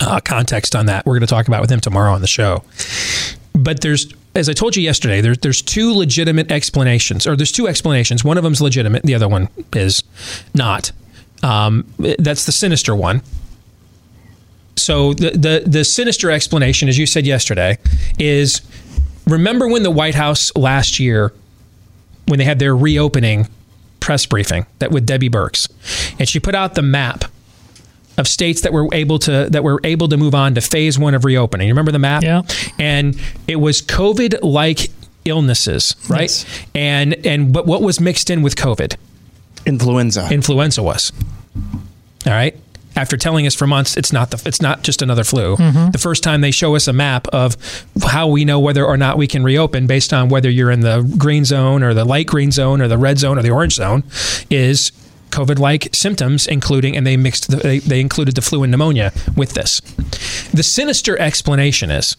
uh, 0.00 0.20
context 0.20 0.74
on 0.74 0.86
that. 0.86 1.06
We're 1.06 1.14
going 1.14 1.26
to 1.26 1.26
talk 1.26 1.48
about 1.48 1.60
with 1.60 1.70
him 1.70 1.80
tomorrow 1.80 2.12
on 2.12 2.20
the 2.20 2.26
show. 2.26 2.64
But 3.54 3.80
there's, 3.80 4.12
as 4.34 4.48
I 4.48 4.52
told 4.52 4.76
you 4.76 4.82
yesterday, 4.82 5.20
there's 5.20 5.38
there's 5.38 5.62
two 5.62 5.92
legitimate 5.94 6.50
explanations, 6.50 7.26
or 7.26 7.36
there's 7.36 7.52
two 7.52 7.66
explanations. 7.66 8.24
One 8.24 8.38
of 8.38 8.44
them's 8.44 8.60
legitimate, 8.60 9.02
the 9.02 9.14
other 9.14 9.28
one 9.28 9.48
is 9.72 10.02
not. 10.54 10.92
Um, 11.42 11.86
that's 12.18 12.46
the 12.46 12.52
sinister 12.52 12.94
one. 12.94 13.22
So 14.76 15.14
the, 15.14 15.30
the 15.30 15.62
the 15.66 15.84
sinister 15.84 16.30
explanation, 16.30 16.88
as 16.88 16.98
you 16.98 17.06
said 17.06 17.26
yesterday, 17.26 17.78
is 18.18 18.62
remember 19.26 19.68
when 19.68 19.82
the 19.82 19.90
White 19.90 20.14
House 20.14 20.54
last 20.56 21.00
year, 21.00 21.32
when 22.26 22.38
they 22.38 22.44
had 22.44 22.58
their 22.58 22.76
reopening 22.76 23.48
press 24.08 24.24
briefing 24.24 24.64
that 24.78 24.90
with 24.90 25.04
Debbie 25.04 25.28
Birx, 25.28 25.68
and 26.18 26.26
she 26.26 26.40
put 26.40 26.54
out 26.54 26.74
the 26.74 26.80
map 26.80 27.26
of 28.16 28.26
states 28.26 28.62
that 28.62 28.72
were 28.72 28.88
able 28.94 29.18
to 29.18 29.48
that 29.50 29.62
were 29.62 29.82
able 29.84 30.08
to 30.08 30.16
move 30.16 30.34
on 30.34 30.54
to 30.54 30.62
phase 30.62 30.98
one 30.98 31.14
of 31.14 31.26
reopening. 31.26 31.68
You 31.68 31.74
remember 31.74 31.92
the 31.92 31.98
map? 31.98 32.22
Yeah. 32.22 32.40
And 32.78 33.20
it 33.46 33.56
was 33.56 33.82
COVID 33.82 34.38
like 34.42 34.90
illnesses, 35.26 35.94
right? 36.08 36.22
Yes. 36.22 36.46
And 36.74 37.26
and 37.26 37.52
but 37.52 37.66
what 37.66 37.82
was 37.82 38.00
mixed 38.00 38.30
in 38.30 38.40
with 38.40 38.56
COVID? 38.56 38.96
Influenza. 39.66 40.26
Influenza 40.32 40.82
was. 40.82 41.12
All 42.24 42.32
right. 42.32 42.56
After 42.98 43.16
telling 43.16 43.46
us 43.46 43.54
for 43.54 43.66
months 43.66 43.96
it's 43.96 44.12
not 44.12 44.32
the 44.32 44.42
it's 44.44 44.60
not 44.60 44.82
just 44.82 45.02
another 45.02 45.22
flu. 45.22 45.56
Mhm. 45.56 45.92
The 45.92 45.98
first 45.98 46.22
time 46.24 46.40
they 46.40 46.50
show 46.50 46.74
us 46.74 46.88
a 46.88 46.92
map 46.92 47.28
of 47.28 47.56
how 48.02 48.26
we 48.26 48.44
know 48.44 48.58
whether 48.58 48.84
or 48.84 48.96
not 48.96 49.16
we 49.16 49.28
can 49.28 49.44
reopen 49.44 49.86
based 49.86 50.12
on 50.12 50.28
whether 50.28 50.50
you're 50.50 50.72
in 50.72 50.80
the 50.80 51.02
green 51.16 51.44
zone 51.44 51.84
or 51.84 51.94
the 51.94 52.04
light 52.04 52.26
green 52.26 52.50
zone 52.50 52.82
or 52.82 52.88
the 52.88 52.98
red 52.98 53.18
zone 53.18 53.38
or 53.38 53.42
the 53.42 53.50
orange 53.50 53.74
zone 53.74 54.02
is 54.50 54.90
COVID-like 55.30 55.90
symptoms, 55.92 56.46
including, 56.46 56.96
and 56.96 57.06
they 57.06 57.16
mixed, 57.16 57.50
the, 57.50 57.56
they, 57.58 57.78
they 57.80 58.00
included 58.00 58.34
the 58.34 58.40
flu 58.40 58.62
and 58.62 58.70
pneumonia 58.70 59.12
with 59.36 59.52
this. 59.52 59.80
The 60.54 60.62
sinister 60.62 61.18
explanation 61.20 61.90
is 61.90 62.16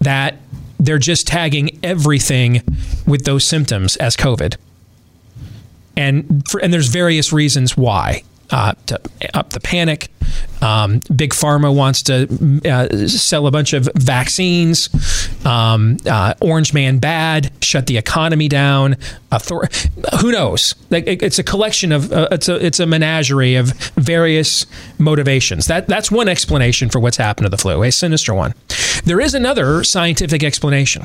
that 0.00 0.36
they're 0.80 0.98
just 0.98 1.26
tagging 1.26 1.78
everything 1.82 2.62
with 3.06 3.24
those 3.26 3.44
symptoms 3.44 3.94
as 3.96 4.16
COVID, 4.16 4.56
and 5.96 6.42
for, 6.48 6.60
and 6.62 6.72
there's 6.72 6.88
various 6.88 7.32
reasons 7.32 7.76
why. 7.76 8.22
Uh, 8.50 8.72
to 8.86 8.98
up 9.34 9.50
the 9.50 9.60
panic. 9.60 10.08
Um, 10.62 11.00
Big 11.14 11.34
Pharma 11.34 11.74
wants 11.74 12.02
to 12.04 12.26
uh, 12.66 13.06
sell 13.06 13.46
a 13.46 13.50
bunch 13.50 13.74
of 13.74 13.88
vaccines. 13.94 14.88
Um, 15.44 15.98
uh, 16.06 16.32
Orange 16.40 16.72
Man 16.72 16.98
bad, 16.98 17.52
shut 17.62 17.86
the 17.86 17.98
economy 17.98 18.48
down. 18.48 18.96
Author- 19.30 19.68
who 20.22 20.32
knows? 20.32 20.74
Like 20.88 21.06
it- 21.06 21.22
it's 21.22 21.38
a 21.38 21.42
collection 21.44 21.92
of 21.92 22.10
uh, 22.10 22.28
it's 22.30 22.48
a 22.48 22.64
it's 22.64 22.80
a 22.80 22.86
menagerie 22.86 23.54
of 23.56 23.72
various 23.96 24.64
motivations. 24.96 25.66
That 25.66 25.86
that's 25.86 26.10
one 26.10 26.26
explanation 26.28 26.88
for 26.88 27.00
what's 27.00 27.18
happened 27.18 27.44
to 27.44 27.50
the 27.50 27.58
flu, 27.58 27.82
a 27.82 27.92
sinister 27.92 28.32
one. 28.32 28.54
There 29.04 29.20
is 29.20 29.34
another 29.34 29.84
scientific 29.84 30.42
explanation 30.42 31.04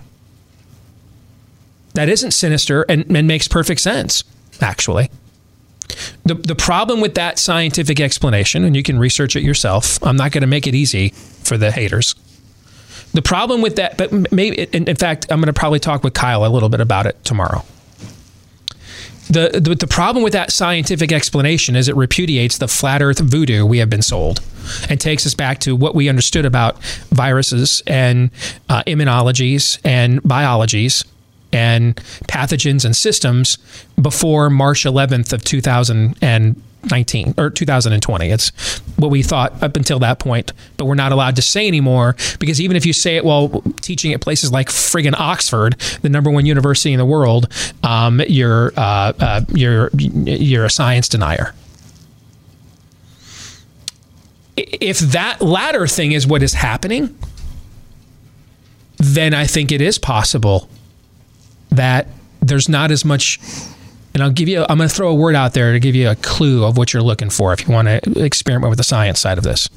that 1.94 2.08
isn't 2.10 2.32
sinister 2.32 2.84
and, 2.90 3.06
and 3.16 3.28
makes 3.28 3.48
perfect 3.50 3.82
sense, 3.82 4.24
actually. 4.62 5.10
The, 6.26 6.36
the 6.36 6.56
problem 6.56 7.02
with 7.02 7.16
that 7.16 7.38
scientific 7.40 8.00
explanation, 8.00 8.64
and 8.64 8.76
you 8.76 8.84
can 8.84 8.98
research 8.98 9.36
it 9.36 9.44
yourself, 9.44 10.02
I'm 10.04 10.16
not 10.16 10.32
going 10.32 10.42
to 10.42 10.48
make 10.48 10.68
it 10.68 10.76
easy 10.76 11.10
for 11.10 11.58
the 11.58 11.72
haters. 11.72 12.16
The 13.14 13.22
problem 13.22 13.62
with 13.62 13.76
that, 13.76 13.98
but 13.98 14.32
maybe, 14.32 14.64
in, 14.64 14.96
fact, 14.96 15.28
I'm 15.30 15.40
going 15.40 15.48
to 15.48 15.54
probably 15.54 15.80
talk 15.80 16.04
with 16.04 16.14
Kyle 16.14 16.46
a 16.46 16.48
little 16.48 16.70
bit 16.70 16.82
about 16.82 17.06
it 17.06 17.24
tomorrow. 17.24 17.64
The, 19.30 19.60
the, 19.60 19.76
the 19.76 19.88
problem 19.88 20.24
with 20.24 20.34
that 20.34 20.52
scientific 20.52 21.12
explanation 21.12 21.76
is 21.76 21.88
it 21.88 21.96
repudiates 21.96 22.58
the 22.58 22.68
flat 22.68 23.02
earth 23.02 23.20
voodoo 23.20 23.66
we 23.66 23.78
have 23.78 23.90
been 23.90 24.02
sold 24.02 24.42
and 24.90 25.00
takes 25.00 25.26
us 25.26 25.34
back 25.34 25.60
to 25.60 25.76
what 25.76 25.96
we 25.96 26.10
understood 26.10 26.46
about 26.46 26.82
viruses 27.10 27.82
and 27.88 28.32
uh, 28.70 28.84
immunologies 28.86 29.80
and 29.84 30.22
biologies 30.24 31.06
and 31.54 31.96
pathogens 32.28 32.84
and 32.84 32.96
systems 32.96 33.58
before 34.02 34.50
March 34.50 34.84
11th 34.84 35.32
of 35.32 35.44
2019 35.44 37.34
or 37.38 37.50
2020. 37.52 38.30
It's 38.30 38.50
what 38.98 39.12
we 39.12 39.22
thought 39.22 39.62
up 39.62 39.78
until 39.78 40.00
that 40.00 40.20
point, 40.20 40.52
but 40.78 40.86
we're 40.86 40.96
not 40.96 41.12
allowed 41.12 41.36
to 41.36 41.42
say 41.42 41.68
anymore 41.68 42.16
because 42.40 42.60
even 42.60 42.76
if 42.76 42.86
you 42.86 42.92
say 42.92 43.16
it 43.16 43.24
while 43.24 43.62
teaching 43.82 44.14
at 44.14 44.22
places 44.22 44.52
like 44.52 44.68
friggin' 44.68 45.14
Oxford, 45.18 45.80
the 46.02 46.10
number 46.10 46.32
one 46.32 46.46
university 46.46 46.92
in 46.92 46.98
the 46.98 47.06
world, 47.06 47.48
um, 47.84 48.20
you're 48.28 48.74
uh, 48.76 49.14
uh, 49.20 49.42
you're 49.54 49.90
you're 49.94 50.66
a 50.66 50.72
science 50.72 51.08
denier. 51.08 51.54
If 54.56 55.00
that 55.00 55.42
latter 55.42 55.88
thing 55.88 56.12
is 56.12 56.28
what 56.28 56.44
is 56.44 56.54
happening, 56.54 57.18
then 58.98 59.34
I 59.34 59.48
think 59.48 59.72
it 59.72 59.82
is 59.82 59.98
possible 59.98 60.70
that 61.74 62.08
there's 62.42 62.70
not 62.70 62.92
as 62.92 63.06
much 63.06 63.40
and 64.14 64.22
I'll 64.22 64.32
give 64.32 64.48
you, 64.48 64.64
I'm 64.70 64.78
going 64.78 64.88
to 64.88 64.94
throw 64.94 65.10
a 65.10 65.16
word 65.16 65.36
out 65.36 65.54
there 65.54 65.74
to 65.74 65.80
give 65.80 65.96
you 65.96 66.10
a 66.10 66.16
clue 66.16 66.64
of 66.66 66.78
what 66.78 66.94
you're 66.94 67.02
looking 67.02 67.32
for 67.32 67.52
if 67.52 67.68
you 67.68 67.74
want 67.74 67.88
to 67.88 68.24
experiment 68.24 68.70
with 68.70 68.78
the 68.78 68.84
science 68.84 69.20
side 69.20 69.40
of 69.40 69.44
this. 69.44 69.68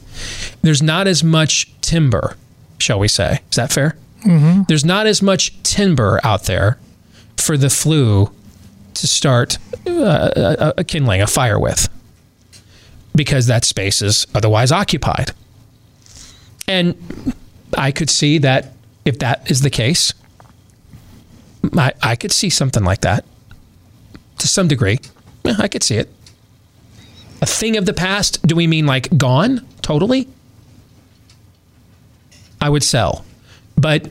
There's 0.63 0.83
not 0.83 1.07
as 1.07 1.25
much 1.25 1.73
timber, 1.81 2.37
shall 2.79 2.99
we 2.99 3.09
say. 3.09 3.41
Is 3.51 3.57
that 3.57 3.73
fair? 3.73 3.97
Mm-hmm. 4.25 4.63
There's 4.69 4.85
not 4.85 5.07
as 5.07 5.23
much 5.23 5.63
timber 5.63 6.21
out 6.23 6.45
there 6.45 6.79
for 7.39 7.57
the 7.57 7.71
flu 7.71 8.31
to 8.95 9.07
start 9.07 9.57
uh, 9.87 10.31
a, 10.37 10.75
a 10.79 10.85
kindling 10.85 11.23
a 11.23 11.27
fire 11.27 11.59
with 11.59 11.89
because 13.15 13.47
that 13.47 13.65
space 13.65 14.03
is 14.03 14.27
otherwise 14.35 14.71
occupied. 14.71 15.33
And 16.69 17.35
I 17.77 17.91
could 17.91 18.11
see 18.11 18.39
that 18.39 18.75
if 19.05 19.19
that 19.21 19.51
is 19.51 19.63
the 19.63 19.71
case, 19.71 20.13
I, 21.77 21.93
I 22.03 22.17
could 22.17 22.33
see 22.33 22.51
something 22.51 22.85
like 22.85 23.01
that 23.03 23.25
to 24.39 24.49
some 24.49 24.69
degree. 24.69 24.99
Yeah, 25.45 25.55
I 25.59 25.69
could 25.69 25.83
see 25.83 25.97
it. 25.97 26.13
A 27.43 27.47
thing 27.47 27.77
of 27.77 27.87
the 27.87 27.93
past, 27.93 28.45
do 28.47 28.57
we 28.57 28.67
mean 28.67 28.87
like 28.87 29.17
gone 29.17 29.67
totally? 29.83 30.29
I 32.61 32.69
would 32.71 32.83
sell, 32.83 33.25
but 33.77 34.11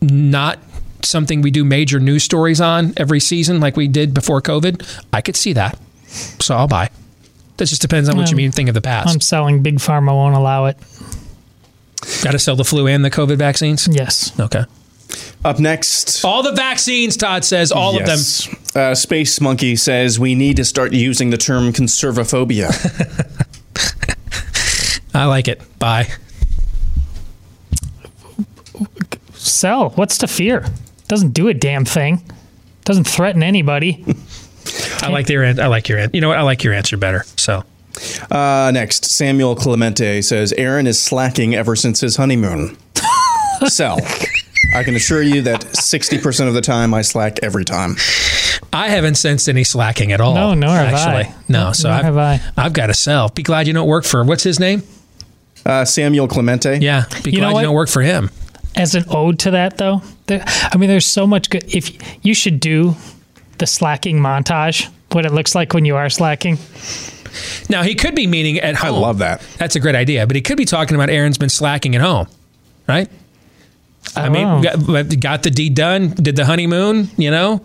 not 0.00 0.58
something 1.02 1.40
we 1.42 1.50
do 1.50 1.64
major 1.64 2.00
news 2.00 2.24
stories 2.24 2.60
on 2.60 2.92
every 2.96 3.20
season 3.20 3.60
like 3.60 3.76
we 3.76 3.86
did 3.88 4.12
before 4.12 4.42
COVID. 4.42 5.04
I 5.12 5.20
could 5.20 5.36
see 5.36 5.52
that. 5.54 5.78
So 6.40 6.56
I'll 6.56 6.68
buy. 6.68 6.90
That 7.56 7.66
just 7.68 7.80
depends 7.82 8.08
on 8.08 8.16
what 8.16 8.28
you 8.30 8.34
Um, 8.34 8.38
mean 8.38 8.52
thing 8.52 8.68
of 8.68 8.74
the 8.74 8.80
past. 8.80 9.08
I'm 9.08 9.20
selling. 9.20 9.62
Big 9.62 9.76
Pharma 9.76 10.12
won't 10.14 10.34
allow 10.34 10.66
it. 10.66 10.76
Got 12.22 12.32
to 12.32 12.38
sell 12.38 12.56
the 12.56 12.64
flu 12.64 12.86
and 12.86 13.04
the 13.04 13.10
COVID 13.10 13.36
vaccines? 13.36 13.88
Yes. 13.90 14.38
Okay. 14.38 14.64
Up 15.44 15.58
next. 15.60 16.24
All 16.24 16.42
the 16.42 16.52
vaccines, 16.52 17.16
Todd 17.16 17.44
says, 17.44 17.70
all 17.72 17.98
of 17.98 18.04
them. 18.04 18.18
Uh, 18.74 18.94
Space 18.94 19.40
Monkey 19.40 19.76
says 19.76 20.18
we 20.18 20.34
need 20.34 20.56
to 20.56 20.64
start 20.64 20.92
using 20.92 21.30
the 21.30 21.36
term 21.38 21.72
conservaphobia. 21.72 22.68
I 25.14 25.24
like 25.26 25.48
it. 25.48 25.62
Bye. 25.78 26.08
Sell. 29.34 29.90
What's 29.90 30.18
to 30.18 30.26
fear? 30.28 30.64
Doesn't 31.08 31.30
do 31.32 31.48
a 31.48 31.54
damn 31.54 31.84
thing. 31.84 32.22
Doesn't 32.84 33.04
threaten 33.04 33.42
anybody. 33.42 34.04
I 35.02 35.08
like 35.08 35.28
your 35.28 35.42
an- 35.44 35.60
I 35.60 35.66
like 35.68 35.88
your 35.88 35.98
an- 35.98 36.10
you 36.12 36.20
know 36.20 36.28
what 36.28 36.36
I 36.38 36.42
like 36.42 36.62
your 36.64 36.74
answer 36.74 36.96
better. 36.96 37.24
So 37.36 37.64
Uh, 38.30 38.70
next, 38.74 39.04
Samuel 39.06 39.54
Clemente 39.56 40.20
says 40.22 40.52
Aaron 40.54 40.86
is 40.86 41.00
slacking 41.00 41.54
ever 41.54 41.74
since 41.76 42.00
his 42.00 42.16
honeymoon. 42.16 42.76
Sell. 43.66 43.98
I 44.74 44.84
can 44.84 44.94
assure 44.96 45.22
you 45.22 45.42
that 45.42 45.60
60% 45.62 46.46
of 46.48 46.54
the 46.54 46.60
time 46.60 46.92
I 46.94 47.02
slack 47.02 47.38
every 47.42 47.64
time. 47.64 47.96
I 48.72 48.88
haven't 48.88 49.14
sensed 49.14 49.48
any 49.48 49.64
slacking 49.64 50.12
at 50.12 50.20
all. 50.20 50.34
No, 50.34 50.54
nor 50.54 50.70
have 50.70 50.92
actually. 50.94 51.34
I. 51.34 51.34
No, 51.48 51.72
so 51.72 51.88
Nor 51.88 51.98
I've, 51.98 52.04
have 52.04 52.16
I. 52.18 52.40
I've 52.56 52.72
got 52.74 52.88
to 52.88 52.94
sell. 52.94 53.30
Be 53.30 53.42
glad 53.42 53.66
you 53.66 53.72
don't 53.72 53.88
work 53.88 54.04
for 54.04 54.22
what's 54.24 54.42
his 54.42 54.60
name? 54.60 54.82
Uh, 55.64 55.84
Samuel 55.84 56.28
Clemente. 56.28 56.78
Yeah. 56.80 57.04
Be 57.24 57.30
You 57.30 57.38
know 57.40 57.46
glad 57.46 57.52
what? 57.54 57.60
you 57.60 57.66
don't 57.66 57.74
work 57.74 57.88
for 57.88 58.02
him. 58.02 58.30
As 58.76 58.94
an 58.94 59.04
ode 59.08 59.38
to 59.40 59.52
that, 59.52 59.78
though, 59.78 60.02
there, 60.26 60.44
I 60.46 60.76
mean, 60.76 60.88
there's 60.88 61.06
so 61.06 61.26
much 61.26 61.50
good. 61.50 61.64
If 61.74 61.90
you 62.24 62.34
should 62.34 62.60
do 62.60 62.94
the 63.56 63.66
slacking 63.66 64.18
montage, 64.20 64.88
what 65.12 65.24
it 65.24 65.32
looks 65.32 65.54
like 65.54 65.72
when 65.72 65.84
you 65.84 65.96
are 65.96 66.08
slacking. 66.10 66.58
Now 67.68 67.82
he 67.82 67.94
could 67.94 68.14
be 68.14 68.26
meaning 68.26 68.58
at 68.58 68.76
home. 68.76 68.94
I 68.94 68.98
love 68.98 69.18
that. 69.18 69.40
That's 69.58 69.76
a 69.76 69.80
great 69.80 69.94
idea. 69.94 70.26
But 70.26 70.36
he 70.36 70.42
could 70.42 70.56
be 70.58 70.64
talking 70.64 70.94
about 70.94 71.10
Aaron's 71.10 71.38
been 71.38 71.48
slacking 71.48 71.94
at 71.96 72.02
home, 72.02 72.28
right? 72.86 73.08
I 74.22 74.28
mean, 74.28 74.46
Oh. 74.46 74.62
got, 74.62 75.20
got 75.20 75.42
the 75.42 75.50
deed 75.50 75.74
done. 75.74 76.10
Did 76.10 76.36
the 76.36 76.44
honeymoon? 76.44 77.10
You 77.16 77.30
know, 77.30 77.60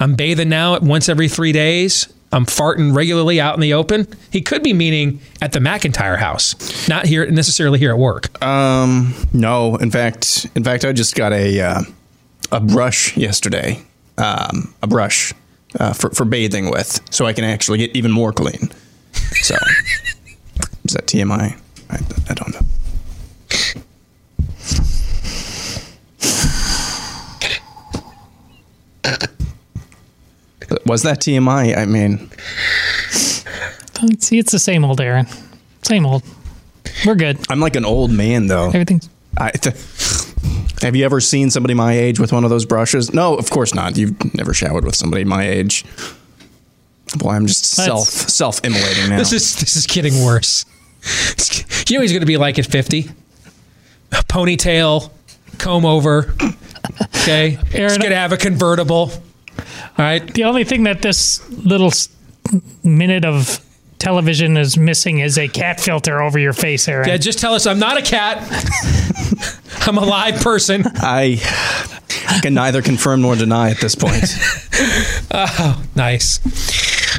I'm 0.00 0.14
bathing 0.14 0.48
now 0.48 0.78
once 0.80 1.08
every 1.08 1.28
three 1.28 1.52
days. 1.52 2.08
I'm 2.30 2.44
farting 2.44 2.94
regularly 2.94 3.40
out 3.40 3.54
in 3.54 3.60
the 3.60 3.72
open. 3.72 4.06
He 4.30 4.42
could 4.42 4.62
be 4.62 4.74
meaning 4.74 5.20
at 5.40 5.52
the 5.52 5.60
McIntire 5.60 6.18
house, 6.18 6.86
not 6.86 7.06
here 7.06 7.24
necessarily 7.30 7.78
here 7.78 7.90
at 7.90 7.98
work. 7.98 8.42
Um, 8.42 9.14
no. 9.32 9.76
In 9.76 9.90
fact, 9.90 10.46
in 10.54 10.62
fact, 10.62 10.84
I 10.84 10.92
just 10.92 11.14
got 11.14 11.32
a 11.32 11.58
uh, 11.60 11.80
a 12.52 12.60
brush 12.60 13.16
yesterday. 13.16 13.80
Um, 14.18 14.74
a 14.82 14.86
brush 14.86 15.32
uh, 15.80 15.94
for 15.94 16.10
for 16.10 16.26
bathing 16.26 16.70
with, 16.70 17.00
so 17.10 17.24
I 17.24 17.32
can 17.32 17.44
actually 17.44 17.78
get 17.78 17.96
even 17.96 18.10
more 18.10 18.32
clean. 18.32 18.68
So, 19.40 19.54
is 20.84 20.92
that 20.92 21.06
TMI? 21.06 21.58
I, 21.90 21.98
I 22.28 22.34
don't 22.34 22.52
know. 22.52 22.60
Was 30.86 31.02
that 31.02 31.20
TMI? 31.20 31.76
I 31.76 31.84
mean, 31.86 32.30
Don't 33.94 34.22
See, 34.22 34.38
it's 34.38 34.52
the 34.52 34.58
same 34.58 34.84
old 34.84 35.00
Aaron. 35.00 35.26
Same 35.82 36.04
old. 36.04 36.22
We're 37.06 37.14
good. 37.14 37.38
I'm 37.50 37.60
like 37.60 37.76
an 37.76 37.84
old 37.84 38.10
man 38.10 38.46
though. 38.48 38.66
Everything's. 38.68 39.08
I 39.38 39.50
th- 39.50 39.74
have 40.82 40.94
you 40.96 41.04
ever 41.04 41.20
seen 41.20 41.50
somebody 41.50 41.74
my 41.74 41.92
age 41.92 42.20
with 42.20 42.32
one 42.32 42.44
of 42.44 42.50
those 42.50 42.64
brushes? 42.64 43.12
No, 43.14 43.34
of 43.34 43.50
course 43.50 43.74
not. 43.74 43.96
You've 43.96 44.34
never 44.34 44.52
showered 44.54 44.84
with 44.84 44.94
somebody 44.96 45.24
my 45.24 45.46
age. 45.48 45.84
Boy, 47.16 47.30
I'm 47.32 47.46
just 47.46 47.64
self 47.64 48.10
That's- 48.10 48.34
self 48.34 48.60
immolating 48.64 49.08
now. 49.10 49.18
This 49.18 49.32
is 49.32 49.56
this 49.56 49.76
is 49.76 49.86
getting 49.86 50.22
worse. 50.24 50.64
You 51.88 51.96
know 51.96 52.02
he's 52.02 52.12
going 52.12 52.20
to 52.20 52.26
be 52.26 52.36
like 52.36 52.58
at 52.58 52.66
50. 52.66 53.08
Ponytail, 54.10 55.10
comb 55.58 55.84
over. 55.86 56.34
Okay, 57.16 57.58
Aaron, 57.72 57.90
he's 57.90 57.98
going 57.98 58.10
to 58.10 58.16
have 58.16 58.32
a 58.32 58.36
convertible. 58.36 59.10
All 59.58 60.04
right. 60.04 60.22
The 60.34 60.44
only 60.44 60.64
thing 60.64 60.84
that 60.84 61.02
this 61.02 61.48
little 61.50 61.92
minute 62.82 63.24
of 63.24 63.64
television 63.98 64.56
is 64.56 64.78
missing 64.78 65.18
is 65.18 65.36
a 65.38 65.48
cat 65.48 65.80
filter 65.80 66.22
over 66.22 66.38
your 66.38 66.52
face, 66.52 66.86
Aaron. 66.88 67.08
Yeah, 67.08 67.16
just 67.16 67.38
tell 67.40 67.54
us 67.54 67.66
I'm 67.66 67.78
not 67.80 67.96
a 67.98 68.02
cat. 68.02 68.38
I'm 69.86 69.98
a 69.98 70.04
live 70.04 70.40
person. 70.40 70.84
I 70.86 71.40
can 72.42 72.54
neither 72.54 72.82
confirm 72.82 73.22
nor 73.22 73.34
deny 73.36 73.70
at 73.70 73.78
this 73.80 73.94
point. 73.94 74.24
Oh, 75.30 75.82
nice. 75.96 76.38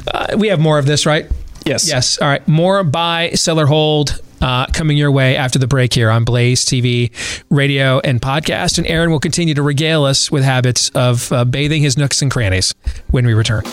Uh, 0.07 0.37
we 0.37 0.47
have 0.47 0.59
more 0.61 0.79
of 0.79 0.85
this, 0.85 1.05
right? 1.05 1.29
Yes. 1.65 1.87
Yes. 1.89 2.17
All 2.21 2.27
right. 2.29 2.47
More 2.47 2.83
buy, 2.85 3.31
seller, 3.31 3.65
hold. 3.65 4.21
Uh, 4.41 4.65
coming 4.67 4.97
your 4.97 5.11
way 5.11 5.35
after 5.35 5.59
the 5.59 5.67
break 5.67 5.93
here 5.93 6.09
on 6.09 6.23
Blaze 6.23 6.63
TV, 6.63 7.11
radio, 7.49 7.99
and 7.99 8.21
podcast. 8.21 8.77
And 8.77 8.87
Aaron 8.87 9.11
will 9.11 9.19
continue 9.19 9.53
to 9.53 9.61
regale 9.61 10.05
us 10.05 10.31
with 10.31 10.43
habits 10.43 10.89
of 10.95 11.31
uh, 11.31 11.43
bathing 11.45 11.81
his 11.81 11.97
nooks 11.97 12.21
and 12.21 12.31
crannies 12.31 12.73
when 13.11 13.25
we 13.25 13.33
return. 13.33 13.63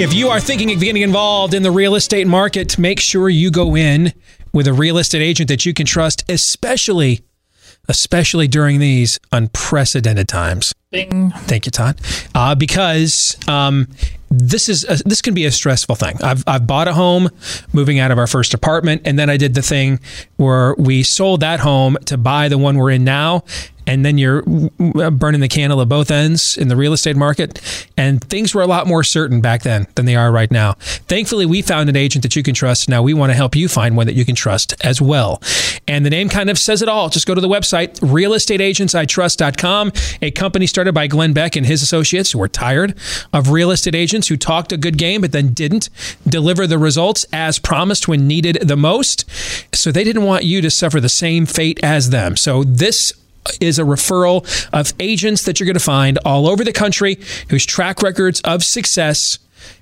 If 0.00 0.14
you 0.14 0.30
are 0.30 0.40
thinking 0.40 0.72
of 0.72 0.80
getting 0.80 1.02
involved 1.02 1.52
in 1.52 1.62
the 1.62 1.70
real 1.70 1.94
estate 1.94 2.26
market, 2.26 2.78
make 2.78 2.98
sure 2.98 3.28
you 3.28 3.50
go 3.50 3.76
in 3.76 4.14
with 4.52 4.66
a 4.66 4.72
real 4.72 4.98
estate 4.98 5.22
agent 5.22 5.48
that 5.48 5.64
you 5.66 5.74
can 5.74 5.86
trust, 5.86 6.24
especially 6.28 7.20
especially 7.88 8.46
during 8.46 8.78
these 8.78 9.18
unprecedented 9.32 10.28
times. 10.28 10.72
Bing. 10.90 11.30
Thank 11.30 11.66
you, 11.66 11.72
Todd. 11.72 12.00
Uh, 12.34 12.54
because 12.54 13.36
um, 13.48 13.88
this 14.30 14.68
is 14.68 14.84
a, 14.88 15.02
this 15.08 15.22
can 15.22 15.34
be 15.34 15.44
a 15.44 15.50
stressful 15.50 15.96
thing. 15.96 16.16
I've 16.22 16.44
I've 16.46 16.66
bought 16.66 16.88
a 16.88 16.94
home, 16.94 17.30
moving 17.72 17.98
out 17.98 18.10
of 18.10 18.18
our 18.18 18.26
first 18.26 18.54
apartment, 18.54 19.02
and 19.04 19.18
then 19.18 19.30
I 19.30 19.36
did 19.36 19.54
the 19.54 19.62
thing 19.62 20.00
where 20.36 20.74
we 20.78 21.02
sold 21.02 21.40
that 21.40 21.60
home 21.60 21.96
to 22.06 22.16
buy 22.16 22.48
the 22.48 22.58
one 22.58 22.76
we're 22.76 22.90
in 22.90 23.04
now, 23.04 23.44
and 23.90 24.06
then 24.06 24.18
you're 24.18 24.44
uh, 24.94 25.10
burning 25.10 25.40
the 25.40 25.48
candle 25.48 25.80
at 25.80 25.88
both 25.88 26.12
ends 26.12 26.56
in 26.56 26.68
the 26.68 26.76
real 26.76 26.92
estate 26.92 27.16
market. 27.16 27.60
And 27.96 28.22
things 28.22 28.54
were 28.54 28.62
a 28.62 28.66
lot 28.68 28.86
more 28.86 29.02
certain 29.02 29.40
back 29.40 29.62
then 29.62 29.88
than 29.96 30.06
they 30.06 30.14
are 30.14 30.30
right 30.30 30.50
now. 30.50 30.74
Thankfully, 31.08 31.44
we 31.44 31.60
found 31.60 31.88
an 31.88 31.96
agent 31.96 32.22
that 32.22 32.36
you 32.36 32.44
can 32.44 32.54
trust. 32.54 32.88
Now 32.88 33.02
we 33.02 33.14
want 33.14 33.30
to 33.30 33.34
help 33.34 33.56
you 33.56 33.68
find 33.68 33.96
one 33.96 34.06
that 34.06 34.14
you 34.14 34.24
can 34.24 34.36
trust 34.36 34.74
as 34.84 35.02
well. 35.02 35.42
And 35.88 36.06
the 36.06 36.10
name 36.10 36.28
kind 36.28 36.50
of 36.50 36.56
says 36.56 36.82
it 36.82 36.88
all. 36.88 37.08
Just 37.08 37.26
go 37.26 37.34
to 37.34 37.40
the 37.40 37.48
website, 37.48 37.98
realestateagentsitrust.com, 37.98 39.92
a 40.22 40.30
company 40.30 40.68
started 40.68 40.92
by 40.92 41.08
Glenn 41.08 41.32
Beck 41.32 41.56
and 41.56 41.66
his 41.66 41.82
associates 41.82 42.30
who 42.30 42.40
are 42.40 42.48
tired 42.48 42.96
of 43.32 43.50
real 43.50 43.72
estate 43.72 43.96
agents 43.96 44.28
who 44.28 44.36
talked 44.36 44.70
a 44.70 44.76
good 44.76 44.98
game 44.98 45.20
but 45.20 45.32
then 45.32 45.52
didn't 45.52 45.90
deliver 46.28 46.68
the 46.68 46.78
results 46.78 47.26
as 47.32 47.58
promised 47.58 48.06
when 48.06 48.28
needed 48.28 48.60
the 48.62 48.76
most. 48.76 49.28
So 49.74 49.90
they 49.90 50.04
didn't 50.04 50.22
want 50.22 50.44
you 50.44 50.60
to 50.60 50.70
suffer 50.70 51.00
the 51.00 51.08
same 51.08 51.44
fate 51.44 51.80
as 51.82 52.10
them. 52.10 52.36
So 52.36 52.62
this 52.62 53.12
is 53.60 53.78
a 53.78 53.82
referral 53.82 54.44
of 54.72 54.92
agents 55.00 55.44
that 55.44 55.58
you're 55.58 55.66
going 55.66 55.74
to 55.74 55.80
find 55.80 56.18
all 56.24 56.48
over 56.48 56.64
the 56.64 56.72
country 56.72 57.18
whose 57.48 57.64
track 57.64 58.02
records 58.02 58.40
of 58.42 58.64
success 58.64 59.38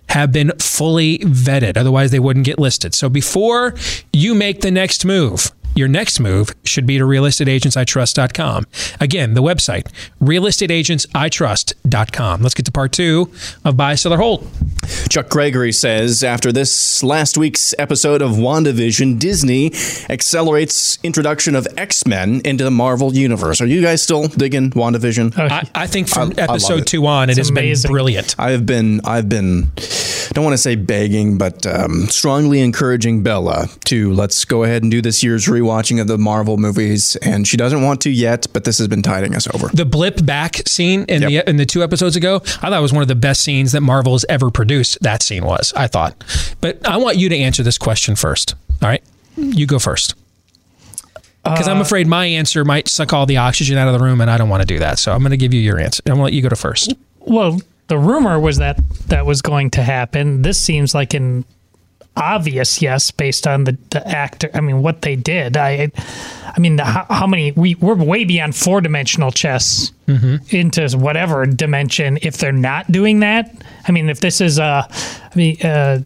have 0.09 0.33
been 0.33 0.53
fully 0.59 1.19
vetted. 1.19 1.77
Otherwise, 1.77 2.11
they 2.11 2.19
wouldn't 2.19 2.47
get 2.47 2.59
listed. 2.59 2.95
So 2.95 3.09
before 3.09 3.75
you 4.13 4.35
make 4.35 4.61
the 4.63 4.71
next 4.71 5.05
move, 5.05 5.53
your 5.79 5.89
next 5.89 6.21
move 6.21 6.55
should 6.65 6.87
be 6.87 6.99
to 6.99 7.05
realestateagentsitrust.com. 7.05 8.67
Again, 9.01 9.35
the 9.35 9.43
website, 9.43 9.87
realestateagentsitrust.com. 10.21 12.43
Let's 12.43 12.55
get 12.55 12.67
to 12.67 12.73
part 12.73 12.93
two 12.93 13.31
of 13.65 13.77
Buy, 13.77 13.95
Seller, 13.95 14.19
Hold. 14.19 14.47
Chuck 15.11 15.29
Gregory 15.29 15.73
says 15.73 16.23
after 16.25 16.51
this 16.53 17.03
last 17.03 17.37
week's 17.39 17.75
episode 17.79 18.23
of 18.23 18.33
WandaVision, 18.33 19.19
Disney 19.19 19.73
accelerates 20.11 20.99
introduction 21.03 21.55
of 21.55 21.67
X 21.77 22.07
Men 22.07 22.41
into 22.45 22.65
the 22.65 22.71
Marvel 22.71 23.15
universe. 23.15 23.61
Are 23.61 23.67
you 23.67 23.83
guys 23.83 24.03
still 24.03 24.29
digging 24.29 24.71
WandaVision? 24.71 25.39
I, 25.39 25.69
I 25.75 25.87
think 25.87 26.09
from 26.09 26.33
I- 26.37 26.43
I 26.43 26.45
episode 26.45 26.81
it. 26.81 26.87
two 26.87 27.07
on, 27.07 27.29
it 27.29 27.33
It's 27.33 27.39
has 27.39 27.51
amazing. 27.51 27.89
been 27.89 27.93
brilliant. 27.93 28.35
I 28.39 28.51
have 28.53 28.67
been, 28.67 29.01
I've 29.05 29.29
been, 29.29 29.71
don't 30.33 30.45
want 30.45 30.55
to 30.55 30.59
say 30.59 30.75
begging, 30.75 31.39
but 31.39 31.67
um, 31.67 32.07
strongly 32.09 32.61
encouraging 32.61 33.23
Bella 33.23 33.69
to 33.87 34.13
let's 34.13 34.45
go 34.45 34.65
ahead 34.65 34.83
and 34.83 34.91
do 34.91 35.01
this 35.03 35.23
year's 35.23 35.49
rewatching 35.69 36.01
of 36.01 36.07
the 36.07 36.19
Marvel 36.19 36.57
movies. 36.57 37.17
And 37.17 37.47
she 37.47 37.57
doesn't 37.57 37.83
want 37.83 38.01
to 38.03 38.11
yet, 38.11 38.47
but 38.53 38.65
this 38.65 38.79
has 38.79 38.89
been 38.89 39.03
tiding 39.03 39.35
us 39.35 39.47
over. 39.55 39.69
The 39.69 39.85
blip 39.85 40.25
back 40.25 40.57
scene 40.67 41.05
in 41.09 41.23
the 41.23 41.49
in 41.49 41.57
the 41.57 41.67
two 41.67 41.83
episodes 41.83 42.17
ago, 42.17 42.37
I 42.37 42.39
thought 42.71 42.73
it 42.73 42.81
was 42.81 42.93
one 42.93 43.03
of 43.03 43.09
the 43.09 43.15
best 43.15 43.43
scenes 43.43 43.73
that 43.73 43.81
Marvel 43.81 44.13
has 44.13 44.25
ever 44.29 44.51
produced. 44.51 44.99
That 45.03 45.23
scene 45.23 45.45
was, 45.45 45.73
I 45.77 45.87
thought. 45.87 46.15
But 46.61 46.87
I 46.87 46.97
want 46.97 47.17
you 47.17 47.29
to 47.29 47.37
answer 47.37 47.63
this 47.63 47.79
question 47.79 48.17
first. 48.17 48.55
All 48.83 48.89
right, 48.89 49.03
you 49.37 49.67
go 49.67 49.79
first. 49.79 50.15
Because 51.45 51.69
I'm 51.69 51.79
uh, 51.79 51.83
afraid 51.83 52.07
my 52.07 52.27
answer 52.27 52.65
might 52.65 52.89
suck 52.89 53.13
all 53.13 53.25
the 53.25 53.39
oxygen 53.39 53.79
out 53.79 53.89
of 53.89 53.99
the 53.99 54.05
room, 54.05 54.21
and 54.21 54.31
I 54.31 54.37
don't 54.37 54.49
want 54.49 54.61
to 54.61 54.67
do 54.67 54.79
that. 54.81 54.99
So 54.99 55.13
I'm 55.13 55.21
going 55.21 55.31
to 55.31 55.37
give 55.37 55.55
you 55.55 55.61
your 55.61 55.79
answer. 55.81 56.03
I'm 56.07 56.17
going 56.17 56.19
to 56.19 56.25
let 56.25 56.33
you 56.35 56.43
go 56.43 56.49
to 56.51 56.57
first. 56.57 56.95
Well, 57.21 57.61
the 57.87 57.97
rumor 57.99 58.39
was 58.39 58.59
that 58.59 58.77
that 59.07 59.25
was 59.25 59.41
going 59.41 59.71
to 59.71 59.83
happen. 59.83 60.43
This 60.43 60.61
seems 60.61 60.95
like 60.95 61.15
an 61.15 61.45
obvious 62.17 62.83
yes 62.83 63.11
based 63.11 63.47
on 63.47 63.65
the, 63.65 63.79
the 63.91 64.07
actor. 64.07 64.51
I 64.55 64.61
mean, 64.61 64.83
what 64.83 65.03
they 65.03 65.17
did. 65.17 65.57
I, 65.57 65.91
I 66.47 66.59
mean, 66.59 66.77
the, 66.77 66.85
how, 66.85 67.07
how 67.09 67.27
many? 67.27 67.53
We 67.53 67.77
we're 67.77 67.95
way 67.95 68.25
beyond 68.25 68.57
four 68.57 68.81
dimensional 68.81 69.31
chess 69.31 69.93
into 70.51 70.89
whatever 70.97 71.47
dimension. 71.47 72.19
If 72.23 72.39
they're 72.39 72.53
not 72.53 72.91
doing 72.91 73.21
that, 73.21 73.55
I 73.87 73.93
mean, 73.93 74.09
if 74.09 74.21
this 74.21 74.41
is 74.41 74.59
a, 74.59 74.87
I 74.91 75.31
mean, 75.35 75.61
uh, 75.63 76.01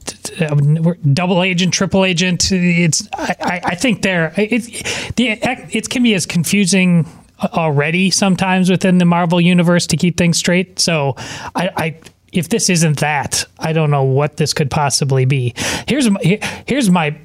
double 1.13 1.43
agent, 1.43 1.73
triple 1.73 2.05
agent, 2.05 2.53
it's. 2.53 3.09
I, 3.15 3.37
I, 3.41 3.61
I 3.65 3.75
think 3.75 4.03
they're. 4.03 4.33
It, 4.37 5.15
the 5.17 5.39
it 5.77 5.89
can 5.89 6.03
be 6.03 6.15
as 6.15 6.27
confusing 6.27 7.07
already 7.43 8.11
sometimes 8.11 8.71
within 8.71 8.99
the 8.99 9.05
Marvel 9.05 9.41
universe 9.41 9.87
to 9.89 9.97
keep 9.97 10.17
things 10.17 10.39
straight. 10.39 10.79
So 10.79 11.15
I, 11.55 11.71
I 11.77 11.97
if 12.33 12.49
this 12.49 12.71
isn't 12.71 13.01
that, 13.01 13.45
I 13.59 13.73
don't 13.73 13.91
know 13.91 14.05
what 14.05 14.37
this 14.39 14.53
could 14.53 14.71
possibly 14.71 15.25
be. 15.25 15.55
Here's 15.87 16.09
my, 16.09 16.41
here's 16.67 16.91
my 16.91 17.17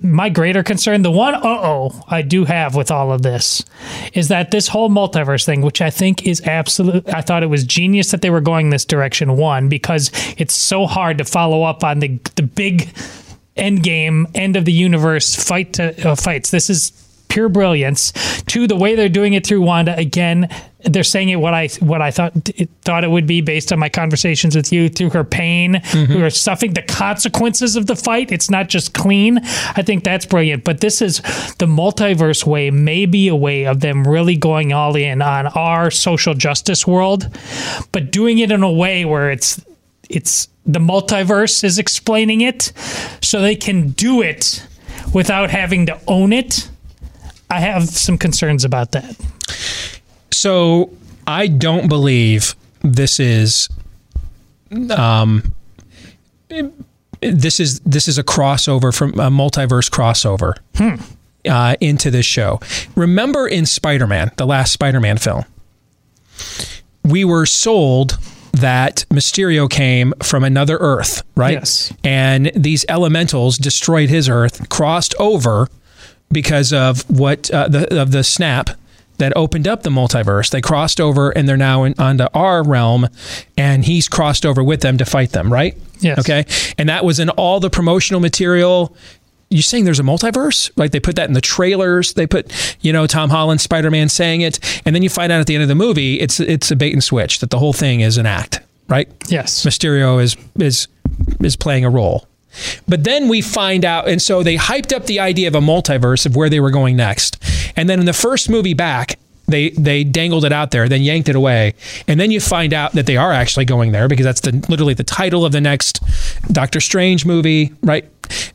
my 0.00 0.28
greater 0.28 0.62
concern. 0.62 1.02
The 1.02 1.10
one 1.10 1.34
uh 1.34 1.40
oh 1.42 2.02
I 2.08 2.22
do 2.22 2.44
have 2.44 2.74
with 2.74 2.90
all 2.90 3.12
of 3.12 3.22
this 3.22 3.64
is 4.12 4.28
that 4.28 4.50
this 4.50 4.68
whole 4.68 4.90
multiverse 4.90 5.46
thing, 5.46 5.62
which 5.62 5.80
I 5.80 5.90
think 5.90 6.26
is 6.26 6.42
absolute. 6.42 7.08
I 7.08 7.22
thought 7.22 7.42
it 7.42 7.46
was 7.46 7.64
genius 7.64 8.10
that 8.10 8.20
they 8.20 8.30
were 8.30 8.42
going 8.42 8.70
this 8.70 8.84
direction. 8.84 9.36
One 9.36 9.68
because 9.68 10.10
it's 10.36 10.54
so 10.54 10.86
hard 10.86 11.18
to 11.18 11.24
follow 11.24 11.62
up 11.62 11.82
on 11.82 12.00
the 12.00 12.18
the 12.36 12.42
big 12.42 12.94
end 13.56 13.82
game, 13.82 14.26
end 14.34 14.56
of 14.56 14.64
the 14.64 14.72
universe 14.72 15.34
fight 15.34 15.74
to 15.74 16.10
uh, 16.10 16.14
fights. 16.14 16.50
This 16.50 16.68
is 16.68 16.92
pure 17.28 17.48
brilliance. 17.48 18.12
Two, 18.42 18.66
the 18.66 18.76
way 18.76 18.94
they're 18.94 19.08
doing 19.08 19.32
it 19.32 19.46
through 19.46 19.62
Wanda 19.62 19.96
again, 19.96 20.48
they're 20.84 21.02
saying 21.02 21.30
it 21.30 21.36
what 21.36 21.54
I 21.54 21.68
what 21.80 22.02
I 22.02 22.10
thought 22.10 22.32
it, 22.56 22.68
thought 22.82 23.04
it 23.04 23.10
would 23.10 23.26
be 23.26 23.40
based 23.40 23.72
on 23.72 23.78
my 23.78 23.88
conversations 23.88 24.54
with 24.54 24.72
you 24.72 24.88
through 24.88 25.10
her 25.10 25.24
pain, 25.24 25.74
mm-hmm. 25.74 26.12
who 26.12 26.22
are 26.22 26.30
suffering, 26.30 26.74
the 26.74 26.82
consequences 26.82 27.76
of 27.76 27.86
the 27.86 27.96
fight. 27.96 28.30
It's 28.30 28.50
not 28.50 28.68
just 28.68 28.94
clean. 28.94 29.38
I 29.76 29.82
think 29.82 30.04
that's 30.04 30.26
brilliant. 30.26 30.64
But 30.64 30.80
this 30.80 31.00
is 31.00 31.18
the 31.58 31.66
multiverse 31.66 32.44
way, 32.44 32.70
maybe 32.70 33.28
a 33.28 33.36
way 33.36 33.66
of 33.66 33.80
them 33.80 34.06
really 34.06 34.36
going 34.36 34.72
all 34.72 34.96
in 34.96 35.22
on 35.22 35.46
our 35.48 35.90
social 35.90 36.34
justice 36.34 36.86
world, 36.86 37.28
but 37.92 38.10
doing 38.10 38.38
it 38.38 38.52
in 38.52 38.62
a 38.62 38.72
way 38.72 39.04
where 39.04 39.30
it's 39.30 39.64
it's 40.10 40.48
the 40.66 40.78
multiverse 40.78 41.64
is 41.64 41.78
explaining 41.78 42.40
it 42.40 42.72
so 43.22 43.40
they 43.40 43.56
can 43.56 43.90
do 43.90 44.22
it 44.22 44.66
without 45.12 45.50
having 45.50 45.86
to 45.86 46.00
own 46.06 46.32
it. 46.32 46.68
I 47.50 47.60
have 47.60 47.88
some 47.88 48.18
concerns 48.18 48.64
about 48.64 48.92
that. 48.92 49.16
So 50.34 50.90
I 51.26 51.46
don't 51.46 51.88
believe 51.88 52.54
this 52.82 53.18
is 53.20 53.68
um 54.90 55.54
this 57.20 57.60
is 57.60 57.80
this 57.80 58.08
is 58.08 58.18
a 58.18 58.24
crossover 58.24 58.94
from 58.94 59.10
a 59.14 59.30
multiverse 59.30 59.90
crossover 59.90 60.56
uh, 61.48 61.76
into 61.80 62.10
this 62.10 62.26
show. 62.26 62.60
Remember 62.94 63.46
in 63.46 63.66
Spider-Man, 63.66 64.32
the 64.36 64.46
last 64.46 64.72
Spider-Man 64.72 65.18
film, 65.18 65.44
we 67.02 67.24
were 67.24 67.46
sold 67.46 68.18
that 68.52 69.04
Mysterio 69.10 69.68
came 69.68 70.12
from 70.22 70.44
another 70.44 70.76
Earth, 70.78 71.22
right? 71.34 71.54
Yes. 71.54 71.92
And 72.04 72.52
these 72.54 72.84
elementals 72.88 73.56
destroyed 73.58 74.10
his 74.10 74.28
Earth, 74.28 74.68
crossed 74.68 75.14
over 75.18 75.68
because 76.30 76.72
of 76.72 77.08
what 77.10 77.50
uh, 77.50 77.68
the 77.68 78.00
of 78.00 78.10
the 78.10 78.24
snap 78.24 78.70
that 79.24 79.34
opened 79.36 79.66
up 79.66 79.82
the 79.82 79.90
multiverse. 79.90 80.50
They 80.50 80.60
crossed 80.60 81.00
over 81.00 81.30
and 81.30 81.48
they're 81.48 81.56
now 81.56 81.84
in, 81.84 81.94
onto 81.98 82.26
our 82.34 82.62
realm, 82.62 83.08
and 83.56 83.82
he's 83.82 84.06
crossed 84.06 84.44
over 84.44 84.62
with 84.62 84.82
them 84.82 84.98
to 84.98 85.06
fight 85.06 85.30
them, 85.30 85.50
right? 85.50 85.74
Yes. 86.00 86.18
Okay. 86.18 86.44
And 86.76 86.90
that 86.90 87.06
was 87.06 87.18
in 87.18 87.30
all 87.30 87.58
the 87.58 87.70
promotional 87.70 88.20
material. 88.20 88.94
You're 89.48 89.62
saying 89.62 89.86
there's 89.86 90.00
a 90.00 90.02
multiverse? 90.02 90.70
Like 90.76 90.90
they 90.90 91.00
put 91.00 91.16
that 91.16 91.28
in 91.28 91.32
the 91.32 91.40
trailers. 91.40 92.12
They 92.12 92.26
put, 92.26 92.76
you 92.82 92.92
know, 92.92 93.06
Tom 93.06 93.30
Holland, 93.30 93.62
Spider 93.62 93.90
Man 93.90 94.10
saying 94.10 94.42
it, 94.42 94.82
and 94.84 94.94
then 94.94 95.02
you 95.02 95.08
find 95.08 95.32
out 95.32 95.40
at 95.40 95.46
the 95.46 95.54
end 95.54 95.62
of 95.62 95.68
the 95.68 95.74
movie, 95.74 96.20
it's 96.20 96.38
it's 96.38 96.70
a 96.70 96.76
bait 96.76 96.92
and 96.92 97.02
switch 97.02 97.38
that 97.38 97.48
the 97.48 97.58
whole 97.58 97.72
thing 97.72 98.00
is 98.00 98.18
an 98.18 98.26
act, 98.26 98.60
right? 98.88 99.08
Yes. 99.28 99.64
Mysterio 99.64 100.22
is 100.22 100.36
is 100.56 100.88
is 101.40 101.56
playing 101.56 101.86
a 101.86 101.90
role. 101.90 102.28
But 102.86 103.04
then 103.04 103.28
we 103.28 103.40
find 103.40 103.84
out, 103.84 104.08
and 104.08 104.20
so 104.20 104.42
they 104.42 104.56
hyped 104.56 104.94
up 104.94 105.06
the 105.06 105.20
idea 105.20 105.48
of 105.48 105.54
a 105.54 105.60
multiverse 105.60 106.26
of 106.26 106.36
where 106.36 106.48
they 106.48 106.60
were 106.60 106.70
going 106.70 106.96
next. 106.96 107.42
And 107.76 107.88
then 107.88 108.00
in 108.00 108.06
the 108.06 108.12
first 108.12 108.48
movie 108.48 108.74
back, 108.74 109.18
they 109.46 109.70
they 109.70 110.04
dangled 110.04 110.44
it 110.44 110.52
out 110.52 110.70
there, 110.70 110.88
then 110.88 111.02
yanked 111.02 111.28
it 111.28 111.36
away, 111.36 111.74
and 112.08 112.18
then 112.18 112.30
you 112.30 112.40
find 112.40 112.72
out 112.72 112.92
that 112.92 113.06
they 113.06 113.16
are 113.16 113.32
actually 113.32 113.66
going 113.66 113.92
there 113.92 114.08
because 114.08 114.24
that's 114.24 114.40
the 114.40 114.52
literally 114.68 114.94
the 114.94 115.04
title 115.04 115.44
of 115.44 115.52
the 115.52 115.60
next 115.60 116.00
Doctor 116.50 116.80
Strange 116.80 117.26
movie, 117.26 117.72
right? 117.82 118.08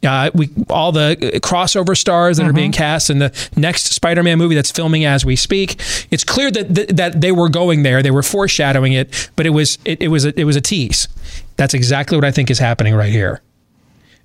Uh, 0.03 0.31
we 0.33 0.49
all 0.67 0.91
the 0.91 1.15
crossover 1.43 1.95
stars 1.95 2.37
that 2.37 2.47
are 2.47 2.53
being 2.53 2.71
cast 2.71 3.11
in 3.11 3.19
the 3.19 3.49
next 3.55 3.93
Spider-Man 3.93 4.39
movie 4.39 4.55
that's 4.55 4.71
filming 4.71 5.05
as 5.05 5.23
we 5.23 5.35
speak. 5.35 5.79
It's 6.09 6.23
clear 6.23 6.49
that 6.49 6.73
that, 6.73 6.97
that 6.97 7.21
they 7.21 7.31
were 7.31 7.49
going 7.49 7.83
there. 7.83 8.01
They 8.01 8.09
were 8.09 8.23
foreshadowing 8.23 8.93
it, 8.93 9.29
but 9.35 9.45
it 9.45 9.51
was 9.51 9.77
it, 9.85 10.01
it 10.01 10.07
was 10.07 10.25
a, 10.25 10.39
it 10.39 10.45
was 10.45 10.55
a 10.55 10.61
tease. 10.61 11.07
That's 11.55 11.75
exactly 11.75 12.17
what 12.17 12.25
I 12.25 12.31
think 12.31 12.49
is 12.49 12.57
happening 12.57 12.95
right 12.95 13.11
here. 13.11 13.41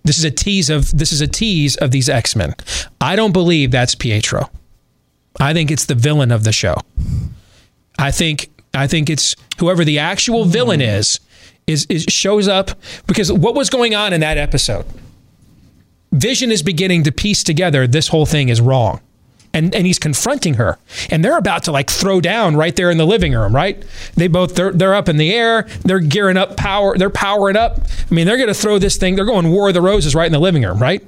This 0.05 0.19
is 0.19 0.25
a 0.25 0.31
tease 0.31 0.69
of 0.69 0.97
this 0.97 1.13
is 1.13 1.21
a 1.21 1.27
tease 1.27 1.77
of 1.77 1.91
these 1.91 2.09
X-Men. 2.09 2.55
I 3.01 3.17
don't 3.17 3.33
believe 3.33 3.71
that's 3.71 3.95
Pietro. 3.95 4.51
I 5.41 5.53
think 5.53 5.71
it's 5.71 5.87
the 5.87 5.95
villain 5.95 6.31
of 6.31 6.45
the 6.45 6.53
show. 6.53 6.77
I 7.99 8.11
think 8.11 8.51
I 8.75 8.87
think 8.87 9.09
it's 9.09 9.35
whoever 9.59 9.85
the 9.85 9.99
actual 9.99 10.45
villain 10.45 10.81
is 10.81 11.21
is 11.67 11.87
is 11.89 12.05
shows 12.09 12.49
up 12.49 12.71
because 13.07 13.33
what 13.33 13.55
was 13.55 13.71
going 13.71 13.95
on 13.95 14.13
in 14.13 14.21
that 14.21 14.37
episode? 14.37 14.85
Vision 16.13 16.53
is 16.53 16.63
beginning 16.63 17.03
to 17.05 17.13
piece 17.13 17.43
together 17.43 17.87
this 17.87 18.09
whole 18.09 18.27
thing 18.27 18.49
is 18.49 18.61
wrong. 18.61 19.01
And, 19.55 19.73
and 19.73 19.87
he's 19.87 20.01
confronting 20.01 20.55
her 20.55 20.79
and 21.11 21.25
they're 21.25 21.39
about 21.39 21.63
to 21.63 21.73
like 21.73 21.89
throw 21.89 22.21
down 22.21 22.57
right 22.57 22.75
there 22.75 22.91
in 22.91 22.99
the 22.99 23.07
living 23.07 23.33
room 23.33 23.55
right 23.55 23.81
they 24.17 24.27
both 24.27 24.57
they're, 24.57 24.73
they're 24.73 24.97
up 24.97 25.09
in 25.09 25.17
the 25.17 25.33
air 25.33 25.69
they're 25.85 26.01
gearing 26.01 26.37
up 26.37 26.57
power 26.57 26.99
they're 26.99 27.09
powering 27.09 27.57
up 27.57 27.79
i 28.11 28.13
mean 28.15 28.27
they're 28.27 28.37
going 28.37 28.49
to 28.49 28.55
throw 28.55 28.81
this 28.81 28.97
thing 28.97 29.15
they're 29.15 29.25
going 29.25 29.53
war 29.53 29.69
of 29.69 29.75
the 29.75 29.81
roses 29.81 30.13
right 30.13 30.27
in 30.27 30.33
the 30.33 30.41
living 30.41 30.65
room 30.65 30.83
right 30.83 31.07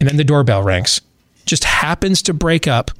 and 0.00 0.08
then 0.08 0.16
the 0.16 0.24
doorbell 0.24 0.62
rings 0.62 1.02
just 1.44 1.64
happens 1.64 2.22
to 2.22 2.32
break 2.32 2.66
up 2.66 2.90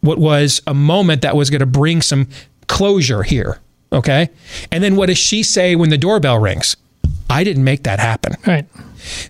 what 0.00 0.18
was 0.18 0.60
a 0.66 0.74
moment 0.74 1.22
that 1.22 1.34
was 1.34 1.48
going 1.48 1.60
to 1.60 1.66
bring 1.66 2.02
some 2.02 2.28
closure 2.66 3.22
here. 3.22 3.58
Okay. 3.92 4.30
And 4.70 4.82
then 4.82 4.96
what 4.96 5.06
does 5.06 5.18
she 5.18 5.42
say 5.42 5.76
when 5.76 5.90
the 5.90 5.98
doorbell 5.98 6.38
rings? 6.38 6.76
I 7.30 7.44
didn't 7.44 7.64
make 7.64 7.84
that 7.84 7.98
happen. 7.98 8.36
Right. 8.46 8.66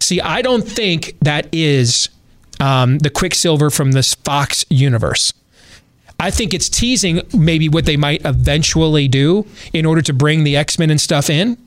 See, 0.00 0.20
I 0.20 0.42
don't 0.42 0.66
think 0.66 1.16
that 1.20 1.48
is 1.52 2.08
um, 2.60 2.98
the 2.98 3.10
Quicksilver 3.10 3.70
from 3.70 3.92
this 3.92 4.14
Fox 4.14 4.64
universe. 4.68 5.32
I 6.20 6.30
think 6.30 6.54
it's 6.54 6.68
teasing 6.68 7.22
maybe 7.34 7.68
what 7.68 7.84
they 7.84 7.96
might 7.96 8.24
eventually 8.24 9.08
do 9.08 9.46
in 9.72 9.84
order 9.84 10.02
to 10.02 10.12
bring 10.12 10.44
the 10.44 10.56
X 10.56 10.78
Men 10.78 10.90
and 10.90 11.00
stuff 11.00 11.28
in. 11.28 11.58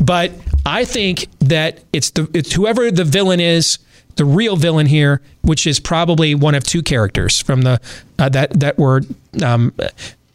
But 0.00 0.32
I 0.64 0.84
think 0.84 1.28
that 1.40 1.80
it's 1.92 2.10
the 2.10 2.28
it's 2.32 2.52
whoever 2.52 2.90
the 2.90 3.04
villain 3.04 3.40
is, 3.40 3.78
the 4.16 4.24
real 4.24 4.56
villain 4.56 4.86
here, 4.86 5.20
which 5.42 5.66
is 5.66 5.80
probably 5.80 6.34
one 6.34 6.54
of 6.54 6.64
two 6.64 6.82
characters 6.82 7.40
from 7.40 7.62
the 7.62 7.80
uh, 8.18 8.28
that 8.30 8.58
that 8.60 8.78
were 8.78 9.02
um, 9.44 9.74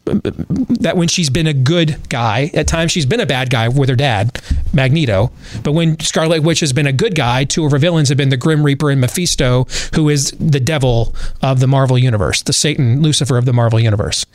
that 0.08 0.94
when 0.96 1.08
she's 1.08 1.30
been 1.30 1.48
a 1.48 1.54
good 1.54 1.98
guy, 2.10 2.52
at 2.54 2.68
times 2.68 2.92
she's 2.92 3.06
been 3.06 3.20
a 3.20 3.26
bad 3.26 3.50
guy 3.50 3.68
with 3.68 3.90
her 3.90 3.96
dad, 3.96 4.42
Magneto. 4.74 5.32
But 5.64 5.74
when 5.74 6.00
Scarlet 6.00 6.44
Witch 6.44 6.60
has 6.62 6.74
been 6.74 6.88
a 6.88 6.94
good 6.94 7.16
guy, 7.16 7.44
two 7.44 7.66
of 7.66 7.72
her 7.72 7.78
villains 7.78 8.10
have 8.10 8.18
been 8.18 8.30
the 8.30 8.38
Grim 8.38 8.64
Reaper 8.64 8.90
and 8.90 9.02
Mephisto, 9.02 9.66
who 9.96 10.10
is 10.10 10.32
the 10.40 10.60
devil 10.60 11.16
of 11.42 11.60
the 11.60 11.68
Marvel 11.68 11.98
universe, 11.98 12.42
the 12.42 12.54
Satan, 12.54 13.02
Lucifer 13.02 13.38
of 13.38 13.46
the 13.46 13.54
Marvel 13.54 13.80
universe. 13.80 14.26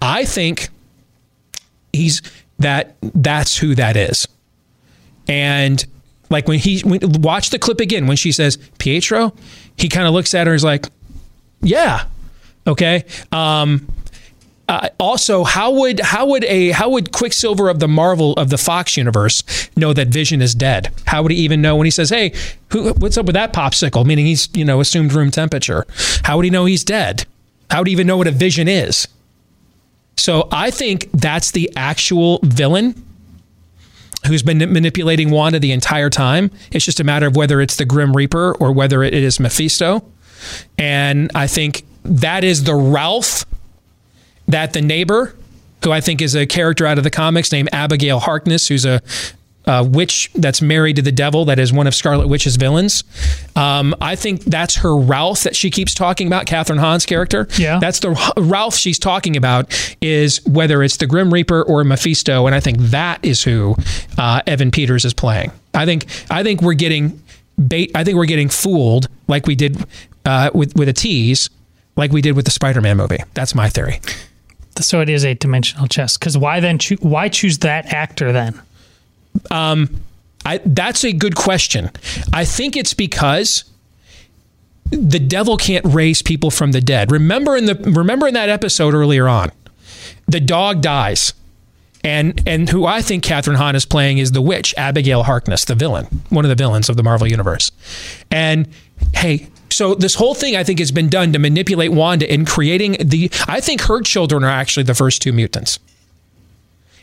I 0.00 0.24
think 0.24 0.68
he's 1.92 2.22
that 2.58 2.96
that's 3.02 3.56
who 3.58 3.74
that 3.74 3.96
is. 3.96 4.28
And 5.28 5.84
like 6.30 6.48
when 6.48 6.58
he 6.58 6.80
when, 6.80 7.00
watch 7.22 7.50
the 7.50 7.58
clip 7.58 7.80
again 7.80 8.06
when 8.06 8.16
she 8.16 8.32
says 8.32 8.56
Pietro, 8.78 9.32
he 9.76 9.88
kind 9.88 10.06
of 10.06 10.14
looks 10.14 10.34
at 10.34 10.46
her 10.46 10.52
and 10.52 10.56
is 10.56 10.64
like, 10.64 10.86
"Yeah, 11.62 12.04
okay." 12.66 13.04
Um, 13.32 13.86
uh, 14.68 14.88
also, 14.98 15.44
how 15.44 15.70
would 15.70 16.00
how 16.00 16.26
would 16.26 16.44
a 16.44 16.70
how 16.70 16.88
would 16.88 17.12
Quicksilver 17.12 17.68
of 17.68 17.80
the 17.80 17.88
Marvel 17.88 18.32
of 18.34 18.48
the 18.48 18.56
Fox 18.56 18.96
universe 18.96 19.42
know 19.76 19.92
that 19.92 20.08
Vision 20.08 20.40
is 20.40 20.54
dead? 20.54 20.90
How 21.06 21.22
would 21.22 21.32
he 21.32 21.38
even 21.38 21.60
know 21.60 21.76
when 21.76 21.84
he 21.84 21.90
says, 21.90 22.08
"Hey, 22.08 22.32
who, 22.70 22.92
what's 22.94 23.18
up 23.18 23.26
with 23.26 23.34
that 23.34 23.52
popsicle?" 23.52 24.06
Meaning 24.06 24.24
he's 24.24 24.48
you 24.54 24.64
know 24.64 24.80
assumed 24.80 25.12
room 25.12 25.30
temperature. 25.30 25.84
How 26.22 26.36
would 26.36 26.44
he 26.44 26.50
know 26.50 26.64
he's 26.64 26.82
dead? 26.82 27.26
How 27.70 27.80
would 27.80 27.88
he 27.88 27.92
even 27.92 28.06
know 28.06 28.16
what 28.16 28.26
a 28.26 28.30
Vision 28.30 28.66
is? 28.66 29.06
So 30.16 30.48
I 30.50 30.70
think 30.70 31.10
that's 31.12 31.50
the 31.50 31.70
actual 31.76 32.38
villain 32.42 33.02
who's 34.26 34.42
been 34.42 34.58
manipulating 34.58 35.30
Wanda 35.30 35.58
the 35.58 35.72
entire 35.72 36.08
time. 36.08 36.50
It's 36.70 36.84
just 36.86 37.00
a 37.00 37.04
matter 37.04 37.26
of 37.26 37.36
whether 37.36 37.60
it's 37.60 37.76
the 37.76 37.84
Grim 37.84 38.16
Reaper 38.16 38.54
or 38.54 38.72
whether 38.72 39.02
it 39.02 39.12
is 39.12 39.38
Mephisto. 39.38 40.02
And 40.78 41.30
I 41.34 41.46
think 41.46 41.84
that 42.04 42.44
is 42.44 42.64
the 42.64 42.74
Ralph 42.74 43.44
that 44.48 44.72
the 44.72 44.82
neighbor, 44.82 45.34
who 45.82 45.92
I 45.92 46.00
think 46.00 46.22
is 46.22 46.34
a 46.34 46.46
character 46.46 46.86
out 46.86 46.98
of 46.98 47.04
the 47.04 47.10
comics 47.10 47.52
named 47.52 47.68
Abigail 47.72 48.20
Harkness, 48.20 48.68
who's 48.68 48.84
a 48.84 49.02
uh, 49.66 49.86
witch 49.88 50.30
that's 50.34 50.60
married 50.60 50.96
to 50.96 51.02
the 51.02 51.12
devil, 51.12 51.46
that 51.46 51.58
is 51.58 51.72
one 51.72 51.86
of 51.86 51.94
Scarlet 51.94 52.28
Witch's 52.28 52.56
villains. 52.56 53.02
Um, 53.56 53.94
I 54.00 54.14
think 54.14 54.44
that's 54.44 54.76
her 54.76 54.96
Ralph 54.96 55.42
that 55.44 55.56
she 55.56 55.70
keeps 55.70 55.94
talking 55.94 56.26
about, 56.26 56.46
Kathryn 56.46 56.78
Hahn's 56.78 57.06
character. 57.06 57.48
Yeah. 57.58 57.78
That's 57.78 58.00
the 58.00 58.10
Ralph 58.36 58.74
she's 58.74 58.98
talking 58.98 59.36
about, 59.36 59.96
is 60.00 60.44
whether 60.44 60.82
it's 60.82 60.98
the 60.98 61.06
Grim 61.06 61.32
Reaper 61.32 61.62
or 61.62 61.82
Mephisto. 61.84 62.46
And 62.46 62.54
I 62.54 62.60
think 62.60 62.78
that 62.78 63.24
is 63.24 63.42
who 63.42 63.74
uh, 64.18 64.42
Evan 64.46 64.70
Peters 64.70 65.04
is 65.04 65.14
playing. 65.14 65.50
I 65.72 65.86
think, 65.86 66.06
I 66.30 66.42
think 66.42 66.60
we're 66.60 66.74
getting 66.74 67.22
bait, 67.66 67.90
I 67.94 68.04
think 68.04 68.16
we're 68.16 68.26
getting 68.26 68.50
fooled 68.50 69.08
like 69.28 69.46
we 69.46 69.54
did 69.54 69.82
uh, 70.26 70.50
with, 70.52 70.76
with 70.76 70.88
a 70.88 70.92
tease, 70.92 71.48
like 71.96 72.12
we 72.12 72.20
did 72.20 72.36
with 72.36 72.44
the 72.44 72.50
Spider 72.50 72.82
Man 72.82 72.98
movie. 72.98 73.18
That's 73.32 73.54
my 73.54 73.70
theory. 73.70 74.00
So 74.80 75.00
it 75.00 75.08
is 75.08 75.24
eight 75.24 75.40
dimensional 75.40 75.86
chess. 75.86 76.16
Because 76.16 76.36
why 76.36 76.60
then? 76.60 76.78
Choo- 76.78 76.98
why 77.00 77.28
choose 77.28 77.58
that 77.58 77.92
actor 77.92 78.32
then? 78.32 78.60
Um, 79.50 80.00
I, 80.44 80.60
that's 80.64 81.04
a 81.04 81.12
good 81.12 81.36
question. 81.36 81.90
I 82.32 82.44
think 82.44 82.76
it's 82.76 82.94
because 82.94 83.64
the 84.90 85.18
devil 85.18 85.56
can't 85.56 85.84
raise 85.86 86.22
people 86.22 86.50
from 86.50 86.72
the 86.72 86.80
dead. 86.80 87.10
Remember 87.10 87.56
in 87.56 87.66
the 87.66 87.74
remember 87.74 88.26
in 88.26 88.34
that 88.34 88.48
episode 88.48 88.94
earlier 88.94 89.28
on, 89.28 89.50
the 90.26 90.40
dog 90.40 90.82
dies. 90.82 91.32
And 92.02 92.42
and 92.46 92.68
who 92.68 92.84
I 92.84 93.00
think 93.00 93.24
Kathryn 93.24 93.56
Hahn 93.56 93.74
is 93.74 93.86
playing 93.86 94.18
is 94.18 94.32
the 94.32 94.42
witch, 94.42 94.74
Abigail 94.76 95.22
Harkness, 95.22 95.64
the 95.64 95.74
villain, 95.74 96.06
one 96.28 96.44
of 96.44 96.50
the 96.50 96.54
villains 96.54 96.90
of 96.90 96.98
the 96.98 97.02
Marvel 97.02 97.26
Universe. 97.26 97.72
And 98.30 98.68
hey, 99.14 99.48
so 99.74 99.96
this 99.96 100.14
whole 100.14 100.34
thing 100.34 100.54
I 100.54 100.62
think 100.62 100.78
has 100.78 100.92
been 100.92 101.08
done 101.08 101.32
to 101.32 101.38
manipulate 101.40 101.90
Wanda 101.90 102.32
in 102.32 102.44
creating 102.44 102.96
the 103.00 103.28
I 103.48 103.60
think 103.60 103.82
her 103.82 104.00
children 104.02 104.44
are 104.44 104.50
actually 104.50 104.84
the 104.84 104.94
first 104.94 105.20
two 105.20 105.32
mutants. 105.32 105.80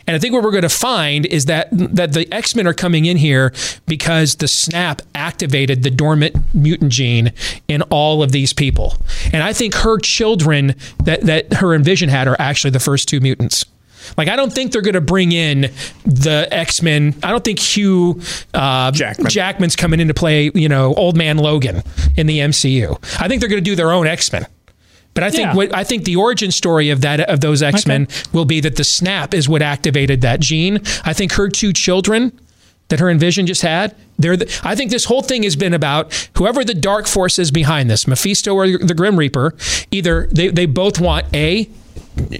And 0.07 0.15
I 0.15 0.19
think 0.19 0.33
what 0.33 0.41
we're 0.41 0.51
going 0.51 0.61
to 0.63 0.69
find 0.69 1.25
is 1.25 1.45
that 1.45 1.67
that 1.71 2.13
the 2.13 2.31
X 2.33 2.55
Men 2.55 2.65
are 2.67 2.73
coming 2.73 3.05
in 3.05 3.17
here 3.17 3.53
because 3.87 4.35
the 4.35 4.47
snap 4.47 5.01
activated 5.13 5.83
the 5.83 5.91
dormant 5.91 6.35
mutant 6.53 6.93
gene 6.93 7.33
in 7.67 7.81
all 7.83 8.23
of 8.23 8.31
these 8.31 8.53
people. 8.53 8.95
And 9.33 9.43
I 9.43 9.51
think 9.51 9.75
her 9.75 9.99
children 9.99 10.75
that 11.03 11.21
that 11.23 11.55
her 11.55 11.73
and 11.73 11.83
Vision 11.83 12.07
had 12.07 12.25
are 12.29 12.37
actually 12.39 12.71
the 12.71 12.79
first 12.79 13.09
two 13.09 13.19
mutants. 13.19 13.65
Like 14.17 14.27
I 14.27 14.35
don't 14.35 14.51
think 14.53 14.71
they're 14.71 14.81
going 14.81 14.93
to 14.95 15.01
bring 15.01 15.31
in 15.31 15.71
the 16.05 16.47
X 16.51 16.81
Men. 16.81 17.15
I 17.23 17.31
don't 17.31 17.43
think 17.43 17.59
Hugh 17.59 18.21
uh, 18.53 18.91
Jackman. 18.91 19.29
Jackman's 19.29 19.75
coming 19.75 19.99
in 19.99 20.07
to 20.07 20.13
play 20.13 20.51
you 20.53 20.69
know 20.69 20.93
Old 20.95 21.15
Man 21.17 21.37
Logan 21.37 21.83
in 22.17 22.27
the 22.27 22.39
MCU. 22.39 22.97
I 23.21 23.27
think 23.27 23.39
they're 23.41 23.49
going 23.49 23.63
to 23.63 23.69
do 23.69 23.75
their 23.75 23.91
own 23.91 24.07
X 24.07 24.31
Men. 24.31 24.45
But 25.13 25.25
I 25.25 25.29
think 25.29 25.47
Yeah. 25.47 25.55
what 25.55 25.75
I 25.75 25.83
think 25.83 26.05
the 26.05 26.15
origin 26.15 26.51
story 26.51 26.89
of 26.89 27.01
that 27.01 27.19
of 27.21 27.41
those 27.41 27.61
X 27.61 27.85
Men 27.85 28.07
will 28.31 28.45
be 28.45 28.61
that 28.61 28.77
the 28.77 28.83
snap 28.83 29.33
is 29.33 29.49
what 29.49 29.61
activated 29.61 30.21
that 30.21 30.39
gene. 30.39 30.77
I 31.03 31.13
think 31.13 31.33
her 31.33 31.49
two 31.49 31.73
children 31.73 32.31
that 32.87 32.99
her 32.99 33.09
and 33.09 33.19
Vision 33.19 33.45
just 33.45 33.61
had. 33.61 33.95
They're 34.19 34.35
the, 34.37 34.61
I 34.63 34.75
think 34.75 34.91
this 34.91 35.05
whole 35.05 35.21
thing 35.21 35.43
has 35.43 35.55
been 35.55 35.73
about 35.73 36.29
whoever 36.37 36.63
the 36.65 36.73
dark 36.73 37.07
force 37.07 37.39
is 37.39 37.49
behind 37.49 37.89
this, 37.89 38.05
Mephisto 38.05 38.53
or 38.53 38.67
the 38.67 38.93
Grim 38.93 39.17
Reaper. 39.17 39.53
Either 39.91 40.27
they, 40.31 40.49
they 40.49 40.65
both 40.65 40.99
want 40.99 41.25
a 41.33 41.69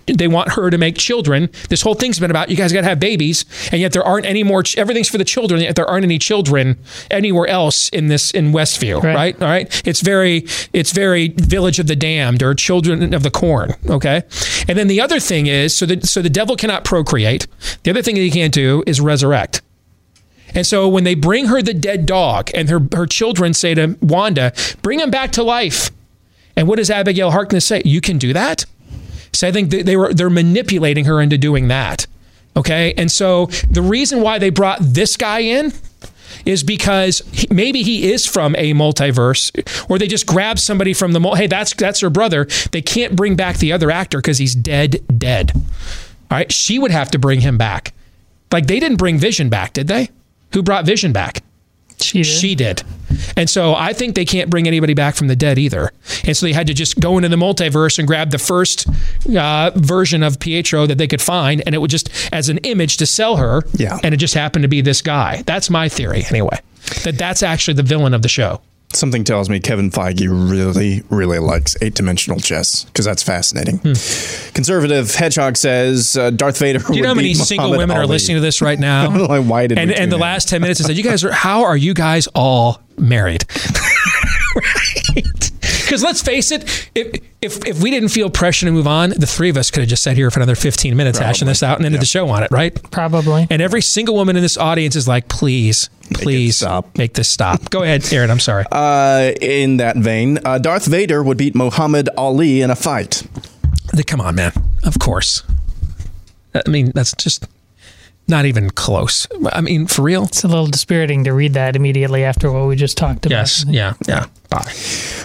they 0.07 0.27
want 0.27 0.53
her 0.53 0.69
to 0.69 0.77
make 0.77 0.95
children. 0.97 1.49
This 1.69 1.81
whole 1.81 1.95
thing's 1.95 2.19
been 2.19 2.31
about 2.31 2.49
you 2.49 2.55
guys 2.55 2.71
got 2.73 2.81
to 2.81 2.87
have 2.87 2.99
babies, 2.99 3.45
and 3.71 3.81
yet 3.81 3.91
there 3.93 4.03
aren't 4.03 4.25
any 4.25 4.43
more. 4.43 4.63
Ch- 4.63 4.77
everything's 4.77 5.09
for 5.09 5.17
the 5.17 5.25
children, 5.25 5.61
yet 5.61 5.75
there 5.75 5.87
aren't 5.87 6.03
any 6.05 6.17
children 6.19 6.77
anywhere 7.09 7.47
else 7.47 7.89
in 7.89 8.07
this 8.07 8.31
in 8.31 8.51
Westview, 8.51 9.01
Right. 9.01 9.15
right? 9.15 9.41
All 9.41 9.47
right. 9.47 9.81
It's 9.87 10.01
very 10.01 10.45
it's 10.73 10.91
very 10.91 11.29
Village 11.29 11.79
of 11.79 11.87
the 11.87 11.95
Damned 11.95 12.41
or 12.43 12.53
Children 12.53 13.13
of 13.13 13.23
the 13.23 13.31
Corn. 13.31 13.73
Okay. 13.89 14.23
And 14.67 14.77
then 14.77 14.87
the 14.87 15.01
other 15.01 15.19
thing 15.19 15.47
is 15.47 15.75
so 15.75 15.85
the 15.85 16.05
so 16.05 16.21
the 16.21 16.29
devil 16.29 16.55
cannot 16.55 16.83
procreate. 16.83 17.47
The 17.83 17.91
other 17.91 18.01
thing 18.01 18.15
that 18.15 18.21
he 18.21 18.31
can't 18.31 18.53
do 18.53 18.83
is 18.87 18.99
resurrect. 19.01 19.61
And 20.53 20.67
so 20.67 20.87
when 20.89 21.05
they 21.05 21.15
bring 21.15 21.45
her 21.45 21.61
the 21.61 21.73
dead 21.73 22.05
dog, 22.05 22.51
and 22.53 22.69
her 22.69 22.81
her 22.93 23.05
children 23.07 23.53
say 23.53 23.73
to 23.73 23.97
Wanda, 24.01 24.51
"Bring 24.81 24.99
him 24.99 25.09
back 25.09 25.31
to 25.33 25.43
life," 25.43 25.91
and 26.57 26.67
what 26.67 26.75
does 26.77 26.89
Abigail 26.89 27.31
Harkness 27.31 27.63
say? 27.65 27.81
You 27.85 28.01
can 28.01 28.17
do 28.17 28.33
that. 28.33 28.65
So 29.33 29.47
I 29.47 29.51
think 29.51 29.71
they, 29.71 29.95
were 29.95 30.13
they're 30.13 30.29
manipulating 30.29 31.05
her 31.05 31.21
into 31.21 31.37
doing 31.37 31.67
that. 31.69 32.07
Okay, 32.55 32.93
and 32.97 33.09
so 33.09 33.45
the 33.69 33.81
reason 33.81 34.21
why 34.21 34.37
they 34.37 34.49
brought 34.49 34.79
this 34.81 35.15
guy 35.15 35.39
in 35.39 35.71
is 36.45 36.63
because 36.63 37.21
he, 37.31 37.47
maybe 37.49 37.81
he 37.81 38.11
is 38.11 38.25
from 38.25 38.55
a 38.55 38.73
multiverse, 38.73 39.89
or 39.89 39.97
they 39.97 40.07
just 40.07 40.25
grab 40.25 40.59
somebody 40.59 40.93
from 40.93 41.13
the 41.13 41.21
hey 41.31 41.47
that's 41.47 41.73
that's 41.73 42.01
her 42.01 42.09
brother. 42.09 42.45
They 42.71 42.81
can't 42.81 43.15
bring 43.15 43.35
back 43.35 43.57
the 43.57 43.71
other 43.71 43.89
actor 43.89 44.17
because 44.17 44.37
he's 44.37 44.55
dead 44.55 45.03
dead. 45.17 45.51
All 45.55 46.37
right, 46.37 46.51
she 46.51 46.79
would 46.79 46.91
have 46.91 47.11
to 47.11 47.19
bring 47.19 47.41
him 47.41 47.57
back. 47.57 47.93
Like 48.51 48.67
they 48.67 48.79
didn't 48.79 48.97
bring 48.97 49.17
Vision 49.17 49.49
back, 49.49 49.73
did 49.73 49.87
they? 49.87 50.09
Who 50.53 50.61
brought 50.63 50.85
Vision 50.85 51.13
back? 51.13 51.43
She 52.03 52.19
did. 52.19 52.25
She 52.25 52.55
did. 52.55 52.83
And 53.35 53.49
so 53.49 53.75
I 53.75 53.93
think 53.93 54.15
they 54.15 54.25
can't 54.25 54.49
bring 54.49 54.67
anybody 54.67 54.93
back 54.93 55.15
from 55.15 55.27
the 55.27 55.35
dead 55.35 55.57
either. 55.57 55.91
And 56.25 56.35
so 56.35 56.45
they 56.45 56.53
had 56.53 56.67
to 56.67 56.73
just 56.73 56.99
go 56.99 57.17
into 57.17 57.29
the 57.29 57.35
multiverse 57.35 57.99
and 57.99 58.07
grab 58.07 58.31
the 58.31 58.37
first 58.37 58.87
uh, 59.35 59.71
version 59.75 60.23
of 60.23 60.39
Pietro 60.39 60.85
that 60.87 60.97
they 60.97 61.07
could 61.07 61.21
find, 61.21 61.61
and 61.65 61.75
it 61.75 61.79
would 61.79 61.89
just 61.89 62.09
as 62.31 62.49
an 62.49 62.57
image 62.59 62.97
to 62.97 63.05
sell 63.05 63.35
her. 63.37 63.63
Yeah. 63.73 63.99
And 64.03 64.13
it 64.13 64.17
just 64.17 64.33
happened 64.33 64.63
to 64.63 64.69
be 64.69 64.81
this 64.81 65.01
guy. 65.01 65.43
That's 65.45 65.69
my 65.69 65.89
theory, 65.89 66.23
anyway. 66.29 66.59
That 67.03 67.17
that's 67.17 67.43
actually 67.43 67.75
the 67.75 67.83
villain 67.83 68.13
of 68.13 68.21
the 68.21 68.29
show. 68.29 68.61
Something 68.93 69.23
tells 69.23 69.49
me 69.49 69.59
Kevin 69.59 69.89
Feige 69.91 70.27
really, 70.29 71.03
really 71.09 71.39
likes 71.39 71.75
eight 71.81 71.95
dimensional 71.95 72.39
chess 72.39 72.83
because 72.85 73.05
that's 73.05 73.23
fascinating. 73.23 73.79
Conservative 74.53 75.13
Hedgehog 75.15 75.57
says 75.57 76.17
uh, 76.17 76.29
Darth 76.31 76.59
Vader. 76.59 76.79
Hmm. 76.79 76.91
Do 76.91 76.97
you 76.97 77.03
know 77.03 77.09
how 77.09 77.13
many 77.15 77.33
single 77.33 77.71
women 77.71 77.95
are 77.97 78.05
listening 78.05 78.37
to 78.37 78.41
this 78.41 78.61
right 78.61 78.79
now? 78.91 79.09
like, 79.27 79.45
why 79.45 79.67
did 79.67 79.77
and 79.77 79.91
and 79.91 80.11
the 80.11 80.15
in? 80.15 80.21
last 80.21 80.49
10 80.49 80.61
minutes 80.61 80.81
I 80.81 80.87
said, 80.87 80.97
You 80.97 81.03
guys 81.03 81.23
are, 81.23 81.31
how 81.31 81.63
are 81.63 81.77
you 81.77 81.93
guys 81.93 82.27
all 82.35 82.81
married? 82.97 83.45
right? 84.55 85.51
Because 85.61 86.03
let's 86.03 86.21
face 86.21 86.51
it, 86.51 86.89
if, 86.95 87.21
if 87.41 87.65
if 87.67 87.81
we 87.83 87.91
didn't 87.91 88.09
feel 88.09 88.29
pressure 88.29 88.65
to 88.65 88.71
move 88.71 88.87
on, 88.87 89.09
the 89.09 89.25
three 89.25 89.49
of 89.49 89.57
us 89.57 89.69
could 89.71 89.81
have 89.81 89.89
just 89.89 90.03
sat 90.03 90.15
here 90.15 90.31
for 90.31 90.39
another 90.39 90.55
15 90.55 90.95
minutes 90.95 91.19
hashing 91.19 91.47
this 91.49 91.61
out 91.63 91.77
and 91.77 91.85
ended 91.85 92.01
the 92.01 92.05
show 92.05 92.29
on 92.29 92.43
it, 92.43 92.51
right? 92.51 92.73
Probably. 92.91 93.45
And 93.49 93.61
every 93.61 93.81
single 93.81 94.15
woman 94.15 94.37
in 94.37 94.41
this 94.41 94.55
audience 94.57 94.95
is 94.95 95.05
like, 95.07 95.27
please, 95.27 95.89
please 96.13 96.63
make 96.97 97.13
this 97.13 97.27
stop. 97.27 97.69
Go 97.69 97.83
ahead, 97.83 98.11
Aaron. 98.13 98.29
I'm 98.31 98.39
sorry. 98.39 98.65
Uh, 98.71 99.31
in 99.41 99.77
that 99.77 99.95
vein, 99.97 100.39
uh, 100.43 100.57
Darth 100.57 100.85
Vader 100.85 101.21
would 101.23 101.37
beat 101.37 101.55
Muhammad 101.55 102.09
Ali 102.17 102.61
in 102.61 102.71
a 102.71 102.75
fight. 102.75 103.23
Come 104.07 104.21
on, 104.21 104.35
man. 104.35 104.53
Of 104.83 104.97
course. 104.99 105.43
I 106.55 106.67
mean, 106.69 106.91
that's 106.95 107.13
just 107.13 107.47
not 108.31 108.45
even 108.45 108.71
close. 108.71 109.27
I 109.51 109.61
mean, 109.61 109.85
for 109.85 110.01
real. 110.01 110.23
It's 110.23 110.43
a 110.43 110.47
little 110.47 110.65
dispiriting 110.65 111.25
to 111.25 111.33
read 111.33 111.53
that 111.53 111.75
immediately 111.75 112.23
after 112.23 112.51
what 112.51 112.67
we 112.67 112.75
just 112.75 112.97
talked 112.97 113.27
about. 113.27 113.35
Yes. 113.37 113.63
Yeah. 113.67 113.93
Yeah. 114.07 114.25
Bye. 114.49 114.71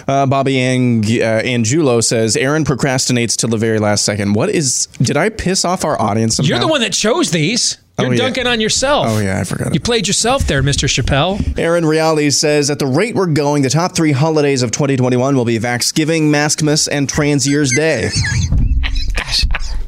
Uh, 0.07 0.25
Bobby 0.27 0.59
Ang- 0.59 1.03
uh, 1.05 1.41
Angulo 1.43 1.99
says 2.01 2.37
Aaron 2.37 2.63
procrastinates 2.63 3.35
till 3.35 3.49
the 3.49 3.57
very 3.57 3.79
last 3.79 4.05
second. 4.05 4.33
What 4.33 4.49
is? 4.49 4.87
Did 5.01 5.17
I 5.17 5.29
piss 5.29 5.65
off 5.65 5.83
our 5.83 5.99
audience? 5.99 6.35
Somehow? 6.35 6.49
You're 6.49 6.59
the 6.59 6.67
one 6.67 6.81
that 6.81 6.93
chose 6.93 7.31
these. 7.31 7.77
You're 7.99 8.09
Oh, 8.09 8.11
yeah. 8.11 8.17
dunking 8.17 8.45
on 8.45 8.61
yourself. 8.61 9.07
Oh 9.09 9.17
yeah, 9.19 9.39
I 9.39 9.43
forgot. 9.43 9.73
You 9.73 9.79
played 9.79 10.05
yourself 10.05 10.45
there, 10.45 10.61
Mr. 10.61 10.87
Chappelle. 10.87 11.57
Aaron 11.57 11.83
Reali 11.83 12.31
says 12.31 12.69
at 12.69 12.77
the 12.77 12.85
rate 12.85 13.15
we're 13.15 13.25
going, 13.25 13.63
the 13.63 13.71
top 13.71 13.95
three 13.95 14.11
holidays 14.11 14.61
of 14.61 14.69
2021 14.69 15.35
will 15.35 15.45
be 15.45 15.57
Vaxgiving, 15.57 16.29
Maskmas, 16.29 16.87
and 16.91 17.09
Trans 17.09 17.47
Year's 17.47 17.71
Day. 17.71 18.09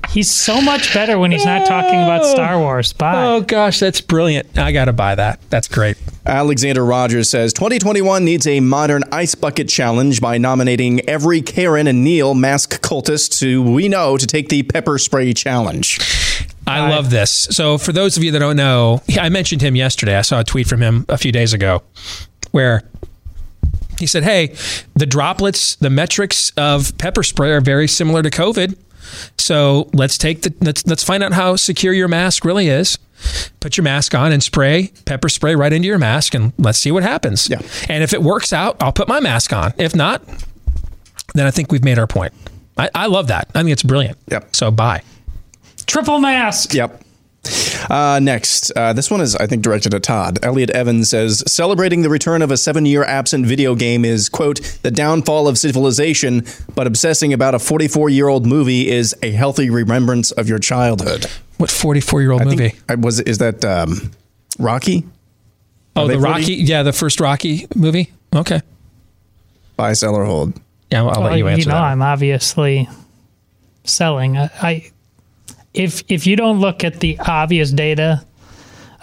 He's 0.09 0.31
so 0.31 0.59
much 0.59 0.91
better 0.91 1.19
when 1.19 1.31
he's 1.31 1.45
not 1.45 1.67
talking 1.67 2.01
about 2.01 2.21
oh. 2.23 2.33
Star 2.33 2.59
Wars. 2.59 2.93
Bye. 2.93 3.25
Oh 3.25 3.41
gosh, 3.41 3.79
that's 3.79 4.01
brilliant. 4.01 4.57
I 4.57 4.71
got 4.71 4.85
to 4.85 4.93
buy 4.93 5.13
that. 5.13 5.39
That's 5.51 5.67
great. 5.67 5.97
Alexander 6.25 6.83
Rogers 6.83 7.29
says 7.29 7.53
2021 7.53 8.25
needs 8.25 8.47
a 8.47 8.59
modern 8.59 9.03
ice 9.11 9.35
bucket 9.35 9.69
challenge 9.69 10.19
by 10.19 10.37
nominating 10.39 11.07
every 11.07 11.41
Karen 11.41 11.85
and 11.85 12.03
Neil 12.03 12.33
mask 12.33 12.81
cultist 12.81 13.39
who 13.39 13.71
we 13.71 13.87
know 13.87 14.17
to 14.17 14.25
take 14.25 14.49
the 14.49 14.63
pepper 14.63 14.97
spray 14.97 15.31
challenge. 15.33 15.99
I 16.65 16.89
love 16.89 17.09
this. 17.09 17.31
So, 17.31 17.79
for 17.79 17.91
those 17.91 18.15
of 18.15 18.23
you 18.23 18.31
that 18.31 18.39
don't 18.39 18.57
know, 18.57 19.01
I 19.19 19.29
mentioned 19.29 19.61
him 19.61 19.75
yesterday. 19.75 20.15
I 20.15 20.21
saw 20.21 20.39
a 20.39 20.43
tweet 20.43 20.67
from 20.67 20.81
him 20.81 21.05
a 21.09 21.17
few 21.17 21.31
days 21.31 21.53
ago 21.53 21.81
where 22.51 22.83
he 23.99 24.05
said, 24.05 24.23
Hey, 24.23 24.55
the 24.95 25.05
droplets, 25.05 25.75
the 25.75 25.89
metrics 25.89 26.51
of 26.57 26.97
pepper 26.97 27.23
spray 27.23 27.51
are 27.51 27.61
very 27.61 27.87
similar 27.87 28.21
to 28.21 28.29
COVID. 28.29 28.77
So 29.37 29.89
let's 29.93 30.17
take 30.17 30.41
the 30.41 30.53
let's 30.61 30.85
let's 30.85 31.03
find 31.03 31.23
out 31.23 31.33
how 31.33 31.55
secure 31.55 31.93
your 31.93 32.07
mask 32.07 32.45
really 32.45 32.67
is. 32.67 32.97
Put 33.59 33.75
your 33.75 33.83
mask 33.83 34.15
on 34.15 34.31
and 34.31 34.41
spray 34.41 34.91
pepper 35.05 35.27
spray 35.27 35.55
right 35.55 35.73
into 35.73 35.87
your 35.87 35.97
mask 35.97 36.33
and 36.33 36.53
let's 36.57 36.77
see 36.77 36.91
what 36.91 37.03
happens. 37.03 37.49
Yeah. 37.49 37.61
And 37.89 38.03
if 38.03 38.13
it 38.13 38.21
works 38.21 38.53
out, 38.53 38.81
I'll 38.81 38.93
put 38.93 39.07
my 39.07 39.19
mask 39.19 39.51
on. 39.51 39.73
If 39.77 39.95
not, 39.95 40.21
then 41.33 41.45
I 41.45 41.51
think 41.51 41.71
we've 41.71 41.83
made 41.83 41.99
our 41.99 42.07
point. 42.07 42.33
I, 42.77 42.89
I 42.95 43.05
love 43.07 43.27
that. 43.27 43.49
I 43.53 43.59
think 43.59 43.71
it's 43.71 43.83
brilliant. 43.83 44.17
Yep. 44.29 44.55
So 44.55 44.71
bye. 44.71 45.03
Triple 45.85 46.19
mask. 46.19 46.73
Yep. 46.73 47.03
Uh, 47.89 48.19
next, 48.21 48.71
uh, 48.75 48.93
this 48.93 49.09
one 49.09 49.19
is, 49.19 49.35
I 49.35 49.47
think, 49.47 49.63
directed 49.63 49.93
at 49.93 50.03
Todd. 50.03 50.37
Elliot 50.43 50.69
Evans 50.69 51.09
says, 51.09 51.43
celebrating 51.47 52.01
the 52.03 52.09
return 52.09 52.41
of 52.41 52.51
a 52.51 52.57
seven 52.57 52.85
year 52.85 53.03
absent 53.03 53.45
video 53.45 53.73
game 53.75 54.05
is, 54.05 54.29
quote, 54.29 54.77
the 54.83 54.91
downfall 54.91 55.47
of 55.47 55.57
civilization, 55.57 56.45
but 56.75 56.85
obsessing 56.87 57.33
about 57.33 57.55
a 57.55 57.59
44 57.59 58.09
year 58.09 58.27
old 58.27 58.45
movie 58.45 58.89
is 58.89 59.15
a 59.23 59.31
healthy 59.31 59.69
remembrance 59.69 60.31
of 60.31 60.47
your 60.47 60.59
childhood. 60.59 61.25
What 61.57 61.71
44 61.71 62.21
year 62.21 62.31
old 62.31 62.45
movie? 62.45 62.73
I 62.87 62.95
was 62.95 63.19
Is 63.21 63.39
that 63.39 63.65
um, 63.65 64.11
Rocky? 64.59 65.05
Oh, 65.95 66.03
Are 66.03 66.07
the 66.07 66.13
they 66.13 66.19
40? 66.19 66.31
Rocky. 66.31 66.53
Yeah, 66.55 66.83
the 66.83 66.93
first 66.93 67.19
Rocky 67.19 67.65
movie. 67.75 68.11
Okay. 68.35 68.61
Buy, 69.75 69.93
sell, 69.93 70.13
or 70.15 70.25
hold. 70.25 70.53
Yeah, 70.91 71.01
I'll, 71.01 71.09
I'll 71.09 71.21
Well, 71.21 71.31
let 71.31 71.37
you 71.39 71.47
answer 71.47 71.69
know, 71.69 71.75
that. 71.75 71.81
I'm 71.81 72.01
obviously 72.01 72.87
selling. 73.83 74.37
I, 74.37 74.49
I 74.61 74.91
if 75.79 76.03
if 76.09 76.27
you 76.27 76.35
don't 76.35 76.59
look 76.59 76.83
at 76.83 76.99
the 76.99 77.17
obvious 77.19 77.71
data 77.71 78.25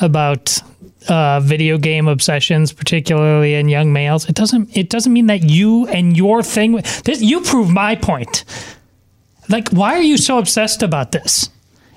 about 0.01 0.61
uh, 1.09 1.40
video 1.40 1.78
game 1.78 2.07
obsessions, 2.07 2.73
particularly 2.73 3.55
in 3.55 3.69
young 3.69 3.93
males, 3.93 4.28
it 4.28 4.35
doesn't 4.35 4.77
it 4.77 4.90
doesn't 4.90 5.12
mean 5.12 5.27
that 5.27 5.43
you 5.43 5.86
and 5.89 6.16
your 6.16 6.43
thing. 6.43 6.73
This, 7.05 7.23
you 7.23 7.40
prove 7.40 7.70
my 7.70 7.97
point. 7.97 8.44
Like, 9.48 9.70
why 9.70 9.94
are 9.94 10.03
you 10.03 10.19
so 10.19 10.39
obsessed 10.39 10.82
about 10.82 11.12
this? 11.12 11.48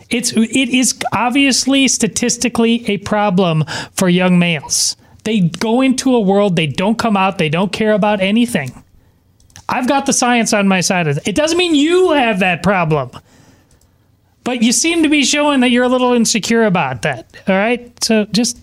It's 0.09 0.31
it 0.31 0.69
is 0.69 0.97
obviously 1.11 1.87
statistically 1.87 2.89
a 2.89 2.97
problem 2.97 3.65
for 3.93 4.07
young 4.07 4.39
males. 4.39 4.95
They 5.25 5.41
go 5.41 5.81
into 5.81 6.15
a 6.15 6.19
world 6.19 6.55
they 6.55 6.67
don't 6.67 6.97
come 6.97 7.17
out. 7.17 7.37
They 7.37 7.49
don't 7.49 7.73
care 7.73 7.91
about 7.91 8.21
anything. 8.21 8.83
I've 9.67 9.87
got 9.87 10.05
the 10.05 10.13
science 10.13 10.53
on 10.53 10.67
my 10.67 10.81
side. 10.81 11.07
It 11.07 11.35
doesn't 11.35 11.57
mean 11.57 11.75
you 11.75 12.11
have 12.11 12.39
that 12.39 12.63
problem. 12.63 13.11
But 14.49 14.63
you 14.63 14.71
seem 14.71 15.03
to 15.03 15.09
be 15.09 15.23
showing 15.25 15.59
that 15.59 15.69
you're 15.69 15.83
a 15.83 15.87
little 15.87 16.13
insecure 16.13 16.63
about 16.63 17.03
that. 17.03 17.27
All 17.47 17.53
right? 17.53 18.03
So 18.03 18.25
just 18.25 18.59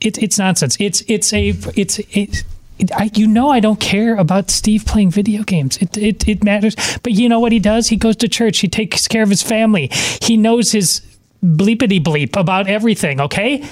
it's 0.00 0.16
it's 0.18 0.38
nonsense. 0.38 0.76
It's 0.78 1.02
it's 1.08 1.32
a 1.32 1.48
it's 1.74 1.98
it, 1.98 2.44
it, 2.78 2.92
I, 2.92 3.10
you 3.14 3.26
know 3.26 3.50
I 3.50 3.58
don't 3.58 3.80
care 3.80 4.14
about 4.14 4.48
Steve 4.48 4.86
playing 4.86 5.10
video 5.10 5.42
games. 5.42 5.76
It, 5.78 5.98
it 5.98 6.28
it 6.28 6.44
matters. 6.44 6.76
But 7.02 7.14
you 7.14 7.28
know 7.28 7.40
what 7.40 7.50
he 7.50 7.58
does? 7.58 7.88
He 7.88 7.96
goes 7.96 8.14
to 8.18 8.28
church. 8.28 8.60
He 8.60 8.68
takes 8.68 9.08
care 9.08 9.24
of 9.24 9.28
his 9.28 9.42
family. 9.42 9.90
He 10.22 10.36
knows 10.36 10.70
his 10.70 11.00
bleepity 11.44 12.00
bleep 12.00 12.38
about 12.38 12.68
everything, 12.68 13.20
okay? 13.20 13.68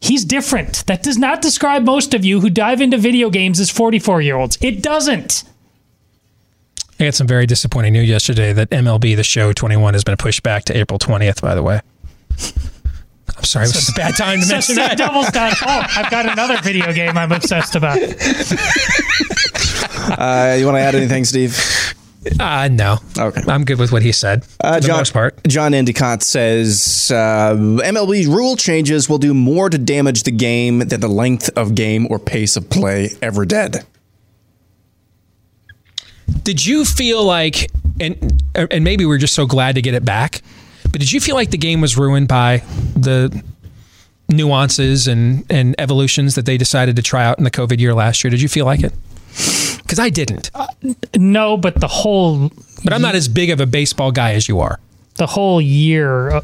He's 0.00 0.24
different. 0.24 0.86
That 0.86 1.02
does 1.02 1.18
not 1.18 1.42
describe 1.42 1.82
most 1.82 2.14
of 2.14 2.24
you 2.24 2.40
who 2.40 2.48
dive 2.48 2.80
into 2.80 2.96
video 2.96 3.28
games 3.28 3.58
as 3.58 3.70
44 3.70 4.22
year 4.22 4.36
olds. 4.36 4.56
It 4.60 4.84
doesn't. 4.84 5.49
I 7.00 7.04
got 7.04 7.14
some 7.14 7.26
very 7.26 7.46
disappointing 7.46 7.94
news 7.94 8.10
yesterday 8.10 8.52
that 8.52 8.68
MLB 8.68 9.16
The 9.16 9.24
Show 9.24 9.54
21 9.54 9.94
has 9.94 10.04
been 10.04 10.18
pushed 10.18 10.42
back 10.42 10.64
to 10.64 10.76
April 10.76 10.98
20th, 10.98 11.40
by 11.40 11.54
the 11.54 11.62
way. 11.62 11.80
I'm 13.38 13.44
sorry, 13.44 13.64
it 13.64 13.74
was 13.74 13.88
a 13.88 13.92
bad 13.92 14.16
time 14.18 14.40
to 14.40 14.44
So 14.44 14.52
mention 14.52 14.74
Steve 14.74 14.76
that. 14.76 14.98
Double's 14.98 15.30
done. 15.30 15.54
Oh, 15.62 15.82
I've 15.96 16.10
got 16.10 16.30
another 16.30 16.60
video 16.60 16.92
game 16.92 17.16
I'm 17.16 17.32
obsessed 17.32 17.74
about. 17.74 17.98
Uh, 20.00 20.56
you 20.58 20.64
want 20.66 20.76
to 20.76 20.80
add 20.80 20.94
anything, 20.94 21.24
Steve? 21.24 21.56
Uh, 22.40 22.68
no. 22.70 22.98
Okay. 23.16 23.42
I'm 23.46 23.64
good 23.64 23.78
with 23.78 23.92
what 23.92 24.02
he 24.02 24.12
said. 24.12 24.44
Uh, 24.62 24.74
for 24.74 24.80
the 24.80 24.86
John, 24.88 24.96
most 24.98 25.12
part. 25.12 25.38
John 25.46 25.72
Endicott 25.72 26.22
says 26.22 27.10
uh, 27.14 27.54
MLB 27.54 28.26
rule 28.26 28.56
changes 28.56 29.08
will 29.08 29.18
do 29.18 29.32
more 29.32 29.70
to 29.70 29.78
damage 29.78 30.24
the 30.24 30.32
game 30.32 30.80
than 30.80 31.00
the 31.00 31.08
length 31.08 31.48
of 31.56 31.74
game 31.74 32.06
or 32.10 32.18
pace 32.18 32.56
of 32.56 32.68
play 32.70 33.10
ever 33.22 33.44
did. 33.44 33.84
Did 36.44 36.64
you 36.64 36.84
feel 36.84 37.24
like, 37.24 37.70
and 38.00 38.42
and 38.54 38.82
maybe 38.84 39.04
we're 39.06 39.18
just 39.18 39.34
so 39.34 39.46
glad 39.46 39.74
to 39.76 39.82
get 39.82 39.94
it 39.94 40.04
back, 40.04 40.42
but 40.90 41.00
did 41.00 41.12
you 41.12 41.20
feel 41.20 41.34
like 41.36 41.50
the 41.50 41.58
game 41.58 41.80
was 41.80 41.96
ruined 41.96 42.28
by 42.28 42.58
the 42.96 43.42
nuances 44.28 45.06
and, 45.08 45.44
and 45.50 45.74
evolutions 45.78 46.34
that 46.36 46.46
they 46.46 46.56
decided 46.56 46.96
to 46.96 47.02
try 47.02 47.24
out 47.24 47.38
in 47.38 47.44
the 47.44 47.50
COVID 47.50 47.78
year 47.80 47.94
last 47.94 48.22
year? 48.24 48.30
Did 48.30 48.40
you 48.40 48.48
feel 48.48 48.64
like 48.64 48.82
it? 48.82 48.92
Because 49.78 49.98
I 49.98 50.08
didn't. 50.10 50.50
No, 51.16 51.56
but 51.56 51.80
the 51.80 51.88
whole 51.88 52.50
But 52.84 52.92
I'm 52.92 53.02
not 53.02 53.14
as 53.14 53.28
big 53.28 53.50
of 53.50 53.60
a 53.60 53.66
baseball 53.66 54.12
guy 54.12 54.32
as 54.34 54.48
you 54.48 54.60
are. 54.60 54.78
the 55.16 55.26
whole 55.26 55.60
year, 55.60 56.30
uh, 56.30 56.40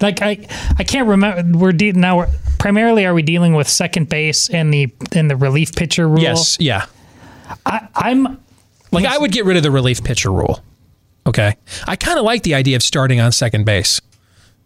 like 0.00 0.20
I 0.22 0.46
I 0.78 0.84
can't 0.84 1.06
remember. 1.08 1.58
We're 1.58 1.72
de- 1.72 1.92
now 1.92 2.18
we're, 2.18 2.28
primarily 2.58 3.04
are 3.06 3.14
we 3.14 3.22
dealing 3.22 3.54
with 3.54 3.68
second 3.68 4.08
base 4.08 4.48
and 4.50 4.72
the 4.72 4.88
and 5.12 5.30
the 5.30 5.36
relief 5.36 5.74
pitcher 5.74 6.08
rule? 6.08 6.20
Yes, 6.20 6.56
yeah. 6.60 6.86
I, 7.66 7.88
I'm 7.94 8.38
Like 8.90 9.04
I 9.04 9.18
would 9.18 9.32
get 9.32 9.44
rid 9.44 9.56
of 9.56 9.62
the 9.62 9.70
relief 9.70 10.02
pitcher 10.02 10.32
rule. 10.32 10.62
Okay. 11.26 11.56
I 11.86 11.96
kind 11.96 12.18
of 12.18 12.24
like 12.24 12.42
the 12.42 12.54
idea 12.54 12.76
of 12.76 12.82
starting 12.82 13.20
on 13.20 13.32
second 13.32 13.64
base 13.64 14.00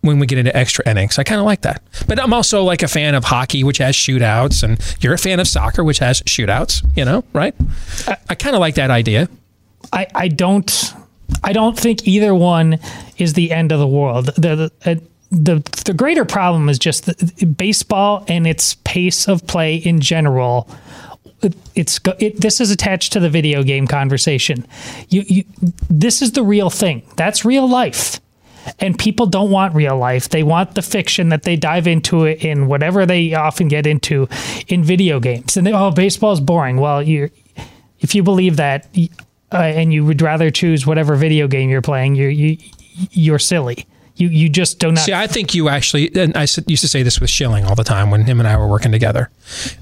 when 0.03 0.19
we 0.19 0.27
get 0.27 0.39
into 0.39 0.57
extra 0.57 0.89
innings. 0.89 1.19
I 1.19 1.24
kind 1.24 1.40
of 1.40 1.44
like 1.44 1.62
that. 1.62 1.82
But 2.07 2.20
I'm 2.20 2.32
also 2.32 2.62
like 2.62 2.82
a 2.82 2.89
fan 2.89 3.15
of 3.15 3.24
hockey, 3.24 3.65
which 3.65 3.78
has 3.78 3.97
shootouts, 3.97 4.62
and 4.62 4.78
you're 5.01 5.15
a 5.15 5.19
fan 5.19 5.40
of 5.40 5.49
soccer, 5.49 5.82
which 5.82 5.99
has 5.99 6.23
shootouts. 6.23 6.85
You 6.97 7.05
know, 7.05 7.24
right? 7.32 7.55
I, 8.07 8.16
I 8.31 8.35
kind 8.35 8.55
of 8.55 8.61
like 8.61 8.77
that 8.77 8.90
idea. 8.90 9.28
I, 9.93 10.07
I 10.15 10.28
don't 10.28 10.94
I 11.43 11.53
don't 11.53 11.78
think 11.78 12.07
either 12.07 12.35
one 12.35 12.78
is 13.19 13.32
the 13.32 13.53
end 13.53 13.73
of 13.73 13.78
the 13.78 13.86
world. 13.86 14.27
The 14.36 14.70
the, 14.85 14.90
uh, 14.90 14.94
the, 15.31 15.82
the 15.86 15.94
greater 15.94 16.27
problem 16.27 16.69
is 16.69 16.78
just 16.78 17.07
the, 17.07 17.47
baseball 17.47 18.24
and 18.28 18.47
its 18.47 18.74
pace 18.85 19.27
of 19.28 19.47
play 19.47 19.77
in 19.77 20.01
general. 20.01 20.69
It- 21.43 21.55
It's 21.74 22.01
it, 22.19 22.40
this 22.40 22.60
is 22.60 22.70
attached 22.70 23.12
to 23.14 23.20
the 23.20 23.31
video 23.31 23.62
game 23.62 23.86
conversation. 23.86 24.66
You, 25.09 25.23
you 25.27 25.44
this 25.90 26.23
is 26.23 26.32
the 26.32 26.43
real 26.43 26.70
thing. 26.70 27.02
That's 27.16 27.44
real 27.44 27.69
life. 27.69 28.20
And 28.78 28.97
people 28.97 29.27
don't 29.27 29.51
want 29.51 29.74
real 29.74 29.97
life. 29.97 30.28
They 30.28 30.44
want 30.44 30.77
the 30.77 30.82
fiction 30.82 31.31
that 31.31 31.43
they 31.43 31.56
dive 31.56 31.89
into 31.89 32.24
it 32.24 32.44
in 32.44 32.69
whatever 32.69 33.05
they 33.06 33.35
often 33.35 33.66
get 33.66 33.86
into 33.89 34.28
in 34.69 34.85
video 34.85 35.19
games. 35.19 35.56
And 35.56 35.66
they, 35.66 35.73
oh, 35.73 35.90
baseball's 35.90 36.40
boring. 36.40 36.77
Well, 36.77 37.02
you 37.02 37.31
if 37.98 38.14
you 38.14 38.23
believe 38.23 38.56
that 38.59 38.86
uh, 39.52 39.56
and 39.56 39.93
you 39.93 40.05
would 40.05 40.23
rather 40.23 40.51
choose 40.51 40.86
whatever 40.86 41.16
video 41.16 41.48
game 41.48 41.70
you're 41.70 41.82
playing, 41.82 42.14
you're 42.14 42.31
you, 42.31 42.56
you're 43.10 43.39
silly. 43.40 43.86
You 44.23 44.28
you 44.28 44.49
just 44.49 44.78
do 44.78 44.93
not. 44.93 45.01
See, 45.01 45.12
I 45.12 45.27
think 45.27 45.53
you 45.53 45.69
actually, 45.69 46.15
and 46.15 46.36
I 46.36 46.43
used 46.43 46.82
to 46.82 46.89
say 46.89 47.03
this 47.03 47.20
with 47.20 47.28
Schilling 47.28 47.65
all 47.65 47.74
the 47.74 47.82
time 47.82 48.12
when 48.12 48.24
him 48.24 48.39
and 48.39 48.49
I 48.49 48.57
were 48.57 48.69
working 48.69 48.93
together. 48.93 49.31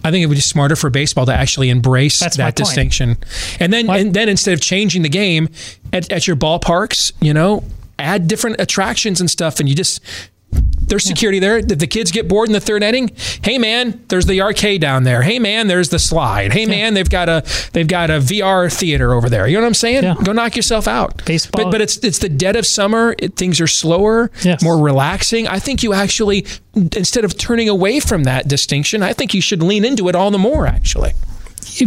I 0.02 0.10
think 0.10 0.22
it 0.22 0.26
would 0.26 0.36
be 0.36 0.40
smarter 0.40 0.76
for 0.76 0.88
baseball 0.88 1.26
to 1.26 1.34
actually 1.34 1.68
embrace 1.68 2.20
That's 2.20 2.38
that 2.38 2.56
distinction, 2.56 3.18
and 3.58 3.70
then 3.70 3.90
and 3.90 4.14
then 4.14 4.30
instead 4.30 4.54
of 4.54 4.62
changing 4.62 5.02
the 5.02 5.10
game 5.10 5.50
at, 5.92 6.10
at 6.10 6.26
your 6.26 6.36
ballparks, 6.36 7.12
you 7.20 7.34
know, 7.34 7.64
add 7.98 8.28
different 8.28 8.56
attractions 8.60 9.20
and 9.20 9.30
stuff, 9.30 9.60
and 9.60 9.68
you 9.68 9.74
just 9.74 10.00
there's 10.90 11.04
security 11.04 11.38
there. 11.38 11.58
If 11.58 11.66
the 11.78 11.86
kids 11.86 12.10
get 12.10 12.28
bored 12.28 12.48
in 12.48 12.52
the 12.52 12.60
third 12.60 12.82
inning, 12.82 13.12
hey 13.42 13.56
man, 13.58 14.04
there's 14.08 14.26
the 14.26 14.42
arcade 14.42 14.80
down 14.80 15.04
there. 15.04 15.22
Hey 15.22 15.38
man, 15.38 15.66
there's 15.68 15.88
the 15.88 15.98
slide. 15.98 16.52
Hey 16.52 16.66
man, 16.66 16.94
they've 16.94 17.08
got 17.08 17.28
a 17.28 17.44
they've 17.72 17.88
got 17.88 18.10
a 18.10 18.14
VR 18.14 18.72
theater 18.72 19.14
over 19.14 19.28
there. 19.30 19.46
You 19.46 19.54
know 19.56 19.62
what 19.62 19.68
I'm 19.68 19.74
saying? 19.74 20.16
Go 20.22 20.32
knock 20.32 20.56
yourself 20.56 20.86
out. 20.86 21.24
Baseball. 21.24 21.64
But 21.64 21.70
but 21.70 21.80
it's 21.80 21.96
it's 21.98 22.18
the 22.18 22.28
dead 22.28 22.56
of 22.56 22.66
summer. 22.66 23.14
It, 23.18 23.36
things 23.36 23.60
are 23.60 23.66
slower, 23.66 24.30
more 24.62 24.78
relaxing. 24.78 25.48
I 25.48 25.58
think 25.58 25.82
you 25.82 25.92
actually 25.94 26.44
instead 26.74 27.24
of 27.24 27.36
turning 27.38 27.68
away 27.68 28.00
from 28.00 28.24
that 28.24 28.46
distinction, 28.48 29.02
I 29.02 29.12
think 29.12 29.32
you 29.34 29.40
should 29.40 29.62
lean 29.62 29.84
into 29.84 30.08
it 30.08 30.14
all 30.14 30.30
the 30.30 30.38
more. 30.38 30.66
Actually, 30.66 31.12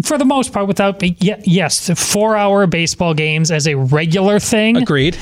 for 0.04 0.18
the 0.18 0.26
most 0.26 0.54
part, 0.54 0.68
without 0.68 1.02
ye- 1.04 1.36
yes, 1.44 1.90
four-hour 2.12 2.68
baseball 2.68 3.14
games 3.14 3.52
as 3.52 3.68
a 3.68 3.76
regular 3.76 4.40
thing, 4.40 4.78
agreed, 4.78 5.18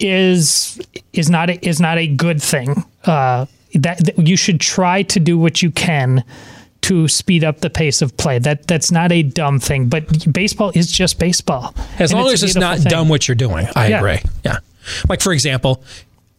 is 0.00 0.80
is 1.12 1.30
not 1.30 1.50
a, 1.50 1.66
is 1.68 1.80
not 1.80 1.98
a 1.98 2.06
good 2.06 2.42
thing. 2.42 2.84
Uh, 3.04 3.46
that, 3.74 4.04
that 4.04 4.18
you 4.18 4.36
should 4.36 4.60
try 4.60 5.02
to 5.02 5.18
do 5.20 5.36
what 5.38 5.62
you 5.62 5.70
can 5.70 6.22
to 6.82 7.08
speed 7.08 7.42
up 7.44 7.60
the 7.60 7.70
pace 7.70 8.02
of 8.02 8.16
play. 8.16 8.38
That 8.38 8.66
that's 8.66 8.90
not 8.92 9.10
a 9.12 9.22
dumb 9.22 9.58
thing, 9.58 9.86
but 9.88 10.32
baseball 10.32 10.70
is 10.74 10.90
just 10.90 11.18
baseball. 11.18 11.74
as 11.98 12.12
long 12.12 12.28
a 12.28 12.32
as 12.32 12.42
it's 12.42 12.54
not 12.56 12.78
thing. 12.78 12.88
dumb 12.90 13.08
what 13.08 13.26
you're 13.26 13.34
doing, 13.34 13.66
I 13.74 13.88
Yeah. 13.88 13.98
agree. 13.98 14.18
Yeah, 14.44 14.58
like 15.08 15.20
for 15.20 15.32
example. 15.32 15.82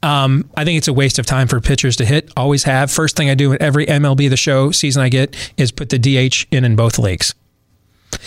Um, 0.03 0.47
I 0.55 0.63
think 0.65 0.77
it's 0.77 0.87
a 0.87 0.93
waste 0.93 1.17
of 1.17 1.25
time 1.25 1.47
for 1.47 1.59
pitchers 1.59 1.95
to 1.95 2.05
hit. 2.05 2.29
Always 2.37 2.63
have. 2.65 2.91
First 2.91 3.15
thing 3.15 3.27
I 3.27 3.33
do 3.33 3.53
in 3.53 3.59
every 3.59 3.87
MLB 3.87 4.29
the 4.29 4.37
Show 4.37 4.69
season 4.69 5.01
I 5.01 5.09
get 5.09 5.35
is 5.57 5.71
put 5.71 5.89
the 5.89 5.97
DH 5.97 6.45
in 6.51 6.63
in 6.63 6.75
both 6.75 6.99
leagues. 6.99 7.33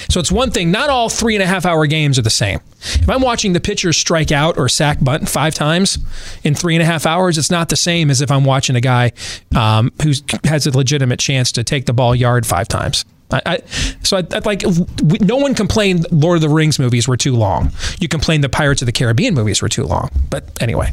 So 0.08 0.20
it's 0.20 0.32
one 0.32 0.50
thing, 0.50 0.70
not 0.70 0.90
all 0.90 1.08
three 1.08 1.34
and 1.34 1.42
a 1.42 1.46
half 1.46 1.66
hour 1.66 1.86
games 1.86 2.18
are 2.18 2.22
the 2.22 2.30
same. 2.30 2.60
If 2.80 3.08
I'm 3.08 3.20
watching 3.22 3.52
the 3.52 3.60
pitcher 3.60 3.92
strike 3.92 4.32
out 4.32 4.56
or 4.58 4.68
sack 4.68 4.98
Button 5.02 5.26
five 5.26 5.54
times 5.54 5.98
in 6.44 6.54
three 6.54 6.74
and 6.74 6.82
a 6.82 6.86
half 6.86 7.06
hours, 7.06 7.36
it's 7.38 7.50
not 7.50 7.68
the 7.68 7.76
same 7.76 8.10
as 8.10 8.20
if 8.20 8.30
I'm 8.30 8.44
watching 8.44 8.76
a 8.76 8.80
guy 8.80 9.12
um, 9.56 9.92
who 10.02 10.12
has 10.44 10.66
a 10.66 10.76
legitimate 10.76 11.18
chance 11.18 11.52
to 11.52 11.64
take 11.64 11.86
the 11.86 11.92
ball 11.92 12.14
yard 12.14 12.46
five 12.46 12.68
times. 12.68 13.04
I, 13.30 13.42
I, 13.44 13.58
so 14.02 14.16
I, 14.16 14.22
I 14.32 14.38
like 14.38 14.62
we, 15.04 15.18
no 15.20 15.36
one 15.36 15.54
complained 15.54 16.06
Lord 16.10 16.36
of 16.36 16.40
the 16.42 16.48
Rings 16.48 16.78
movies 16.78 17.06
were 17.06 17.16
too 17.18 17.36
long. 17.36 17.72
You 18.00 18.08
complained 18.08 18.42
the 18.42 18.48
Pirates 18.48 18.80
of 18.80 18.86
the 18.86 18.92
Caribbean 18.92 19.34
movies 19.34 19.60
were 19.60 19.68
too 19.68 19.84
long. 19.84 20.08
But 20.30 20.50
anyway, 20.62 20.92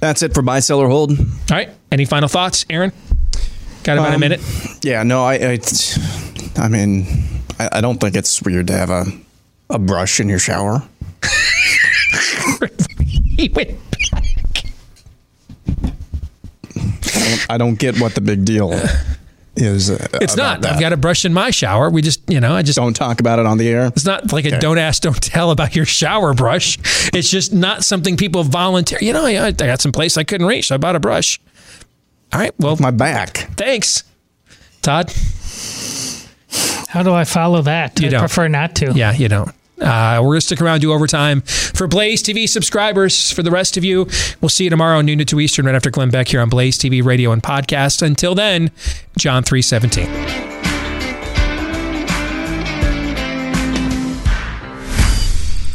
That's 0.00 0.22
it 0.22 0.34
for 0.34 0.42
buy, 0.42 0.58
sell, 0.60 0.80
or 0.80 0.88
hold. 0.88 1.12
all 1.18 1.24
right. 1.50 1.70
Any 1.92 2.04
final 2.06 2.28
thoughts, 2.28 2.66
Aaron? 2.68 2.92
Got 3.84 3.98
about 3.98 4.10
a 4.10 4.14
Um, 4.14 4.20
minute. 4.20 4.40
Yeah, 4.82 5.04
no, 5.04 5.22
I, 5.24 5.34
I, 5.34 5.58
I 6.56 6.68
mean, 6.68 7.06
I, 7.58 7.68
I 7.72 7.80
don't 7.80 7.98
think 8.00 8.16
it's 8.16 8.40
weird 8.42 8.66
to 8.68 8.72
have 8.74 8.90
a, 8.90 9.04
a 9.70 9.78
brush 9.78 10.20
in 10.20 10.28
your 10.28 10.38
shower. 10.38 10.82
he 13.36 13.48
went 13.48 13.76
I 16.76 17.20
don't, 17.20 17.46
I 17.50 17.58
don't 17.58 17.78
get 17.78 18.00
what 18.00 18.14
the 18.14 18.20
big 18.20 18.44
deal 18.44 18.72
is. 19.56 19.90
uh, 19.90 20.06
It's 20.20 20.36
not. 20.36 20.62
That. 20.62 20.74
I've 20.74 20.80
got 20.80 20.92
a 20.92 20.96
brush 20.96 21.24
in 21.24 21.32
my 21.34 21.50
shower. 21.50 21.90
We 21.90 22.00
just, 22.02 22.20
you 22.30 22.40
know, 22.40 22.54
I 22.54 22.62
just 22.62 22.76
don't 22.76 22.94
talk 22.94 23.18
about 23.20 23.38
it 23.38 23.46
on 23.46 23.58
the 23.58 23.68
air. 23.68 23.86
It's 23.88 24.04
not 24.04 24.32
like 24.32 24.44
a 24.44 24.58
don't 24.58 24.78
ask, 24.78 25.02
don't 25.02 25.20
tell 25.20 25.50
about 25.50 25.74
your 25.74 25.84
shower 25.84 26.32
brush. 26.34 26.78
It's 27.12 27.28
just 27.30 27.52
not 27.52 27.82
something 27.84 28.16
people 28.16 28.44
volunteer. 28.44 28.98
You 29.00 29.12
know, 29.12 29.26
I, 29.26 29.46
I 29.46 29.52
got 29.52 29.80
some 29.80 29.92
place 29.92 30.16
I 30.16 30.24
couldn't 30.24 30.46
reach, 30.46 30.68
so 30.68 30.74
I 30.76 30.78
bought 30.78 30.96
a 30.96 31.00
brush. 31.00 31.40
All 32.32 32.38
right. 32.40 32.52
Well, 32.58 32.76
my 32.78 32.90
back. 32.92 33.48
Thanks, 33.56 34.04
Todd. 34.82 35.12
How 36.88 37.02
do 37.02 37.12
I 37.12 37.24
follow 37.24 37.62
that? 37.62 38.00
You 38.00 38.06
I 38.08 38.10
don't. 38.10 38.20
prefer 38.20 38.48
not 38.48 38.74
to. 38.76 38.92
Yeah, 38.94 39.12
you 39.12 39.28
don't. 39.28 39.50
Uh, 39.80 40.18
we're 40.20 40.28
going 40.30 40.38
to 40.40 40.46
stick 40.46 40.60
around, 40.60 40.80
do 40.80 40.92
overtime 40.92 41.42
for 41.42 41.86
Blaze 41.86 42.22
TV 42.22 42.48
subscribers. 42.48 43.30
For 43.30 43.42
the 43.44 43.50
rest 43.50 43.76
of 43.76 43.84
you, 43.84 44.08
we'll 44.40 44.48
see 44.48 44.64
you 44.64 44.70
tomorrow, 44.70 45.00
noon 45.02 45.18
to 45.18 45.24
2 45.24 45.38
Eastern, 45.38 45.66
right 45.66 45.74
after 45.74 45.90
Glenn 45.90 46.10
Beck 46.10 46.28
here 46.28 46.40
on 46.40 46.48
Blaze 46.48 46.78
TV, 46.78 47.04
radio, 47.04 47.30
and 47.30 47.42
podcast. 47.42 48.02
Until 48.02 48.34
then, 48.34 48.70
John 49.16 49.44
317. 49.44 50.08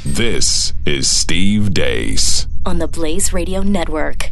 This 0.05 0.73
is 0.85 1.09
Steve 1.09 1.73
Deace. 1.73 2.45
on 2.65 2.79
the 2.79 2.87
Blaze 2.87 3.33
Radio 3.33 3.61
Network. 3.61 4.29